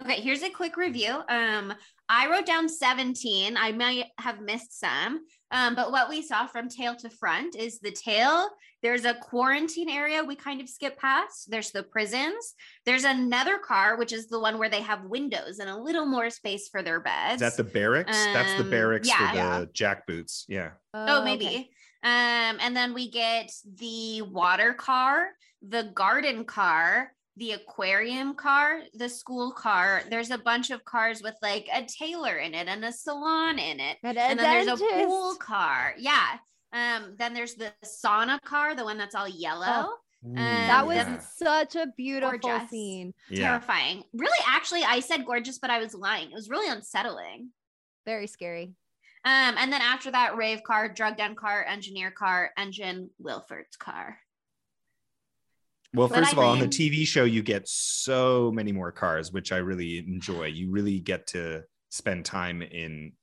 Okay, 0.02 0.22
here's 0.22 0.42
a 0.42 0.50
quick 0.50 0.78
review. 0.78 1.22
Um, 1.28 1.74
I 2.14 2.30
wrote 2.30 2.46
down 2.46 2.68
17. 2.68 3.56
I 3.56 3.72
might 3.72 4.04
have 4.20 4.42
missed 4.42 4.78
some. 4.78 5.22
Um, 5.50 5.76
but 5.76 5.94
what 5.94 6.10
we 6.10 6.22
saw 6.22 6.46
from 6.46 6.68
tail 6.68 6.94
to 6.98 7.10
front 7.10 7.56
is 7.56 7.80
the 7.80 7.92
tail. 7.92 8.50
There's 8.84 9.06
a 9.06 9.14
quarantine 9.14 9.90
area 9.90 10.22
we 10.22 10.36
kind 10.36 10.60
of 10.60 10.68
skip 10.68 10.98
past. 11.00 11.50
There's 11.50 11.72
the 11.72 11.84
prisons. 11.84 12.54
There's 12.86 13.06
another 13.06 13.60
car, 13.60 13.98
which 13.98 14.12
is 14.12 14.28
the 14.28 14.40
one 14.42 14.58
where 14.60 14.70
they 14.70 14.82
have 14.82 15.06
windows 15.06 15.60
and 15.60 15.70
a 15.70 15.78
little 15.78 16.06
more 16.06 16.30
space 16.30 16.68
for 16.68 16.84
their 16.84 17.00
beds. 17.00 17.42
Is 17.42 17.56
that 17.56 17.64
the 17.64 17.70
barracks? 17.70 18.12
That's 18.34 18.56
the 18.56 18.64
Um, 18.66 18.70
barracks 18.70 19.08
yeah. 19.08 19.18
for 19.18 19.36
the 19.36 19.42
Yeah. 19.42 19.66
jackboots. 19.74 20.44
Yeah. 20.50 20.72
Oh, 20.94 21.24
maybe. 21.24 21.72
Um, 22.04 22.58
and 22.60 22.76
then 22.76 22.94
we 22.94 23.10
get 23.10 23.52
the 23.76 24.24
water 24.24 24.74
car, 24.74 25.30
the 25.62 25.84
garden 25.96 26.44
car, 26.44 27.14
the 27.42 27.54
aquarium 27.54 28.36
car, 28.36 28.82
the 28.94 29.10
school 29.10 29.52
car. 29.52 30.04
There's 30.12 30.30
a 30.30 30.38
bunch 30.38 30.70
of 30.70 30.86
cars 30.86 31.24
with 31.24 31.34
like 31.42 31.68
a 31.74 31.84
tailor 31.86 32.38
in 32.38 32.54
it 32.54 32.68
and 32.68 32.86
a 32.86 32.92
salon 32.94 33.58
in 33.58 33.80
it. 33.80 33.98
And, 34.04 34.16
And 34.16 34.40
then 34.40 34.66
there's 34.68 34.80
a 34.80 34.84
pool 35.06 35.36
car. 35.38 35.96
Yeah. 35.98 36.38
Um, 36.72 37.16
then 37.18 37.34
there's 37.34 37.56
the 37.56 37.74
sauna 37.84 38.40
car, 38.44 38.76
the 38.76 38.84
one 38.84 39.00
that's 39.00 39.16
all 39.16 39.28
yellow. 39.28 39.90
Ooh, 40.24 40.34
That 40.36 40.86
was 40.86 40.98
yeah. 40.98 41.20
such 41.20 41.76
a 41.76 41.88
beautiful 41.98 42.38
Gorgeous. 42.38 42.70
scene. 42.70 43.14
yeah. 43.32 43.50
Terrifying. 43.50 44.04
Really, 44.14 44.38
actually, 44.48 44.84
I 44.84 45.00
said 45.00 45.26
gorgeous, 45.26 45.58
but 45.58 45.72
I 45.72 45.80
was 45.80 45.96
lying. 45.96 46.30
It 46.30 46.36
was 46.36 46.48
really 46.48 46.70
unsettling. 46.70 47.50
Very 48.06 48.28
scary. 48.28 48.76
Um, 49.26 49.56
and 49.58 49.74
then 49.74 49.82
after 49.82 50.12
that, 50.12 50.38
rave 50.38 50.62
car, 50.64 50.90
drug 50.94 51.18
den 51.18 51.34
car, 51.34 51.66
engineer 51.68 52.12
car, 52.12 52.52
engine, 52.56 53.10
Wilford's 53.20 53.78
car. 53.78 54.18
Well, 55.94 56.08
But 56.08 56.16
first 56.20 56.30
I 56.30 56.32
of 56.34 56.40
all, 56.40 56.52
on 56.52 56.60
the 56.60 56.68
TV 56.68 57.06
show, 57.06 57.26
you 57.26 57.42
get 57.44 57.68
so 57.68 58.52
many 58.52 58.72
more 58.72 58.92
cars, 58.92 59.32
which 59.32 59.52
I 59.52 59.58
really 59.58 59.98
enjoy. 60.00 60.46
You 60.46 60.72
really 60.72 61.00
get 61.00 61.28
to 61.28 61.64
spend 61.90 62.24
time 62.26 62.62
in, 62.62 63.14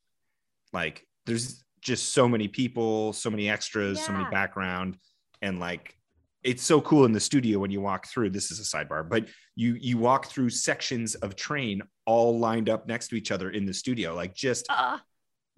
like, 0.72 1.06
there's 1.24 1.64
just 1.80 2.12
so 2.12 2.28
many 2.28 2.48
people, 2.48 3.12
so 3.12 3.30
many 3.30 3.48
extras, 3.48 4.04
so 4.04 4.12
many 4.12 4.28
background, 4.30 4.98
and 5.40 5.58
like, 5.60 5.94
it's 6.42 6.62
so 6.62 6.80
cool 6.80 7.04
in 7.04 7.12
the 7.12 7.20
studio 7.20 7.58
when 7.58 7.70
you 7.70 7.80
walk 7.80 8.06
through. 8.06 8.30
This 8.30 8.50
is 8.50 8.60
a 8.60 8.62
sidebar, 8.62 9.08
but 9.08 9.28
you 9.56 9.74
you 9.80 9.98
walk 9.98 10.26
through 10.26 10.50
sections 10.50 11.14
of 11.16 11.36
train 11.36 11.82
all 12.06 12.38
lined 12.38 12.68
up 12.68 12.86
next 12.86 13.08
to 13.08 13.16
each 13.16 13.32
other 13.32 13.50
in 13.50 13.66
the 13.66 13.74
studio, 13.74 14.14
like 14.14 14.34
just 14.34 14.66
Ah, 14.70 15.02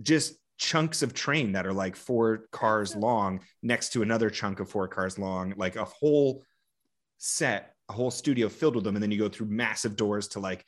just 0.01 0.35
chunks 0.59 1.03
of 1.03 1.15
train 1.15 1.53
that 1.53 1.67
are 1.67 1.73
like 1.73 1.97
four 1.97 2.47
cars 2.51 2.97
long 2.97 3.41
next 3.63 3.91
to 3.93 4.03
another 4.03 4.31
chunk 4.31 4.61
of 4.61 4.71
four 4.71 4.89
cars 4.89 5.19
long, 5.19 5.53
like 5.57 5.77
a 5.77 5.85
whole 5.85 6.43
set, 7.21 7.75
a 7.89 7.93
whole 7.93 8.11
studio 8.11 8.49
filled 8.49 8.75
with 8.75 8.85
them. 8.85 8.97
And 8.97 9.03
then 9.03 9.11
you 9.11 9.19
go 9.19 9.29
through 9.29 9.47
massive 9.49 9.95
doors 9.95 10.27
to 10.29 10.41
like 10.41 10.65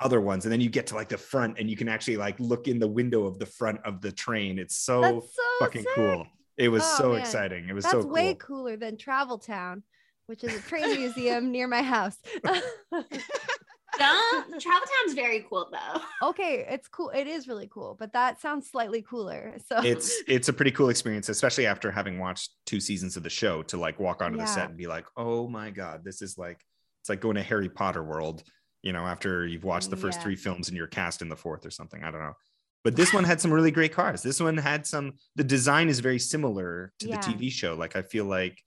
other 0.00 0.20
ones. 0.20 0.44
And 0.44 0.52
then 0.52 0.60
you 0.60 0.70
get 0.70 0.86
to 0.88 0.94
like 0.94 1.08
the 1.08 1.18
front 1.18 1.58
and 1.58 1.68
you 1.70 1.76
can 1.76 1.88
actually 1.88 2.16
like 2.16 2.38
look 2.40 2.66
in 2.68 2.78
the 2.78 2.88
window 2.88 3.26
of 3.26 3.38
the 3.38 3.46
front 3.46 3.80
of 3.84 4.00
the 4.00 4.10
train. 4.10 4.58
It's 4.58 4.76
so 4.76 5.02
so 5.02 5.28
fucking 5.60 5.82
sick. 5.82 5.90
cool. 5.94 6.26
It 6.56 6.68
was 6.68 6.82
Oh, 6.84 6.96
so 6.98 7.12
man. 7.12 7.20
exciting. 7.20 7.68
It 7.68 7.74
was 7.74 7.84
That's 7.84 7.92
so 7.92 8.02
cool. 8.02 8.10
way 8.12 8.34
cooler 8.34 8.76
than 8.76 8.96
Travel 8.96 9.38
Town, 9.38 9.82
which 10.26 10.42
is 10.42 10.54
a 10.54 10.60
train 10.62 10.88
museum 11.00 11.50
near 11.52 11.68
my 11.68 11.82
house. 11.82 12.16
Don't 13.98 14.60
Travel 14.60 14.86
Town's 15.02 15.14
very 15.14 15.46
cool 15.48 15.68
though. 15.70 16.00
okay, 16.30 16.66
it's 16.68 16.88
cool. 16.88 17.10
It 17.10 17.26
is 17.26 17.48
really 17.48 17.68
cool, 17.72 17.96
but 17.98 18.12
that 18.12 18.40
sounds 18.40 18.70
slightly 18.70 19.02
cooler. 19.02 19.56
So 19.68 19.80
it's 19.82 20.22
it's 20.28 20.48
a 20.48 20.52
pretty 20.52 20.70
cool 20.70 20.88
experience, 20.88 21.28
especially 21.28 21.66
after 21.66 21.90
having 21.90 22.18
watched 22.18 22.50
two 22.66 22.80
seasons 22.80 23.16
of 23.16 23.22
the 23.22 23.30
show 23.30 23.62
to 23.64 23.76
like 23.76 23.98
walk 24.00 24.22
onto 24.22 24.38
the 24.38 24.46
set 24.46 24.68
and 24.68 24.78
be 24.78 24.86
like, 24.86 25.06
oh 25.16 25.48
my 25.48 25.70
god, 25.70 26.02
this 26.04 26.22
is 26.22 26.36
like 26.38 26.60
it's 27.02 27.08
like 27.08 27.20
going 27.20 27.36
to 27.36 27.42
Harry 27.42 27.68
Potter 27.68 28.02
world, 28.02 28.42
you 28.82 28.92
know, 28.92 29.04
after 29.06 29.46
you've 29.46 29.64
watched 29.64 29.90
the 29.90 29.96
first 29.96 30.18
Yeah. 30.18 30.24
three 30.24 30.36
films 30.36 30.68
and 30.68 30.76
you're 30.76 30.86
cast 30.86 31.22
in 31.22 31.28
the 31.28 31.36
fourth 31.36 31.66
or 31.66 31.70
something. 31.70 32.02
I 32.02 32.10
don't 32.10 32.20
know. 32.20 32.34
But 32.82 32.96
this 32.96 33.12
one 33.14 33.24
had 33.24 33.40
some 33.40 33.50
really 33.52 33.70
great 33.70 33.92
cars. 33.92 34.22
This 34.22 34.40
one 34.40 34.56
had 34.58 34.86
some 34.86 35.14
the 35.36 35.44
design 35.44 35.88
is 35.88 36.00
very 36.00 36.18
similar 36.18 36.92
to 37.00 37.08
Yeah. 37.08 37.16
the 37.16 37.22
TV 37.22 37.50
show. 37.50 37.74
Like 37.74 37.96
I 37.96 38.02
feel 38.02 38.24
like 38.26 38.58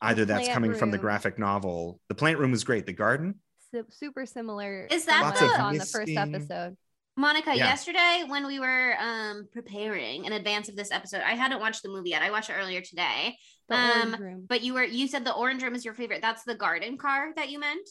either 0.00 0.24
that's 0.24 0.44
plant 0.44 0.54
coming 0.54 0.74
from 0.74 0.90
the 0.90 0.98
graphic 0.98 1.38
novel. 1.38 2.00
The 2.08 2.14
plant 2.14 2.38
room 2.38 2.50
was 2.52 2.62
great. 2.64 2.86
The 2.86 2.92
garden, 2.92 3.36
su- 3.74 3.86
super 3.90 4.26
similar. 4.26 4.86
Is 4.90 5.04
that 5.06 5.22
what 5.22 5.30
Lots 5.34 5.42
I 5.42 5.44
of 5.46 5.50
saw 5.52 5.66
on 5.66 5.76
the 5.78 5.84
first 5.86 6.12
episode? 6.16 6.76
Monica, 7.16 7.50
Yeah. 7.56 7.64
yesterday 7.66 8.24
when 8.28 8.46
we 8.46 8.60
were 8.60 8.94
um 9.00 9.48
preparing 9.52 10.24
in 10.24 10.32
advance 10.32 10.68
of 10.68 10.76
this 10.76 10.92
episode, 10.92 11.20
I 11.22 11.34
hadn't 11.34 11.58
watched 11.60 11.82
the 11.82 11.88
movie 11.88 12.10
yet. 12.10 12.22
I 12.22 12.30
watched 12.30 12.48
it 12.50 12.54
earlier 12.54 12.80
today. 12.80 13.36
The 13.68 13.76
Um, 13.76 14.14
room. 14.20 14.46
But 14.48 14.62
you 14.62 14.74
were 14.74 14.84
you 14.84 15.08
said 15.08 15.24
the 15.24 15.34
orange 15.34 15.62
room 15.62 15.74
is 15.74 15.84
your 15.84 15.94
favorite. 15.94 16.22
That's 16.22 16.44
the 16.44 16.54
garden 16.54 16.96
car 16.96 17.32
that 17.36 17.50
you 17.50 17.58
meant? 17.58 17.88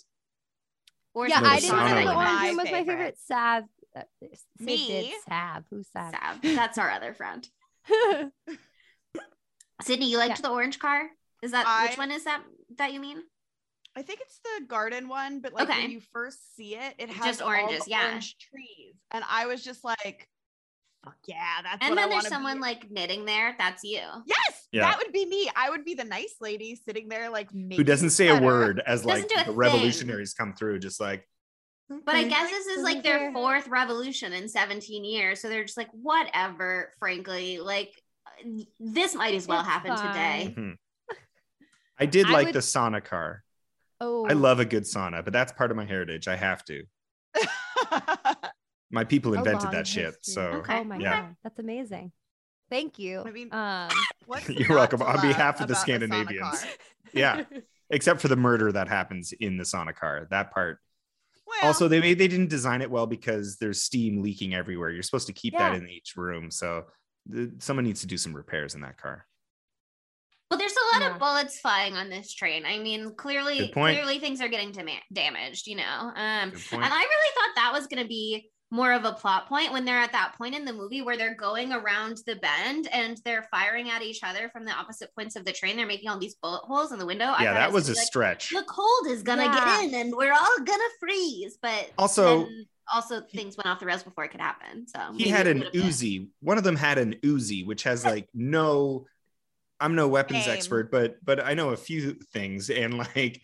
Or 1.13 1.25
is 1.25 1.31
Yeah, 1.31 1.41
it 1.41 1.45
I 1.45 1.55
the 1.55 1.61
didn't 1.61 1.77
sauna 1.77 1.89
know 1.89 2.05
the 2.11 2.15
orange 2.15 2.41
room 2.43 2.55
was 2.57 2.65
my 2.65 2.71
favorite. 2.71 2.85
favorite. 2.85 3.17
Sav. 3.19 3.63
uh, 3.95 4.01
Sid 4.21 4.29
did. 4.59 4.65
Me? 4.65 5.15
Sav. 5.27 5.63
Who's 5.71 5.87
Sav? 5.91 6.11
Sav. 6.13 6.41
That's 6.55 6.77
our 6.77 6.89
other 6.91 7.13
friend. 7.13 7.47
Sydney, 9.81 10.09
you 10.09 10.17
liked 10.17 10.41
the 10.41 10.49
orange 10.49 10.79
car? 10.79 11.09
Is 11.43 11.51
that 11.51 11.65
I- 11.67 11.87
which 11.87 11.97
one 11.97 12.11
is 12.11 12.23
that 12.23 12.43
that 12.77 12.93
you 12.93 12.99
mean? 12.99 13.21
I 13.97 14.03
think 14.03 14.19
it's 14.21 14.39
the 14.43 14.65
garden 14.67 15.07
one, 15.07 15.39
but 15.39 15.53
like 15.53 15.69
Okay. 15.69 15.81
when 15.81 15.91
you 15.91 16.01
first 16.13 16.55
see 16.55 16.75
it, 16.75 16.93
it 16.99 17.09
has 17.09 17.25
Just 17.25 17.41
all 17.41 17.47
oranges, 17.49 17.85
the 17.85 17.91
yeah. 17.91 18.05
orange 18.09 18.37
trees, 18.37 18.95
and 19.11 19.23
I 19.27 19.47
was 19.47 19.63
just 19.63 19.83
like, 19.83 20.29
"Fuck 21.03 21.15
yeah, 21.25 21.61
that's 21.63 21.77
And 21.81 21.95
what 21.95 21.99
I 21.99 22.01
then 22.03 22.09
there's 22.11 22.27
someone 22.27 22.57
be. 22.57 22.61
like 22.61 22.91
knitting 22.91 23.25
there. 23.25 23.55
That's 23.57 23.83
you. 23.83 24.01
Yes, 24.25 24.67
Yeah. 24.71 24.81
that 24.91 24.99
would 24.99 25.11
be 25.11 25.25
me. 25.25 25.49
I 25.55 25.71
would 25.71 25.83
be 25.83 25.95
the 25.95 26.03
nice 26.03 26.35
lady 26.39 26.75
sitting 26.75 27.09
there, 27.09 27.29
like 27.31 27.49
who 27.51 27.83
doesn't 27.83 28.11
say 28.11 28.27
a 28.27 28.39
word 28.39 28.81
as 28.85 29.01
Doesn't 29.01 29.21
like 29.21 29.29
do 29.29 29.35
a 29.35 29.37
the 29.39 29.45
thing. 29.45 29.55
revolutionaries 29.55 30.33
come 30.35 30.53
through, 30.53 30.77
just 30.79 30.99
like 30.99 31.27
But 31.89 32.15
I 32.15 32.23
guess 32.25 32.51
this 32.51 32.67
is 32.67 32.83
like 32.83 33.01
their 33.01 33.31
fourth 33.33 33.67
revolution 33.67 34.31
in 34.33 34.47
17 34.47 35.03
years. 35.05 35.41
So 35.41 35.49
they're 35.49 35.63
just 35.63 35.77
like, 35.77 35.89
whatever, 35.91 36.93
frankly. 36.99 37.59
Like, 37.59 37.93
this 38.79 39.15
might 39.15 39.33
as 39.33 39.47
well 39.47 39.61
It's 39.61 39.69
happen 39.69 39.95
today. 39.95 40.53
Mhm. 40.55 40.77
I 41.97 42.05
did 42.05 42.27
I 42.27 42.31
like 42.31 42.45
would- 42.47 42.55
the 42.55 42.59
sauna 42.59 43.03
car. 43.03 43.43
Oh, 44.01 44.25
I 44.27 44.33
love 44.33 44.59
a 44.59 44.65
good 44.65 44.83
sauna, 44.83 45.23
but 45.23 45.33
that's 45.33 45.51
part 45.51 45.71
of 45.71 45.77
my 45.77 45.85
heritage. 45.85 46.27
I 46.27 46.35
have 46.35 46.63
to. 46.65 46.83
My 48.89 49.03
people 49.03 49.33
invented 49.33 49.63
long 49.65 49.73
that 49.73 49.85
shit. 49.85 50.15
So 50.21 50.41
Okay. 50.41 50.79
Oh 50.79 50.83
my 50.85 50.97
Yeah. 50.97 51.21
god, 51.21 51.35
that's 51.43 51.59
amazing. 51.59 52.11
Thank 52.69 52.97
you. 52.99 53.21
I 53.25 53.31
mean- 53.31 53.53
um, 53.53 53.89
You're 54.47 54.69
welcome. 54.77 55.01
On 55.01 55.19
behalf 55.21 55.59
of 55.61 55.67
the 55.67 55.75
Scandinavians. 55.75 56.61
car? 56.61 56.69
yeah, 57.13 57.43
except 57.89 58.21
for 58.21 58.27
the 58.29 58.35
murder 58.37 58.71
that 58.71 58.87
happens 58.87 59.33
in 59.33 59.57
the 59.57 59.63
sauna 59.65 59.93
car. 59.95 60.27
That 60.29 60.51
part. 60.51 60.79
Well, 61.45 61.59
Also, 61.67 61.87
they 61.87 61.99
made 61.99 62.17
they 62.17 62.27
didn't 62.29 62.49
design 62.49 62.81
it 62.81 62.89
well 62.91 63.07
because 63.07 63.57
there's 63.57 63.81
steam 63.81 64.21
leaking 64.21 64.53
everywhere. 64.53 64.89
You're 64.89 65.03
supposed 65.03 65.27
to 65.27 65.33
keep 65.33 65.57
that 65.57 65.73
in 65.75 65.89
each 65.89 66.13
room. 66.17 66.49
So 66.51 66.85
the, 67.25 67.53
someone 67.59 67.83
needs 67.85 68.01
to 68.01 68.07
do 68.07 68.17
some 68.17 68.33
repairs 68.33 68.73
in 68.75 68.81
that 68.81 68.97
car. 68.97 69.25
Well, 70.99 71.09
there's 71.09 71.09
a 71.09 71.09
lot 71.09 71.09
lot 71.09 71.09
Yeah. 71.09 71.13
of 71.13 71.19
bullets 71.19 71.59
flying 71.59 71.93
on 71.95 72.09
this 72.09 72.33
train. 72.33 72.65
I 72.65 72.79
mean, 72.79 73.13
clearly, 73.15 73.69
clearly 73.69 74.19
things 74.19 74.41
are 74.41 74.47
getting 74.47 74.71
dama- 74.71 75.01
damaged. 75.13 75.67
You 75.67 75.77
know, 75.77 75.83
um, 75.83 76.51
and 76.51 76.53
I 76.71 76.99
really 77.01 77.31
thought 77.35 77.55
that 77.55 77.71
was 77.73 77.87
going 77.87 78.01
to 78.03 78.07
be 78.07 78.49
more 78.69 78.91
of 78.91 79.05
a 79.05 79.13
plot 79.13 79.47
point 79.47 79.71
when 79.71 79.85
they're 79.85 79.97
at 79.97 80.11
that 80.11 80.33
point 80.37 80.53
in 80.53 80.65
the 80.65 80.73
movie 80.73 81.01
where 81.01 81.15
they're 81.15 81.35
going 81.35 81.71
around 81.71 82.17
the 82.25 82.35
bend 82.35 82.87
and 82.91 83.17
they're 83.23 83.47
firing 83.49 83.89
at 83.89 84.01
each 84.01 84.19
other 84.23 84.49
from 84.49 84.65
the 84.65 84.71
opposite 84.71 85.09
points 85.15 85.37
of 85.37 85.45
the 85.45 85.53
train. 85.53 85.77
They're 85.77 85.85
making 85.87 86.09
all 86.09 86.19
these 86.19 86.35
bullet 86.35 86.63
holes 86.65 86.91
in 86.91 86.99
the 86.99 87.05
window. 87.05 87.25
Yeah, 87.25 87.33
thought 87.37 87.53
that 87.53 87.69
it 87.69 87.73
was 87.73 87.87
a 87.87 87.93
like, 87.93 88.05
stretch. 88.05 88.49
the 88.49 88.63
cold 88.67 89.07
is 89.07 89.23
gonna 89.23 89.45
Yeah. 89.45 89.55
get 89.81 89.83
in 89.85 89.93
and 89.95 90.13
we're 90.13 90.33
all 90.33 90.57
gonna 90.65 90.83
freeze. 90.99 91.57
But 91.61 91.91
Also- 91.97 92.39
then 92.45 92.65
also 92.93 93.21
things 93.21 93.55
went 93.55 93.67
off 93.67 93.79
the 93.79 93.85
rails 93.85 94.03
before 94.03 94.25
it 94.25 94.31
could 94.31 94.41
happen. 94.41 94.85
So 94.87 94.99
he 95.17 95.29
had 95.29 95.47
an 95.47 95.59
would've 95.59 95.71
been- 95.73 95.81
Uzi. 95.83 96.27
One 96.41 96.57
of 96.57 96.65
them 96.65 96.75
had 96.75 96.97
an 96.97 97.15
Uzi, 97.23 97.65
which 97.65 97.83
has 97.83 98.03
like 98.05 98.27
no. 98.33 99.05
I'm 99.79 99.95
no 99.95 100.07
weapons 100.07 100.47
Aim. 100.47 100.53
expert, 100.53 100.91
but 100.91 101.23
but 101.23 101.43
I 101.43 101.53
know 101.53 101.69
a 101.69 101.77
few 101.77 102.13
things, 102.33 102.69
and 102.69 102.97
like 102.97 103.41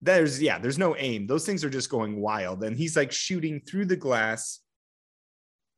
there's 0.00 0.40
yeah, 0.42 0.58
there's 0.58 0.78
no 0.78 0.96
aim. 0.96 1.26
Those 1.26 1.44
things 1.46 1.64
are 1.64 1.70
just 1.70 1.90
going 1.90 2.20
wild, 2.20 2.62
and 2.64 2.76
he's 2.76 2.96
like 2.96 3.12
shooting 3.12 3.60
through 3.60 3.86
the 3.86 3.96
glass 3.96 4.60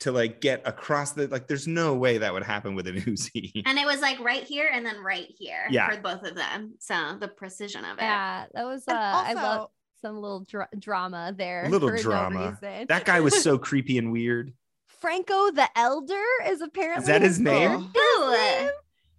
to 0.00 0.12
like 0.12 0.40
get 0.40 0.60
across 0.66 1.12
the 1.12 1.26
like. 1.28 1.46
There's 1.48 1.66
no 1.68 1.94
way 1.94 2.18
that 2.18 2.32
would 2.32 2.42
happen 2.42 2.74
with 2.74 2.86
an 2.86 2.96
Uzi. 3.00 3.62
And 3.64 3.78
it 3.78 3.86
was 3.86 4.00
like 4.00 4.18
right 4.20 4.42
here 4.42 4.68
and 4.72 4.84
then 4.84 4.98
right 5.02 5.26
here 5.38 5.66
Yeah. 5.70 5.88
for 5.90 6.00
both 6.00 6.22
of 6.26 6.34
them. 6.34 6.74
So 6.80 7.16
the 7.20 7.28
precision 7.28 7.84
of 7.84 7.98
it. 7.98 8.02
Yeah, 8.02 8.46
that 8.54 8.64
was 8.64 8.86
uh 8.88 8.92
And 8.92 8.98
I 9.00 9.32
love 9.34 9.58
also- 9.60 9.70
some 10.02 10.16
little 10.20 10.40
dra- 10.40 10.68
drama 10.78 11.32
there. 11.34 11.66
Little 11.70 11.88
for 11.88 11.96
no 11.96 12.02
drama. 12.02 12.58
That 12.60 13.06
guy 13.06 13.20
was 13.20 13.42
so 13.42 13.56
creepy 13.68 13.96
and 13.96 14.12
weird. 14.12 14.52
Franco 15.00 15.50
the 15.50 15.68
Elder 15.76 16.22
is 16.46 16.60
apparently 16.60 17.00
Is 17.02 17.06
that 17.08 17.22
his 17.22 17.40
name? 17.40 17.90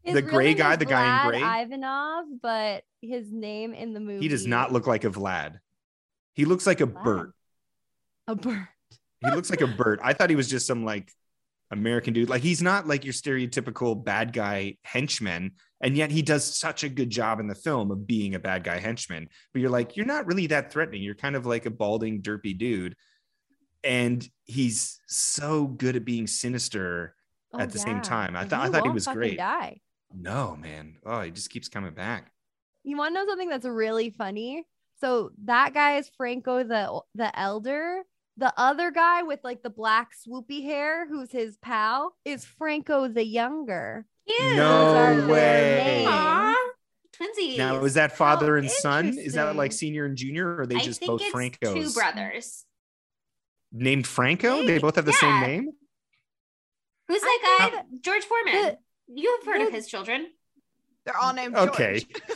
His 0.06 0.14
The 0.14 0.22
gray 0.22 0.54
guy, 0.54 0.76
the 0.76 0.86
guy 0.86 1.24
in 1.26 1.30
gray? 1.30 1.62
Ivanov, 1.64 2.26
but 2.42 2.84
his 3.02 3.32
name 3.32 3.74
in 3.74 3.94
the 3.94 4.00
movie. 4.00 4.22
He 4.22 4.28
does 4.28 4.46
not 4.46 4.72
look 4.72 4.86
like 4.86 5.04
a 5.04 5.10
Vlad. 5.10 5.60
He 6.34 6.46
looks 6.46 6.68
like 6.68 6.80
a 6.80 6.88
Vlad. 6.88 7.04
Bert. 7.04 7.34
a 8.28 8.36
bird. 8.36 8.68
He 9.22 9.32
looks 9.32 9.50
like 9.50 9.62
a 9.62 9.68
Bert. 9.68 10.00
I 10.04 10.14
thought 10.14 10.30
he 10.30 10.36
was 10.36 10.48
just 10.48 10.68
some 10.68 10.86
like 10.86 11.12
American 11.72 12.14
dude. 12.14 12.30
Like 12.30 12.44
he's 12.44 12.62
not 12.62 12.86
like 12.88 13.04
your 13.04 13.14
stereotypical 13.14 14.04
bad 14.04 14.32
guy 14.32 14.78
henchman, 14.84 15.54
and 15.82 15.98
yet 15.98 16.12
he 16.12 16.22
does 16.22 16.44
such 16.56 16.84
a 16.84 16.90
good 16.90 17.10
job 17.10 17.40
in 17.40 17.48
the 17.48 17.56
film 17.56 17.90
of 17.90 18.06
being 18.06 18.36
a 18.36 18.40
bad 18.40 18.64
guy 18.64 18.78
henchman. 18.78 19.28
But 19.54 19.62
you're 19.62 19.72
like, 19.72 19.98
you're 19.98 20.06
not 20.06 20.28
really 20.28 20.46
that 20.48 20.72
threatening. 20.72 21.02
You're 21.02 21.16
kind 21.16 21.36
of 21.36 21.48
like 21.48 21.66
a 21.66 21.72
balding, 21.72 22.22
derpy 22.22 22.56
dude, 22.56 22.96
and 23.84 24.28
he's 24.44 25.00
so 25.08 25.66
good 25.66 25.96
at 25.96 26.06
being 26.06 26.28
sinister. 26.28 27.16
Oh, 27.54 27.60
At 27.60 27.72
the 27.72 27.80
same 27.80 28.02
time, 28.02 28.36
I 28.36 28.46
thought- 28.46 28.66
I 28.66 28.70
thought 28.70 28.86
he 28.86 28.92
was 28.92 29.08
great. 29.08 29.38
Die. 29.38 29.80
No, 30.18 30.56
man. 30.56 30.96
Oh, 31.06 31.22
he 31.22 31.32
just 31.32 31.50
keeps 31.50 31.68
coming 31.68 31.94
back. 31.94 32.32
You 32.84 32.98
want 32.98 33.16
to 33.16 33.22
know 33.22 33.28
something 33.30 33.50
that's 33.50 33.66
really 33.66 34.10
funny? 34.12 34.66
So 35.02 35.32
that 35.46 35.74
guy 35.74 35.98
is 35.98 36.10
Franco 36.18 36.64
the 36.64 37.02
the 37.16 37.38
elder. 37.38 38.04
The 38.38 38.54
other 38.58 38.92
guy 38.92 39.24
with 39.24 39.40
like 39.44 39.64
the 39.64 39.70
black 39.70 40.12
swoopy 40.14 40.64
hair, 40.64 41.08
who's 41.08 41.32
his 41.32 41.58
pal, 41.58 42.14
is 42.26 42.44
Franco 42.46 43.08
the 43.08 43.26
younger. 43.26 44.06
Cute. 44.28 44.56
No 44.56 44.86
Those 44.86 44.96
are 44.96 45.22
their 45.22 45.28
way. 45.28 46.06
names. 46.06 46.56
Twinsies. 47.18 47.58
Now, 47.58 47.84
is 47.86 47.94
that 47.94 48.12
oh, 48.12 48.16
father 48.16 48.58
and 48.58 48.70
son? 48.70 49.18
Is 49.18 49.34
that 49.36 49.56
like 49.56 49.72
senior 49.72 50.06
and 50.06 50.18
junior, 50.18 50.48
or 50.50 50.62
are 50.62 50.66
they 50.66 50.76
I 50.76 50.80
just 50.80 51.00
think 51.00 51.12
both 51.12 51.22
it's 51.22 51.34
Francos? 51.34 51.74
two 51.74 51.94
brothers. 51.94 52.66
Named 53.72 54.06
Franco? 54.06 54.66
They 54.66 54.80
both 54.80 54.96
have 54.98 55.06
the 55.06 55.12
Yeah. 55.12 55.18
same 55.20 55.42
name? 55.42 55.70
Who's 57.08 57.22
I 57.24 57.40
that 57.42 57.58
guy? 57.72 57.82
think 57.84 58.04
George 58.04 58.24
Foreman. 58.24 58.54
the- 58.54 58.78
You've 59.08 59.46
heard 59.46 59.62
of 59.62 59.72
his 59.72 59.88
children. 59.88 60.28
They're 61.06 61.18
all 61.18 61.34
named 61.34 61.56
Okay. 61.56 62.00
George. 62.00 62.08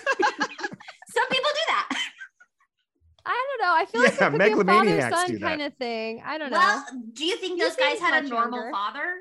Some 1.12 1.28
people 1.30 1.50
do 1.54 1.66
that. 1.68 1.90
I 3.26 3.46
don't 3.60 3.68
know. 3.68 3.74
I 3.76 3.86
feel 3.86 4.02
like 4.02 4.20
Yeah, 4.20 4.28
it 4.48 4.54
could 4.54 4.66
be 4.68 4.72
a 4.72 5.02
father 5.02 5.26
son 5.28 5.40
kind 5.40 5.62
of 5.62 5.74
thing. 5.76 6.22
I 6.26 6.38
don't 6.38 6.52
know. 6.52 6.58
Well, 6.58 6.86
do 7.14 7.26
you 7.26 7.36
think 7.38 7.56
He 7.56 7.62
those 7.62 7.76
guys 7.76 7.98
seems 7.98 8.02
had 8.02 8.26
a 8.26 8.28
normal 8.28 8.60
younger. 8.60 8.72
father? 8.72 9.16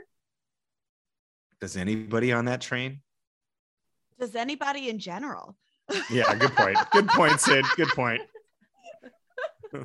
Does 1.61 1.77
anybody 1.77 2.33
on 2.33 2.45
that 2.45 2.61
train? 2.61 3.01
Does 4.19 4.35
anybody 4.35 4.89
in 4.89 4.99
general? 4.99 5.57
Yeah, 6.11 6.35
good 6.35 6.55
point. 6.55 6.77
Good 6.93 7.09
point, 7.09 7.41
Sid. 7.41 7.65
Good 7.77 7.89
point. 7.89 8.21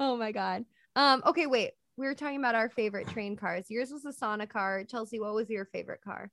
oh 0.00 0.16
my 0.16 0.32
god. 0.32 0.64
Um. 0.96 1.22
Okay. 1.26 1.46
Wait. 1.46 1.72
We 1.98 2.06
were 2.06 2.14
talking 2.14 2.38
about 2.38 2.54
our 2.54 2.68
favorite 2.68 3.08
train 3.08 3.34
cars. 3.34 3.66
Yours 3.68 3.90
was 3.90 4.04
the 4.04 4.12
Sauna 4.12 4.48
car. 4.48 4.84
Chelsea, 4.84 5.18
what 5.18 5.34
was 5.34 5.50
your 5.50 5.64
favorite 5.64 6.00
car? 6.00 6.30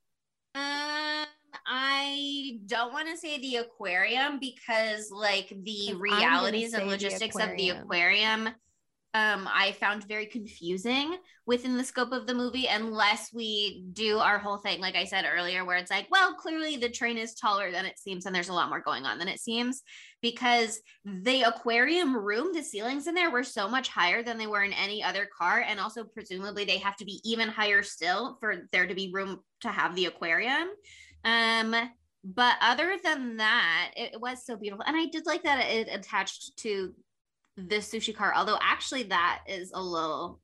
Um, 0.54 1.26
I 1.66 2.60
don't 2.66 2.92
want 2.92 3.08
to 3.08 3.16
say 3.16 3.40
the 3.40 3.56
aquarium 3.56 4.38
because, 4.38 5.10
like, 5.10 5.48
the 5.64 5.94
realities 5.98 6.72
and 6.72 6.84
the 6.84 6.86
logistics 6.86 7.34
of 7.34 7.56
the 7.56 7.70
aquarium. 7.70 8.50
Um, 9.16 9.48
I 9.50 9.72
found 9.72 10.04
very 10.04 10.26
confusing 10.26 11.16
within 11.46 11.78
the 11.78 11.84
scope 11.84 12.12
of 12.12 12.26
the 12.26 12.34
movie 12.34 12.66
unless 12.66 13.32
we 13.32 13.86
do 13.94 14.18
our 14.18 14.38
whole 14.38 14.58
thing, 14.58 14.78
like 14.78 14.94
I 14.94 15.04
said 15.04 15.24
earlier, 15.26 15.64
where 15.64 15.78
it's 15.78 15.90
like, 15.90 16.06
well, 16.10 16.34
clearly 16.34 16.76
the 16.76 16.90
train 16.90 17.16
is 17.16 17.34
taller 17.34 17.72
than 17.72 17.86
it 17.86 17.98
seems, 17.98 18.26
and 18.26 18.34
there's 18.34 18.50
a 18.50 18.52
lot 18.52 18.68
more 18.68 18.82
going 18.82 19.06
on 19.06 19.18
than 19.18 19.28
it 19.28 19.40
seems 19.40 19.82
because 20.20 20.80
the 21.06 21.42
aquarium 21.42 22.14
room, 22.14 22.52
the 22.52 22.62
ceilings 22.62 23.06
in 23.06 23.14
there 23.14 23.30
were 23.30 23.42
so 23.42 23.66
much 23.66 23.88
higher 23.88 24.22
than 24.22 24.36
they 24.36 24.46
were 24.46 24.64
in 24.64 24.74
any 24.74 25.02
other 25.02 25.26
car. 25.38 25.64
And 25.66 25.80
also, 25.80 26.04
presumably, 26.04 26.66
they 26.66 26.78
have 26.78 26.96
to 26.96 27.06
be 27.06 27.20
even 27.24 27.48
higher 27.48 27.82
still 27.82 28.36
for 28.38 28.68
there 28.70 28.86
to 28.86 28.94
be 28.94 29.12
room 29.14 29.40
to 29.62 29.68
have 29.68 29.94
the 29.94 30.06
aquarium. 30.06 30.68
Um, 31.24 31.74
but 32.22 32.56
other 32.60 32.96
than 33.02 33.38
that, 33.38 33.92
it 33.96 34.20
was 34.20 34.44
so 34.44 34.56
beautiful. 34.56 34.84
And 34.86 34.96
I 34.96 35.06
did 35.06 35.24
like 35.24 35.44
that 35.44 35.70
it 35.70 35.88
attached 35.90 36.58
to 36.58 36.92
the 37.56 37.76
sushi 37.76 38.14
car, 38.14 38.32
although 38.34 38.58
actually 38.60 39.04
that 39.04 39.42
is 39.48 39.72
a 39.74 39.80
little 39.82 40.40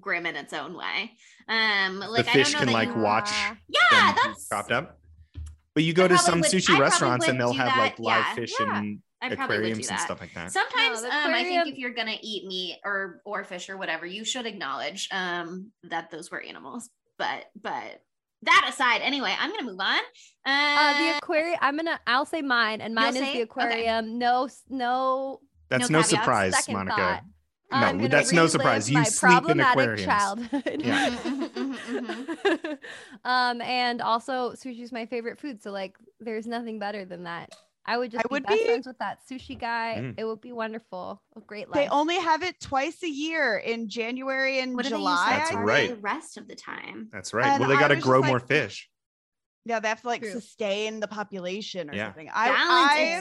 grim 0.00 0.26
in 0.26 0.36
its 0.36 0.52
own 0.52 0.76
way. 0.76 1.12
Um, 1.48 1.98
like 2.00 2.24
the 2.26 2.30
I 2.30 2.34
fish 2.34 2.52
don't 2.52 2.52
know 2.52 2.58
can 2.58 2.66
that 2.68 2.72
like 2.74 2.88
you- 2.96 3.02
watch 3.02 3.30
Uh, 3.30 3.54
yeah, 3.68 4.14
that's 4.24 4.46
propped 4.48 4.70
up. 4.72 4.98
But 5.74 5.84
you 5.84 5.92
go 5.92 6.04
I 6.04 6.08
to 6.08 6.18
some 6.18 6.40
would- 6.40 6.50
sushi 6.50 6.66
probably 6.66 6.82
restaurants 6.82 7.28
and 7.28 7.40
they'll 7.40 7.52
have 7.52 7.68
that, 7.68 7.78
like 7.78 7.98
live 7.98 8.24
yeah, 8.28 8.34
fish 8.34 8.52
yeah. 8.60 8.78
and 8.78 9.02
I 9.22 9.34
probably 9.34 9.56
would 9.58 9.62
do 9.62 9.68
aquariums 9.70 9.88
and 9.88 10.00
stuff 10.00 10.20
like 10.20 10.34
that. 10.34 10.52
Sometimes 10.52 11.02
the 11.02 11.08
um, 11.08 11.32
I 11.34 11.42
think 11.44 11.68
if 11.68 11.76
you're 11.78 11.94
gonna 11.94 12.16
eat 12.20 12.46
meat 12.46 12.78
or 12.84 13.20
or 13.24 13.44
fish 13.44 13.68
or 13.70 13.76
whatever, 13.76 14.04
you 14.06 14.24
should 14.24 14.46
acknowledge 14.46 15.08
um 15.12 15.72
that 15.84 16.10
those 16.10 16.30
were 16.30 16.40
animals. 16.40 16.90
But 17.16 17.46
but 17.60 18.00
that 18.42 18.66
aside, 18.68 19.00
anyway, 19.02 19.34
I'm 19.38 19.50
gonna 19.50 19.64
move 19.64 19.80
on. 19.80 19.98
Uh, 20.46 20.50
uh, 20.50 20.98
the 21.12 21.18
aquarium. 21.18 21.58
I'm 21.60 21.76
gonna. 21.76 21.98
I'll 22.06 22.24
say 22.26 22.42
mine, 22.42 22.80
and 22.80 22.92
You'll 22.94 23.02
mine 23.02 23.16
is 23.16 23.20
say 23.22 23.32
the 23.32 23.38
it? 23.40 23.42
Okay. 23.42 23.42
aquarium. 23.42 24.18
No, 24.18 24.48
no. 24.68 25.40
That's 25.68 25.90
no 25.90 25.98
no, 25.98 26.02
surprise, 26.02 26.56
Second 26.56 26.74
Monica. 26.74 26.96
thought. 26.96 27.94
No, 27.96 28.08
that's 28.08 28.32
no 28.32 28.46
surprise. 28.46 28.90
You 28.90 29.04
sleep 29.04 29.32
in 29.32 29.58
problematic 29.58 29.72
aquariums. 29.72 30.04
childhood. 30.04 30.80
Yeah. 30.82 31.10
Mhm, 31.10 31.50
mhm, 31.50 32.26
mhm, 32.26 32.78
um, 33.24 33.60
and 33.60 34.00
also 34.00 34.52
sushi 34.52 34.80
is 34.80 34.90
my 34.92 35.04
favorite 35.06 35.38
food. 35.38 35.62
So 35.62 35.70
like, 35.70 35.96
there's 36.20 36.46
nothing 36.46 36.78
better 36.78 37.04
than 37.04 37.24
that. 37.24 37.54
I 37.84 37.96
would 37.98 38.10
just 38.10 38.24
I 38.24 38.28
be 38.28 38.32
would 38.34 38.46
best 38.46 38.58
be- 38.58 38.64
friends 38.64 38.86
with 38.86 38.98
that 38.98 39.18
sushi 39.30 39.58
guy. 39.58 39.96
Mm. 39.98 40.14
It 40.18 40.24
would 40.24 40.40
be 40.40 40.52
wonderful. 40.52 41.22
A 41.36 41.40
great 41.40 41.68
life. 41.68 41.74
They 41.74 41.88
only 41.88 42.16
have 42.18 42.42
it 42.42 42.58
twice 42.60 43.02
a 43.02 43.08
year 43.08 43.56
in 43.58 43.88
January 43.88 44.60
and 44.60 44.74
What 44.74 44.84
do 44.84 44.90
they 44.90 44.96
use 44.96 45.00
July. 45.00 45.26
That's 45.30 45.50
I 45.50 45.52
for 45.52 45.58
think. 45.58 45.68
right. 45.68 45.88
The 45.90 45.96
rest 45.96 46.36
of 46.38 46.48
the 46.48 46.54
time. 46.54 47.08
That's 47.12 47.32
right. 47.34 47.46
And 47.46 47.60
well, 47.60 47.68
they 47.68 47.76
got 47.76 47.88
to 47.88 47.94
was 47.94 47.98
just 48.04 48.06
grow 48.06 48.20
like- 48.20 48.28
more 48.28 48.40
fish. 48.40 48.88
Yeah, 49.64 49.80
they 49.80 49.88
have 49.88 50.00
to 50.00 50.06
like 50.06 50.22
True. 50.22 50.30
sustain 50.32 51.00
the 51.00 51.08
population 51.08 51.90
or 51.90 51.94
Yeah. 51.94 52.06
something. 52.06 52.30
I 52.32 52.48
Balance, 52.48 52.90
I, 52.92 53.18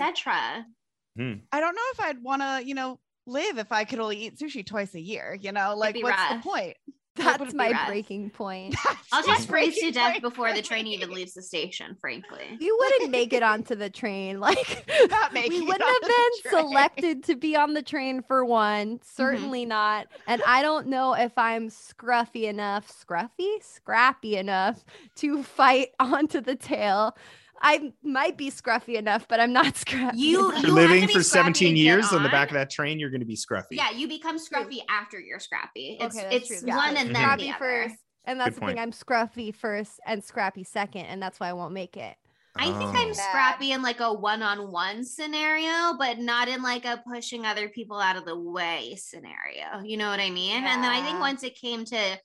etc. 1.20 1.42
I 1.52 1.60
don't 1.60 1.76
know 1.76 1.82
if 1.94 2.00
I'd 2.00 2.24
want 2.24 2.42
to, 2.42 2.62
you 2.66 2.76
know, 2.76 3.00
live 3.26 3.58
if 3.58 3.72
I 3.72 3.84
could 3.84 4.00
only 4.00 4.26
eat 4.26 4.38
sushi 4.38 4.66
twice 4.66 4.96
a 4.96 5.02
year. 5.02 5.38
You 5.40 5.52
know, 5.52 5.76
like 5.76 5.96
what's 5.96 6.18
rough. 6.18 6.44
the 6.44 6.50
point? 6.50 6.78
That's 7.18 7.54
my 7.54 7.72
rough. 7.72 7.88
breaking 7.88 8.30
point. 8.30 8.76
I'll 9.12 9.26
just 9.26 9.48
freeze 9.48 9.78
to 9.80 9.92
death 9.92 10.22
before 10.22 10.54
the 10.54 10.62
train 10.64 10.88
even 10.88 11.12
leaves 11.12 11.34
the 11.34 11.42
station, 11.42 11.96
frankly. 12.00 12.58
You 12.60 12.78
wouldn't 12.80 13.12
make 13.12 13.34
it 13.34 13.44
onto 13.44 13.76
the 13.76 13.90
train. 13.90 14.40
Like 14.48 14.88
Not 15.10 15.34
we 15.34 15.42
making 15.42 15.66
wouldn't 15.66 15.84
have 15.84 16.10
been 16.10 16.52
selected 16.52 17.24
to 17.26 17.36
be 17.36 17.56
on 17.56 17.74
the 17.74 17.82
train 17.82 18.22
for 18.22 18.46
one. 18.46 18.96
Mm-hmm. 18.96 19.04
Certainly 19.04 19.66
not. 19.66 20.08
And 20.26 20.42
I 20.46 20.62
don't 20.62 20.88
know 20.88 21.14
if 21.16 21.38
I'm 21.38 21.70
scruffy 21.70 22.44
enough, 22.44 22.88
scruffy, 22.88 23.62
scrappy 23.62 24.38
enough 24.38 24.86
to 25.18 25.44
fight 25.44 25.90
onto 26.00 26.40
the 26.40 26.56
tail. 26.56 27.18
I 27.62 27.94
might 28.04 28.38
be 28.38 28.50
scruffy 28.52 28.96
enough, 28.96 29.28
but 29.28 29.40
I'm 29.40 29.54
not 29.54 29.76
scrappy. 29.84 30.18
You- 30.18 30.50
enough. 30.52 30.64
You're 30.64 30.72
living 30.74 31.08
for 31.08 31.24
17 31.24 31.76
years 31.76 32.12
on 32.14 32.24
the 32.24 32.30
back 32.30 32.50
of 32.50 32.54
that 32.56 32.70
train, 32.70 33.00
you're 33.00 33.10
going 33.10 33.22
to 33.22 33.26
be 33.26 33.36
scruffy. 33.36 33.64
Yeah, 33.72 33.92
you 33.92 34.08
become 34.08 34.38
scruffy 34.38 34.80
after 34.90 35.20
you're 35.20 35.40
scrappy. 35.40 35.98
It's 36.00 36.18
Okay, 36.18 36.36
it's 36.36 36.48
true, 36.48 36.58
one 36.70 36.90
true. 36.92 36.98
and 37.00 37.10
then 37.10 37.16
scrappy 37.16 37.44
the 37.44 37.50
other. 37.50 37.58
first. 37.60 37.96
And 38.26 38.40
that's 38.40 38.60
Good 38.60 38.64
the 38.64 38.68
thing. 38.74 38.80
I'm 38.80 38.92
scruffy 38.92 39.56
first 39.56 40.00
and 40.06 40.24
scrappy 40.24 40.64
second, 40.64 41.06
and 41.06 41.22
that's 41.22 41.40
why 41.40 41.50
I 41.50 41.54
won't 41.54 41.74
make 41.74 41.96
it. 41.98 42.16
I 42.60 42.66
think 42.66 42.76
oh. 42.82 42.94
I'm 42.96 43.10
Oh. 43.10 43.14
scrappy 43.14 43.72
in 43.72 43.82
like 43.84 44.00
a 44.00 44.12
one-on-one 44.12 45.06
scenario, 45.06 45.96
but 45.98 46.18
not 46.20 46.48
in 46.48 46.62
like 46.64 46.86
a 46.86 47.02
pushing 47.08 47.46
other 47.46 47.70
people 47.70 48.00
out 48.00 48.18
of 48.18 48.26
the 48.26 48.38
way 48.38 48.96
scenario. 48.98 49.82
You 49.84 49.98
know 49.98 50.10
what 50.10 50.20
I 50.20 50.30
mean? 50.32 50.64
And 50.64 50.84
then 50.84 50.92
I 50.92 51.02
think 51.04 51.20
once 51.20 51.44
it 51.44 51.56
came 51.56 51.86
to 51.86 52.18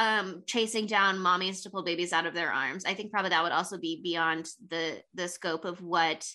um 0.00 0.42
chasing 0.46 0.86
down 0.86 1.18
mommies 1.18 1.62
to 1.62 1.70
pull 1.70 1.82
babies 1.82 2.12
out 2.12 2.24
of 2.24 2.32
their 2.32 2.50
arms. 2.50 2.84
I 2.86 2.94
think 2.94 3.12
probably 3.12 3.30
that 3.30 3.42
would 3.42 3.52
also 3.52 3.76
be 3.76 4.00
beyond 4.02 4.48
the 4.68 5.02
the 5.14 5.28
scope 5.28 5.66
of 5.66 5.82
what 5.82 6.26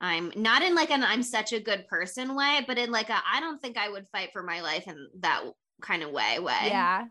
I'm 0.00 0.32
not 0.36 0.62
in 0.62 0.76
like 0.76 0.92
an 0.92 1.02
I'm 1.02 1.24
such 1.24 1.52
a 1.52 1.60
good 1.60 1.88
person 1.88 2.36
way, 2.36 2.64
but 2.66 2.78
in 2.78 2.92
like 2.92 3.10
a 3.10 3.20
I 3.30 3.40
don't 3.40 3.60
think 3.60 3.76
I 3.76 3.90
would 3.90 4.06
fight 4.08 4.30
for 4.32 4.44
my 4.44 4.60
life 4.60 4.86
in 4.86 5.08
that 5.18 5.42
kind 5.82 6.04
of 6.04 6.12
way 6.12 6.38
way. 6.38 6.60
Yeah. 6.66 7.06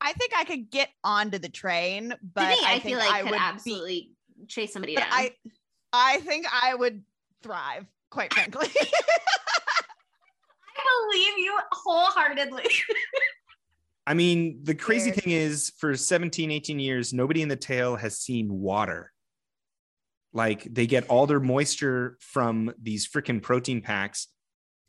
I 0.00 0.12
think 0.14 0.32
I 0.34 0.44
could 0.44 0.70
get 0.70 0.88
onto 1.04 1.38
the 1.38 1.48
train, 1.48 2.08
but 2.08 2.20
But 2.34 2.44
I, 2.44 2.74
I, 2.76 2.78
feel 2.78 2.98
think 2.98 2.98
like 2.98 3.12
I 3.12 3.22
could 3.22 3.30
would 3.32 3.40
absolutely 3.40 4.12
chase 4.46 4.72
somebody 4.72 4.94
down. 4.94 5.08
I, 5.10 5.32
I 5.92 6.20
think 6.20 6.46
I 6.52 6.72
would 6.72 7.02
thrive, 7.42 7.84
quite 8.08 8.32
frankly. 8.32 8.68
I 10.78 11.10
believe 11.10 11.38
you 11.38 11.58
wholeheartedly. 11.72 12.70
I 14.08 14.14
mean, 14.14 14.60
the 14.62 14.74
crazy 14.74 15.10
Weird. 15.10 15.22
thing 15.22 15.32
is 15.34 15.70
for 15.78 15.94
17, 15.94 16.50
18 16.50 16.78
years, 16.78 17.12
nobody 17.12 17.42
in 17.42 17.48
the 17.48 17.56
tail 17.56 17.94
has 17.96 18.18
seen 18.18 18.48
water. 18.50 19.12
Like 20.32 20.62
they 20.64 20.86
get 20.86 21.08
all 21.08 21.26
their 21.26 21.40
moisture 21.40 22.16
from 22.20 22.72
these 22.80 23.06
freaking 23.06 23.42
protein 23.42 23.82
packs. 23.82 24.28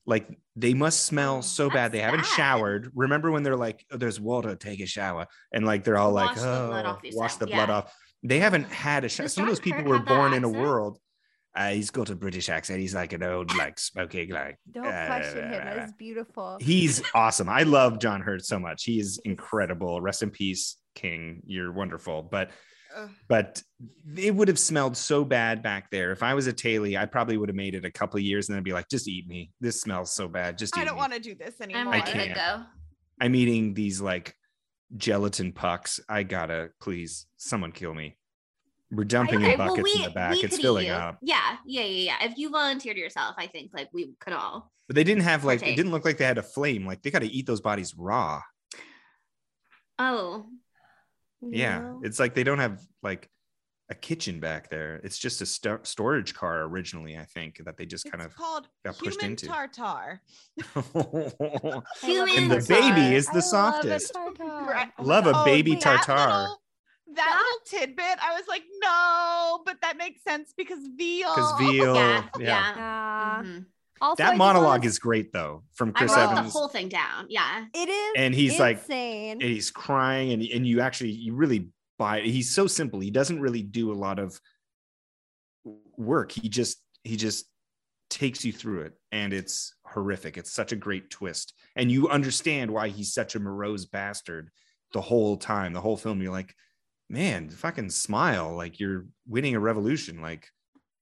Like 0.06 0.28
they 0.56 0.74
must 0.74 1.04
smell 1.04 1.38
Oh, 1.38 1.42
so 1.42 1.70
bad. 1.70 1.76
that's 1.76 1.92
They 1.92 2.00
haven't 2.00 2.26
sad. 2.26 2.36
showered. 2.36 2.92
Remember 2.96 3.30
when 3.32 3.44
they're 3.44 3.58
like, 3.58 3.86
oh, 3.92 3.98
there's 3.98 4.20
water, 4.22 4.56
take 4.56 4.80
a 4.80 4.86
shower. 4.86 5.28
And 5.52 5.66
like 5.66 5.84
they're 5.84 5.98
all 5.98 6.12
like, 6.12 6.30
Wash 6.36 6.38
the 6.38 6.42
blood 6.68 6.86
oh, 6.86 6.90
off, 6.90 7.00
you 7.04 7.12
wash 7.18 7.34
said. 7.34 7.40
the 7.42 7.48
blood 7.48 7.70
Yeah. 7.70 7.76
off. 7.76 7.94
They 8.24 8.40
haven't 8.40 8.68
had 8.72 9.04
a 9.06 9.10
shower. 9.10 9.28
Some 9.28 9.44
of 9.44 9.50
those 9.50 9.60
people 9.60 9.84
were 9.84 10.00
born 10.00 10.34
in 10.34 10.44
a 10.44 10.48
accent? 10.48 10.64
world. 10.66 10.98
Uh, 11.56 11.70
he's 11.72 11.90
got 11.90 12.10
a 12.10 12.16
British 12.16 12.48
accent. 12.48 12.80
He's 12.80 12.94
like 12.94 13.12
an 13.14 13.24
old, 13.24 13.56
like 13.58 13.80
smoking, 13.80 14.30
like 14.30 14.58
Don't 14.72 14.84
question 14.84 15.46
him. 15.46 15.52
That 15.52 15.78
is 15.86 15.94
beautiful. 15.94 16.58
He's 16.62 17.02
awesome. 17.16 17.50
I 17.50 17.64
love 17.64 18.00
John 18.00 18.22
Hurt 18.22 18.46
so 18.46 18.60
much. 18.60 18.84
He 18.84 19.00
is 19.00 19.20
incredible. 19.26 20.00
Rest 20.00 20.22
in 20.24 20.30
peace, 20.30 20.78
King. 20.96 21.42
You're 21.46 21.72
wonderful. 21.72 22.22
But 22.22 22.52
Ugh. 22.96 23.10
but 23.28 23.62
it 24.16 24.34
would 24.34 24.48
have 24.48 24.60
smelled 24.60 24.96
so 24.96 25.26
bad 25.26 25.64
back 25.64 25.90
there. 25.90 26.12
If 26.12 26.22
I 26.22 26.36
was 26.36 26.46
a 26.48 26.54
Taily, 26.54 26.98
I 27.00 27.06
probably 27.08 27.38
would 27.38 27.50
have 27.50 27.56
made 27.56 27.74
it 27.76 27.84
a 27.84 27.92
couple 27.92 28.18
of 28.20 28.24
years 28.24 28.48
and 28.48 28.56
then 28.56 28.64
be 28.64 28.74
like, 28.74 28.88
just 28.88 29.08
eat 29.08 29.28
me. 29.28 29.52
This 29.60 29.82
smells 29.82 30.14
so 30.14 30.28
bad. 30.28 30.58
Just 30.58 30.78
eat 30.78 30.82
I 30.82 30.86
don't 30.86 30.96
me. 30.96 31.00
want 31.00 31.14
to 31.14 31.20
do 31.20 31.34
this 31.36 31.60
anymore. 31.62 31.82
I'm 31.82 31.88
anymore. 31.94 32.06
ready 32.16 32.30
to 32.30 32.34
can't. 32.36 32.60
go. 32.60 32.66
I'm 33.22 33.34
eating 33.36 33.74
these 33.74 34.00
like 34.02 34.36
gelatin 34.98 35.52
pucks. 35.52 36.00
I 36.08 36.22
gotta 36.24 36.70
please 36.80 37.26
someone 37.38 37.72
kill 37.72 37.94
me. 37.96 38.18
We're 38.92 39.04
dumping 39.04 39.44
Okay, 39.44 39.54
in 39.54 39.60
well, 39.60 39.70
buckets 39.76 39.96
in 39.96 40.02
the 40.04 40.10
back. 40.10 40.44
It's 40.44 40.58
filling 40.58 40.88
you. 40.88 40.94
up. 40.94 41.20
Yeah, 41.22 41.58
yeah, 41.66 41.82
yeah, 41.84 42.16
yeah. 42.22 42.28
If 42.28 42.38
you 42.38 42.50
volunteered 42.50 42.98
yourself, 42.98 43.36
I 43.38 43.46
think 43.48 43.72
like 43.74 43.90
we 43.94 44.14
could 44.20 44.34
all. 44.34 44.72
But 44.88 44.96
they 44.96 45.04
didn't 45.04 45.24
have 45.24 45.44
like 45.46 45.62
it 45.62 45.76
didn't 45.76 45.92
look 45.92 46.06
like 46.06 46.18
they 46.18 46.26
had 46.26 46.40
a 46.40 46.44
flame. 46.44 46.88
Like 46.88 47.04
they 47.04 47.12
gotta 47.12 47.28
eat 47.28 47.46
those 47.46 47.62
bodies 47.62 47.94
raw. 47.96 48.42
Oh, 50.00 50.46
Yeah, 51.42 51.80
No. 51.80 52.02
it's 52.04 52.20
like 52.20 52.34
they 52.34 52.44
don't 52.44 52.60
have 52.60 52.82
like 53.04 53.30
a 53.92 53.96
kitchen 53.96 54.40
back 54.40 54.70
there. 54.70 54.98
It's 55.04 55.18
just 55.18 55.42
a 55.42 55.46
sto- 55.46 55.80
storage 55.84 56.34
car 56.34 56.62
originally, 56.64 57.18
I 57.18 57.26
think, 57.26 57.58
that 57.66 57.76
they 57.78 57.86
just 57.86 58.06
It's 58.06 58.12
kind 58.12 58.24
of. 58.24 58.36
called 58.36 58.68
got 58.86 58.98
pushed 58.98 59.20
human 59.22 59.32
into. 59.32 59.48
tartar. 59.48 60.22
I 60.76 61.82
Human 62.06 62.38
and 62.38 62.52
the 62.52 62.62
tartar. 62.62 62.68
baby 62.68 63.16
is 63.16 63.28
I 63.30 63.34
the 63.34 63.38
love 63.40 63.44
a 63.46 63.48
softest. 63.48 64.14
tartar. 64.14 64.92
Love 65.00 65.28
a 65.28 65.32
Oh, 65.36 65.46
baby 65.46 65.74
that 65.76 65.82
tartar. 65.82 66.16
little- 66.42 66.59
that 67.16 67.42
little 67.72 67.86
tidbit, 67.88 68.18
I 68.22 68.34
was 68.36 68.44
like, 68.48 68.64
no, 68.82 69.62
but 69.66 69.82
that 69.82 69.98
makes 69.98 70.24
sense 70.24 70.54
because 70.56 70.80
veal. 70.98 71.34
Because 71.36 71.54
veal, 71.60 71.96
yeah, 71.96 72.28
yeah. 72.38 72.46
yeah. 72.48 72.74
Ah. 72.78 73.42
Mhm. 73.44 73.66
Also, 74.02 74.16
That 74.24 74.30
just 74.32 74.40
wanna 74.40 74.54
monologue 74.60 74.86
s- 74.86 74.92
is 74.94 75.00
great 75.00 75.34
though, 75.34 75.64
from 75.74 75.92
Chris 75.92 76.12
I 76.14 76.26
Chris 76.28 76.38
wrote 76.38 76.44
the 76.46 76.50
whole 76.52 76.68
thing 76.70 76.88
down. 76.88 77.26
Yeah. 77.30 77.66
It 77.74 77.90
is. 77.90 78.14
and 78.16 78.34
he's 78.34 78.58
like, 78.58 78.78
insane. 78.78 79.42
and 79.42 79.50
he's 79.52 79.72
crying, 79.72 80.32
and 80.32 80.42
and 80.42 80.66
you 80.66 80.80
actually 80.80 81.12
you 81.12 81.34
really 81.36 81.68
buy. 81.98 82.20
It. 82.20 82.28
He's 82.28 82.50
so 82.50 82.66
simple. 82.66 83.02
He 83.02 83.12
doesn't 83.12 83.42
really 83.42 83.62
do 83.62 83.92
a 83.92 83.96
lot 83.96 84.18
of 84.20 84.40
work. 85.98 86.32
He 86.32 86.50
just 86.50 86.78
he 87.04 87.18
just 87.18 87.46
takes 88.10 88.44
you 88.46 88.52
through 88.52 88.82
it, 88.84 88.94
and 89.12 89.34
it's 89.34 89.76
horrific. 89.86 90.38
It's 90.38 90.52
such 90.52 90.72
a 90.72 90.76
great 90.76 91.10
twist, 91.10 91.54
and 91.76 91.92
you 91.92 92.10
understand 92.10 92.72
why 92.72 92.90
he's 92.90 93.14
such 93.14 93.36
a 93.36 93.40
morose 93.40 93.86
bastard 93.86 94.50
the 94.94 95.02
whole 95.02 95.38
time. 95.38 95.74
The 95.74 95.82
whole 95.82 95.98
film, 95.98 96.22
you're 96.22 96.32
like, 96.32 96.56
man, 97.10 97.50
fucking 97.50 97.90
smile, 97.90 98.56
like 98.56 98.80
you're 98.80 99.06
winning 99.28 99.56
a 99.56 99.60
revolution, 99.60 100.22
like. 100.22 100.48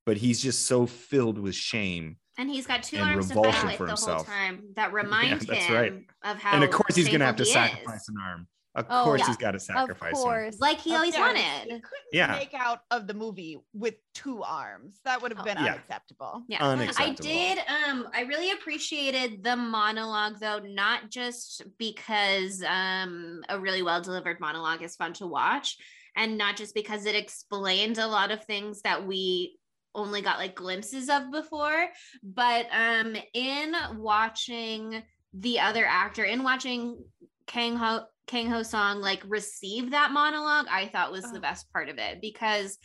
But 0.06 0.16
he's 0.16 0.42
just 0.42 0.66
so 0.68 0.86
filled 0.86 1.38
with 1.38 1.54
shame 1.54 2.16
And 2.38 2.50
he's 2.50 2.66
got 2.66 2.82
two 2.82 2.98
arms 2.98 3.28
to 3.28 3.34
fight 3.34 3.46
revulsion 3.46 3.68
with 3.68 3.76
for 3.78 3.84
the 3.84 3.90
himself. 3.90 4.26
whole 4.26 4.34
time 4.34 4.64
that 4.78 4.94
remind 4.94 5.42
that's 5.42 5.66
him 5.66 5.76
right. 5.76 5.94
of 6.24 6.38
how. 6.38 6.54
and 6.56 6.64
of 6.64 6.72
course 6.72 6.96
he's 6.96 7.10
gonna 7.10 7.26
have 7.26 7.36
to 7.36 7.44
sacrifice 7.46 8.04
is. 8.04 8.08
an 8.10 8.16
arm 8.26 8.48
of 8.76 8.86
Oh, 8.90 9.04
course 9.06 9.22
yeah. 9.22 9.28
he's 9.28 9.38
got 9.38 9.52
to 9.52 9.60
sacrifice 9.60 10.14
Of 10.14 10.24
course. 10.24 10.60
like 10.60 10.80
he 10.80 10.92
Of 10.92 10.98
always 10.98 11.16
course, 11.16 11.36
He 11.38 11.42
wanted. 11.42 11.68
couldn't 11.84 11.84
Yeah. 12.12 12.32
make 12.38 12.54
out 12.54 12.82
of 12.92 13.08
the 13.08 13.14
movie 13.14 13.58
with 13.74 13.96
two 14.14 14.44
arms. 14.44 15.00
That 15.04 15.22
would 15.22 15.32
have 15.32 15.42
Oh, 15.42 15.44
been 15.44 15.58
yeah. 15.58 15.74
unacceptable. 15.74 16.44
Yeah. 16.48 16.64
I 16.66 16.72
unacceptable 16.74 17.24
did 17.30 17.58
um 17.60 18.08
I 18.14 18.22
really 18.22 18.52
appreciated 18.52 19.44
the 19.44 19.56
monologue 19.56 20.40
though 20.40 20.60
not 20.60 21.10
just 21.10 21.64
because 21.78 22.64
um 22.68 23.44
a 23.50 23.60
really 23.60 23.82
well 23.82 24.02
delivered 24.02 24.40
monologue 24.40 24.84
is 24.84 24.96
fun 24.96 25.14
to 25.14 25.28
watch 25.28 25.78
and 26.16 26.38
not 26.38 26.56
just 26.56 26.74
because 26.76 27.06
it 27.06 27.16
explained 27.16 27.98
a 27.98 28.08
lot 28.08 28.32
of 28.32 28.44
things 28.46 28.82
that 28.84 29.06
we 29.06 29.58
only 29.96 30.22
got 30.22 30.38
like 30.38 30.54
glimpses 30.54 31.10
of 31.10 31.32
before 31.32 31.88
but 32.22 32.68
um 32.72 33.16
in 33.34 33.74
watching 33.96 35.02
the 35.34 35.60
other 35.60 35.86
actor 35.86 36.24
in 36.24 36.44
watching 36.44 37.04
Kang 37.48 37.76
Ho 37.78 38.02
Kang 38.28 38.48
Ho 38.50 38.62
Song 38.62 39.00
like 39.00 39.24
receive 39.28 39.92
that 39.92 40.12
monologue 40.12 40.68
I 40.70 40.88
thought 40.88 41.12
was 41.12 41.24
the 41.32 41.38
Oh. 41.38 41.42
best 41.42 41.72
part 41.72 41.90
of 41.90 41.98
it 41.98 42.20
because 42.22 42.78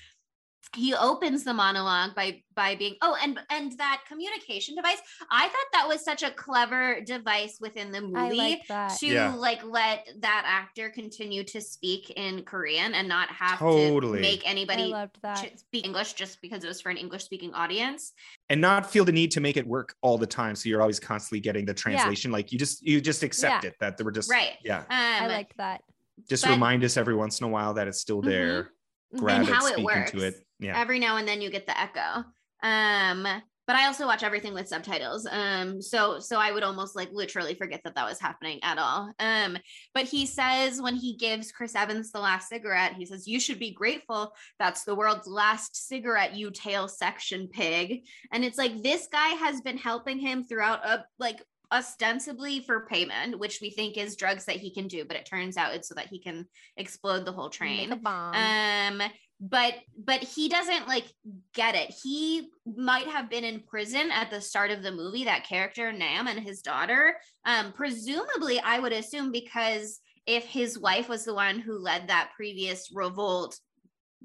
he 0.77 0.95
opens 0.95 1.45
the 1.45 1.53
monologue 1.53 2.15
by 2.15 2.43
by 2.55 2.75
being 2.77 2.95
oh 3.03 3.17
and 3.23 3.39
and 3.51 3.73
that 3.79 4.03
communication 4.09 4.75
device 4.75 4.99
i 5.31 5.43
thought 5.43 5.67
that 5.73 5.87
was 5.89 6.03
such 6.05 6.23
a 6.23 6.31
clever 6.31 7.01
device 7.03 7.59
within 7.61 7.93
the 7.93 8.01
movie 8.01 8.37
like 8.37 8.63
to 8.99 9.07
Yeah. 9.07 9.35
like 9.35 9.63
let 9.65 10.09
that 10.21 10.45
actor 10.47 10.89
continue 10.89 11.45
to 11.45 11.61
speak 11.61 12.11
in 12.17 12.43
korean 12.45 12.95
and 12.95 13.09
not 13.09 13.29
have 13.31 13.59
Totally. 13.59 14.19
to 14.19 14.23
make 14.23 14.49
anybody 14.49 14.85
loved 14.85 15.19
that. 15.23 15.37
ch- 15.55 15.59
speak 15.59 15.85
english 15.85 16.15
just 16.15 16.41
because 16.41 16.65
it 16.65 16.69
was 16.69 16.81
for 16.81 16.91
an 16.91 16.97
english 16.97 17.25
speaking 17.25 17.53
audience 17.55 18.13
and 18.49 18.61
not 18.61 18.91
feel 18.91 19.05
the 19.05 19.13
need 19.13 19.31
to 19.33 19.41
make 19.41 19.57
it 19.57 19.67
work 19.67 19.95
all 20.01 20.17
the 20.17 20.27
time 20.27 20.55
so 20.55 20.69
you're 20.69 20.81
always 20.81 21.01
constantly 21.01 21.41
getting 21.41 21.65
the 21.67 21.75
translation 21.75 22.31
like 22.31 22.53
you 22.53 22.59
just 22.59 22.83
you 22.83 23.01
just 23.01 23.23
accept 23.23 23.65
Yeah. 23.65 23.71
it 23.71 23.77
that 23.81 23.99
they 23.99 24.05
were 24.05 24.13
just 24.13 24.31
Right. 24.31 24.53
yeah 24.65 24.79
um 24.79 24.85
I 24.91 25.27
like 25.27 25.55
that. 25.57 25.83
just 26.29 26.45
but- 26.45 26.51
remind 26.51 26.85
us 26.85 26.97
every 26.97 27.15
once 27.15 27.41
in 27.41 27.47
a 27.47 27.51
while 27.51 27.75
that 27.75 27.89
it's 27.89 28.01
still 28.01 28.23
there 28.23 28.63
Mhm. 28.65 28.69
Grab 29.17 29.41
And 29.41 29.49
it 29.49 29.55
how 29.55 29.67
it 29.67 29.83
works. 29.83 30.13
it. 30.15 30.35
yeah. 30.59 30.79
every 30.81 30.99
now 30.99 31.17
and 31.17 31.27
then 31.27 31.41
you 31.41 31.51
get 31.51 31.67
the 31.67 31.79
echo. 31.79 32.25
Um 32.63 33.27
but 33.69 33.77
i 33.77 33.87
also 33.87 34.07
watch 34.07 34.25
everything 34.25 34.55
with 34.55 34.67
subtitles. 34.69 35.27
Um 35.31 35.81
so 35.81 36.19
so 36.19 36.39
i 36.39 36.51
would 36.53 36.63
almost 36.63 36.97
like 36.97 37.11
literally 37.13 37.55
forget 37.55 37.81
that 37.85 37.95
that 37.95 38.09
was 38.09 38.21
happening 38.21 38.59
at 38.63 38.79
all. 38.79 39.13
Um 39.19 39.57
but 39.95 40.05
he 40.05 40.27
says 40.27 40.81
when 40.83 40.97
he 40.97 41.17
gives 41.17 41.53
chris 41.53 41.75
evans 41.75 42.11
the 42.13 42.21
last 42.21 42.49
cigarette 42.49 42.95
he 42.95 43.07
says 43.07 43.27
you 43.29 43.39
should 43.41 43.59
be 43.59 43.73
grateful 43.73 44.33
that's 44.59 44.85
the 44.85 44.95
world's 44.95 45.27
last 45.29 45.89
cigarette 45.89 46.35
you 46.37 46.51
tail 46.51 46.89
section 46.89 47.49
pig. 47.49 48.05
And 48.33 48.45
it's 48.45 48.59
like 48.59 48.83
this 48.83 49.09
guy 49.11 49.29
has 49.29 49.61
been 49.61 49.79
helping 49.79 50.19
him 50.19 50.45
throughout 50.45 50.85
a 50.85 51.05
like 51.19 51.41
ostensibly 51.73 52.61
for 52.61 52.87
payment 52.87 53.39
which 53.39 53.61
we 53.61 53.71
think 53.71 53.97
is 53.97 54.17
drugs 54.17 54.45
that 54.45 54.57
he 54.57 54.73
can 54.73 54.87
do 54.87 55.05
but 55.05 55.17
it 55.17 55.27
turns 55.27 55.57
out 55.57 55.75
it's 55.75 55.89
so 55.89 55.95
that 55.95 56.09
he 56.09 56.19
can 56.19 56.47
explode 56.77 57.25
the 57.25 57.33
whole 57.33 57.51
train. 57.51 57.91
um 58.35 59.03
but 59.41 59.75
but 59.99 60.23
he 60.23 60.49
doesn't 60.49 60.87
like 60.87 61.05
get 61.53 61.75
it. 61.75 61.93
He 62.03 62.49
might 62.77 63.09
have 63.09 63.29
been 63.29 63.43
in 63.43 63.61
prison 63.61 64.11
at 64.13 64.31
the 64.31 64.41
start 64.41 64.71
of 64.71 64.85
the 64.85 64.93
movie 64.93 65.25
that 65.25 65.45
character 65.45 65.93
nam 65.93 66.29
and 66.29 66.39
his 66.39 66.63
daughter. 66.63 67.17
Um 67.45 67.73
presumably 67.73 68.61
i 68.61 68.79
would 68.79 68.93
assume 68.93 69.33
because 69.33 69.99
if 70.27 70.45
his 70.45 70.79
wife 70.79 71.09
was 71.09 71.25
the 71.25 71.35
one 71.35 71.59
who 71.59 71.77
led 71.77 72.07
that 72.09 72.31
previous 72.37 72.91
revolt 72.95 73.59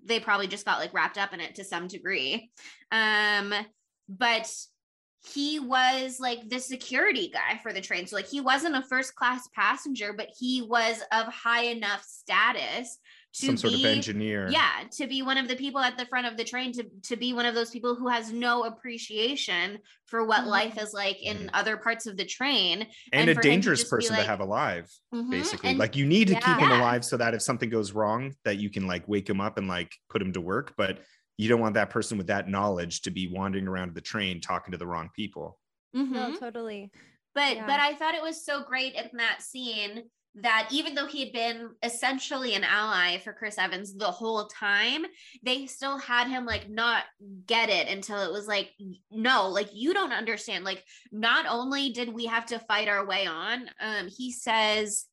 they 0.06 0.20
probably 0.20 0.48
just 0.48 0.66
got 0.66 0.80
like 0.80 0.94
wrapped 0.94 1.18
up 1.18 1.34
in 1.34 1.40
it 1.40 1.56
to 1.56 1.64
some 1.64 1.88
degree. 1.88 2.52
Um 2.92 3.54
but 4.08 4.50
he 5.36 5.60
was 5.60 6.20
like 6.20 6.48
the 6.50 6.60
security 6.60 7.30
guy 7.34 7.60
for 7.62 7.74
the 7.74 7.82
train 7.82 8.06
so 8.08 8.16
like 8.16 8.28
he 8.28 8.40
wasn't 8.42 8.76
a 8.76 8.82
first 8.84 9.16
class 9.16 9.48
passenger 9.56 10.14
but 10.14 10.30
he 10.38 10.62
was 10.62 11.02
of 11.12 11.26
high 11.28 11.64
enough 11.66 12.04
status 12.04 13.00
to 13.34 13.48
some 13.48 13.58
sort 13.58 13.74
of 13.74 13.80
be- 13.80 13.88
engineer 13.88 14.48
yeah 14.50 14.84
to 14.92 15.06
be 15.08 15.22
one 15.22 15.38
of 15.38 15.48
the 15.48 15.56
people 15.56 15.82
at 15.82 15.98
the 15.98 16.06
front 16.06 16.26
of 16.28 16.38
the 16.38 16.44
train 16.44 16.72
to 16.72 16.84
to 17.04 17.16
be 17.16 17.34
one 17.34 17.46
of 17.46 17.56
those 17.56 17.70
people 17.72 17.94
who 17.96 18.08
has 18.08 18.32
no 18.32 18.64
appreciation 18.64 19.78
for 20.06 20.26
what 20.26 20.42
Mhm. 20.44 20.48
life 20.48 20.82
is 20.82 20.94
like 20.94 21.22
in 21.22 21.38
Mhm. 21.38 21.50
other 21.54 21.78
parts 21.78 22.06
of 22.08 22.16
the 22.16 22.26
train 22.26 22.82
and, 23.12 23.22
and 23.22 23.30
a 23.30 23.34
for 23.34 23.40
him 23.40 23.44
to 23.44 23.50
dangerous 23.50 23.84
person 23.84 24.16
like- 24.16 24.24
to 24.24 24.30
have 24.30 24.40
alive 24.40 24.90
Mhm. 25.14 25.30
basically 25.30 25.72
And- 25.72 25.80
like 25.80 25.96
you 25.96 26.06
need 26.06 26.28
to 26.30 26.36
keep 26.36 26.58
him 26.58 26.72
alive 26.72 27.04
so 27.04 27.18
that 27.18 27.34
if 27.34 27.42
something 27.42 27.70
goes 27.70 27.92
wrong 27.92 28.34
that 28.46 28.58
you 28.58 28.70
can 28.70 28.88
like 28.88 29.08
wake 29.08 29.30
him 29.30 29.42
up 29.42 29.58
and 29.58 29.68
like 29.68 29.96
put 30.10 30.22
him 30.22 30.32
to 30.34 30.42
work 30.42 30.74
but 30.78 31.00
you 31.38 31.48
don't 31.48 31.62
want 31.62 31.76
that 31.76 31.90
person 31.92 32.18
with 32.18 32.28
that 32.28 32.50
knowledge 32.50 33.02
to 33.04 33.12
be 33.12 33.28
wandering 33.28 33.68
around 33.68 33.94
the 33.94 34.02
train 34.02 34.42
talking 34.42 34.72
to 34.72 34.78
the 34.78 34.88
wrong 34.88 35.10
people 35.16 35.60
no, 35.94 36.04
Mhm. 36.04 36.40
totally. 36.40 36.92
but 37.34 37.56
Yeah. 37.56 37.66
but 37.66 37.80
i 37.80 37.94
thought 37.96 38.16
it 38.16 38.22
was 38.24 38.44
so 38.46 38.64
great 38.64 38.94
in 38.96 39.10
that 39.18 39.42
scene 39.42 40.10
that 40.40 40.68
even 40.72 40.94
though 40.94 41.08
he 41.08 41.22
had 41.24 41.34
been 41.34 41.72
essentially 41.82 42.54
an 42.54 42.64
ally 42.64 43.18
for 43.18 43.34
Chris 43.34 43.58
Evans 43.58 43.96
the 43.96 44.12
whole 44.12 44.46
time, 44.46 45.04
they 45.42 45.66
still 45.66 45.98
had 45.98 46.28
him 46.28 46.46
like 46.46 46.70
not 46.70 47.06
get 47.48 47.70
it 47.70 47.88
until 47.88 48.22
it 48.22 48.32
was 48.32 48.48
like, 48.48 48.72
no, 49.10 49.48
like 49.50 49.70
you 49.74 49.96
don't 49.96 50.12
understand. 50.14 50.64
Like, 50.64 50.84
not 51.12 51.48
only 51.50 51.90
did 51.90 52.14
we 52.14 52.28
have 52.28 52.46
to 52.48 52.60
fight 52.60 52.88
our 52.88 53.04
way 53.04 53.26
on, 53.26 53.68
um, 53.80 54.10
he 54.16 54.32
says, 54.32 55.06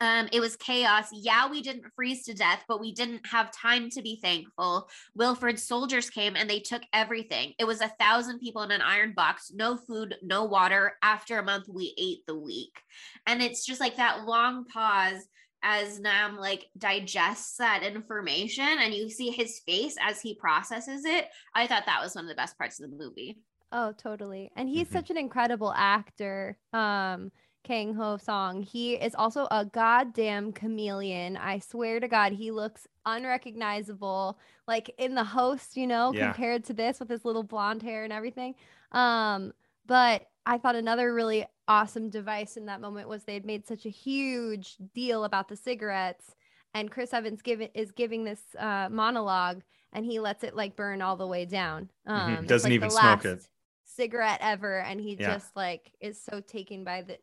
um, 0.00 0.28
it 0.32 0.40
was 0.40 0.56
chaos. 0.56 1.08
Yeah, 1.12 1.48
we 1.50 1.62
didn't 1.62 1.84
freeze 1.94 2.24
to 2.24 2.34
death, 2.34 2.64
but 2.68 2.80
we 2.80 2.92
didn't 2.92 3.26
have 3.26 3.52
time 3.52 3.90
to 3.90 4.02
be 4.02 4.18
thankful. 4.22 4.88
Wilford's 5.14 5.62
soldiers 5.62 6.10
came 6.10 6.36
and 6.36 6.48
they 6.48 6.60
took 6.60 6.82
everything. 6.92 7.52
It 7.58 7.64
was 7.66 7.80
a 7.80 7.92
thousand 8.00 8.40
people 8.40 8.62
in 8.62 8.70
an 8.70 8.80
iron 8.82 9.12
box, 9.14 9.50
no 9.54 9.76
food, 9.76 10.16
no 10.22 10.44
water. 10.44 10.94
After 11.02 11.38
a 11.38 11.44
month, 11.44 11.68
we 11.68 11.94
ate 11.98 12.26
the 12.26 12.38
week. 12.38 12.80
And 13.26 13.42
it's 13.42 13.64
just 13.64 13.80
like 13.80 13.96
that 13.96 14.24
long 14.24 14.64
pause 14.66 15.26
as 15.62 15.98
Nam 15.98 16.36
like 16.36 16.66
digests 16.76 17.56
that 17.56 17.82
information 17.82 18.66
and 18.80 18.92
you 18.92 19.08
see 19.08 19.30
his 19.30 19.60
face 19.66 19.96
as 20.00 20.20
he 20.20 20.34
processes 20.34 21.04
it. 21.06 21.28
I 21.54 21.66
thought 21.66 21.86
that 21.86 22.02
was 22.02 22.14
one 22.14 22.24
of 22.24 22.28
the 22.28 22.34
best 22.34 22.58
parts 22.58 22.80
of 22.80 22.90
the 22.90 22.96
movie. 22.96 23.38
Oh, 23.72 23.92
totally. 23.92 24.50
And 24.56 24.68
he's 24.68 24.88
Mhm. 24.88 24.92
such 24.92 25.10
an 25.10 25.16
incredible 25.16 25.72
actor. 25.74 26.58
Um, 26.72 27.32
Kang 27.64 27.94
Ho 27.94 28.16
Song. 28.16 28.62
He 28.62 28.94
is 28.94 29.14
also 29.14 29.48
a 29.50 29.64
goddamn 29.64 30.52
chameleon. 30.52 31.36
I 31.36 31.58
swear 31.58 31.98
to 31.98 32.06
God, 32.06 32.32
he 32.32 32.50
looks 32.50 32.86
unrecognizable. 33.04 34.38
Like 34.68 34.94
in 34.98 35.14
the 35.14 35.24
host, 35.24 35.76
you 35.76 35.86
know, 35.86 36.12
Yeah. 36.14 36.32
compared 36.32 36.64
to 36.64 36.74
this 36.74 37.00
with 37.00 37.08
his 37.08 37.24
little 37.24 37.42
blonde 37.42 37.82
hair 37.82 38.04
and 38.04 38.12
everything. 38.12 38.54
Um, 38.92 39.52
but 39.86 40.28
I 40.46 40.58
thought 40.58 40.76
another 40.76 41.12
really 41.12 41.46
awesome 41.66 42.10
device 42.10 42.56
in 42.56 42.66
that 42.66 42.80
moment 42.80 43.08
was 43.08 43.24
they'd 43.24 43.46
made 43.46 43.66
such 43.66 43.86
a 43.86 43.90
huge 43.90 44.76
deal 44.92 45.24
about 45.24 45.48
the 45.48 45.56
cigarettes, 45.56 46.34
and 46.74 46.90
Chris 46.90 47.14
Evans 47.14 47.40
give 47.40 47.62
is 47.74 47.92
giving 47.92 48.24
this 48.24 48.40
uh, 48.58 48.88
monologue, 48.90 49.62
and 49.92 50.04
he 50.04 50.20
lets 50.20 50.44
it 50.44 50.54
like 50.54 50.76
burn 50.76 51.00
all 51.00 51.16
the 51.16 51.26
way 51.26 51.46
down. 51.46 51.90
Um, 52.06 52.20
Mm-hmm. 52.20 52.46
Doesn't 52.46 52.70
like, 52.70 52.74
even 52.74 52.90
smoke 52.90 53.24
it. 53.24 53.48
Cigarette 53.84 54.40
ever, 54.42 54.80
and 54.80 55.00
he 55.00 55.16
Yeah. 55.18 55.34
just 55.34 55.54
like 55.56 55.92
is 56.00 56.20
so 56.20 56.40
taken 56.40 56.84
by 56.84 57.02
the 57.02 57.18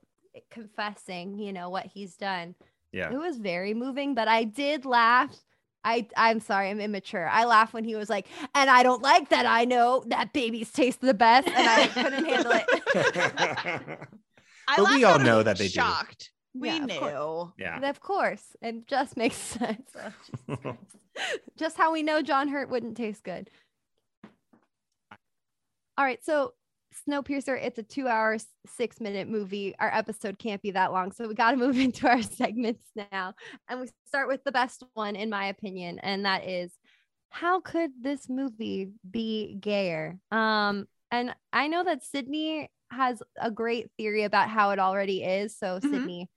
confessing, 0.50 1.38
you 1.40 1.54
know, 1.54 1.70
what 1.70 1.86
he's 1.86 2.16
done. 2.16 2.56
Yeah. 2.92 3.12
It 3.12 3.18
was 3.18 3.38
very 3.38 3.74
moving, 3.74 4.16
but 4.16 4.28
I 4.28 4.44
did 4.44 4.86
laugh. 4.86 5.36
I 5.84 6.08
I'm 6.16 6.40
sorry, 6.40 6.70
I'm 6.70 6.80
immature. 6.80 7.28
I 7.28 7.46
laugh 7.46 7.74
when 7.74 7.84
he 7.84 7.96
was 7.96 8.10
like, 8.10 8.28
and 8.54 8.70
I 8.70 8.84
don't 8.84 9.02
like 9.02 9.30
that 9.30 9.46
I 9.46 9.66
know 9.66 10.04
that 10.08 10.32
babies 10.34 10.72
taste 10.72 11.02
the 11.02 11.14
best, 11.14 11.48
and 11.48 11.68
I 11.68 11.88
couldn't 11.88 12.26
handle 12.26 12.52
it. 12.54 13.98
But 14.78 14.90
we 14.92 15.04
all 15.04 15.20
know 15.20 15.44
that 15.44 15.58
they 15.58 15.66
do. 15.66 15.72
shocked. 15.72 16.32
We 16.54 16.70
Yeah, 16.70 16.86
knew. 16.86 17.00
course. 17.00 17.52
yeah. 17.58 17.76
And 17.76 17.84
of 17.86 18.00
course, 18.00 18.56
it 18.62 18.88
just 18.88 19.18
makes 19.18 19.36
sense. 19.36 19.92
Oh, 20.50 20.78
just 21.58 21.76
how 21.78 21.92
we 21.92 22.04
know 22.04 22.22
John 22.22 22.48
Hurt 22.48 22.70
wouldn't 22.70 22.96
taste 22.96 23.24
good. 23.24 23.50
All 25.98 26.06
right, 26.06 26.24
so 26.24 26.54
Snowpiercer, 27.08 27.58
it's 27.62 27.80
a 27.80 27.84
two 27.84 28.08
hour, 28.08 28.38
six 28.68 29.00
minute 29.00 29.28
movie. 29.28 29.74
Our 29.80 29.94
episode 29.94 30.38
can't 30.38 30.62
be 30.62 30.72
that 30.72 30.92
long. 30.92 31.12
So 31.12 31.28
we 31.28 31.34
got 31.36 31.52
to 31.52 31.58
move 31.66 31.78
into 31.78 32.08
our 32.08 32.22
segments 32.22 32.84
now. 33.12 33.34
And 33.70 33.80
we 33.82 33.90
start 34.08 34.28
with 34.28 34.44
the 34.44 34.52
best 34.52 34.84
one, 34.94 35.16
in 35.16 35.30
my 35.30 35.46
opinion, 35.46 36.00
and 36.00 36.26
that 36.26 36.48
is 36.48 36.72
how 37.30 37.62
could 37.62 37.92
this 38.02 38.28
movie 38.28 38.92
be 39.10 39.56
gayer? 39.60 40.18
Um, 40.32 40.86
and 41.12 41.34
I 41.54 41.68
know 41.70 41.84
that 41.84 42.04
Sydney 42.04 42.70
has 42.92 43.24
a 43.40 43.50
great 43.50 43.90
theory 43.98 44.24
about 44.26 44.50
how 44.50 44.72
it 44.72 44.80
already 44.80 45.24
is. 45.24 45.58
So, 45.58 45.80
Mhm. 45.80 45.90
Sydney, 45.90 46.30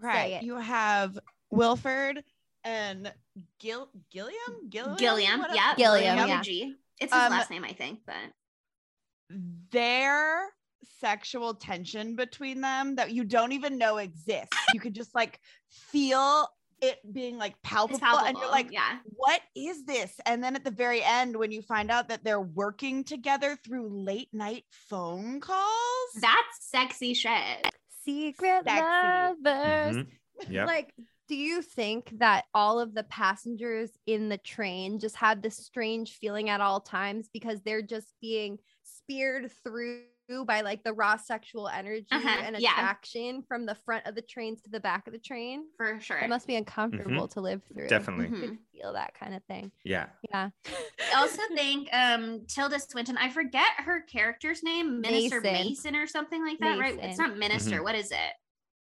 Right. 0.00 0.32
it. 0.34 0.42
You 0.44 0.56
have 0.56 1.18
Wilford 1.50 2.22
and 2.64 3.12
Gil 3.58 3.88
Gilliam? 4.10 4.68
Gilliam? 4.68 4.96
Gilliam, 4.96 5.40
Whatever. 5.40 5.56
yeah, 5.56 5.74
Gilliam, 5.76 6.16
with 6.16 6.28
yeah. 6.28 6.42
G. 6.42 6.74
It's 7.00 7.12
his 7.12 7.22
Um, 7.22 7.30
last 7.32 7.50
name, 7.50 7.64
I 7.64 7.72
think, 7.72 8.00
but 8.06 8.14
Their 9.70 10.48
sexual 11.00 11.54
tension 11.54 12.16
between 12.16 12.60
them 12.60 12.96
that 12.96 13.12
you 13.12 13.24
don't 13.24 13.52
even 13.52 13.78
know 13.78 13.98
exists. 13.98 14.56
You 14.72 14.80
could 14.80 14.94
just 14.94 15.14
like 15.14 15.38
feel 15.70 16.48
it 16.80 16.98
being 17.12 17.38
like 17.38 17.54
palpable, 17.62 18.00
palpable. 18.00 18.26
and 18.28 18.36
you're 18.38 18.50
like, 18.50 18.72
yeah, 18.72 18.98
what 19.04 19.40
is 19.54 19.84
this? 19.84 20.12
And 20.26 20.42
then 20.42 20.56
at 20.56 20.64
the 20.64 20.70
very 20.72 21.02
end, 21.02 21.36
when 21.36 21.52
you 21.52 21.62
find 21.62 21.90
out 21.90 22.08
that 22.08 22.24
they're 22.24 22.40
working 22.40 23.04
together 23.04 23.56
through 23.64 23.88
late 24.04 24.28
night 24.32 24.64
phone 24.70 25.40
calls, 25.40 26.12
that's 26.20 26.58
sexy 26.60 27.14
shit. 27.14 27.68
secret 28.04 28.64
Sexy. 28.64 28.82
lovers. 28.82 29.96
Mhm. 29.96 30.06
Yep. 30.48 30.66
Like, 30.66 30.92
do 31.28 31.36
you 31.36 31.62
think 31.62 32.18
that 32.18 32.46
all 32.52 32.80
of 32.80 32.94
the 32.94 33.04
passengers 33.04 33.90
in 34.06 34.28
the 34.28 34.38
train 34.38 34.98
just 34.98 35.14
have 35.16 35.40
this 35.40 35.56
strange 35.56 36.16
feeling 36.16 36.48
at 36.50 36.60
all 36.60 36.80
times 36.80 37.28
because 37.32 37.60
they're 37.60 37.82
just 37.82 38.12
being 38.20 38.58
speared 39.04 39.50
through 39.64 40.04
by 40.46 40.60
like 40.62 40.82
the 40.82 40.92
raw 40.92 41.16
sexual 41.16 41.68
energy 41.68 42.06
Uh-huh, 42.10 42.42
and 42.44 42.56
yeah. 42.58 42.70
attraction 42.72 43.42
from 43.46 43.66
the 43.66 43.74
front 43.74 44.06
of 44.06 44.14
the 44.14 44.22
train 44.22 44.56
to 44.56 44.62
the 44.70 44.80
back 44.80 45.06
of 45.06 45.12
the 45.12 45.18
train? 45.18 45.64
For 45.76 45.98
sure. 46.00 46.18
It 46.18 46.28
must 46.28 46.46
be 46.46 46.56
uncomfortable 46.56 47.28
to 47.28 47.40
live 47.40 47.60
through. 47.72 47.88
Definitely. 47.88 48.26
Mhm. 48.28 48.40
You 48.42 48.48
could 48.48 48.58
feel 48.72 48.92
that 48.94 49.14
kind 49.14 49.34
of 49.34 49.42
thing. 49.44 49.72
Yeah. 49.84 50.06
Yeah. 50.30 50.50
I 50.66 51.16
also 51.18 51.42
think 51.54 51.88
um 51.92 52.46
Tilda 52.46 52.78
Swinton, 52.80 53.18
I 53.18 53.28
forget 53.30 53.68
her 53.78 54.00
character's 54.02 54.62
name, 54.62 55.00
Minister 55.00 55.40
Mason. 55.40 55.52
Mason, 55.68 55.96
or 55.96 56.06
something 56.06 56.44
like 56.46 56.58
that, 56.60 56.78
right? 56.78 56.98
It's 57.00 57.18
not 57.18 57.36
Minister. 57.36 57.82
What 57.82 57.94
is 57.94 58.10
it? 58.10 58.32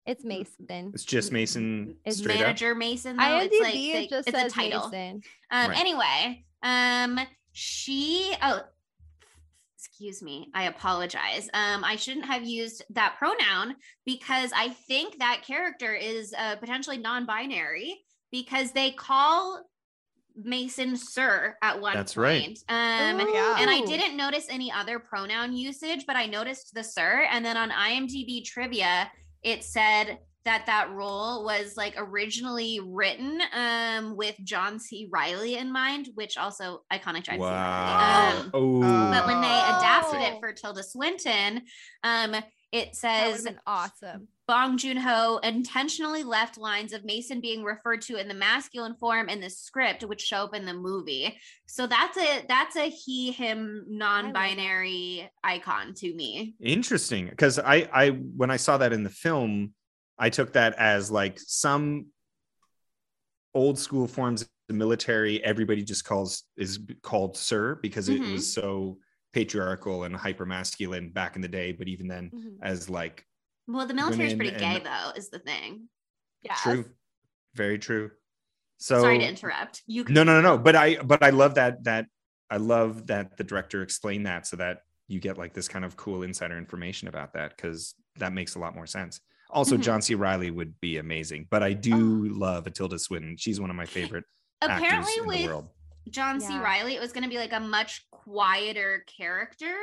It's 0.05 0.23
Mason. 0.23 0.91
It's 0.93 1.03
just 1.05 1.31
Mason 1.31 1.95
It's 2.05 2.17
straight 2.17 2.39
Manager 2.39 2.75
Mason. 2.75 3.17
Though. 3.17 3.23
IMDb 3.23 3.49
it's 3.51 3.61
like 3.61 3.75
it 3.75 3.93
the- 4.01 4.07
just 4.07 4.27
it's 4.27 4.37
says 4.37 4.51
a 4.51 4.55
title. 4.55 4.89
Mason. 4.89 5.21
Um, 5.51 5.69
Right. 5.69 5.79
anyway, 5.79 6.45
um, 6.63 7.19
she 7.51 8.35
oh 8.41 8.61
excuse 9.99 10.23
me, 10.23 10.49
I 10.53 10.63
apologize. 10.63 11.49
Um, 11.53 11.83
I 11.83 11.97
shouldn't 11.97 12.25
have 12.25 12.45
used 12.45 12.85
that 12.91 13.17
pronoun 13.19 13.75
because 14.05 14.49
I 14.55 14.69
think 14.69 15.19
that 15.19 15.41
character 15.45 15.93
is 15.93 16.33
uh, 16.37 16.55
potentially 16.55 16.97
non-binary 16.97 17.99
because 18.31 18.71
they 18.71 18.91
call 18.91 19.61
Mason 20.41 20.95
Sir 20.95 21.57
at 21.61 21.81
one 21.81 21.95
That's 21.95 22.15
right. 22.15 22.41
point. 22.41 22.59
Um, 22.69 23.27
yeah. 23.27 23.57
and 23.59 23.69
I 23.69 23.81
didn't 23.85 24.15
notice 24.15 24.47
any 24.49 24.71
other 24.71 24.99
pronoun 24.99 25.51
usage, 25.51 26.05
but 26.07 26.15
I 26.15 26.27
noticed 26.27 26.73
the 26.73 26.83
sir. 26.83 27.27
And 27.29 27.43
then 27.43 27.57
on 27.57 27.69
IMDb 27.69 28.45
trivia, 28.45 29.11
it 29.43 29.65
said 29.65 30.19
that 30.45 30.65
that 30.67 30.91
role 30.91 31.43
was 31.43 31.75
like 31.75 31.93
originally 31.97 32.79
written 32.83 33.41
um, 33.53 34.15
with 34.15 34.35
John 34.43 34.79
C. 34.79 35.09
Reilly 35.11 35.57
in 35.57 35.71
mind, 35.71 36.09
which 36.15 36.37
also 36.37 36.81
iconic 36.91 37.23
John 37.23 37.35
C. 37.35 37.41
Reilly. 37.41 37.51
Wow. 37.51 38.39
Um, 38.43 38.51
Oh. 38.53 39.11
but 39.11 39.27
when 39.27 39.41
they 39.41 39.47
adapted 39.47 40.19
Oh. 40.21 40.25
it 40.25 40.39
for 40.39 40.53
Tilda 40.53 40.83
Swinton, 40.83 41.61
um, 42.03 42.33
it 42.33 42.41
That 42.71 42.73
would 42.73 42.85
have 42.85 43.35
says 43.35 43.43
been 43.43 43.59
awesome. 43.65 44.27
Bong 44.47 44.77
Joon 44.77 44.97
Ho 44.97 45.39
intentionally 45.43 46.23
left 46.23 46.57
lines 46.57 46.93
of 46.93 47.03
Mason 47.03 47.41
being 47.41 47.63
referred 47.63 48.01
to 48.03 48.15
in 48.15 48.27
the 48.27 48.33
masculine 48.33 48.95
form 48.95 49.27
in 49.29 49.39
the 49.41 49.49
script, 49.49 50.03
which 50.03 50.21
show 50.21 50.43
up 50.45 50.55
in 50.55 50.65
the 50.65 50.73
movie. 50.73 51.37
So 51.67 51.85
that's 51.85 52.17
a 52.17 52.45
that's 52.47 52.75
a 52.75 52.89
he 52.89 53.31
him 53.31 53.85
non-binary 53.87 55.29
icon 55.43 55.93
to 55.95 56.13
me. 56.13 56.55
Interesting, 56.61 57.27
because 57.27 57.59
I, 57.59 57.87
I 57.93 58.09
when 58.09 58.49
I 58.51 58.57
saw 58.57 58.77
that 58.77 58.93
in 58.93 59.03
the 59.03 59.09
film, 59.09 59.73
I 60.19 60.29
took 60.29 60.53
that 60.53 60.73
as 60.77 61.09
like 61.09 61.39
some 61.39 62.07
old 63.53 63.79
school 63.79 64.07
forms 64.07 64.41
of 64.43 64.49
the 64.67 64.73
military. 64.73 65.43
Everybody 65.43 65.81
just 65.83 66.03
calls 66.05 66.43
is 66.57 66.79
called 67.01 67.37
sir 67.37 67.75
because 67.81 68.09
it 68.09 68.21
Mhm. 68.21 68.33
was 68.33 68.53
so 68.53 68.99
patriarchal 69.33 70.03
and 70.03 70.15
hyper 70.15 70.45
masculine 70.45 71.09
back 71.09 71.35
in 71.35 71.41
the 71.41 71.47
day. 71.47 71.71
But 71.71 71.87
even 71.87 72.07
then, 72.07 72.29
Mhm. 72.31 72.57
as 72.61 72.89
like 72.89 73.25
Well, 73.67 73.85
the 73.87 73.93
military 73.93 74.27
is 74.27 74.33
pretty 74.33 74.57
gay 74.57 74.75
and- 74.77 74.85
though, 74.85 75.11
is 75.15 75.29
the 75.29 75.39
thing. 75.39 75.89
Yeah. 76.41 76.55
True, 76.55 76.85
very 77.53 77.79
true. 77.79 78.11
So 78.77 79.01
Sorry 79.01 79.19
to 79.19 79.27
interrupt. 79.27 79.83
You 79.87 80.03
can- 80.03 80.15
no 80.15 80.23
no 80.23 80.41
no 80.41 80.55
no 80.55 80.57
but 80.57 80.75
i 80.75 80.95
but 81.01 81.21
i 81.21 81.31
love 81.31 81.55
that 81.55 81.83
that 81.83 82.07
i 82.49 82.55
love 82.57 83.07
that 83.07 83.35
the 83.37 83.43
director 83.43 83.81
explained 83.83 84.25
that 84.25 84.47
so 84.47 84.55
that 84.55 84.83
you 85.07 85.19
get 85.19 85.37
like 85.37 85.53
this 85.53 85.67
kind 85.67 85.83
of 85.83 85.97
cool 85.97 86.23
insider 86.23 86.57
information 86.57 87.07
about 87.09 87.33
that 87.33 87.55
because 87.55 87.93
that 88.15 88.31
makes 88.31 88.55
a 88.55 88.59
lot 88.59 88.73
more 88.75 88.87
sense 88.87 89.19
also 89.49 89.77
Mhm. 89.77 89.81
john 89.81 90.01
c 90.01 90.15
reilly 90.15 90.51
would 90.51 90.79
be 90.79 90.97
amazing 90.97 91.47
but 91.49 91.63
i 91.63 91.73
do 91.73 92.29
love 92.29 92.71
Tilda 92.73 92.99
swinton 92.99 93.37
she's 93.37 93.59
one 93.59 93.69
of 93.69 93.75
my 93.75 93.85
favorite 93.85 94.25
Apparently 94.61 94.97
actors 94.97 95.17
in 95.17 95.41
the 95.41 95.45
world 95.45 95.69
John 96.11 96.41
C. 96.41 96.57
Reilly, 96.57 96.95
it 96.95 96.99
was 96.99 97.11
going 97.11 97.23
to 97.23 97.29
be 97.29 97.37
like 97.37 97.53
a 97.53 97.59
much 97.59 98.09
quieter 98.09 99.05
character. 99.05 99.75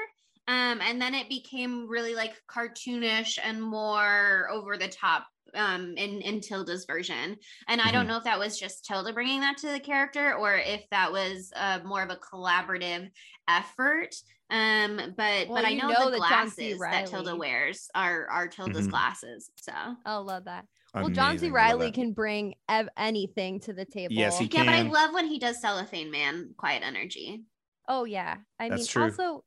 Um, 0.49 0.81
and 0.81 1.01
then 1.01 1.15
it 1.15 1.29
became 1.29 1.89
really 1.89 2.15
like 2.15 2.35
cartoonish 2.49 3.39
and 3.43 3.63
more 3.63 4.49
over 4.51 4.77
the 4.77 4.89
top 4.89 5.27
um 5.55 5.97
in 5.97 6.21
in 6.21 6.41
Tilda's 6.41 6.85
version. 6.87 7.37
And 7.69 7.81
I 7.81 7.93
don't 7.93 8.05
Mhm. 8.05 8.09
know 8.09 8.17
if 8.19 8.25
that 8.25 8.39
was 8.39 8.59
just 8.59 8.85
Tilda 8.85 9.13
bringing 9.13 9.41
that 9.41 9.57
to 9.59 9.69
the 9.69 9.81
character 9.81 10.35
or 10.35 10.55
if 10.57 10.85
that 10.91 11.13
was 11.13 11.53
uh, 11.57 11.81
more 11.85 12.03
of 12.03 12.11
a 12.11 12.17
collaborative 12.17 13.11
effort. 13.49 14.15
Um, 14.51 15.15
but 15.17 15.49
Well, 15.49 15.57
but 15.57 15.65
I 15.65 15.75
know, 15.75 15.89
know 15.89 16.05
the 16.07 16.13
that 16.13 16.19
glasses 16.19 16.79
that 16.81 17.07
Tilda 17.07 17.35
wears 17.37 17.89
are 17.95 18.29
are 18.29 18.49
Tilda's 18.49 18.87
Mhm. 18.87 18.91
glasses. 18.91 19.51
So 19.57 19.73
I 20.05 20.17
love 20.17 20.45
that. 20.45 20.67
Well, 20.95 21.11
John 21.11 21.39
C. 21.39 21.51
Reilly 21.51 21.93
can 21.93 22.13
bring 22.13 22.55
ev- 22.69 22.89
anything 22.97 23.61
to 23.61 23.73
the 23.73 23.85
table. 23.85 24.15
Yes, 24.15 24.39
he 24.39 24.49
can. 24.49 24.65
yeah, 24.67 24.73
but 24.73 24.87
I 24.87 24.89
love 24.89 25.15
when 25.15 25.27
he 25.27 25.39
does 25.39 25.61
cellophane 25.61 26.11
man, 26.11 26.55
quiet 26.57 26.83
energy. 26.85 27.45
Oh 27.89 28.05
yeah. 28.05 28.39
I 28.59 28.69
That's 28.69 28.81
mean, 28.83 28.87
true. 28.87 29.03
also 29.05 29.45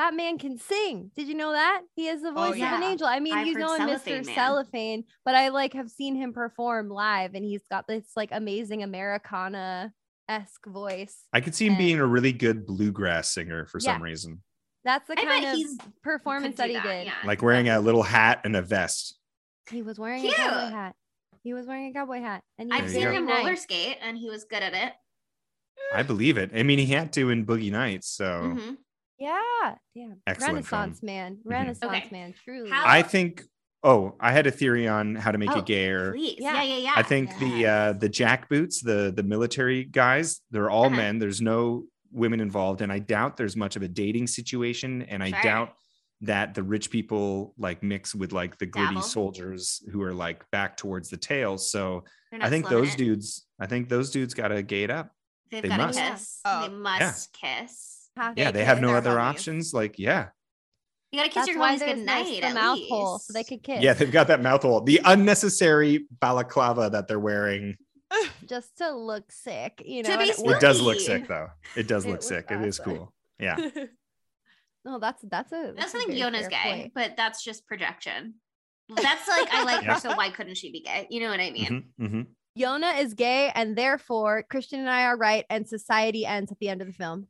that 0.00 0.14
man 0.14 0.38
can 0.38 0.56
sing. 0.58 1.10
Did 1.14 1.28
you 1.28 1.34
know 1.34 1.52
that? 1.52 1.82
He 1.94 2.06
has 2.06 2.22
the 2.22 2.32
voice 2.32 2.54
of 2.56 2.60
an 2.62 2.82
angel. 2.82 3.06
I 3.06 3.20
mean, 3.20 3.34
I've 3.34 3.46
you 3.46 3.54
know 3.54 3.74
him, 3.74 3.86
Cellophane 3.88 4.22
Mr. 4.22 4.26
Man. 4.26 4.34
Cellophane, 4.34 5.04
but 5.26 5.34
I 5.34 5.48
like 5.50 5.74
have 5.74 5.90
seen 5.90 6.14
him 6.16 6.32
perform 6.32 6.88
live, 6.88 7.34
and 7.34 7.44
he's 7.44 7.62
got 7.70 7.86
this 7.86 8.04
like 8.16 8.30
amazing 8.32 8.82
Americana 8.82 9.92
esque 10.28 10.66
voice. 10.66 11.16
I 11.32 11.40
could 11.40 11.54
see 11.54 11.66
him 11.66 11.72
and- 11.74 11.78
being 11.78 11.98
a 11.98 12.06
really 12.06 12.32
good 12.32 12.66
bluegrass 12.66 13.30
singer 13.30 13.66
for 13.66 13.78
Yeah. 13.82 13.92
some 13.94 14.02
reason, 14.02 14.42
That's 14.84 15.06
the 15.06 15.18
I 15.18 15.24
kind 15.24 15.44
of 15.44 15.52
he's 15.54 15.76
performance 16.02 16.56
Could 16.56 16.70
that 16.70 16.82
do 16.82 16.88
he 16.88 16.94
did. 16.96 17.06
yeah. 17.08 17.14
like 17.26 17.42
wearing 17.42 17.68
a 17.68 17.80
little 17.80 18.02
hat 18.02 18.40
and 18.44 18.56
a 18.56 18.62
vest. 18.62 19.18
He 19.70 19.82
was 19.82 19.98
wearing 19.98 20.22
Cute. 20.22 20.32
a 20.32 20.36
cowboy 20.36 20.70
hat. 20.74 20.96
He 21.42 21.52
was 21.52 21.66
wearing 21.66 21.90
a 21.90 21.92
cowboy 21.92 22.20
hat, 22.20 22.42
and 22.58 22.72
I've 22.72 22.84
was 22.84 22.92
There 22.94 23.02
you 23.02 23.08
seen 23.08 23.16
him 23.16 23.26
very 23.26 23.42
roller 23.44 23.56
skate 23.56 23.98
and 24.00 24.16
he 24.16 24.30
was 24.30 24.44
good 24.44 24.62
at 24.62 24.72
it. 24.72 24.92
I 25.92 26.02
believe 26.02 26.38
it. 26.38 26.50
I 26.54 26.62
mean, 26.62 26.78
he 26.78 26.86
had 26.86 27.12
to 27.14 27.30
in 27.30 27.44
Boogie 27.44 27.70
Nights, 27.72 28.08
so 28.08 28.54
Mhm. 28.56 28.76
Yeah, 29.20 29.74
damn. 29.94 30.16
Excellent 30.26 30.54
Renaissance 30.72 31.02
man, 31.02 31.36
Mhm. 31.36 31.40
Renaissance 31.44 31.92
Okay. 31.92 32.08
man, 32.10 32.34
truly. 32.44 32.70
How- 32.70 32.84
I 32.86 33.02
think. 33.02 33.44
Oh, 33.82 34.14
I 34.20 34.32
had 34.32 34.46
a 34.46 34.50
theory 34.50 34.86
on 34.88 35.14
how 35.14 35.30
to 35.32 35.38
make 35.38 35.50
Oh, 35.50 35.60
it 35.60 35.66
gayer. 35.66 36.12
Please. 36.12 36.36
Yeah. 36.38 36.54
Yeah, 36.54 36.62
yeah, 36.62 36.76
yeah. 36.78 36.92
I 36.96 37.02
think 37.02 37.38
the 37.38 37.66
uh 37.66 37.92
the 37.94 38.08
jack 38.08 38.48
boots, 38.48 38.82
the 38.82 39.12
the 39.14 39.22
military 39.22 39.84
guys, 39.84 40.40
they're 40.50 40.68
all 40.70 40.86
Uh-huh. 40.86 40.96
men. 40.96 41.18
There's 41.18 41.40
no 41.40 41.84
women 42.12 42.40
involved, 42.40 42.80
and 42.82 42.92
I 42.92 42.98
doubt 42.98 43.36
there's 43.36 43.56
much 43.56 43.76
of 43.76 43.82
a 43.82 43.88
dating 43.88 44.26
situation. 44.26 45.02
And 45.02 45.22
I 45.22 45.30
Sure. 45.30 45.42
doubt 45.42 45.74
that 46.22 46.52
the 46.54 46.62
rich 46.62 46.90
people 46.90 47.54
like 47.56 47.82
mix 47.82 48.14
with 48.14 48.32
like 48.32 48.58
the 48.58 48.66
gritty 48.66 48.88
Dabble. 48.96 49.02
soldiers 49.02 49.82
who 49.90 50.02
are 50.02 50.12
like 50.12 50.44
back 50.50 50.76
towards 50.76 51.08
the 51.08 51.16
tail. 51.16 51.56
So 51.56 52.04
I 52.38 52.50
think 52.50 52.68
those 52.68 52.92
it. 52.94 52.98
dudes, 52.98 53.46
I 53.58 53.66
think 53.66 53.88
those 53.88 54.10
dudes 54.10 54.34
gotta 54.34 54.62
gate 54.62 54.90
up. 54.90 55.10
They've 55.50 55.62
they 55.62 55.68
got 55.68 55.76
to 55.78 55.86
must. 55.86 55.98
kiss. 55.98 56.40
Oh. 56.44 56.68
They 56.68 56.74
must 56.74 57.32
kiss. 57.32 57.99
Have 58.16 58.38
Yeah, 58.38 58.50
they 58.50 58.64
have 58.64 58.80
no 58.80 58.94
other 58.94 59.12
homies. 59.12 59.20
options. 59.30 59.72
Like, 59.74 59.98
yeah. 59.98 60.28
You 61.12 61.18
got 61.20 61.24
to 61.24 61.28
kiss 61.30 61.34
That's 61.34 61.48
your 61.48 61.58
why 61.58 61.74
homies 61.74 61.78
there's 61.80 61.94
good 61.96 62.06
night. 62.06 62.24
the 62.40 62.44
at 62.44 62.54
mouth 62.54 62.78
least. 62.78 62.90
hole 62.92 63.18
so 63.18 63.32
they 63.32 63.44
could 63.44 63.62
kiss. 63.62 63.82
Yeah, 63.82 63.94
they've 63.94 64.10
got 64.12 64.28
that 64.28 64.40
mouth 64.42 64.62
hole. 64.62 64.80
The 64.82 65.00
unnecessary 65.04 66.06
balaclava 66.20 66.90
that 66.90 67.08
they're 67.08 67.18
wearing. 67.18 67.76
just 68.48 68.78
to 68.78 68.92
look 68.92 69.30
sick, 69.30 69.82
you 69.84 70.02
To 70.02 70.10
know. 70.10 70.18
be 70.18 70.24
it 70.30 70.38
It 70.38 70.60
does 70.60 70.80
look 70.80 71.00
sick 71.00 71.26
though. 71.28 71.48
It 71.76 71.86
does 71.88 72.04
It 72.06 72.08
look 72.08 72.14
looks 72.16 72.26
sick. 72.28 72.46
It 72.50 72.60
is 72.62 72.78
cool. 72.78 73.12
Yeah. 73.38 73.56
No, 74.82 74.98
that's 74.98 75.22
that's 75.30 75.52
a. 75.52 75.74
That's 75.76 75.92
a 75.92 75.96
I 75.98 76.00
think 76.00 76.12
very 76.12 76.20
Yona's 76.22 76.48
gay, 76.48 76.56
point. 76.64 76.92
but 76.94 77.12
that's 77.14 77.44
just 77.44 77.66
projection. 77.66 78.36
That's 78.88 79.28
like 79.28 79.52
I 79.52 79.62
like 79.64 79.82
Yeah. 79.82 79.92
her, 79.94 80.00
so 80.00 80.14
why 80.16 80.30
couldn't 80.30 80.56
she 80.56 80.72
be 80.72 80.80
gay? 80.80 81.06
You 81.10 81.20
know 81.20 81.28
what 81.28 81.38
I 81.38 81.50
mean? 81.50 81.92
Mhm, 82.00 82.10
mhm. 82.10 82.26
Yona 82.58 82.98
is 82.98 83.12
gay, 83.12 83.52
and 83.54 83.76
therefore 83.76 84.42
Kristian 84.50 84.78
and 84.78 84.88
I 84.88 85.02
are 85.04 85.18
right, 85.18 85.44
and 85.50 85.68
society 85.68 86.24
ends 86.24 86.50
at 86.50 86.58
the 86.60 86.70
end 86.70 86.80
of 86.80 86.86
the 86.86 86.94
film. 86.94 87.26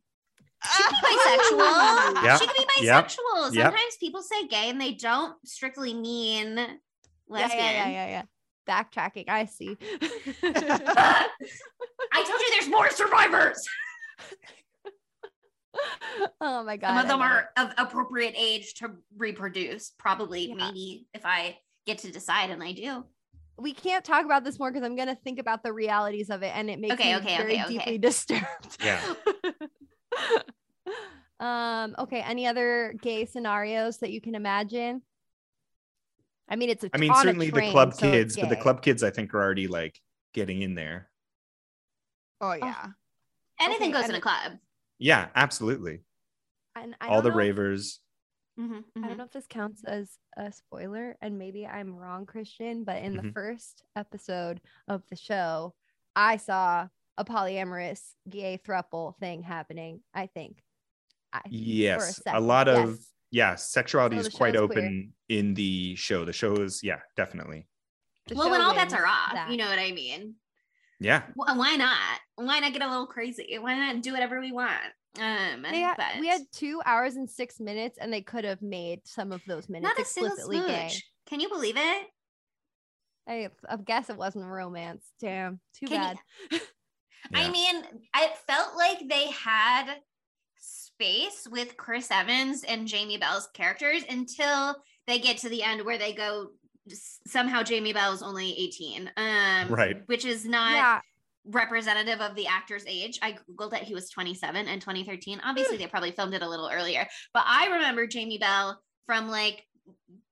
She 0.63 0.83
could 0.83 0.95
be 1.01 1.07
bisexual. 1.07 2.23
Yep. 2.23 2.39
She 2.39 2.47
could 2.47 2.57
be 2.57 2.65
bisexual. 2.87 3.53
Yep. 3.55 3.63
Sometimes 3.63 3.97
people 3.99 4.21
say 4.21 4.47
gay 4.47 4.69
and 4.69 4.79
they 4.79 4.93
don't 4.93 5.35
strictly 5.47 5.93
mean 5.93 6.55
lesbian. 7.27 7.59
Yeah, 7.59 7.87
yeah, 7.87 7.89
yeah, 7.89 8.07
yeah. 8.07 8.23
Backtracking, 8.69 9.27
I 9.27 9.45
see. 9.45 9.75
I 10.43 11.27
told 12.13 12.39
you 12.41 12.51
there's 12.51 12.69
more 12.69 12.89
survivors. 12.91 13.65
oh 16.41 16.63
my 16.63 16.77
god! 16.77 16.89
Some 16.89 16.97
of 16.97 17.07
them 17.07 17.21
are 17.21 17.49
of 17.57 17.71
appropriate 17.77 18.35
age 18.37 18.75
to 18.75 18.91
reproduce. 19.17 19.91
Probably, 19.97 20.49
Yeah. 20.49 20.55
maybe 20.55 21.07
if 21.13 21.25
I 21.25 21.57
get 21.87 21.99
to 21.99 22.11
decide, 22.11 22.49
and 22.51 22.61
I 22.61 22.73
do. 22.73 23.05
We 23.57 23.73
can't 23.73 24.03
talk 24.03 24.25
about 24.25 24.43
this 24.43 24.59
more 24.59 24.71
because 24.71 24.85
I'm 24.85 24.95
gonna 24.95 25.17
think 25.23 25.39
about 25.39 25.63
the 25.63 25.73
realities 25.73 26.29
of 26.29 26.43
it, 26.43 26.51
and 26.55 26.69
it 26.69 26.79
makes 26.79 26.93
Okay, 26.95 27.13
me 27.13 27.17
okay, 27.17 27.37
very 27.37 27.59
okay. 27.61 27.67
deeply 27.67 27.97
disturbed. 27.97 28.77
Yeah. 28.83 29.01
um. 31.39 31.95
Okay. 31.99 32.21
Any 32.21 32.47
other 32.47 32.93
gay 33.01 33.25
scenarios 33.25 33.97
that 33.97 34.11
you 34.11 34.21
can 34.21 34.35
imagine? 34.35 35.01
I 36.49 36.55
mean, 36.55 36.69
it's 36.69 36.83
a 36.83 36.89
I 36.93 36.97
mean, 36.97 37.11
on 37.11 37.17
a 37.17 37.21
certainly 37.21 37.49
the 37.49 37.71
club 37.71 37.93
so 37.93 38.01
kids, 38.11 38.35
but 38.37 38.49
the 38.49 38.55
club 38.57 38.81
kids 38.81 39.03
I 39.03 39.09
think 39.09 39.33
are 39.33 39.41
already 39.41 39.67
like 39.67 39.99
getting 40.33 40.61
in 40.61 40.75
there. 40.75 41.09
Oh 42.41 42.53
yeah. 42.53 42.87
Anything 43.59 43.93
Okay, 43.93 44.01
goes 44.01 44.09
in 44.09 44.15
a 44.15 44.21
club. 44.21 44.53
Yeah, 44.99 45.27
absolutely. 45.35 46.01
And 46.75 46.95
I 46.99 47.07
All 47.07 47.21
the 47.21 47.29
know- 47.29 47.35
ravers. 47.35 47.99
Mhm, 48.59 48.83
I 48.95 48.99
mhm. 48.99 49.07
don't 49.07 49.17
know 49.17 49.23
if 49.23 49.31
this 49.31 49.47
counts 49.47 49.83
as 49.85 50.09
a 50.35 50.51
spoiler, 50.51 51.15
and 51.21 51.39
maybe 51.39 51.65
I'm 51.65 51.95
wrong, 51.95 52.25
Kristian, 52.25 52.83
but 52.83 53.01
in 53.01 53.15
the 53.15 53.23
Mhm. 53.23 53.33
first 53.33 53.83
episode 53.95 54.59
of 54.87 55.03
the 55.09 55.15
show, 55.15 55.73
I 56.15 56.35
saw 56.37 56.87
a 57.17 57.25
polyamorous 57.25 58.01
gay 58.29 58.59
thruple 58.65 59.17
thing 59.19 59.43
happening. 59.43 60.01
I 60.13 60.27
think. 60.27 60.61
I, 61.33 61.41
Yes. 61.49 62.19
A, 62.19 62.21
second. 62.23 62.47
lot 62.47 62.67
of 62.67 62.89
Yes. 62.89 63.11
yeah, 63.31 63.55
sexuality 63.55 64.15
So 64.17 64.19
is 64.21 64.25
the 64.27 64.31
quite 64.37 64.53
show's 64.55 64.69
queer. 64.69 64.79
open 64.79 65.13
in 65.29 65.53
the 65.53 65.95
show. 65.95 66.25
The 66.25 66.33
show 66.33 66.53
is 66.57 66.83
yeah, 66.83 66.99
definitely. 67.15 67.67
The 68.27 68.35
well, 68.35 68.49
when 68.51 68.61
all 68.61 68.73
bets 68.75 68.93
are 68.93 69.05
off, 69.05 69.33
that. 69.33 69.49
you 69.49 69.57
know 69.57 69.67
what 69.69 69.79
I 69.79 69.91
mean. 69.91 70.35
Yeah. 70.99 71.23
Wh- 71.35 71.57
Why 71.57 71.75
not? 71.77 71.97
Why 72.35 72.59
not 72.59 72.73
get 72.73 72.81
a 72.83 72.87
little 72.89 73.07
crazy? 73.07 73.57
Why 73.59 73.75
not 73.75 74.01
do 74.03 74.13
whatever 74.13 74.39
we 74.39 74.51
want? 74.51 74.75
Um, 75.19 75.63
They 75.63 75.79
had- 75.79 75.97
but 75.97 76.19
we 76.19 76.27
had 76.27 76.41
two 76.53 76.81
hours 76.85 77.15
and 77.15 77.29
six 77.29 77.59
minutes, 77.59 77.97
and 77.99 78.13
they 78.13 78.21
could 78.21 78.43
have 78.45 78.61
made 78.61 79.01
some 79.05 79.31
of 79.31 79.41
those 79.47 79.67
minutes 79.67 79.89
not 79.97 79.99
a 80.05 80.07
single 80.07 80.33
explicitly 80.33 80.59
gay. 80.71 80.91
Can 81.27 81.39
you 81.39 81.49
believe 81.49 81.75
it? 81.77 82.07
I, 83.27 83.49
I 83.69 83.77
guess 83.77 84.09
it 84.09 84.17
wasn't 84.17 84.45
romance. 84.45 85.05
Damn, 85.19 85.59
too 85.75 85.87
Can 85.87 86.17
you- 86.51 86.59
bad. 87.29 87.47
I 87.47 87.51
mean, 87.51 87.83
it 88.15 88.37
felt 88.47 88.75
like 88.77 89.07
they 89.09 89.27
had 89.31 89.95
space 90.57 91.47
with 91.49 91.77
Chris 91.77 92.09
Evans 92.11 92.63
and 92.63 92.87
Jamie 92.87 93.17
Bell's 93.17 93.47
characters 93.53 94.03
until 94.09 94.75
they 95.07 95.19
get 95.19 95.37
to 95.39 95.49
the 95.49 95.63
end 95.63 95.83
where 95.83 95.97
they 95.97 96.13
go 96.13 96.49
somehow 97.27 97.63
Jamie 97.63 97.93
Bell 97.93 98.13
is 98.13 98.21
only 98.21 98.51
18. 98.57 99.11
Um 99.17 99.69
Right. 99.69 99.97
which 100.07 100.25
is 100.25 100.45
not 100.45 100.73
yeah, 100.73 100.99
representative 101.45 102.19
of 102.21 102.35
the 102.35 102.47
actor's 102.47 102.83
age. 102.87 103.19
I 103.21 103.37
googled 103.49 103.71
that 103.71 103.83
he 103.83 103.93
was 103.93 104.09
27 104.09 104.67
in 104.67 104.79
2013. 104.79 105.41
Obviously 105.43 105.77
they 105.77 105.87
probably 105.87 106.11
filmed 106.11 106.33
it 106.33 106.41
a 106.41 106.49
little 106.49 106.69
earlier, 106.71 107.07
but 107.33 107.43
I 107.45 107.67
remember 107.67 108.07
Jamie 108.07 108.37
Bell 108.37 108.79
from 109.05 109.27
like 109.27 109.65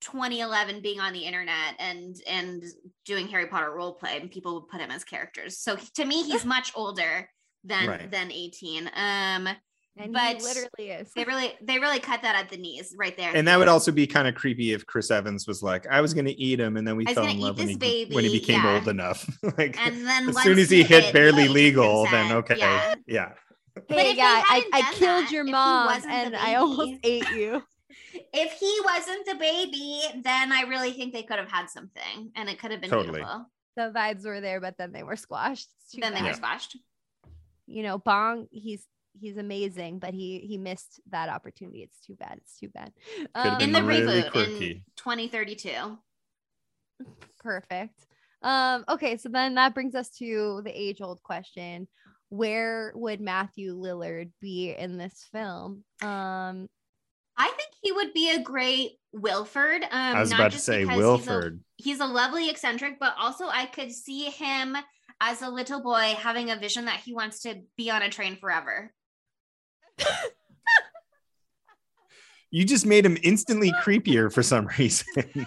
2011 0.01 0.81
being 0.81 0.99
on 0.99 1.13
the 1.13 1.19
internet 1.19 1.75
and 1.79 2.15
and 2.27 2.63
doing 3.05 3.27
Harry 3.27 3.47
Potter 3.47 3.71
role 3.71 3.93
play 3.93 4.17
and 4.19 4.31
people 4.31 4.55
would 4.55 4.67
put 4.69 4.79
him 4.79 4.91
as 4.91 5.03
characters. 5.03 5.57
So 5.57 5.77
to 5.95 6.05
me 6.05 6.23
he's 6.29 6.45
much 6.45 6.71
older 6.75 7.29
than 7.63 7.87
Right. 7.87 8.11
than 8.11 8.31
18. 8.31 8.89
Um 8.95 9.49
and 9.97 10.13
but 10.13 10.37
he 10.37 10.43
literally 10.43 10.91
is. 10.91 11.11
they 11.13 11.25
really 11.25 11.53
they 11.61 11.77
really 11.77 11.99
cut 11.99 12.21
that 12.21 12.35
at 12.35 12.49
the 12.49 12.55
knees 12.55 12.95
right 12.97 13.17
there. 13.17 13.35
And 13.35 13.47
that 13.47 13.59
would 13.59 13.67
also 13.67 13.91
be 13.91 14.07
kind 14.07 14.27
of 14.27 14.35
creepy 14.35 14.71
if 14.71 14.85
Chris 14.85 15.11
Evans 15.11 15.45
was 15.45 15.61
like, 15.61 15.87
I 15.87 15.99
was 15.99 16.13
gonna 16.13 16.33
eat 16.37 16.59
him, 16.59 16.77
and 16.77 16.87
then 16.87 16.95
we 16.95 17.05
fell 17.05 17.27
in 17.27 17.39
love 17.39 17.57
when 17.57 17.67
he, 17.67 17.75
this 17.75 18.15
when 18.15 18.23
he 18.23 18.31
became 18.31 18.63
yeah. 18.63 18.75
old 18.75 18.87
enough. 18.87 19.29
like 19.57 19.77
and 19.85 20.07
then 20.07 20.29
as 20.29 20.41
soon 20.41 20.57
as 20.57 20.69
he 20.69 20.83
hit 20.83 21.11
barely 21.11 21.43
he 21.43 21.49
legal, 21.49 22.05
then 22.05 22.31
okay. 22.31 22.55
Yeah. 22.57 22.95
Yeah. 23.07 23.31
But 23.75 23.97
hey 23.97 24.11
if 24.11 24.15
they 24.15 24.21
guy, 24.21 24.41
I, 24.47 24.69
I 24.73 24.93
killed 24.93 25.25
that, 25.25 25.31
your 25.31 25.43
mom 25.43 26.01
and 26.07 26.35
I 26.35 26.55
almost 26.55 26.93
ate 27.03 27.29
you. 27.31 27.61
If 28.13 28.53
he 28.53 28.79
wasn't 28.85 29.25
the 29.25 29.35
baby, 29.35 30.01
then 30.23 30.51
I 30.51 30.63
really 30.63 30.91
think 30.91 31.13
they 31.13 31.23
could 31.23 31.39
have 31.39 31.51
had 31.51 31.69
something 31.69 32.31
and 32.35 32.49
it 32.49 32.59
could 32.59 32.71
have 32.71 32.81
been 32.81 32.89
Totally. 32.89 33.19
beautiful. 33.19 33.45
The 33.75 33.91
vibes 33.95 34.25
were 34.25 34.41
there, 34.41 34.59
but 34.59 34.77
then 34.77 34.91
they 34.91 35.03
were 35.03 35.15
squashed. 35.15 35.69
It's 35.81 35.91
too 35.91 36.01
Then 36.01 36.13
they 36.13 36.21
were 36.21 36.33
squashed. 36.33 36.77
You 37.65 37.83
know, 37.83 37.97
Bong, 37.97 38.47
he's 38.51 38.85
he's 39.19 39.37
amazing, 39.37 39.99
but 39.99 40.13
he 40.13 40.39
he 40.39 40.57
missed 40.57 40.99
that 41.11 41.29
opportunity. 41.29 41.83
It's 41.83 41.99
too 41.99 42.15
bad. 42.15 42.37
It's 42.37 42.59
too 42.59 42.69
bad. 42.69 42.91
Um, 43.35 43.61
In 43.61 43.71
the 43.71 43.83
really 43.83 44.23
reboot 44.23 44.61
in 44.61 44.81
2032. 44.97 45.97
perfect. 47.39 48.05
Um, 48.41 48.85
okay, 48.87 49.17
so 49.17 49.29
then 49.29 49.55
that 49.55 49.73
brings 49.73 49.95
us 49.95 50.09
to 50.17 50.61
the 50.63 50.71
age 50.71 51.01
old 51.01 51.21
question. 51.23 51.87
Where 52.29 52.91
would 52.95 53.21
Matthew 53.21 53.75
Lillard 53.75 54.31
be 54.39 54.71
in 54.71 54.97
this 54.97 55.27
film? 55.31 55.83
Um, 56.01 56.69
I 57.39 57.47
think 57.47 57.69
he 57.81 57.91
would 57.91 58.13
be 58.13 58.31
a 58.31 58.43
great 58.43 58.99
Wilford. 59.13 59.83
Um, 59.83 59.89
I 59.91 60.19
was 60.19 60.29
not 60.29 60.39
about 60.39 60.51
to 60.51 60.57
just 60.57 60.65
say 60.65 60.85
Wilford. 60.85 61.61
He's 61.77 61.85
a, 61.85 61.89
he's 61.89 61.99
a 62.01 62.13
lovely 62.13 62.49
eccentric, 62.49 62.99
but 62.99 63.15
also 63.17 63.47
I 63.47 63.65
could 63.65 63.91
see 63.91 64.25
him 64.25 64.77
as 65.21 65.41
a 65.41 65.49
little 65.49 65.81
boy 65.81 66.15
having 66.17 66.51
a 66.51 66.57
vision 66.57 66.85
that 66.85 66.99
he 66.99 67.13
wants 67.13 67.39
to 67.41 67.61
be 67.77 67.89
on 67.89 68.01
a 68.01 68.09
train 68.09 68.35
forever. 68.35 68.93
You 72.51 72.65
just 72.65 72.85
made 72.85 73.05
him 73.05 73.17
instantly 73.21 73.71
creepier 73.83 74.31
for 74.33 74.41
some 74.41 74.67
reason. 74.79 75.05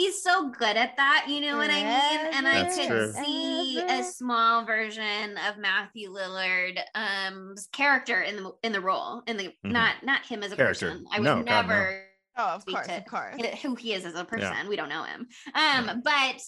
He's 0.00 0.22
so 0.22 0.48
good 0.48 0.78
at 0.78 0.96
that, 0.96 1.26
you 1.28 1.42
know 1.42 1.58
what 1.58 1.68
I 1.70 1.82
mean? 1.82 2.32
And 2.32 2.48
I 2.48 2.62
That's 2.62 2.74
could 2.74 2.88
true. 2.88 3.12
see 3.12 3.82
a 3.82 4.02
small 4.02 4.64
version 4.64 5.36
of 5.46 5.58
Matthew 5.58 6.10
Lillard 6.10 6.80
um 6.94 7.54
character 7.72 8.22
in 8.22 8.36
the 8.36 8.52
in 8.62 8.72
the 8.72 8.80
role 8.80 9.22
in 9.26 9.36
the 9.36 9.48
Mhm. 9.62 9.72
not 9.72 10.02
not 10.02 10.24
him 10.24 10.42
as 10.42 10.52
a 10.52 10.56
Character. 10.56 10.90
person. 10.92 11.04
I 11.12 11.18
would 11.18 11.24
No, 11.24 11.34
God, 11.42 11.68
no. 11.68 11.68
never 11.68 12.06
Oh, 12.38 12.46
of 12.46 12.62
speak 12.62 12.76
course, 12.76 12.86
to 12.86 12.96
of 12.96 13.04
course. 13.04 13.36
who 13.60 13.74
he 13.74 13.92
is 13.92 14.06
as 14.06 14.14
a 14.14 14.24
person. 14.24 14.52
Yeah. 14.52 14.68
We 14.68 14.76
don't 14.76 14.88
know 14.88 15.02
him. 15.04 15.28
Um, 15.54 16.00
but 16.02 16.40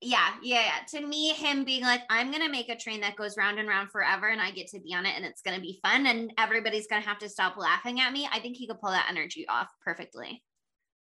yeah, 0.00 0.36
yeah, 0.42 0.60
yeah. 0.62 1.00
To 1.00 1.06
me, 1.06 1.30
him 1.34 1.64
being 1.64 1.82
like, 1.82 2.02
I'm 2.08 2.30
gonna 2.32 2.48
make 2.48 2.70
a 2.70 2.76
train 2.76 3.02
that 3.02 3.16
goes 3.16 3.36
round 3.36 3.58
and 3.58 3.68
round 3.68 3.90
forever, 3.90 4.28
and 4.28 4.40
I 4.40 4.50
get 4.50 4.68
to 4.68 4.80
be 4.80 4.94
on 4.94 5.04
it, 5.04 5.14
and 5.14 5.26
it's 5.26 5.42
gonna 5.42 5.60
be 5.60 5.78
fun, 5.82 6.06
and 6.06 6.32
everybody's 6.38 6.86
gonna 6.86 7.02
have 7.02 7.18
to 7.18 7.28
stop 7.28 7.58
laughing 7.58 8.00
at 8.00 8.12
me. 8.14 8.26
I 8.32 8.40
think 8.40 8.56
he 8.56 8.66
could 8.66 8.80
pull 8.80 8.92
that 8.92 9.08
energy 9.10 9.46
off 9.46 9.68
perfectly. 9.84 10.42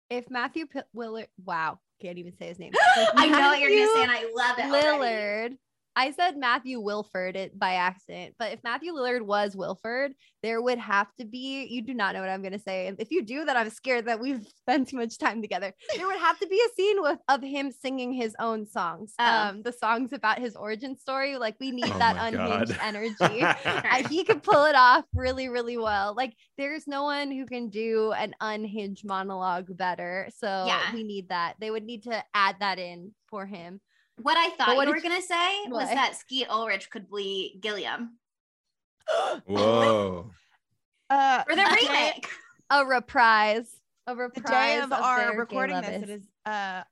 If 0.09 0.29
Matthew 0.29 0.67
P- 0.67 0.81
Willard, 0.93 1.27
wow, 1.43 1.79
can't 2.01 2.17
even 2.17 2.35
say 2.37 2.47
his 2.47 2.59
name. 2.59 2.73
I 3.15 3.27
know 3.27 3.47
what 3.49 3.59
you're 3.59 3.69
gonna 3.69 3.87
say, 3.95 4.03
and 4.03 4.11
I 4.11 4.25
love 4.35 4.59
it. 4.59 4.65
already. 4.65 5.57
Lillard. 5.95 6.07
I 6.07 6.11
said 6.11 6.37
Matthew 6.37 6.79
Wilford 6.79 7.35
it 7.35 7.57
by 7.57 7.73
accident, 7.75 8.35
but 8.37 8.51
if 8.53 8.63
Matthew 8.63 8.93
Lillard 8.93 9.21
was 9.21 9.55
Wilford, 9.55 10.13
there 10.43 10.61
would 10.61 10.77
have 10.77 11.07
to 11.19 11.25
be. 11.25 11.65
You 11.69 11.81
do 11.81 11.93
not 11.93 12.13
know 12.13 12.21
what 12.21 12.29
I'm 12.29 12.41
going 12.41 12.53
to 12.53 12.59
say, 12.59 12.93
if 12.99 13.11
you 13.11 13.23
do, 13.23 13.45
then 13.45 13.57
I'm 13.57 13.69
scared 13.69 14.05
that 14.05 14.19
we've 14.19 14.45
spent 14.57 14.89
too 14.89 14.97
much 14.97 15.17
time 15.17 15.41
together. 15.41 15.73
There 15.95 16.05
would 16.07 16.17
have 16.19 16.37
to 16.39 16.47
be 16.47 16.59
a 16.61 16.73
scene 16.75 17.01
with 17.01 17.19
of 17.29 17.41
him 17.41 17.71
singing 17.71 18.13
his 18.13 18.35
own 18.39 18.65
songs, 18.65 19.13
Oh. 19.19 19.25
um, 19.25 19.61
the 19.63 19.71
songs 19.71 20.13
about 20.13 20.39
his 20.39 20.55
origin 20.55 20.95
story. 20.97 21.37
Like 21.37 21.55
we 21.59 21.71
need 21.71 21.85
Oh 21.85 21.97
that 21.99 22.17
unhinged 22.19 22.77
God. 22.77 22.79
energy. 22.81 23.15
I, 23.43 24.05
he 24.09 24.23
could 24.23 24.43
pull 24.43 24.65
it 24.65 24.75
off 24.75 25.05
really, 25.13 25.49
really 25.49 25.77
well. 25.77 26.13
Like 26.15 26.33
there's 26.57 26.87
no 26.87 27.03
one 27.03 27.31
who 27.31 27.45
can 27.45 27.69
do 27.69 28.11
an 28.13 28.33
unhinged 28.41 29.05
monologue 29.05 29.75
better. 29.77 30.27
So 30.37 30.65
Yeah. 30.67 30.93
we 30.93 31.03
need 31.03 31.29
that. 31.29 31.55
They 31.59 31.71
would 31.71 31.83
need 31.83 32.03
to 32.03 32.23
add 32.33 32.57
that 32.59 32.79
in 32.79 33.13
for 33.29 33.45
him. 33.45 33.79
What 34.21 34.37
I 34.37 34.49
thought 34.51 34.75
what 34.75 34.87
you 34.87 34.91
were 34.91 34.97
you- 34.97 35.03
gonna 35.03 35.21
say 35.21 35.65
was 35.67 35.89
that 35.89 36.15
Skeet 36.15 36.47
Ulrich 36.49 36.89
could 36.89 37.09
be 37.11 37.57
Gilliam 37.61 38.17
Whoa. 39.45 40.31
Uh, 41.09 41.43
for 41.43 41.55
the 41.55 41.61
the 41.61 41.69
day- 41.81 41.87
remake. 41.87 42.27
A 42.71 42.83
reprise. 42.83 43.69
A 44.07 44.15
The 44.15 44.21
reprise 44.23 44.49
day 44.49 44.79
of 44.79 44.91
our 44.91 45.37
recording 45.37 45.75
this, 45.81 45.85
Levis. 45.87 46.09
it 46.09 46.09
is 46.13 46.27
uh 46.45 46.83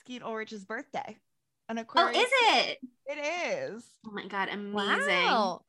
Skeet 0.00 0.22
Ulrich's 0.22 0.64
birthday. 0.66 1.16
An 1.70 1.78
Oh, 1.78 1.82
Aquarius. 1.82 2.18
is 2.22 2.28
it? 2.32 2.78
It 3.06 3.18
is. 3.18 3.84
Oh 4.06 4.10
my 4.12 4.26
god, 4.26 4.50
amazing! 4.50 4.74
Wow. 5.06 5.62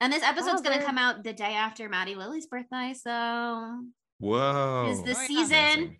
And 0.00 0.12
this 0.12 0.24
episode's 0.24 0.62
Wow, 0.62 0.70
gonna 0.72 0.82
come 0.84 0.98
out 0.98 1.22
the 1.22 1.32
day 1.32 1.54
after 1.54 1.88
Matty 1.88 2.14
Lilly's 2.16 2.46
birthday, 2.46 2.94
so 3.00 3.80
Whoa. 4.18 4.88
is 4.90 5.02
the 5.04 5.14
Right. 5.14 5.26
season. 5.28 5.96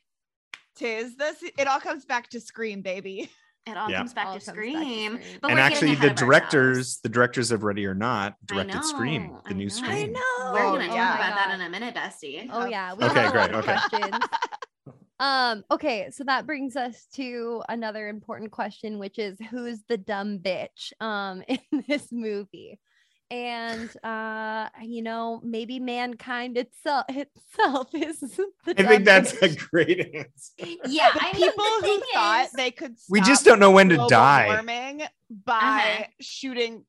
Tis 0.74 1.14
this. 1.16 1.42
It 1.56 1.68
all 1.68 1.78
comes 1.80 2.04
back 2.04 2.28
to 2.30 2.40
Scream, 2.40 2.82
baby. 2.82 3.30
It 3.66 3.76
all 3.78 3.90
Yeah. 3.90 3.98
comes 3.98 4.12
back 4.12 4.26
All 4.26 4.34
to 4.38 4.44
comes 4.44 4.46
back 4.46 4.54
to 4.56 4.60
Scream. 4.60 5.16
Scream. 5.16 5.38
But 5.40 5.50
and 5.52 5.60
actually, 5.60 5.94
the 5.94 6.10
directors, 6.10 6.76
ourselves. 6.76 7.00
the 7.00 7.08
directors 7.08 7.50
of 7.50 7.62
Ready 7.62 7.86
or 7.86 7.94
Not, 7.94 8.32
I 8.32 8.36
directed 8.44 8.84
Scream, 8.84 9.38
the 9.44 9.50
I 9.50 9.52
new 9.54 9.64
know. 9.64 9.68
Scream. 9.70 10.12
know. 10.12 10.20
We're 10.52 10.58
gonna 10.64 10.84
Oh, 10.84 10.86
talk 10.88 10.94
yeah. 10.96 11.14
about 11.14 11.34
that 11.36 11.50
in 11.54 11.60
a 11.62 11.70
minute, 11.70 11.94
Dusty. 11.94 12.48
Oh 12.52 12.66
yeah. 12.66 12.92
We 12.92 13.04
Okay, 13.04 13.20
have 13.20 13.34
a 13.34 13.38
lot 13.38 13.50
great, 13.50 13.58
of 13.58 13.64
okay. 13.68 13.78
questions. 13.88 14.24
Um, 15.20 15.64
okay, 15.70 16.10
so 16.10 16.24
that 16.24 16.44
brings 16.44 16.74
us 16.74 17.06
to 17.14 17.62
another 17.68 18.08
important 18.08 18.50
question, 18.50 18.98
which 18.98 19.16
is 19.20 19.38
who's 19.48 19.78
the 19.88 19.96
dumb 19.96 20.40
bitch 20.40 20.92
um 21.00 21.42
in 21.48 21.60
this 21.88 22.08
movie? 22.10 22.80
And 23.30 23.90
uh, 24.04 24.68
you 24.82 25.02
know, 25.02 25.40
maybe 25.42 25.80
mankind 25.80 26.56
itself 26.58 27.06
itself 27.10 27.88
is 27.94 28.20
the 28.20 28.46
I 28.68 28.72
dumb 28.74 28.86
think 28.86 29.04
that's 29.04 29.32
a 29.42 29.48
great 29.54 30.00
answer. 30.14 30.52
Yeah, 30.86 31.10
The 31.14 31.20
I 31.20 31.32
mean, 31.32 31.42
people 31.50 31.64
the 31.80 31.86
who 31.86 32.02
thought 32.12 32.44
is- 32.46 32.52
they 32.52 32.70
could. 32.70 32.96
We 33.08 33.20
just 33.22 33.44
don't 33.44 33.58
know 33.58 33.70
when 33.70 33.88
to 33.88 34.06
die. 34.08 34.46
warming 34.46 35.02
by 35.30 35.52
Uh-huh. 35.54 36.04
shooting 36.20 36.84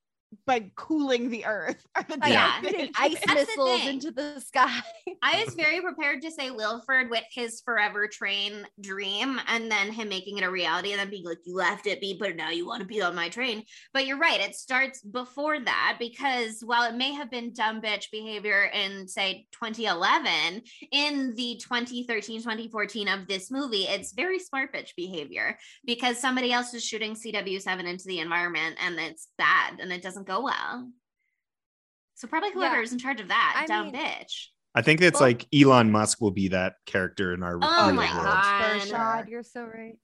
by 0.45 0.71
cooling 0.75 1.29
the 1.29 1.45
earth. 1.45 1.85
are 1.95 2.03
the 2.03 2.19
Yeah. 2.25 2.61
dumb 2.61 2.65
shooting 2.71 2.87
bitches. 2.87 2.91
ice 2.97 3.17
That's 3.25 3.33
missiles 3.47 3.79
thing. 3.81 3.87
into 3.89 4.11
the 4.11 4.39
sky. 4.41 4.79
I 5.21 5.43
was 5.43 5.55
very 5.55 5.81
prepared 5.81 6.21
to 6.23 6.31
say 6.31 6.51
Wilford 6.51 7.09
with 7.09 7.23
his 7.31 7.61
forever 7.61 8.07
train 8.07 8.65
dream 8.81 9.39
and 9.47 9.71
then 9.71 9.91
him 9.91 10.09
making 10.09 10.37
it 10.37 10.43
a 10.43 10.49
reality 10.51 10.91
and 10.91 10.99
then 10.99 11.09
being 11.09 11.25
like, 11.25 11.39
You 11.45 11.55
laughed 11.55 11.87
at 11.87 12.01
me, 12.01 12.17
but 12.19 12.35
now 12.35 12.49
you 12.49 12.65
want 12.65 12.81
to 12.81 12.87
be 12.87 13.01
on 13.01 13.15
my 13.15 13.29
train. 13.29 13.63
But 13.93 14.05
you're 14.05 14.17
right, 14.17 14.39
it 14.41 14.55
starts 14.55 15.01
before 15.01 15.59
that 15.59 15.97
because 15.99 16.61
while 16.63 16.83
it 16.89 16.95
may 16.95 17.13
have 17.13 17.31
been 17.31 17.53
dumb 17.53 17.81
bitch 17.81 18.11
behavior 18.11 18.65
in, 18.73 19.07
say, 19.07 19.47
2011, 19.53 20.61
in 20.91 21.33
the 21.35 21.59
2013, 21.61 22.39
2014 22.41 23.07
of 23.07 23.27
this 23.27 23.51
movie, 23.51 23.83
it's 23.83 24.13
very 24.13 24.39
smart 24.39 24.73
bitch 24.73 24.95
behavior 24.95 25.57
because 25.85 26.17
somebody 26.17 26.51
else 26.51 26.73
is 26.73 26.83
shooting 26.83 27.13
CW7 27.13 27.85
into 27.85 28.05
the 28.05 28.19
environment 28.19 28.75
and 28.83 28.99
it's 28.99 29.29
bad 29.37 29.79
and 29.79 29.91
it 29.91 30.01
doesn't 30.01 30.24
go 30.26 30.41
well. 30.41 30.89
So 32.15 32.27
probably 32.27 32.49
Yeah. 32.49 32.56
whoever 32.56 32.81
is 32.81 32.93
in 32.93 32.99
charge 32.99 33.19
of 33.19 33.27
that, 33.30 33.56
I 33.57 33.65
dumb 33.65 33.91
mean- 33.91 33.95
bitch. 33.95 34.47
I 34.73 34.81
think 34.81 35.02
it's 35.02 35.19
Well- 35.19 35.30
like 35.30 35.47
Elon 35.53 35.91
Musk 35.91 36.19
will 36.22 36.31
be 36.31 36.49
that 36.49 36.76
character 36.85 37.34
in 37.34 37.43
our 37.43 37.57
Oh 37.61 37.88
real 37.88 37.95
my 37.95 38.11
world. 38.14 38.26
God. 38.26 38.81
For 38.81 38.91
God, 38.91 39.22
sure. 39.23 39.31
you're 39.31 39.43
so 39.43 39.64
right. 39.64 39.97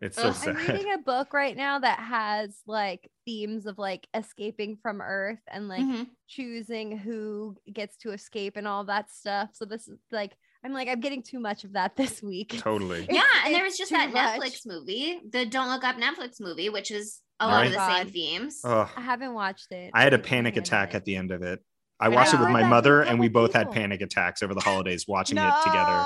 It's 0.00 0.16
so 0.16 0.28
Ugh. 0.28 0.34
sad. 0.34 0.56
I'm 0.56 0.66
reading 0.66 0.92
a 0.92 0.98
book 1.04 1.32
right 1.32 1.56
now 1.56 1.78
that 1.80 1.98
has 1.98 2.60
like 2.66 3.10
themes 3.24 3.66
of 3.66 3.78
like 3.78 4.06
escaping 4.14 4.76
from 4.76 5.00
Earth 5.00 5.40
and 5.48 5.66
like 5.66 5.80
Mhm. 5.82 6.08
choosing 6.28 6.96
who 6.96 7.56
gets 7.72 7.96
to 7.98 8.12
escape 8.12 8.56
and 8.56 8.68
all 8.68 8.84
that 8.84 9.10
stuff. 9.10 9.50
So 9.54 9.64
this 9.64 9.88
is 9.88 9.98
like 10.12 10.36
I'm 10.64 10.72
like 10.72 10.88
I'm 10.88 11.00
getting 11.00 11.22
too 11.22 11.40
much 11.40 11.64
of 11.64 11.72
that 11.72 11.96
this 11.96 12.22
week. 12.22 12.58
Totally. 12.58 13.04
It's- 13.04 13.14
yeah, 13.16 13.46
and 13.46 13.54
there 13.54 13.64
was 13.64 13.76
just 13.78 13.90
that 13.90 14.12
much. 14.12 14.38
Netflix 14.40 14.66
movie, 14.66 15.20
the 15.28 15.46
Don't 15.46 15.68
Look 15.68 15.84
Up 15.84 15.96
Netflix 15.96 16.40
movie, 16.40 16.68
which 16.68 16.90
is 16.90 17.20
a 17.40 17.44
Oh 17.44 17.48
lot 17.48 17.66
of 17.66 17.72
the 17.72 17.78
God. 17.78 17.96
same 17.96 18.12
themes. 18.12 18.60
Ugh. 18.64 18.88
I 18.96 19.00
haven't 19.00 19.34
watched 19.34 19.70
it. 19.72 19.90
I 19.94 20.02
had 20.02 20.14
a 20.14 20.18
panic 20.18 20.56
attack 20.56 20.94
it. 20.94 20.96
at 20.96 21.04
the 21.04 21.16
end 21.16 21.30
of 21.30 21.42
it. 21.42 21.60
I 22.00 22.06
I 22.06 22.08
watched 22.10 22.32
it 22.34 22.40
with 22.40 22.50
my 22.50 22.62
mother, 22.62 23.02
and 23.02 23.18
we 23.18 23.28
couple 23.28 23.42
both 23.42 23.52
had 23.54 23.72
panic 23.72 24.00
attacks 24.02 24.42
over 24.42 24.54
the 24.54 24.60
holidays 24.60 25.06
watching 25.08 25.36
no. 25.36 25.48
it 25.48 25.64
together. 25.64 26.04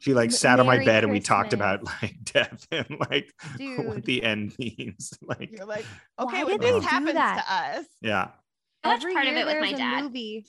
She 0.00 0.12
like 0.12 0.26
M- 0.28 0.30
sat 0.32 0.60
on 0.60 0.66
my 0.66 0.74
Merry 0.74 0.84
bed 0.86 1.04
and 1.04 1.12
we 1.12 1.20
talked 1.20 1.52
about 1.52 1.84
like 1.84 2.16
death 2.24 2.66
and 2.70 2.86
like 3.10 3.32
what 3.78 4.04
the 4.04 4.22
end 4.22 4.54
means. 4.58 5.12
Like, 5.22 5.52
You're 5.52 5.64
like, 5.66 5.86
Why 6.16 6.24
okay, 6.24 6.44
did 6.44 6.60
they 6.60 6.72
this 6.72 6.82
do 6.82 6.88
happens 6.88 7.14
that? 7.14 7.44
to 7.46 7.78
us, 7.80 7.86
yeah. 8.02 8.28
I 8.82 8.88
watched 8.88 9.02
Every 9.04 9.14
part 9.14 9.26
of 9.28 9.34
it 9.34 9.46
with 9.46 9.60
my 9.60 9.72
dad. 9.72 10.02
Movie. 10.04 10.44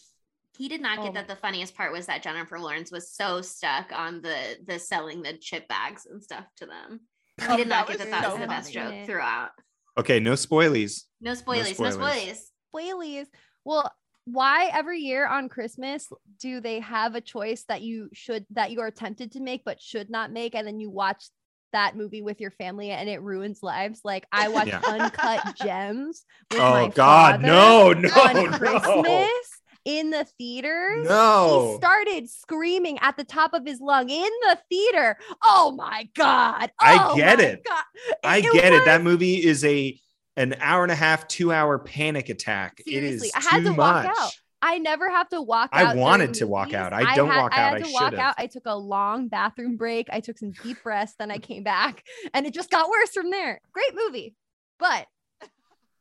He 0.58 0.68
did 0.68 0.82
not 0.82 1.00
oh. 1.00 1.04
get 1.04 1.10
Oh. 1.12 1.14
that 1.14 1.28
the 1.28 1.36
funniest 1.36 1.76
part 1.76 1.94
was 1.94 2.08
that 2.08 2.24
Jennifer 2.24 2.60
Lawrence 2.60 2.92
was 2.92 3.10
so 3.12 3.42
stuck 3.42 3.92
on 3.94 4.22
the 4.22 4.58
the 4.66 4.80
selling 4.80 5.22
the 5.22 5.34
chip 5.34 5.68
bags 5.70 6.06
and 6.10 6.22
stuff 6.22 6.46
to 6.58 6.66
them. 6.66 7.02
He 7.40 7.46
Oh, 7.50 7.58
did 7.58 7.68
not 7.68 7.88
get 7.88 7.98
that 7.98 8.06
was 8.08 8.12
that 8.12 8.32
was 8.32 8.40
the 8.40 8.48
best 8.48 8.74
joke 8.74 9.06
throughout. 9.06 9.50
Okay, 9.98 10.20
no 10.20 10.34
spoilies. 10.34 11.04
No 11.22 11.32
spoilies, 11.34 11.80
no 11.80 11.90
spoilers. 11.92 11.98
spoilies. 11.98 12.40
Whaleys. 12.76 13.26
Well, 13.64 13.92
why 14.26 14.70
every 14.74 15.00
year 15.00 15.28
on 15.28 15.50
Christmas 15.50 16.08
do 16.40 16.60
they 16.60 16.80
have 16.80 17.16
a 17.16 17.22
choice 17.22 17.64
that 17.68 17.82
you 17.82 18.10
should 18.14 18.46
that 18.52 18.72
you 18.72 18.82
are 18.82 18.92
tempted 18.92 19.34
to 19.34 19.40
make 19.40 19.64
but 19.64 19.82
should 19.82 20.10
not 20.10 20.32
make, 20.32 20.56
and 20.56 20.66
then 20.68 20.80
you 20.80 20.90
watch 20.90 21.26
that 21.74 21.96
movie 21.98 22.22
with 22.22 22.40
your 22.40 22.52
family 22.52 22.92
and 22.92 23.10
it 23.10 23.22
ruins 23.22 23.60
lives? 23.62 24.02
Like 24.04 24.26
I 24.32 24.48
watched 24.50 24.68
Yeah. 24.70 24.82
Uncut 24.86 25.56
Gems. 25.62 26.26
Oh 26.54 26.90
God, 26.90 27.42
no, 27.42 27.92
no, 27.98 28.10
on 28.10 28.34
no. 28.36 28.58
Christmas 28.58 29.50
in 29.86 30.10
the 30.10 30.26
theaters. 30.38 31.08
He 31.08 31.76
started 31.78 32.30
screaming 32.30 32.98
at 33.00 33.16
the 33.18 33.24
top 33.24 33.54
of 33.54 33.66
his 33.66 33.80
lung 33.80 34.10
in 34.10 34.30
the 34.42 34.58
theater. 34.70 35.18
Oh 35.44 35.72
my 35.78 36.10
god! 36.16 36.72
I 36.80 37.00
Oh 37.02 37.16
get 37.16 37.38
my 37.38 37.44
it. 37.44 37.64
God. 37.64 37.84
I 38.24 38.42
get 38.42 38.74
it. 38.74 38.86
That 38.86 39.04
movie 39.04 39.44
is 39.44 39.64
a 39.64 40.00
an 40.36 40.56
hour 40.60 40.84
and 40.84 40.92
a 40.92 40.96
half, 40.96 41.28
two 41.28 41.52
hour 41.54 41.80
panic 41.80 42.30
attack. 42.30 42.82
Seriously, 42.86 43.30
it 43.30 43.38
I 43.38 43.42
had 43.42 43.64
to 43.64 43.74
walk 43.74 44.06
out. 44.06 44.32
I 44.62 44.80
never 44.80 45.10
have 45.10 45.30
to 45.30 45.42
walk 45.42 45.70
out. 45.74 45.86
I 45.86 45.96
wanted 45.96 46.34
to 46.36 46.48
walk 46.48 46.74
out. 46.74 46.92
I 46.92 47.16
don't 47.16 47.30
had, 47.30 47.38
walk 47.42 47.54
I 47.54 47.62
out. 47.62 47.78
had 47.78 47.88
I 47.88 47.92
walk 47.92 48.14
out. 48.16 48.36
I 48.40 48.48
took 48.48 48.64
a 48.66 48.76
long 48.76 49.28
bathroom 49.28 49.78
break. 49.78 50.08
I 50.12 50.22
took 50.22 50.40
some 50.40 50.52
deep 50.64 50.82
breaths. 50.82 51.14
Then 51.20 51.30
I 51.30 51.38
came 51.38 51.64
back, 51.64 52.04
and 52.34 52.48
it 52.48 52.54
just 52.54 52.72
got 52.72 52.90
worse 52.90 53.12
from 53.12 53.30
there. 53.30 53.62
Great 53.72 53.94
movie, 53.94 54.36
but 54.80 55.06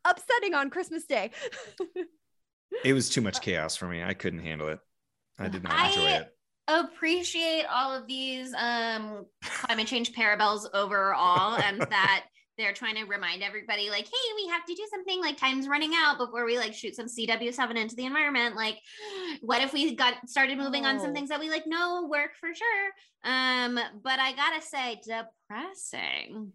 upsetting 0.05 0.55
on 0.55 0.71
Christmas 0.71 1.05
Day. 1.05 1.31
It 2.85 2.93
was 2.93 3.09
too 3.09 3.21
much 3.21 3.41
chaos 3.41 3.77
for 3.77 3.87
me. 3.87 4.03
I 4.03 4.15
couldn't 4.15 4.41
handle 4.41 4.69
it. 4.69 4.79
I 5.39 5.49
did 5.49 5.63
not 5.65 5.87
enjoy 5.89 6.07
I- 6.07 6.17
it. 6.19 6.29
appreciate 6.69 7.65
all 7.67 7.95
of 7.95 8.07
these 8.07 8.55
um 8.55 9.27
climate 9.43 9.87
change 9.87 10.13
parallels 10.13 10.69
overall 10.73 11.57
and 11.61 11.81
that 11.91 12.25
they're 12.57 12.73
trying 12.73 12.95
to 12.95 13.05
remind 13.05 13.43
everybody 13.43 13.91
like 13.91 14.05
hey 14.07 14.33
we 14.37 14.47
have 14.49 14.65
to 14.65 14.75
do 14.75 14.87
something 14.91 15.21
like 15.21 15.37
time's 15.37 15.67
running 15.69 15.93
out 15.95 16.17
before 16.19 16.45
we 16.47 16.57
like 16.57 16.73
shoot 16.73 16.95
some 16.97 17.07
cw7 17.07 17.77
into 17.77 17.97
the 17.97 18.07
environment 18.07 18.55
like 18.57 18.79
what 19.43 19.61
if 19.61 19.73
we 19.75 19.95
got 19.95 20.15
started 20.29 20.57
moving 20.57 20.87
on 20.87 21.01
some 21.01 21.11
Oh. 21.11 21.13
things 21.15 21.29
that 21.31 21.41
we 21.41 21.51
like 21.51 21.67
know 21.67 22.07
work 22.09 22.31
for 22.41 22.49
sure 22.55 22.91
um 23.25 23.75
but 24.03 24.19
i 24.21 24.33
gotta 24.35 24.63
say 24.63 25.01
depressing 25.05 26.53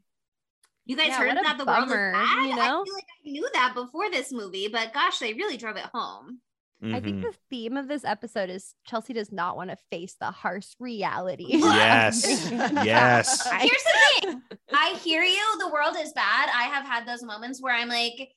you 0.90 0.98
guys 0.98 1.08
Yeah, 1.08 1.18
heard 1.20 1.28
what 1.30 1.40
a 1.40 1.44
that 1.44 1.58
the 1.58 1.66
world 1.66 1.88
is 1.88 1.94
bad 1.94 2.46
you 2.48 2.54
i 2.54 2.68
know? 2.68 2.84
feel 2.84 2.94
like 2.94 3.06
i 3.26 3.30
knew 3.30 3.48
that 3.54 3.74
before 3.76 4.10
this 4.12 4.32
movie 4.32 4.68
but 4.68 4.92
gosh 4.94 5.20
they 5.20 5.34
really 5.34 5.56
drove 5.58 5.78
it 5.78 5.86
home 5.94 6.42
I 6.82 7.02
think 7.02 7.18
Mhm. 7.18 7.22
the 7.24 7.34
theme 7.50 7.76
of 7.76 7.90
this 7.90 8.06
episode 8.06 8.50
is 8.50 8.74
Chelsea 8.88 9.12
does 9.12 9.34
not 9.34 9.58
want 9.58 9.70
to 9.70 9.76
face 9.92 10.16
the 10.18 10.32
harsh 10.32 10.68
reality. 10.80 11.48
Yes. 11.52 12.50
Yes. 12.50 13.46
Here's 13.60 13.84
the 13.84 14.22
thing. 14.22 14.42
I 14.74 14.94
hear 15.04 15.22
you. 15.22 15.44
The 15.60 15.68
world 15.68 15.98
is 16.00 16.14
bad. 16.14 16.48
I 16.56 16.68
have 16.74 16.86
had 16.86 17.06
those 17.06 17.22
moments 17.22 17.62
where 17.62 17.76
I'm 17.76 17.90
like, 17.90 18.30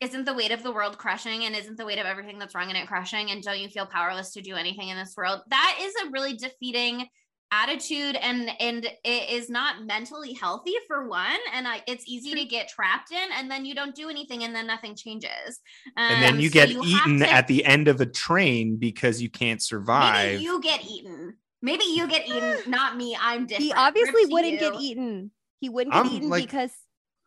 isn't 0.00 0.24
the 0.24 0.32
weight 0.32 0.52
of 0.52 0.62
the 0.62 0.72
world 0.72 0.96
crushing 0.96 1.44
and 1.44 1.54
isn't 1.54 1.76
the 1.76 1.84
weight 1.84 1.98
of 1.98 2.06
everything 2.06 2.38
that's 2.38 2.54
wrong 2.54 2.70
in 2.70 2.76
it 2.76 2.86
crushing? 2.88 3.30
And 3.30 3.42
don't 3.42 3.58
you 3.58 3.68
feel 3.68 3.84
powerless 3.84 4.32
to 4.32 4.40
do 4.40 4.54
anything 4.54 4.88
in 4.88 4.96
this 4.96 5.12
world? 5.14 5.40
That 5.48 5.78
is 5.82 5.94
a 6.06 6.10
really 6.12 6.38
defeating 6.38 7.06
attitude 7.50 8.16
and 8.16 8.50
and 8.60 8.84
it 9.04 9.30
is 9.30 9.48
not 9.48 9.84
mentally 9.84 10.32
healthy 10.32 10.74
for 10.88 11.08
one 11.08 11.38
and 11.52 11.68
I, 11.68 11.82
it's 11.86 12.04
easy 12.06 12.34
to 12.34 12.44
get 12.44 12.68
trapped 12.68 13.12
in 13.12 13.28
and 13.36 13.50
then 13.50 13.64
you 13.64 13.74
don't 13.74 13.94
do 13.94 14.08
anything 14.10 14.42
and 14.42 14.54
then 14.54 14.66
nothing 14.66 14.96
changes 14.96 15.60
and 15.96 16.22
then 16.22 16.34
Um, 16.34 16.40
you 16.40 16.48
so 16.48 16.52
get 16.54 16.70
have 16.70 16.84
eaten 16.84 17.18
to- 17.20 17.32
at 17.32 17.46
the 17.46 17.64
end 17.64 17.86
of 17.88 18.00
a 18.00 18.06
train 18.06 18.76
because 18.76 19.22
you 19.22 19.30
can't 19.30 19.62
survive. 19.62 20.32
maybe 20.32 20.42
you 20.42 20.60
get 20.60 20.84
eaten 20.84 21.36
maybe 21.62 21.84
you 21.84 22.08
get 22.08 22.26
eaten 22.26 22.56
not 22.66 22.96
me 22.96 23.16
i'm 23.20 23.46
different 23.46 23.64
he 23.66 23.72
obviously 23.72 24.26
wouldn't 24.26 24.58
get 24.58 24.74
eaten. 24.80 25.30
He 25.60 25.68
wouldn't 25.68 25.94
get 25.94 26.04
I'm, 26.06 26.12
eaten 26.12 26.28
like, 26.28 26.44
because 26.44 26.72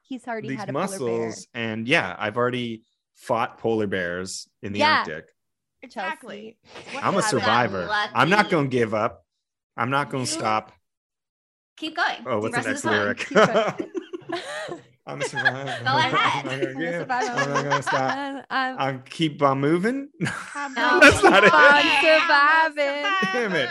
he's 0.04 0.28
already 0.28 0.54
had 0.54 0.70
a 0.70 0.74
polar 0.74 0.88
bear. 1.00 1.00
muscles, 1.28 1.48
and 1.56 1.88
yeah, 1.88 2.16
I've 2.20 2.38
already 2.38 2.84
fought 3.16 3.58
polar 3.58 3.88
bears 3.88 4.48
in 4.62 4.74
the 4.74 4.80
Yeah. 4.80 4.98
Arctic. 5.00 5.26
Exactly. 5.82 6.58
What 6.92 7.04
I'm 7.04 7.16
a 7.18 7.22
survivor. 7.24 7.88
I'm 8.14 8.30
not 8.30 8.50
going 8.50 8.70
to 8.70 8.70
give 8.70 8.94
up. 8.94 9.26
I'm 9.78 9.90
not 9.90 10.10
going 10.10 10.26
to 10.26 10.32
stop. 10.32 10.72
keep 11.78 11.96
going 11.96 12.24
Oh, 12.26 12.40
what's 12.40 12.56
the 12.56 12.64
rest 12.64 12.84
next 12.84 12.86
of 12.86 12.92
lyric? 12.92 13.28
I'm 15.08 15.22
a 15.22 15.26
survivor. 15.26 15.78
Go 15.86 15.98
ahead. 15.98 16.46
I'm 16.46 16.46
not 16.46 16.60
gonna 16.60 16.70
I'm 16.70 16.76
a 16.76 16.80
give. 16.80 17.02
survivor. 17.02 17.32
I'm 17.32 17.50
not 17.54 17.64
gonna 17.64 17.82
stop. 17.84 18.18
And 18.18 18.46
I'm 18.50 18.80
I'm 18.80 19.04
keep 19.04 19.42
on 19.42 19.62
moving. 19.62 20.10
Come 20.26 20.74
No. 20.74 21.00
That's 21.00 21.24
not 21.24 21.44
it. 21.46 21.52
I'm 21.54 22.74
surviving. 22.76 23.14
Damn 23.34 23.54
it. 23.56 23.70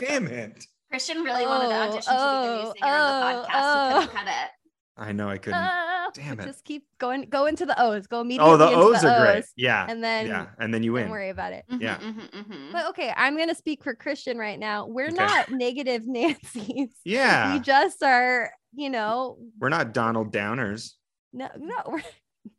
Damn 0.00 0.26
it. 0.26 0.64
kristian 0.92 1.24
really 1.24 1.46
wanted 1.46 1.68
to 1.68 1.74
Oh, 1.74 1.82
audition 1.88 2.12
to 2.12 2.18
be 2.18 2.46
the 2.46 2.54
new 2.54 2.68
oh, 2.68 2.72
singer 2.74 2.96
of 2.96 3.08
the 3.08 3.14
oh, 3.14 3.46
podcast 3.46 4.00
he 4.02 4.08
couldn't 4.08 4.28
oh. 4.28 4.57
Cut 4.98 5.06
it 5.06 5.08
I 5.08 5.12
know 5.12 5.28
I 5.28 5.38
couldn't. 5.38 5.58
Uh, 5.60 6.10
Damn 6.14 6.40
it. 6.40 6.44
Just 6.46 6.64
keep 6.64 6.86
going. 6.98 7.22
Go 7.28 7.46
into 7.46 7.66
the 7.66 7.80
O's. 7.80 8.06
Go 8.06 8.20
immediately. 8.22 8.50
oh, 8.52 8.56
the 8.56 8.66
into 8.68 8.78
O's 8.78 9.00
the 9.02 9.12
are 9.14 9.32
great. 9.32 9.44
Yeah. 9.56 9.86
And 9.88 10.02
then 10.02 10.26
yeah. 10.26 10.46
And 10.58 10.72
then 10.72 10.82
you 10.82 10.94
win. 10.94 11.02
don't 11.04 11.10
worry 11.10 11.28
about 11.30 11.52
it. 11.52 11.64
Mhm, 11.70 11.80
Yeah. 11.82 11.98
mhm, 11.98 12.30
mhm. 12.30 12.72
But 12.72 12.86
okay, 12.90 13.12
I'm 13.16 13.36
gonna 13.36 13.54
speak 13.54 13.84
for 13.84 13.94
Kristian 13.94 14.36
right 14.36 14.58
now. 14.58 14.86
We're 14.86 15.06
Okay. 15.08 15.16
not 15.16 15.50
negative 15.50 16.02
Nancy's. 16.06 16.88
Yeah. 17.04 17.52
We 17.54 17.60
just 17.60 18.02
are, 18.02 18.50
you 18.74 18.88
know, 18.90 19.38
We're 19.58 19.68
not 19.68 19.92
Donald 19.92 20.32
Downers. 20.32 20.92
no, 21.32 21.48
no. 21.58 21.76
We're, 21.86 22.02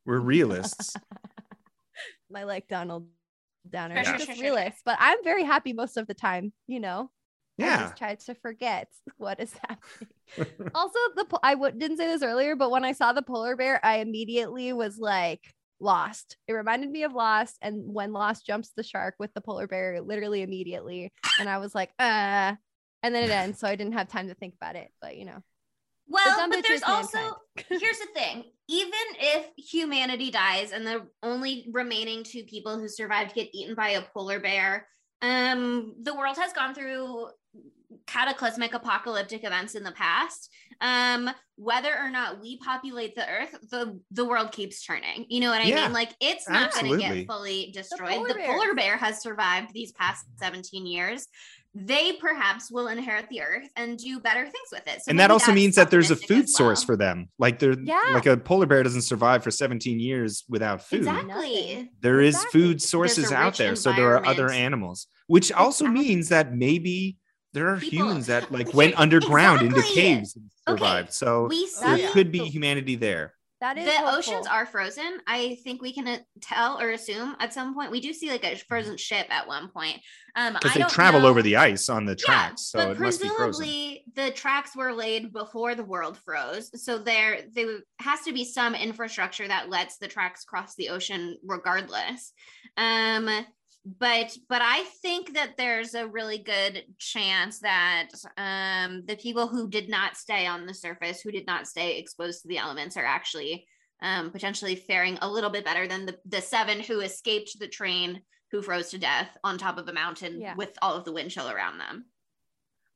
We're 0.05 0.19
realists. 0.19 0.93
I 2.35 2.43
like 2.43 2.67
Donald 2.67 3.07
Downer. 3.69 4.03
Sure, 4.03 4.13
He's 4.13 4.25
just 4.25 4.25
sure, 4.27 4.35
sure, 4.35 4.43
realist, 4.55 4.77
but 4.85 4.97
I'm 4.99 5.23
very 5.23 5.43
happy 5.43 5.73
most 5.73 5.97
of 5.97 6.05
the 6.07 6.13
time. 6.13 6.53
You 6.67 6.79
know, 6.79 7.09
I 7.61 7.65
Yeah. 7.65 7.81
just 7.83 7.97
tried 7.97 8.19
to 8.21 8.35
forget 8.35 8.87
what 9.17 9.39
is 9.39 9.53
happening. 9.53 10.09
also, 10.75 10.99
the 11.15 11.25
po- 11.25 11.39
I 11.43 11.53
w- 11.55 11.77
didn't 11.77 11.97
say 11.97 12.07
this 12.07 12.23
earlier, 12.23 12.55
but 12.55 12.71
when 12.71 12.85
I 12.85 12.93
saw 12.93 13.13
the 13.13 13.21
polar 13.21 13.55
bear, 13.55 13.83
I 13.83 13.97
immediately 13.97 14.73
was 14.73 14.97
like 14.97 15.41
Lost. 15.79 16.37
It 16.47 16.53
reminded 16.53 16.89
me 16.89 17.03
of 17.03 17.13
Lost, 17.13 17.57
and 17.61 17.93
when 17.93 18.11
Lost 18.13 18.45
jumps 18.45 18.71
the 18.75 18.83
shark 18.83 19.15
with 19.19 19.33
the 19.33 19.41
polar 19.41 19.67
bear, 19.67 20.01
literally 20.01 20.41
immediately, 20.41 21.11
and 21.39 21.49
I 21.49 21.57
was 21.57 21.73
like, 21.73 21.91
uh, 21.99 22.55
and 23.01 23.15
then 23.15 23.23
it 23.23 23.31
ends, 23.31 23.59
so 23.59 23.67
I 23.67 23.75
didn't 23.75 23.93
have 23.93 24.09
time 24.09 24.27
to 24.27 24.33
think 24.35 24.55
about 24.55 24.75
it. 24.75 24.91
But 25.01 25.15
you 25.17 25.25
know, 25.25 25.41
well 26.07 26.37
dumb 26.37 26.49
but 26.49 26.63
there's 26.63 26.83
also 26.83 27.17
here's 27.69 27.99
the 27.99 28.07
thing 28.13 28.43
even 28.67 28.91
if 29.19 29.47
humanity 29.57 30.31
dies 30.31 30.71
and 30.71 30.85
the 30.85 31.07
only 31.23 31.67
remaining 31.71 32.23
two 32.23 32.43
people 32.43 32.77
who 32.77 32.87
survived 32.87 33.33
get 33.33 33.49
eaten 33.53 33.75
by 33.75 33.89
a 33.89 34.01
polar 34.13 34.39
bear 34.39 34.87
um 35.21 35.95
the 36.01 36.15
world 36.15 36.37
has 36.37 36.53
gone 36.53 36.73
through 36.73 37.27
cataclysmic 38.07 38.73
apocalyptic 38.73 39.43
events 39.43 39.75
in 39.75 39.83
the 39.83 39.91
past. 39.91 40.49
Um 40.81 41.29
whether 41.55 41.93
or 41.97 42.09
not 42.09 42.39
we 42.39 42.57
populate 42.59 43.15
the 43.15 43.27
earth 43.29 43.53
the 43.69 43.99
the 44.11 44.23
world 44.25 44.51
keeps 44.51 44.83
turning. 44.85 45.25
You 45.27 45.41
know 45.41 45.49
what 45.49 45.61
i 45.61 45.65
Yeah, 45.65 45.83
mean 45.83 45.93
like 45.93 46.15
it's 46.21 46.47
not 46.47 46.71
going 46.73 46.85
to 46.85 46.97
get 46.97 47.27
fully 47.27 47.71
destroyed. 47.73 48.11
Polar 48.11 48.27
the 48.29 48.39
polar 48.45 48.73
bear 48.75 48.95
has 48.97 49.21
survived 49.21 49.73
these 49.73 49.91
past 49.91 50.25
17 50.37 50.85
years 50.85 51.27
they 51.75 52.13
perhaps 52.13 52.71
will 52.71 52.87
inherit 52.87 53.27
the 53.29 53.41
earth 53.41 53.67
and 53.75 53.97
do 53.97 54.19
better 54.19 54.43
things 54.43 54.67
with 54.71 54.81
it 54.87 55.01
So 55.03 55.09
and 55.09 55.19
that 55.19 55.29
also 55.31 55.51
means 55.51 55.75
that 55.75 55.91
there's 55.91 56.09
a 56.09 56.15
food 56.15 56.45
as 56.45 56.53
source 56.55 56.83
for 56.83 56.97
them. 56.97 57.29
Like 57.37 57.59
they're 57.59 57.79
Yeah. 57.79 58.01
like 58.13 58.25
a 58.25 58.37
polar 58.37 58.65
bear 58.65 58.81
doesn't 58.81 59.03
survive 59.03 59.43
for 59.43 59.51
17 59.51 59.99
years 59.99 60.43
without 60.49 60.81
food. 60.83 60.99
Exactly. 60.99 61.89
There 62.01 62.21
is 62.21 62.35
Exactly. 62.35 62.61
food 62.61 62.81
sources 62.81 63.31
out 63.31 63.55
there. 63.57 63.75
So 63.75 63.91
there 63.93 64.15
are 64.15 64.25
other 64.25 64.49
animals, 64.49 65.07
which 65.27 65.51
also 65.51 65.85
Exactly. 65.85 66.07
means 66.07 66.29
that 66.29 66.55
maybe 66.55 67.17
there 67.53 67.67
are 67.67 67.77
People- 67.77 68.07
humans 68.07 68.25
that 68.27 68.51
like 68.51 68.73
went 68.73 68.95
underground 68.99 69.61
into 69.61 69.81
caves 69.83 70.35
and 70.35 70.45
Okay, 70.67 70.77
survived. 70.79 71.13
So 71.13 71.47
We 71.49 71.69
there 71.81 71.97
see 71.97 72.01
yeah. 72.03 72.11
could 72.11 72.31
be 72.31 72.39
humanity 72.47 72.95
there. 72.95 73.33
That 73.61 73.77
is 73.77 73.85
the 73.85 73.91
hopeful. 73.91 74.17
oceans 74.17 74.47
are 74.47 74.65
frozen. 74.65 75.19
I 75.27 75.57
think 75.63 75.81
we 75.81 75.93
can 75.93 76.07
uh, 76.07 76.17
tell 76.41 76.79
or 76.79 76.91
assume 76.91 77.35
at 77.39 77.53
some 77.53 77.73
point. 77.73 77.91
We 77.91 77.99
do 77.99 78.13
see 78.13 78.29
like 78.29 78.45
a 78.45 78.55
frozen 78.55 78.97
ship 78.97 79.27
at 79.29 79.47
one 79.47 79.69
point. 79.69 79.99
Um, 80.35 80.53
Because 80.53 80.73
they 80.73 80.79
don't 80.79 80.89
travel 80.89 81.21
know- 81.21 81.27
over 81.27 81.41
the 81.41 81.57
ice 81.57 81.89
on 81.89 82.05
the 82.05 82.11
Yeah, 82.17 82.25
tracks. 82.25 82.61
so 82.71 82.79
but 82.79 82.91
it 82.91 82.99
must 82.99 83.21
be 83.21 83.27
frozen. 83.27 83.45
presumably 83.47 84.03
the 84.15 84.31
tracks 84.31 84.75
were 84.75 84.93
laid 84.93 85.33
before 85.33 85.75
the 85.75 85.83
world 85.83 86.17
froze. 86.25 86.69
So 86.83 86.97
there, 86.99 87.41
there 87.53 87.79
has 87.99 88.21
to 88.21 88.31
be 88.33 88.45
some 88.45 88.75
infrastructure 88.75 89.47
that 89.47 89.69
lets 89.69 89.97
the 89.97 90.07
tracks 90.07 90.43
cross 90.45 90.75
the 90.75 90.89
ocean 90.89 91.37
regardless. 91.43 92.31
Um, 92.77 93.29
but 93.85 94.37
but 94.49 94.61
I 94.61 94.83
think 95.01 95.33
that 95.33 95.55
there's 95.57 95.93
a 95.93 96.07
really 96.07 96.37
good 96.37 96.83
chance 96.97 97.59
that 97.59 98.09
um, 98.37 99.03
the 99.05 99.15
people 99.15 99.47
who 99.47 99.69
did 99.69 99.89
not 99.89 100.17
stay 100.17 100.45
on 100.45 100.65
the 100.65 100.73
surface, 100.73 101.21
who 101.21 101.31
did 101.31 101.47
not 101.47 101.67
stay 101.67 101.97
exposed 101.97 102.41
to 102.41 102.47
the 102.47 102.57
elements, 102.57 102.97
are 102.97 103.05
actually 103.05 103.65
um, 104.01 104.31
potentially 104.31 104.75
faring 104.75 105.17
a 105.21 105.29
little 105.29 105.49
bit 105.49 105.65
better 105.65 105.87
than 105.87 106.05
the, 106.05 106.17
the 106.25 106.41
seven 106.41 106.79
who 106.79 106.99
escaped 107.01 107.57
the 107.59 107.67
train 107.67 108.21
who 108.51 108.61
froze 108.61 108.89
to 108.89 108.97
death 108.97 109.37
on 109.43 109.57
top 109.57 109.77
of 109.77 109.87
a 109.87 109.93
mountain 109.93 110.41
Yeah. 110.41 110.55
with 110.55 110.77
all 110.81 110.95
of 110.95 111.05
the 111.05 111.11
wind 111.11 111.31
chill 111.31 111.49
around 111.49 111.77
them. 111.77 112.05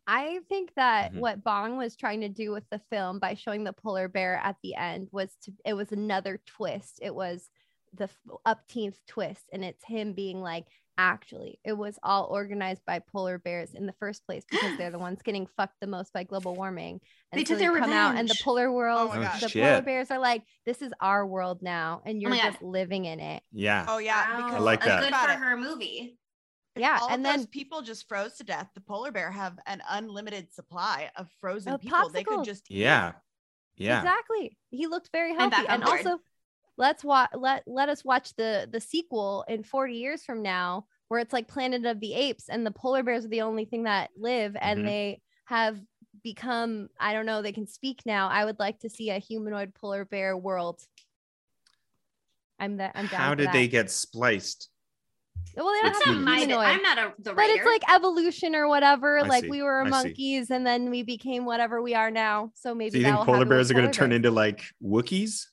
I 0.07 0.39
think 0.49 0.73
that 0.75 1.13
Mhm. 1.13 1.19
what 1.19 1.43
Bong 1.43 1.77
was 1.77 1.95
trying 1.95 2.21
to 2.21 2.29
do 2.29 2.51
with 2.51 2.63
the 2.69 2.81
film 2.89 3.19
by 3.19 3.35
showing 3.35 3.63
the 3.63 3.71
polar 3.73 4.07
bear 4.09 4.35
at 4.35 4.57
the 4.63 4.75
end 4.75 5.07
was 5.11 5.33
to 5.43 5.53
it 5.65 5.73
was 5.75 5.91
another 5.91 6.41
twist. 6.45 6.99
It 7.01 7.13
was 7.15 7.49
the 7.93 8.05
f- 8.05 8.17
upteenth 8.45 8.95
twist, 9.07 9.43
and 9.53 9.63
it's 9.63 9.83
him 9.85 10.13
being 10.13 10.41
like, 10.41 10.65
actually, 10.97 11.59
it 11.63 11.73
was 11.73 11.97
all 12.03 12.25
organized 12.25 12.81
by 12.85 12.99
polar 12.99 13.39
bears 13.39 13.73
in 13.73 13.85
the 13.87 13.93
first 13.93 14.25
place 14.25 14.43
because 14.49 14.77
they're 14.77 14.91
the 14.91 14.99
ones 15.07 15.21
getting 15.23 15.47
fucked 15.57 15.79
the 15.81 15.87
most 15.87 16.13
by 16.13 16.23
global 16.23 16.55
warming. 16.55 16.99
And 17.31 17.39
They 17.39 17.43
took 17.43 17.57
their 17.59 17.77
come 17.77 17.91
out, 17.91 18.15
and 18.15 18.27
the 18.29 18.37
polar 18.43 18.67
oh 18.67 18.73
world, 18.73 19.09
my 19.09 19.21
gosh. 19.23 19.41
the 19.41 19.49
polar 19.61 19.81
bears 19.81 20.11
are 20.11 20.19
like, 20.19 20.43
this 20.65 20.81
is 20.81 20.93
our 20.99 21.25
world 21.25 21.61
now, 21.61 22.01
and 22.05 22.17
oh 22.17 22.19
you're 22.21 22.29
my 22.29 22.37
God. 22.37 22.51
just 22.51 22.61
living 22.63 23.05
in 23.05 23.19
it. 23.19 23.41
Yeah. 23.51 23.85
Oh 23.87 23.97
yeah, 23.97 24.39
Wow, 24.39 24.47
because 24.47 24.63
like 24.63 24.83
a 24.83 24.87
that. 24.89 24.99
good 25.01 25.07
About 25.09 25.29
for 25.29 25.35
her 25.35 25.57
movie. 25.57 26.17
if 26.75 26.81
Yeah, 26.81 26.99
all 27.01 27.09
and 27.09 27.25
then- 27.25 27.45
people 27.47 27.81
just 27.81 28.07
froze 28.07 28.33
to 28.37 28.43
death. 28.43 28.69
The 28.75 28.81
polar 28.81 29.11
bear 29.11 29.31
have 29.31 29.57
an 29.65 29.81
unlimited 29.89 30.53
supply 30.53 31.09
of 31.15 31.27
frozen 31.41 31.73
Of 31.73 31.81
people. 31.81 32.09
They 32.09 32.23
could 32.23 32.39
popsicles. 32.39 32.45
just. 32.45 32.69
Yeah. 32.71 33.13
Yeah. 33.75 33.99
Exactly. 34.01 34.57
He 34.69 34.85
looked 34.85 35.09
very 35.11 35.31
I'm 35.31 35.37
healthy. 35.51 35.55
back 35.65 35.69
on 35.69 35.81
And 35.81 35.83
also 35.83 36.19
let's 36.77 37.03
watch 37.03 37.29
let 37.35 37.63
let 37.67 37.89
us 37.89 38.03
watch 38.03 38.35
the 38.35 38.67
the 38.71 38.79
sequel 38.81 39.45
in 39.47 39.63
40 39.63 39.93
years 39.93 40.23
from 40.23 40.41
now 40.41 40.85
where 41.07 41.19
it's 41.19 41.33
like 41.33 41.47
Planet 41.47 41.85
of 41.85 41.99
the 41.99 42.13
Apes 42.13 42.49
and 42.49 42.65
the 42.65 42.71
polar 42.71 43.03
bears 43.03 43.25
are 43.25 43.29
the 43.29 43.41
only 43.41 43.65
thing 43.65 43.83
that 43.83 44.09
live 44.17 44.55
and 44.59 44.79
Mhm. 44.79 44.85
they 44.85 45.21
have 45.45 45.79
become 46.23 46.89
I 46.99 47.13
don't 47.13 47.25
know, 47.25 47.41
they 47.41 47.51
can 47.51 47.67
speak 47.67 48.01
now. 48.05 48.29
I 48.29 48.45
would 48.45 48.59
like 48.59 48.79
to 48.79 48.89
see 48.89 49.09
a 49.09 49.19
humanoid 49.19 49.73
polar 49.75 50.05
bear 50.05 50.35
world. 50.37 50.81
I'm 52.59 52.77
that 52.77 52.93
I'm 52.95 53.07
down 53.07 53.19
How 53.19 53.35
did 53.35 53.47
that. 53.47 53.53
they 53.53 53.67
get 53.67 53.91
spliced? 53.91 54.69
Well, 55.55 55.71
they 55.71 55.81
don't 55.81 55.89
It's 55.89 55.99
That's 55.99 56.05
have 56.05 56.15
not 56.25 56.37
humanoid. 56.39 56.57
my. 56.57 56.71
I'm 56.71 56.81
not 56.81 56.97
a 56.97 57.13
the 57.19 57.33
but 57.33 57.45
it's 57.49 57.65
like 57.65 57.83
evolution 57.93 58.55
or 58.55 58.67
whatever. 58.67 59.19
I 59.19 59.27
like 59.27 59.43
see. 59.43 59.49
we 59.49 59.61
were 59.61 59.81
I 59.81 59.83
see. 59.85 59.89
monkeys 59.89 60.49
and 60.49 60.65
then 60.65 60.89
we 60.89 61.03
became 61.03 61.45
whatever 61.45 61.81
we 61.81 61.93
are 61.93 62.09
now. 62.09 62.51
So 62.55 62.73
maybe 62.73 62.91
Do 62.91 62.99
you 62.99 63.03
think 63.05 63.19
polar 63.25 63.45
bears 63.45 63.67
with 63.69 63.77
are 63.77 63.81
going 63.81 63.91
to 63.91 63.97
turn 63.97 64.11
into 64.11 64.31
like 64.31 64.63
Wookiees 64.81 65.47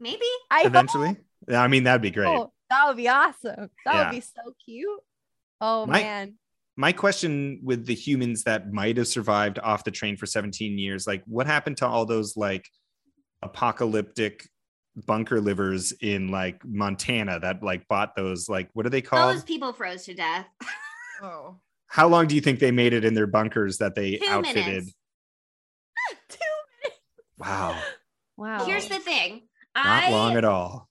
maybe. 0.00 0.24
I 0.50 0.62
eventually? 0.64 1.16
Yeah, 1.48 1.62
I 1.62 1.68
mean, 1.68 1.84
that'd 1.84 2.02
be 2.02 2.10
great. 2.10 2.28
Oh, 2.28 2.52
that 2.70 2.86
would 2.88 2.96
be 2.96 3.08
awesome. 3.08 3.70
That 3.84 3.94
Yeah. 3.94 4.04
would 4.10 4.14
be 4.14 4.20
so 4.20 4.54
cute. 4.64 5.00
Oh 5.60 5.86
My- 5.86 6.00
man. 6.00 6.34
My 6.76 6.90
question 6.92 7.60
with 7.62 7.86
the 7.86 7.94
humans 7.94 8.42
that 8.44 8.72
might 8.72 8.96
have 8.96 9.06
survived 9.06 9.60
off 9.60 9.84
the 9.84 9.92
train 9.92 10.16
for 10.16 10.26
17 10.26 10.76
years, 10.76 11.06
like 11.06 11.22
what 11.26 11.46
happened 11.46 11.76
to 11.78 11.86
all 11.86 12.04
those 12.04 12.36
like 12.36 12.68
apocalyptic 13.42 14.48
bunker 15.06 15.40
livers 15.40 15.92
in 15.92 16.28
like 16.28 16.64
Montana 16.64 17.38
that 17.40 17.62
like 17.62 17.86
bought 17.86 18.16
those 18.16 18.48
like 18.48 18.70
what 18.72 18.86
are 18.86 18.90
they 18.90 19.02
called? 19.02 19.36
Those 19.36 19.44
people 19.44 19.72
froze 19.72 20.04
to 20.06 20.14
death. 20.14 20.46
Oh. 21.22 21.60
How 21.86 22.08
long 22.08 22.26
do 22.26 22.34
you 22.34 22.40
think 22.40 22.58
they 22.58 22.72
made 22.72 22.92
it 22.92 23.04
in 23.04 23.14
their 23.14 23.28
bunkers 23.28 23.78
that 23.78 23.94
they 23.94 24.16
Two 24.16 24.26
outfitted? 24.26 24.66
minutes. 24.66 24.94
Wow, 27.38 27.80
Wow. 28.36 28.64
Here's 28.64 28.88
the 28.88 28.98
thing. 28.98 29.42
Not 29.74 29.86
I 29.86 30.10
long 30.10 30.36
at 30.36 30.44
all. 30.44 30.88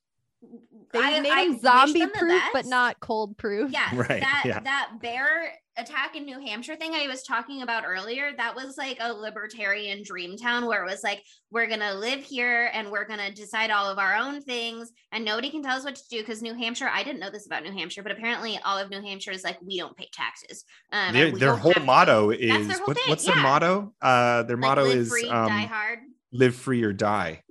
They 0.91 0.99
I- 0.99 1.19
made 1.21 1.31
I 1.31 1.43
him 1.45 1.59
zombie 1.59 1.99
them 1.99 2.11
the 2.13 2.19
proof, 2.19 2.43
but 2.53 2.65
not 2.65 2.99
cold 2.99 3.37
proof. 3.37 3.71
Yeah, 3.71 3.89
Right, 3.95 4.21
that 4.21 4.43
yeah. 4.45 4.59
that 4.59 4.89
bear 5.01 5.51
attack 5.75 6.15
in 6.15 6.23
New 6.25 6.39
Hampshire 6.39 6.75
thing 6.75 6.93
I 6.93 7.07
was 7.07 7.23
talking 7.23 7.63
about 7.63 7.83
earlier, 7.83 8.31
that 8.37 8.55
was 8.55 8.77
like 8.77 8.97
a 9.01 9.11
libertarian 9.11 10.03
dream 10.03 10.37
town 10.37 10.67
where 10.67 10.83
it 10.85 10.87
was 10.91 11.01
like 11.03 11.23
we're 11.49 11.65
gonna 11.65 11.95
live 11.95 12.19
here 12.19 12.69
and 12.73 12.91
we're 12.91 13.05
gonna 13.07 13.31
decide 13.31 13.71
all 13.71 13.89
of 13.89 13.97
our 13.97 14.13
own 14.15 14.39
things 14.43 14.91
and 15.11 15.25
nobody 15.25 15.49
can 15.49 15.63
tell 15.63 15.75
us 15.75 15.83
what 15.83 15.95
to 15.95 16.07
do 16.11 16.19
because 16.19 16.43
New 16.43 16.53
Hampshire, 16.53 16.89
I 16.93 17.01
didn't 17.03 17.21
know 17.21 17.31
this 17.31 17.47
about 17.47 17.63
New 17.63 17.71
Hampshire, 17.71 18.03
but 18.03 18.11
apparently 18.11 18.59
all 18.63 18.77
of 18.77 18.91
New 18.91 19.01
Hampshire 19.01 19.31
is 19.31 19.43
like 19.43 19.57
we 19.63 19.79
don't 19.79 19.97
pay 19.97 20.09
taxes. 20.13 20.63
Um, 20.91 21.13
their 21.13 21.31
their 21.31 21.55
whole 21.55 21.73
have 21.73 21.85
motto 21.85 22.29
is 22.29 22.67
their 22.67 22.77
whole 22.77 22.85
what, 22.87 22.97
thing, 22.97 23.05
what's 23.07 23.25
their 23.25 23.35
motto? 23.37 23.95
Uh, 23.99 24.43
their 24.43 24.57
Like, 24.57 24.61
motto 24.61 24.83
live 24.83 24.97
is 24.97 25.09
free, 25.09 25.27
um, 25.27 25.47
die 25.47 25.61
hard. 25.65 25.99
live 26.31 26.53
free 26.55 26.83
or 26.83 26.93
die. 26.93 27.42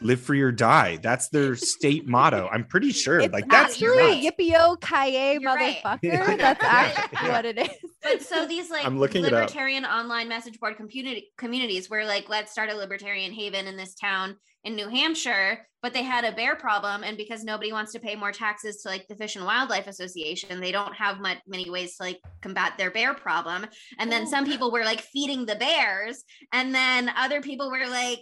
Live 0.00 0.20
free 0.20 0.40
or 0.40 0.52
die. 0.52 0.98
That's 1.02 1.28
their 1.28 1.56
state 1.56 2.06
motto. 2.06 2.48
I'm 2.52 2.64
pretty 2.64 2.92
sure. 2.92 3.20
It's 3.20 3.32
like 3.32 3.48
that's 3.48 3.80
you're 3.80 3.98
actually 4.00 4.28
right. 4.28 4.38
yippee 4.38 4.54
o 4.58 4.76
ki 4.76 5.32
You're 5.34 5.42
right. 5.54 5.78
motherfucker. 5.82 5.98
Yeah. 6.02 6.36
That's 6.54 6.62
Yeah. 6.62 6.92
actually 6.96 7.30
what 7.30 7.44
it 7.46 7.58
is. 7.58 7.68
But 8.02 8.22
so 8.22 8.46
these 8.46 8.70
like 8.70 8.86
I'm 8.86 8.98
looking 8.98 9.22
libertarian 9.22 9.84
online 9.84 10.28
message 10.28 10.58
board 10.60 10.76
community 10.76 11.30
communities 11.36 11.90
where 11.90 12.04
like 12.06 12.28
let's 12.28 12.52
start 12.52 12.70
a 12.70 12.74
libertarian 12.76 13.32
haven 13.32 13.66
in 13.66 13.76
this 13.76 13.94
town 13.94 14.36
in 14.64 14.74
New 14.76 14.88
Hampshire, 14.88 15.66
but 15.82 15.92
they 15.92 16.02
had 16.02 16.24
a 16.24 16.32
bear 16.32 16.54
problem 16.56 17.02
and 17.04 17.16
because 17.16 17.42
nobody 17.44 17.72
wants 17.72 17.92
to 17.92 18.00
pay 18.00 18.14
more 18.16 18.32
taxes 18.32 18.82
to 18.82 18.88
like 18.88 19.06
the 19.08 19.14
Fish 19.16 19.36
and 19.36 19.44
Wildlife 19.44 19.86
Association, 19.86 20.60
they 20.60 20.72
don't 20.72 20.94
have 20.94 21.20
much 21.20 21.38
many 21.46 21.70
ways 21.70 21.96
to 21.96 22.02
like 22.04 22.20
combat 22.42 22.74
their 22.78 22.90
bear 22.90 23.14
problem. 23.14 23.66
And 23.98 24.10
then 24.12 24.22
Oh. 24.26 24.30
some 24.30 24.44
people 24.46 24.70
were 24.70 24.84
like 24.84 25.00
feeding 25.00 25.46
the 25.46 25.56
bears 25.56 26.22
and 26.52 26.74
then 26.74 27.08
other 27.16 27.40
people 27.40 27.70
were 27.70 27.86
like 27.88 28.20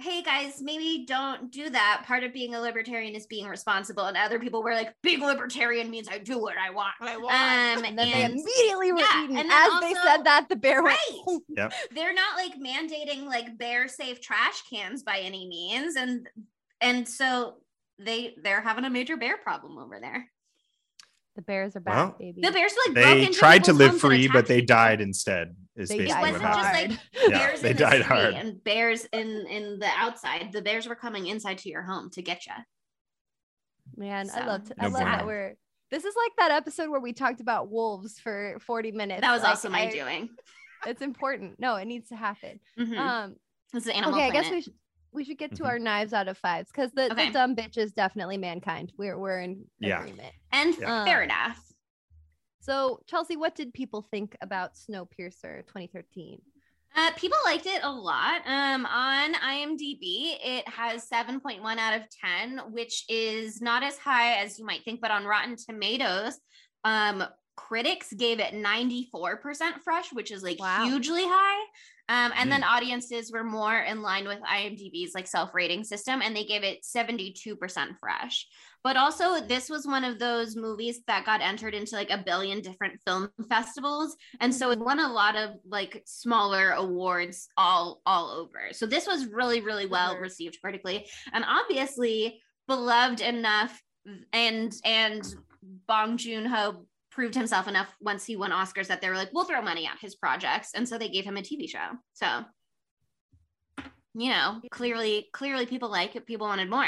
Hey 0.00 0.22
guys, 0.22 0.62
maybe 0.62 1.04
don't 1.08 1.50
do 1.50 1.68
that. 1.70 2.04
Part 2.06 2.22
of 2.22 2.32
being 2.32 2.54
a 2.54 2.60
libertarian 2.60 3.16
is 3.16 3.26
being 3.26 3.46
responsible. 3.48 4.04
And 4.04 4.16
other 4.16 4.38
people 4.38 4.62
were 4.62 4.72
like, 4.74 4.94
being 5.02 5.20
libertarian 5.20 5.90
means 5.90 6.08
I 6.08 6.18
do 6.18 6.38
what 6.38 6.54
I 6.56 6.70
want. 6.70 6.92
What 6.98 7.10
I 7.10 7.16
want. 7.16 7.34
Um, 7.34 7.84
And 7.84 7.98
then 7.98 8.10
they 8.10 8.24
immediately 8.24 8.92
were 8.92 9.00
yeah, 9.00 9.24
eaten. 9.24 9.38
and 9.38 9.50
As 9.50 9.70
then 9.72 9.80
they 9.80 9.94
said 9.94 10.24
that, 10.24 10.46
the 10.48 10.54
bear 10.54 10.84
went. 10.84 10.96
Right. 11.56 11.72
they're 11.94 12.14
not 12.14 12.36
like 12.36 12.52
mandating 12.60 13.24
like 13.24 13.58
bear 13.58 13.88
safe 13.88 14.20
trash 14.20 14.62
cans 14.70 15.02
by 15.02 15.18
any 15.18 15.48
means 15.48 15.96
and 15.96 16.28
and 16.80 17.08
so 17.08 17.54
they 17.98 18.36
they're 18.42 18.60
having 18.60 18.84
a 18.84 18.90
major 18.90 19.16
bear 19.16 19.36
problem 19.36 19.78
over 19.78 19.98
there 20.00 20.30
The 21.34 21.42
bears 21.42 21.74
are 21.74 21.80
back, 21.80 21.94
Well, 21.96 22.16
baby. 22.20 22.40
the 22.40 22.52
bears 22.52 22.72
like 22.86 22.94
broke 22.94 23.04
they 23.04 23.26
tried 23.30 23.64
to 23.64 23.72
live 23.72 23.98
free, 23.98 24.28
but 24.28 24.46
they 24.46 24.60
died 24.60 25.00
instead. 25.00 25.56
Is 25.78 25.88
They 25.88 25.98
basically 25.98 26.04
it 26.04 26.08
died 26.08 26.20
what 26.20 26.32
wasn't 26.42 26.42
just 26.42 26.58
happened. 26.66 26.90
like 26.90 26.98
hard. 26.98 27.30
Yeah, 27.32 27.38
bears 27.38 27.60
they 27.60 27.70
in 27.70 27.76
the 27.76 27.82
died 27.82 27.92
street 27.92 28.04
hard. 28.06 28.34
and 28.34 28.64
bears 28.64 29.04
in 29.12 29.46
in 29.48 29.78
the 29.78 29.88
outside 29.96 30.50
the 30.52 30.60
bears 30.62 30.88
were 30.88 30.94
coming 30.96 31.26
inside 31.28 31.58
to 31.58 31.68
your 31.70 31.82
home 31.82 32.10
to 32.10 32.22
get 32.22 32.46
you 32.46 32.52
Man, 33.96 34.28
I 34.30 34.40
So, 34.40 34.46
love 34.46 34.72
I 34.78 34.86
No 34.88 34.92
love 34.94 35.02
that 35.04 35.26
we're 35.26 35.54
this 35.90 36.04
is 36.04 36.14
like 36.16 36.32
that 36.38 36.50
episode 36.50 36.90
where 36.90 37.00
we 37.00 37.12
talked 37.14 37.40
about 37.40 37.70
wolves 37.70 38.18
for 38.18 38.58
40 38.60 38.92
minutes. 38.92 39.22
that 39.22 39.32
was 39.32 39.42
Like, 39.42 39.50
also 39.50 39.70
my 39.70 39.82
I- 39.86 39.90
doing 39.90 40.28
It's 40.86 41.00
important. 41.02 41.58
No, 41.58 41.76
it 41.76 41.86
needs 41.86 42.08
to 42.10 42.16
happen. 42.16 42.60
Mhm. 42.78 42.98
Um 42.98 43.36
this 43.72 43.84
is 43.86 43.90
animal 43.92 44.14
okay, 44.14 44.26
I 44.26 44.30
guess 44.30 44.50
we 44.50 44.62
should 44.62 44.74
we 45.12 45.24
should 45.24 45.38
get 45.38 45.54
to 45.56 45.62
Mhm. 45.62 45.68
our 45.68 45.78
knives 45.78 46.12
out 46.12 46.28
of 46.28 46.36
fives 46.36 46.70
because 46.70 46.92
the, 46.92 47.10
Okay. 47.10 47.28
the 47.28 47.32
dumb 47.32 47.56
bitch 47.56 47.78
is 47.78 47.92
definitely 47.92 48.36
mankind. 48.36 48.92
We're 48.98 49.18
we're 49.18 49.40
in 49.40 49.64
Yeah. 49.80 50.00
agreement. 50.00 50.34
and 50.52 50.74
Yeah. 50.76 51.04
fair 51.04 51.18
Um, 51.18 51.24
enough 51.24 51.67
So 52.68 53.00
Chelsea, 53.06 53.36
what 53.36 53.54
did 53.54 53.72
people 53.72 54.06
think 54.10 54.36
about 54.42 54.74
Snowpiercer 54.74 55.66
2013? 55.68 56.38
Uh, 56.94 57.10
people 57.16 57.38
liked 57.46 57.64
it 57.64 57.80
a 57.82 57.90
lot. 57.90 58.42
Um, 58.46 58.84
on 58.84 59.32
IMDb, 59.34 60.36
it 60.44 60.68
has 60.68 61.08
7.1 61.08 61.60
out 61.78 61.96
of 61.98 62.02
10, 62.22 62.60
which 62.72 63.04
is 63.08 63.62
not 63.62 63.82
as 63.82 63.96
high 63.96 64.42
as 64.42 64.58
you 64.58 64.66
might 64.66 64.84
think, 64.84 65.00
but 65.00 65.10
on 65.10 65.24
Rotten 65.24 65.56
Tomatoes, 65.56 66.38
um, 66.84 67.24
critics 67.56 68.12
gave 68.12 68.38
it 68.38 68.52
94% 68.52 69.80
fresh, 69.82 70.12
which 70.12 70.30
is 70.30 70.42
like 70.42 70.58
Wow. 70.58 70.84
hugely 70.84 71.24
high. 71.24 71.64
Um, 72.10 72.32
and 72.36 72.50
then 72.50 72.64
audiences 72.64 73.30
were 73.32 73.44
more 73.44 73.78
in 73.78 74.00
line 74.00 74.26
with 74.26 74.40
IMDb's 74.40 75.14
like 75.14 75.26
self-rating 75.26 75.84
system, 75.84 76.22
and 76.22 76.34
they 76.34 76.44
gave 76.44 76.64
it 76.64 76.82
72% 76.82 77.98
fresh. 78.00 78.46
But 78.84 78.96
also, 78.96 79.40
this 79.40 79.68
was 79.68 79.86
one 79.86 80.04
of 80.04 80.18
those 80.18 80.56
movies 80.56 81.00
that 81.06 81.26
got 81.26 81.40
entered 81.40 81.74
into 81.74 81.96
like 81.96 82.10
a 82.10 82.22
billion 82.24 82.60
different 82.60 83.00
film 83.06 83.28
festivals, 83.48 84.16
and 84.40 84.54
so 84.54 84.70
it 84.70 84.78
won 84.78 85.00
a 85.00 85.12
lot 85.12 85.36
of 85.36 85.50
like 85.66 86.02
smaller 86.06 86.70
awards 86.72 87.48
all 87.56 88.00
all 88.06 88.30
over. 88.30 88.72
So 88.72 88.86
this 88.86 89.06
was 89.06 89.26
really 89.26 89.60
really 89.60 89.86
well 89.86 90.16
received 90.16 90.58
critically, 90.60 91.08
and 91.32 91.44
obviously 91.46 92.40
beloved 92.66 93.20
enough. 93.20 93.80
And 94.32 94.72
and 94.84 95.22
Bong 95.86 96.16
Joon 96.16 96.46
Ho 96.46 96.86
proved 97.10 97.34
himself 97.34 97.68
enough 97.68 97.88
once 98.00 98.24
he 98.24 98.36
won 98.36 98.52
Oscars 98.52 98.86
that 98.86 99.00
they 99.00 99.10
were 99.10 99.16
like, 99.16 99.32
we'll 99.34 99.44
throw 99.44 99.60
money 99.60 99.86
at 99.86 99.98
his 100.00 100.14
projects, 100.14 100.70
and 100.74 100.88
so 100.88 100.96
they 100.96 101.08
gave 101.08 101.24
him 101.24 101.36
a 101.36 101.42
TV 101.42 101.68
show. 101.68 101.88
So 102.14 102.44
you 104.14 104.30
know, 104.30 104.60
clearly 104.70 105.28
clearly 105.32 105.66
people 105.66 105.90
like 105.90 106.16
it. 106.16 106.26
People 106.26 106.46
wanted 106.46 106.70
more. 106.70 106.86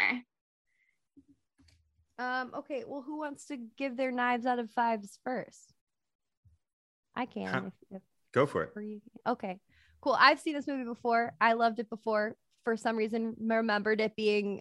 Um, 2.21 2.51
okay, 2.59 2.85
well, 2.87 3.03
who 3.03 3.19
wants 3.19 3.47
to 3.47 3.57
give 3.79 3.97
their 3.97 4.13
knives 4.13 4.45
out 4.45 4.59
of 4.59 4.71
fives 4.71 5.19
first? 5.25 5.73
I 7.17 7.25
can. 7.25 7.47
Huh. 7.47 7.63
If, 7.67 7.97
if 7.97 8.03
Go 8.33 8.47
for 8.47 8.65
it. 8.65 8.73
you- 8.77 9.01
okay, 9.27 9.59
cool. 10.03 10.17
I've 10.19 10.39
seen 10.39 10.55
this 10.55 10.67
movie 10.67 10.85
before. 10.85 11.33
I 11.41 11.55
loved 11.55 11.79
it 11.79 11.89
before. 11.89 12.37
For 12.65 12.77
some 12.77 12.97
reason, 12.97 13.35
remembered 13.41 14.03
it 14.03 14.15
being 14.17 14.61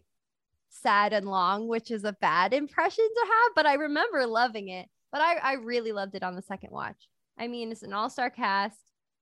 sad 0.70 1.12
and 1.12 1.28
long, 1.28 1.68
which 1.68 1.92
is 1.92 2.06
a 2.06 2.14
bad 2.22 2.54
impression 2.54 3.06
to 3.14 3.26
have, 3.28 3.52
but 3.56 3.66
I 3.66 3.74
remember 3.74 4.26
loving 4.26 4.70
it. 4.70 4.88
But 5.12 5.22
I, 5.22 5.36
I 5.36 5.54
really 5.54 5.92
loved 5.92 6.16
it 6.16 6.24
on 6.24 6.36
the 6.36 6.42
second 6.42 6.72
watch. 6.72 7.10
I 7.38 7.48
mean, 7.48 7.72
it's 7.72 7.84
an 7.84 7.94
all-star 7.94 8.30
cast. 8.30 8.78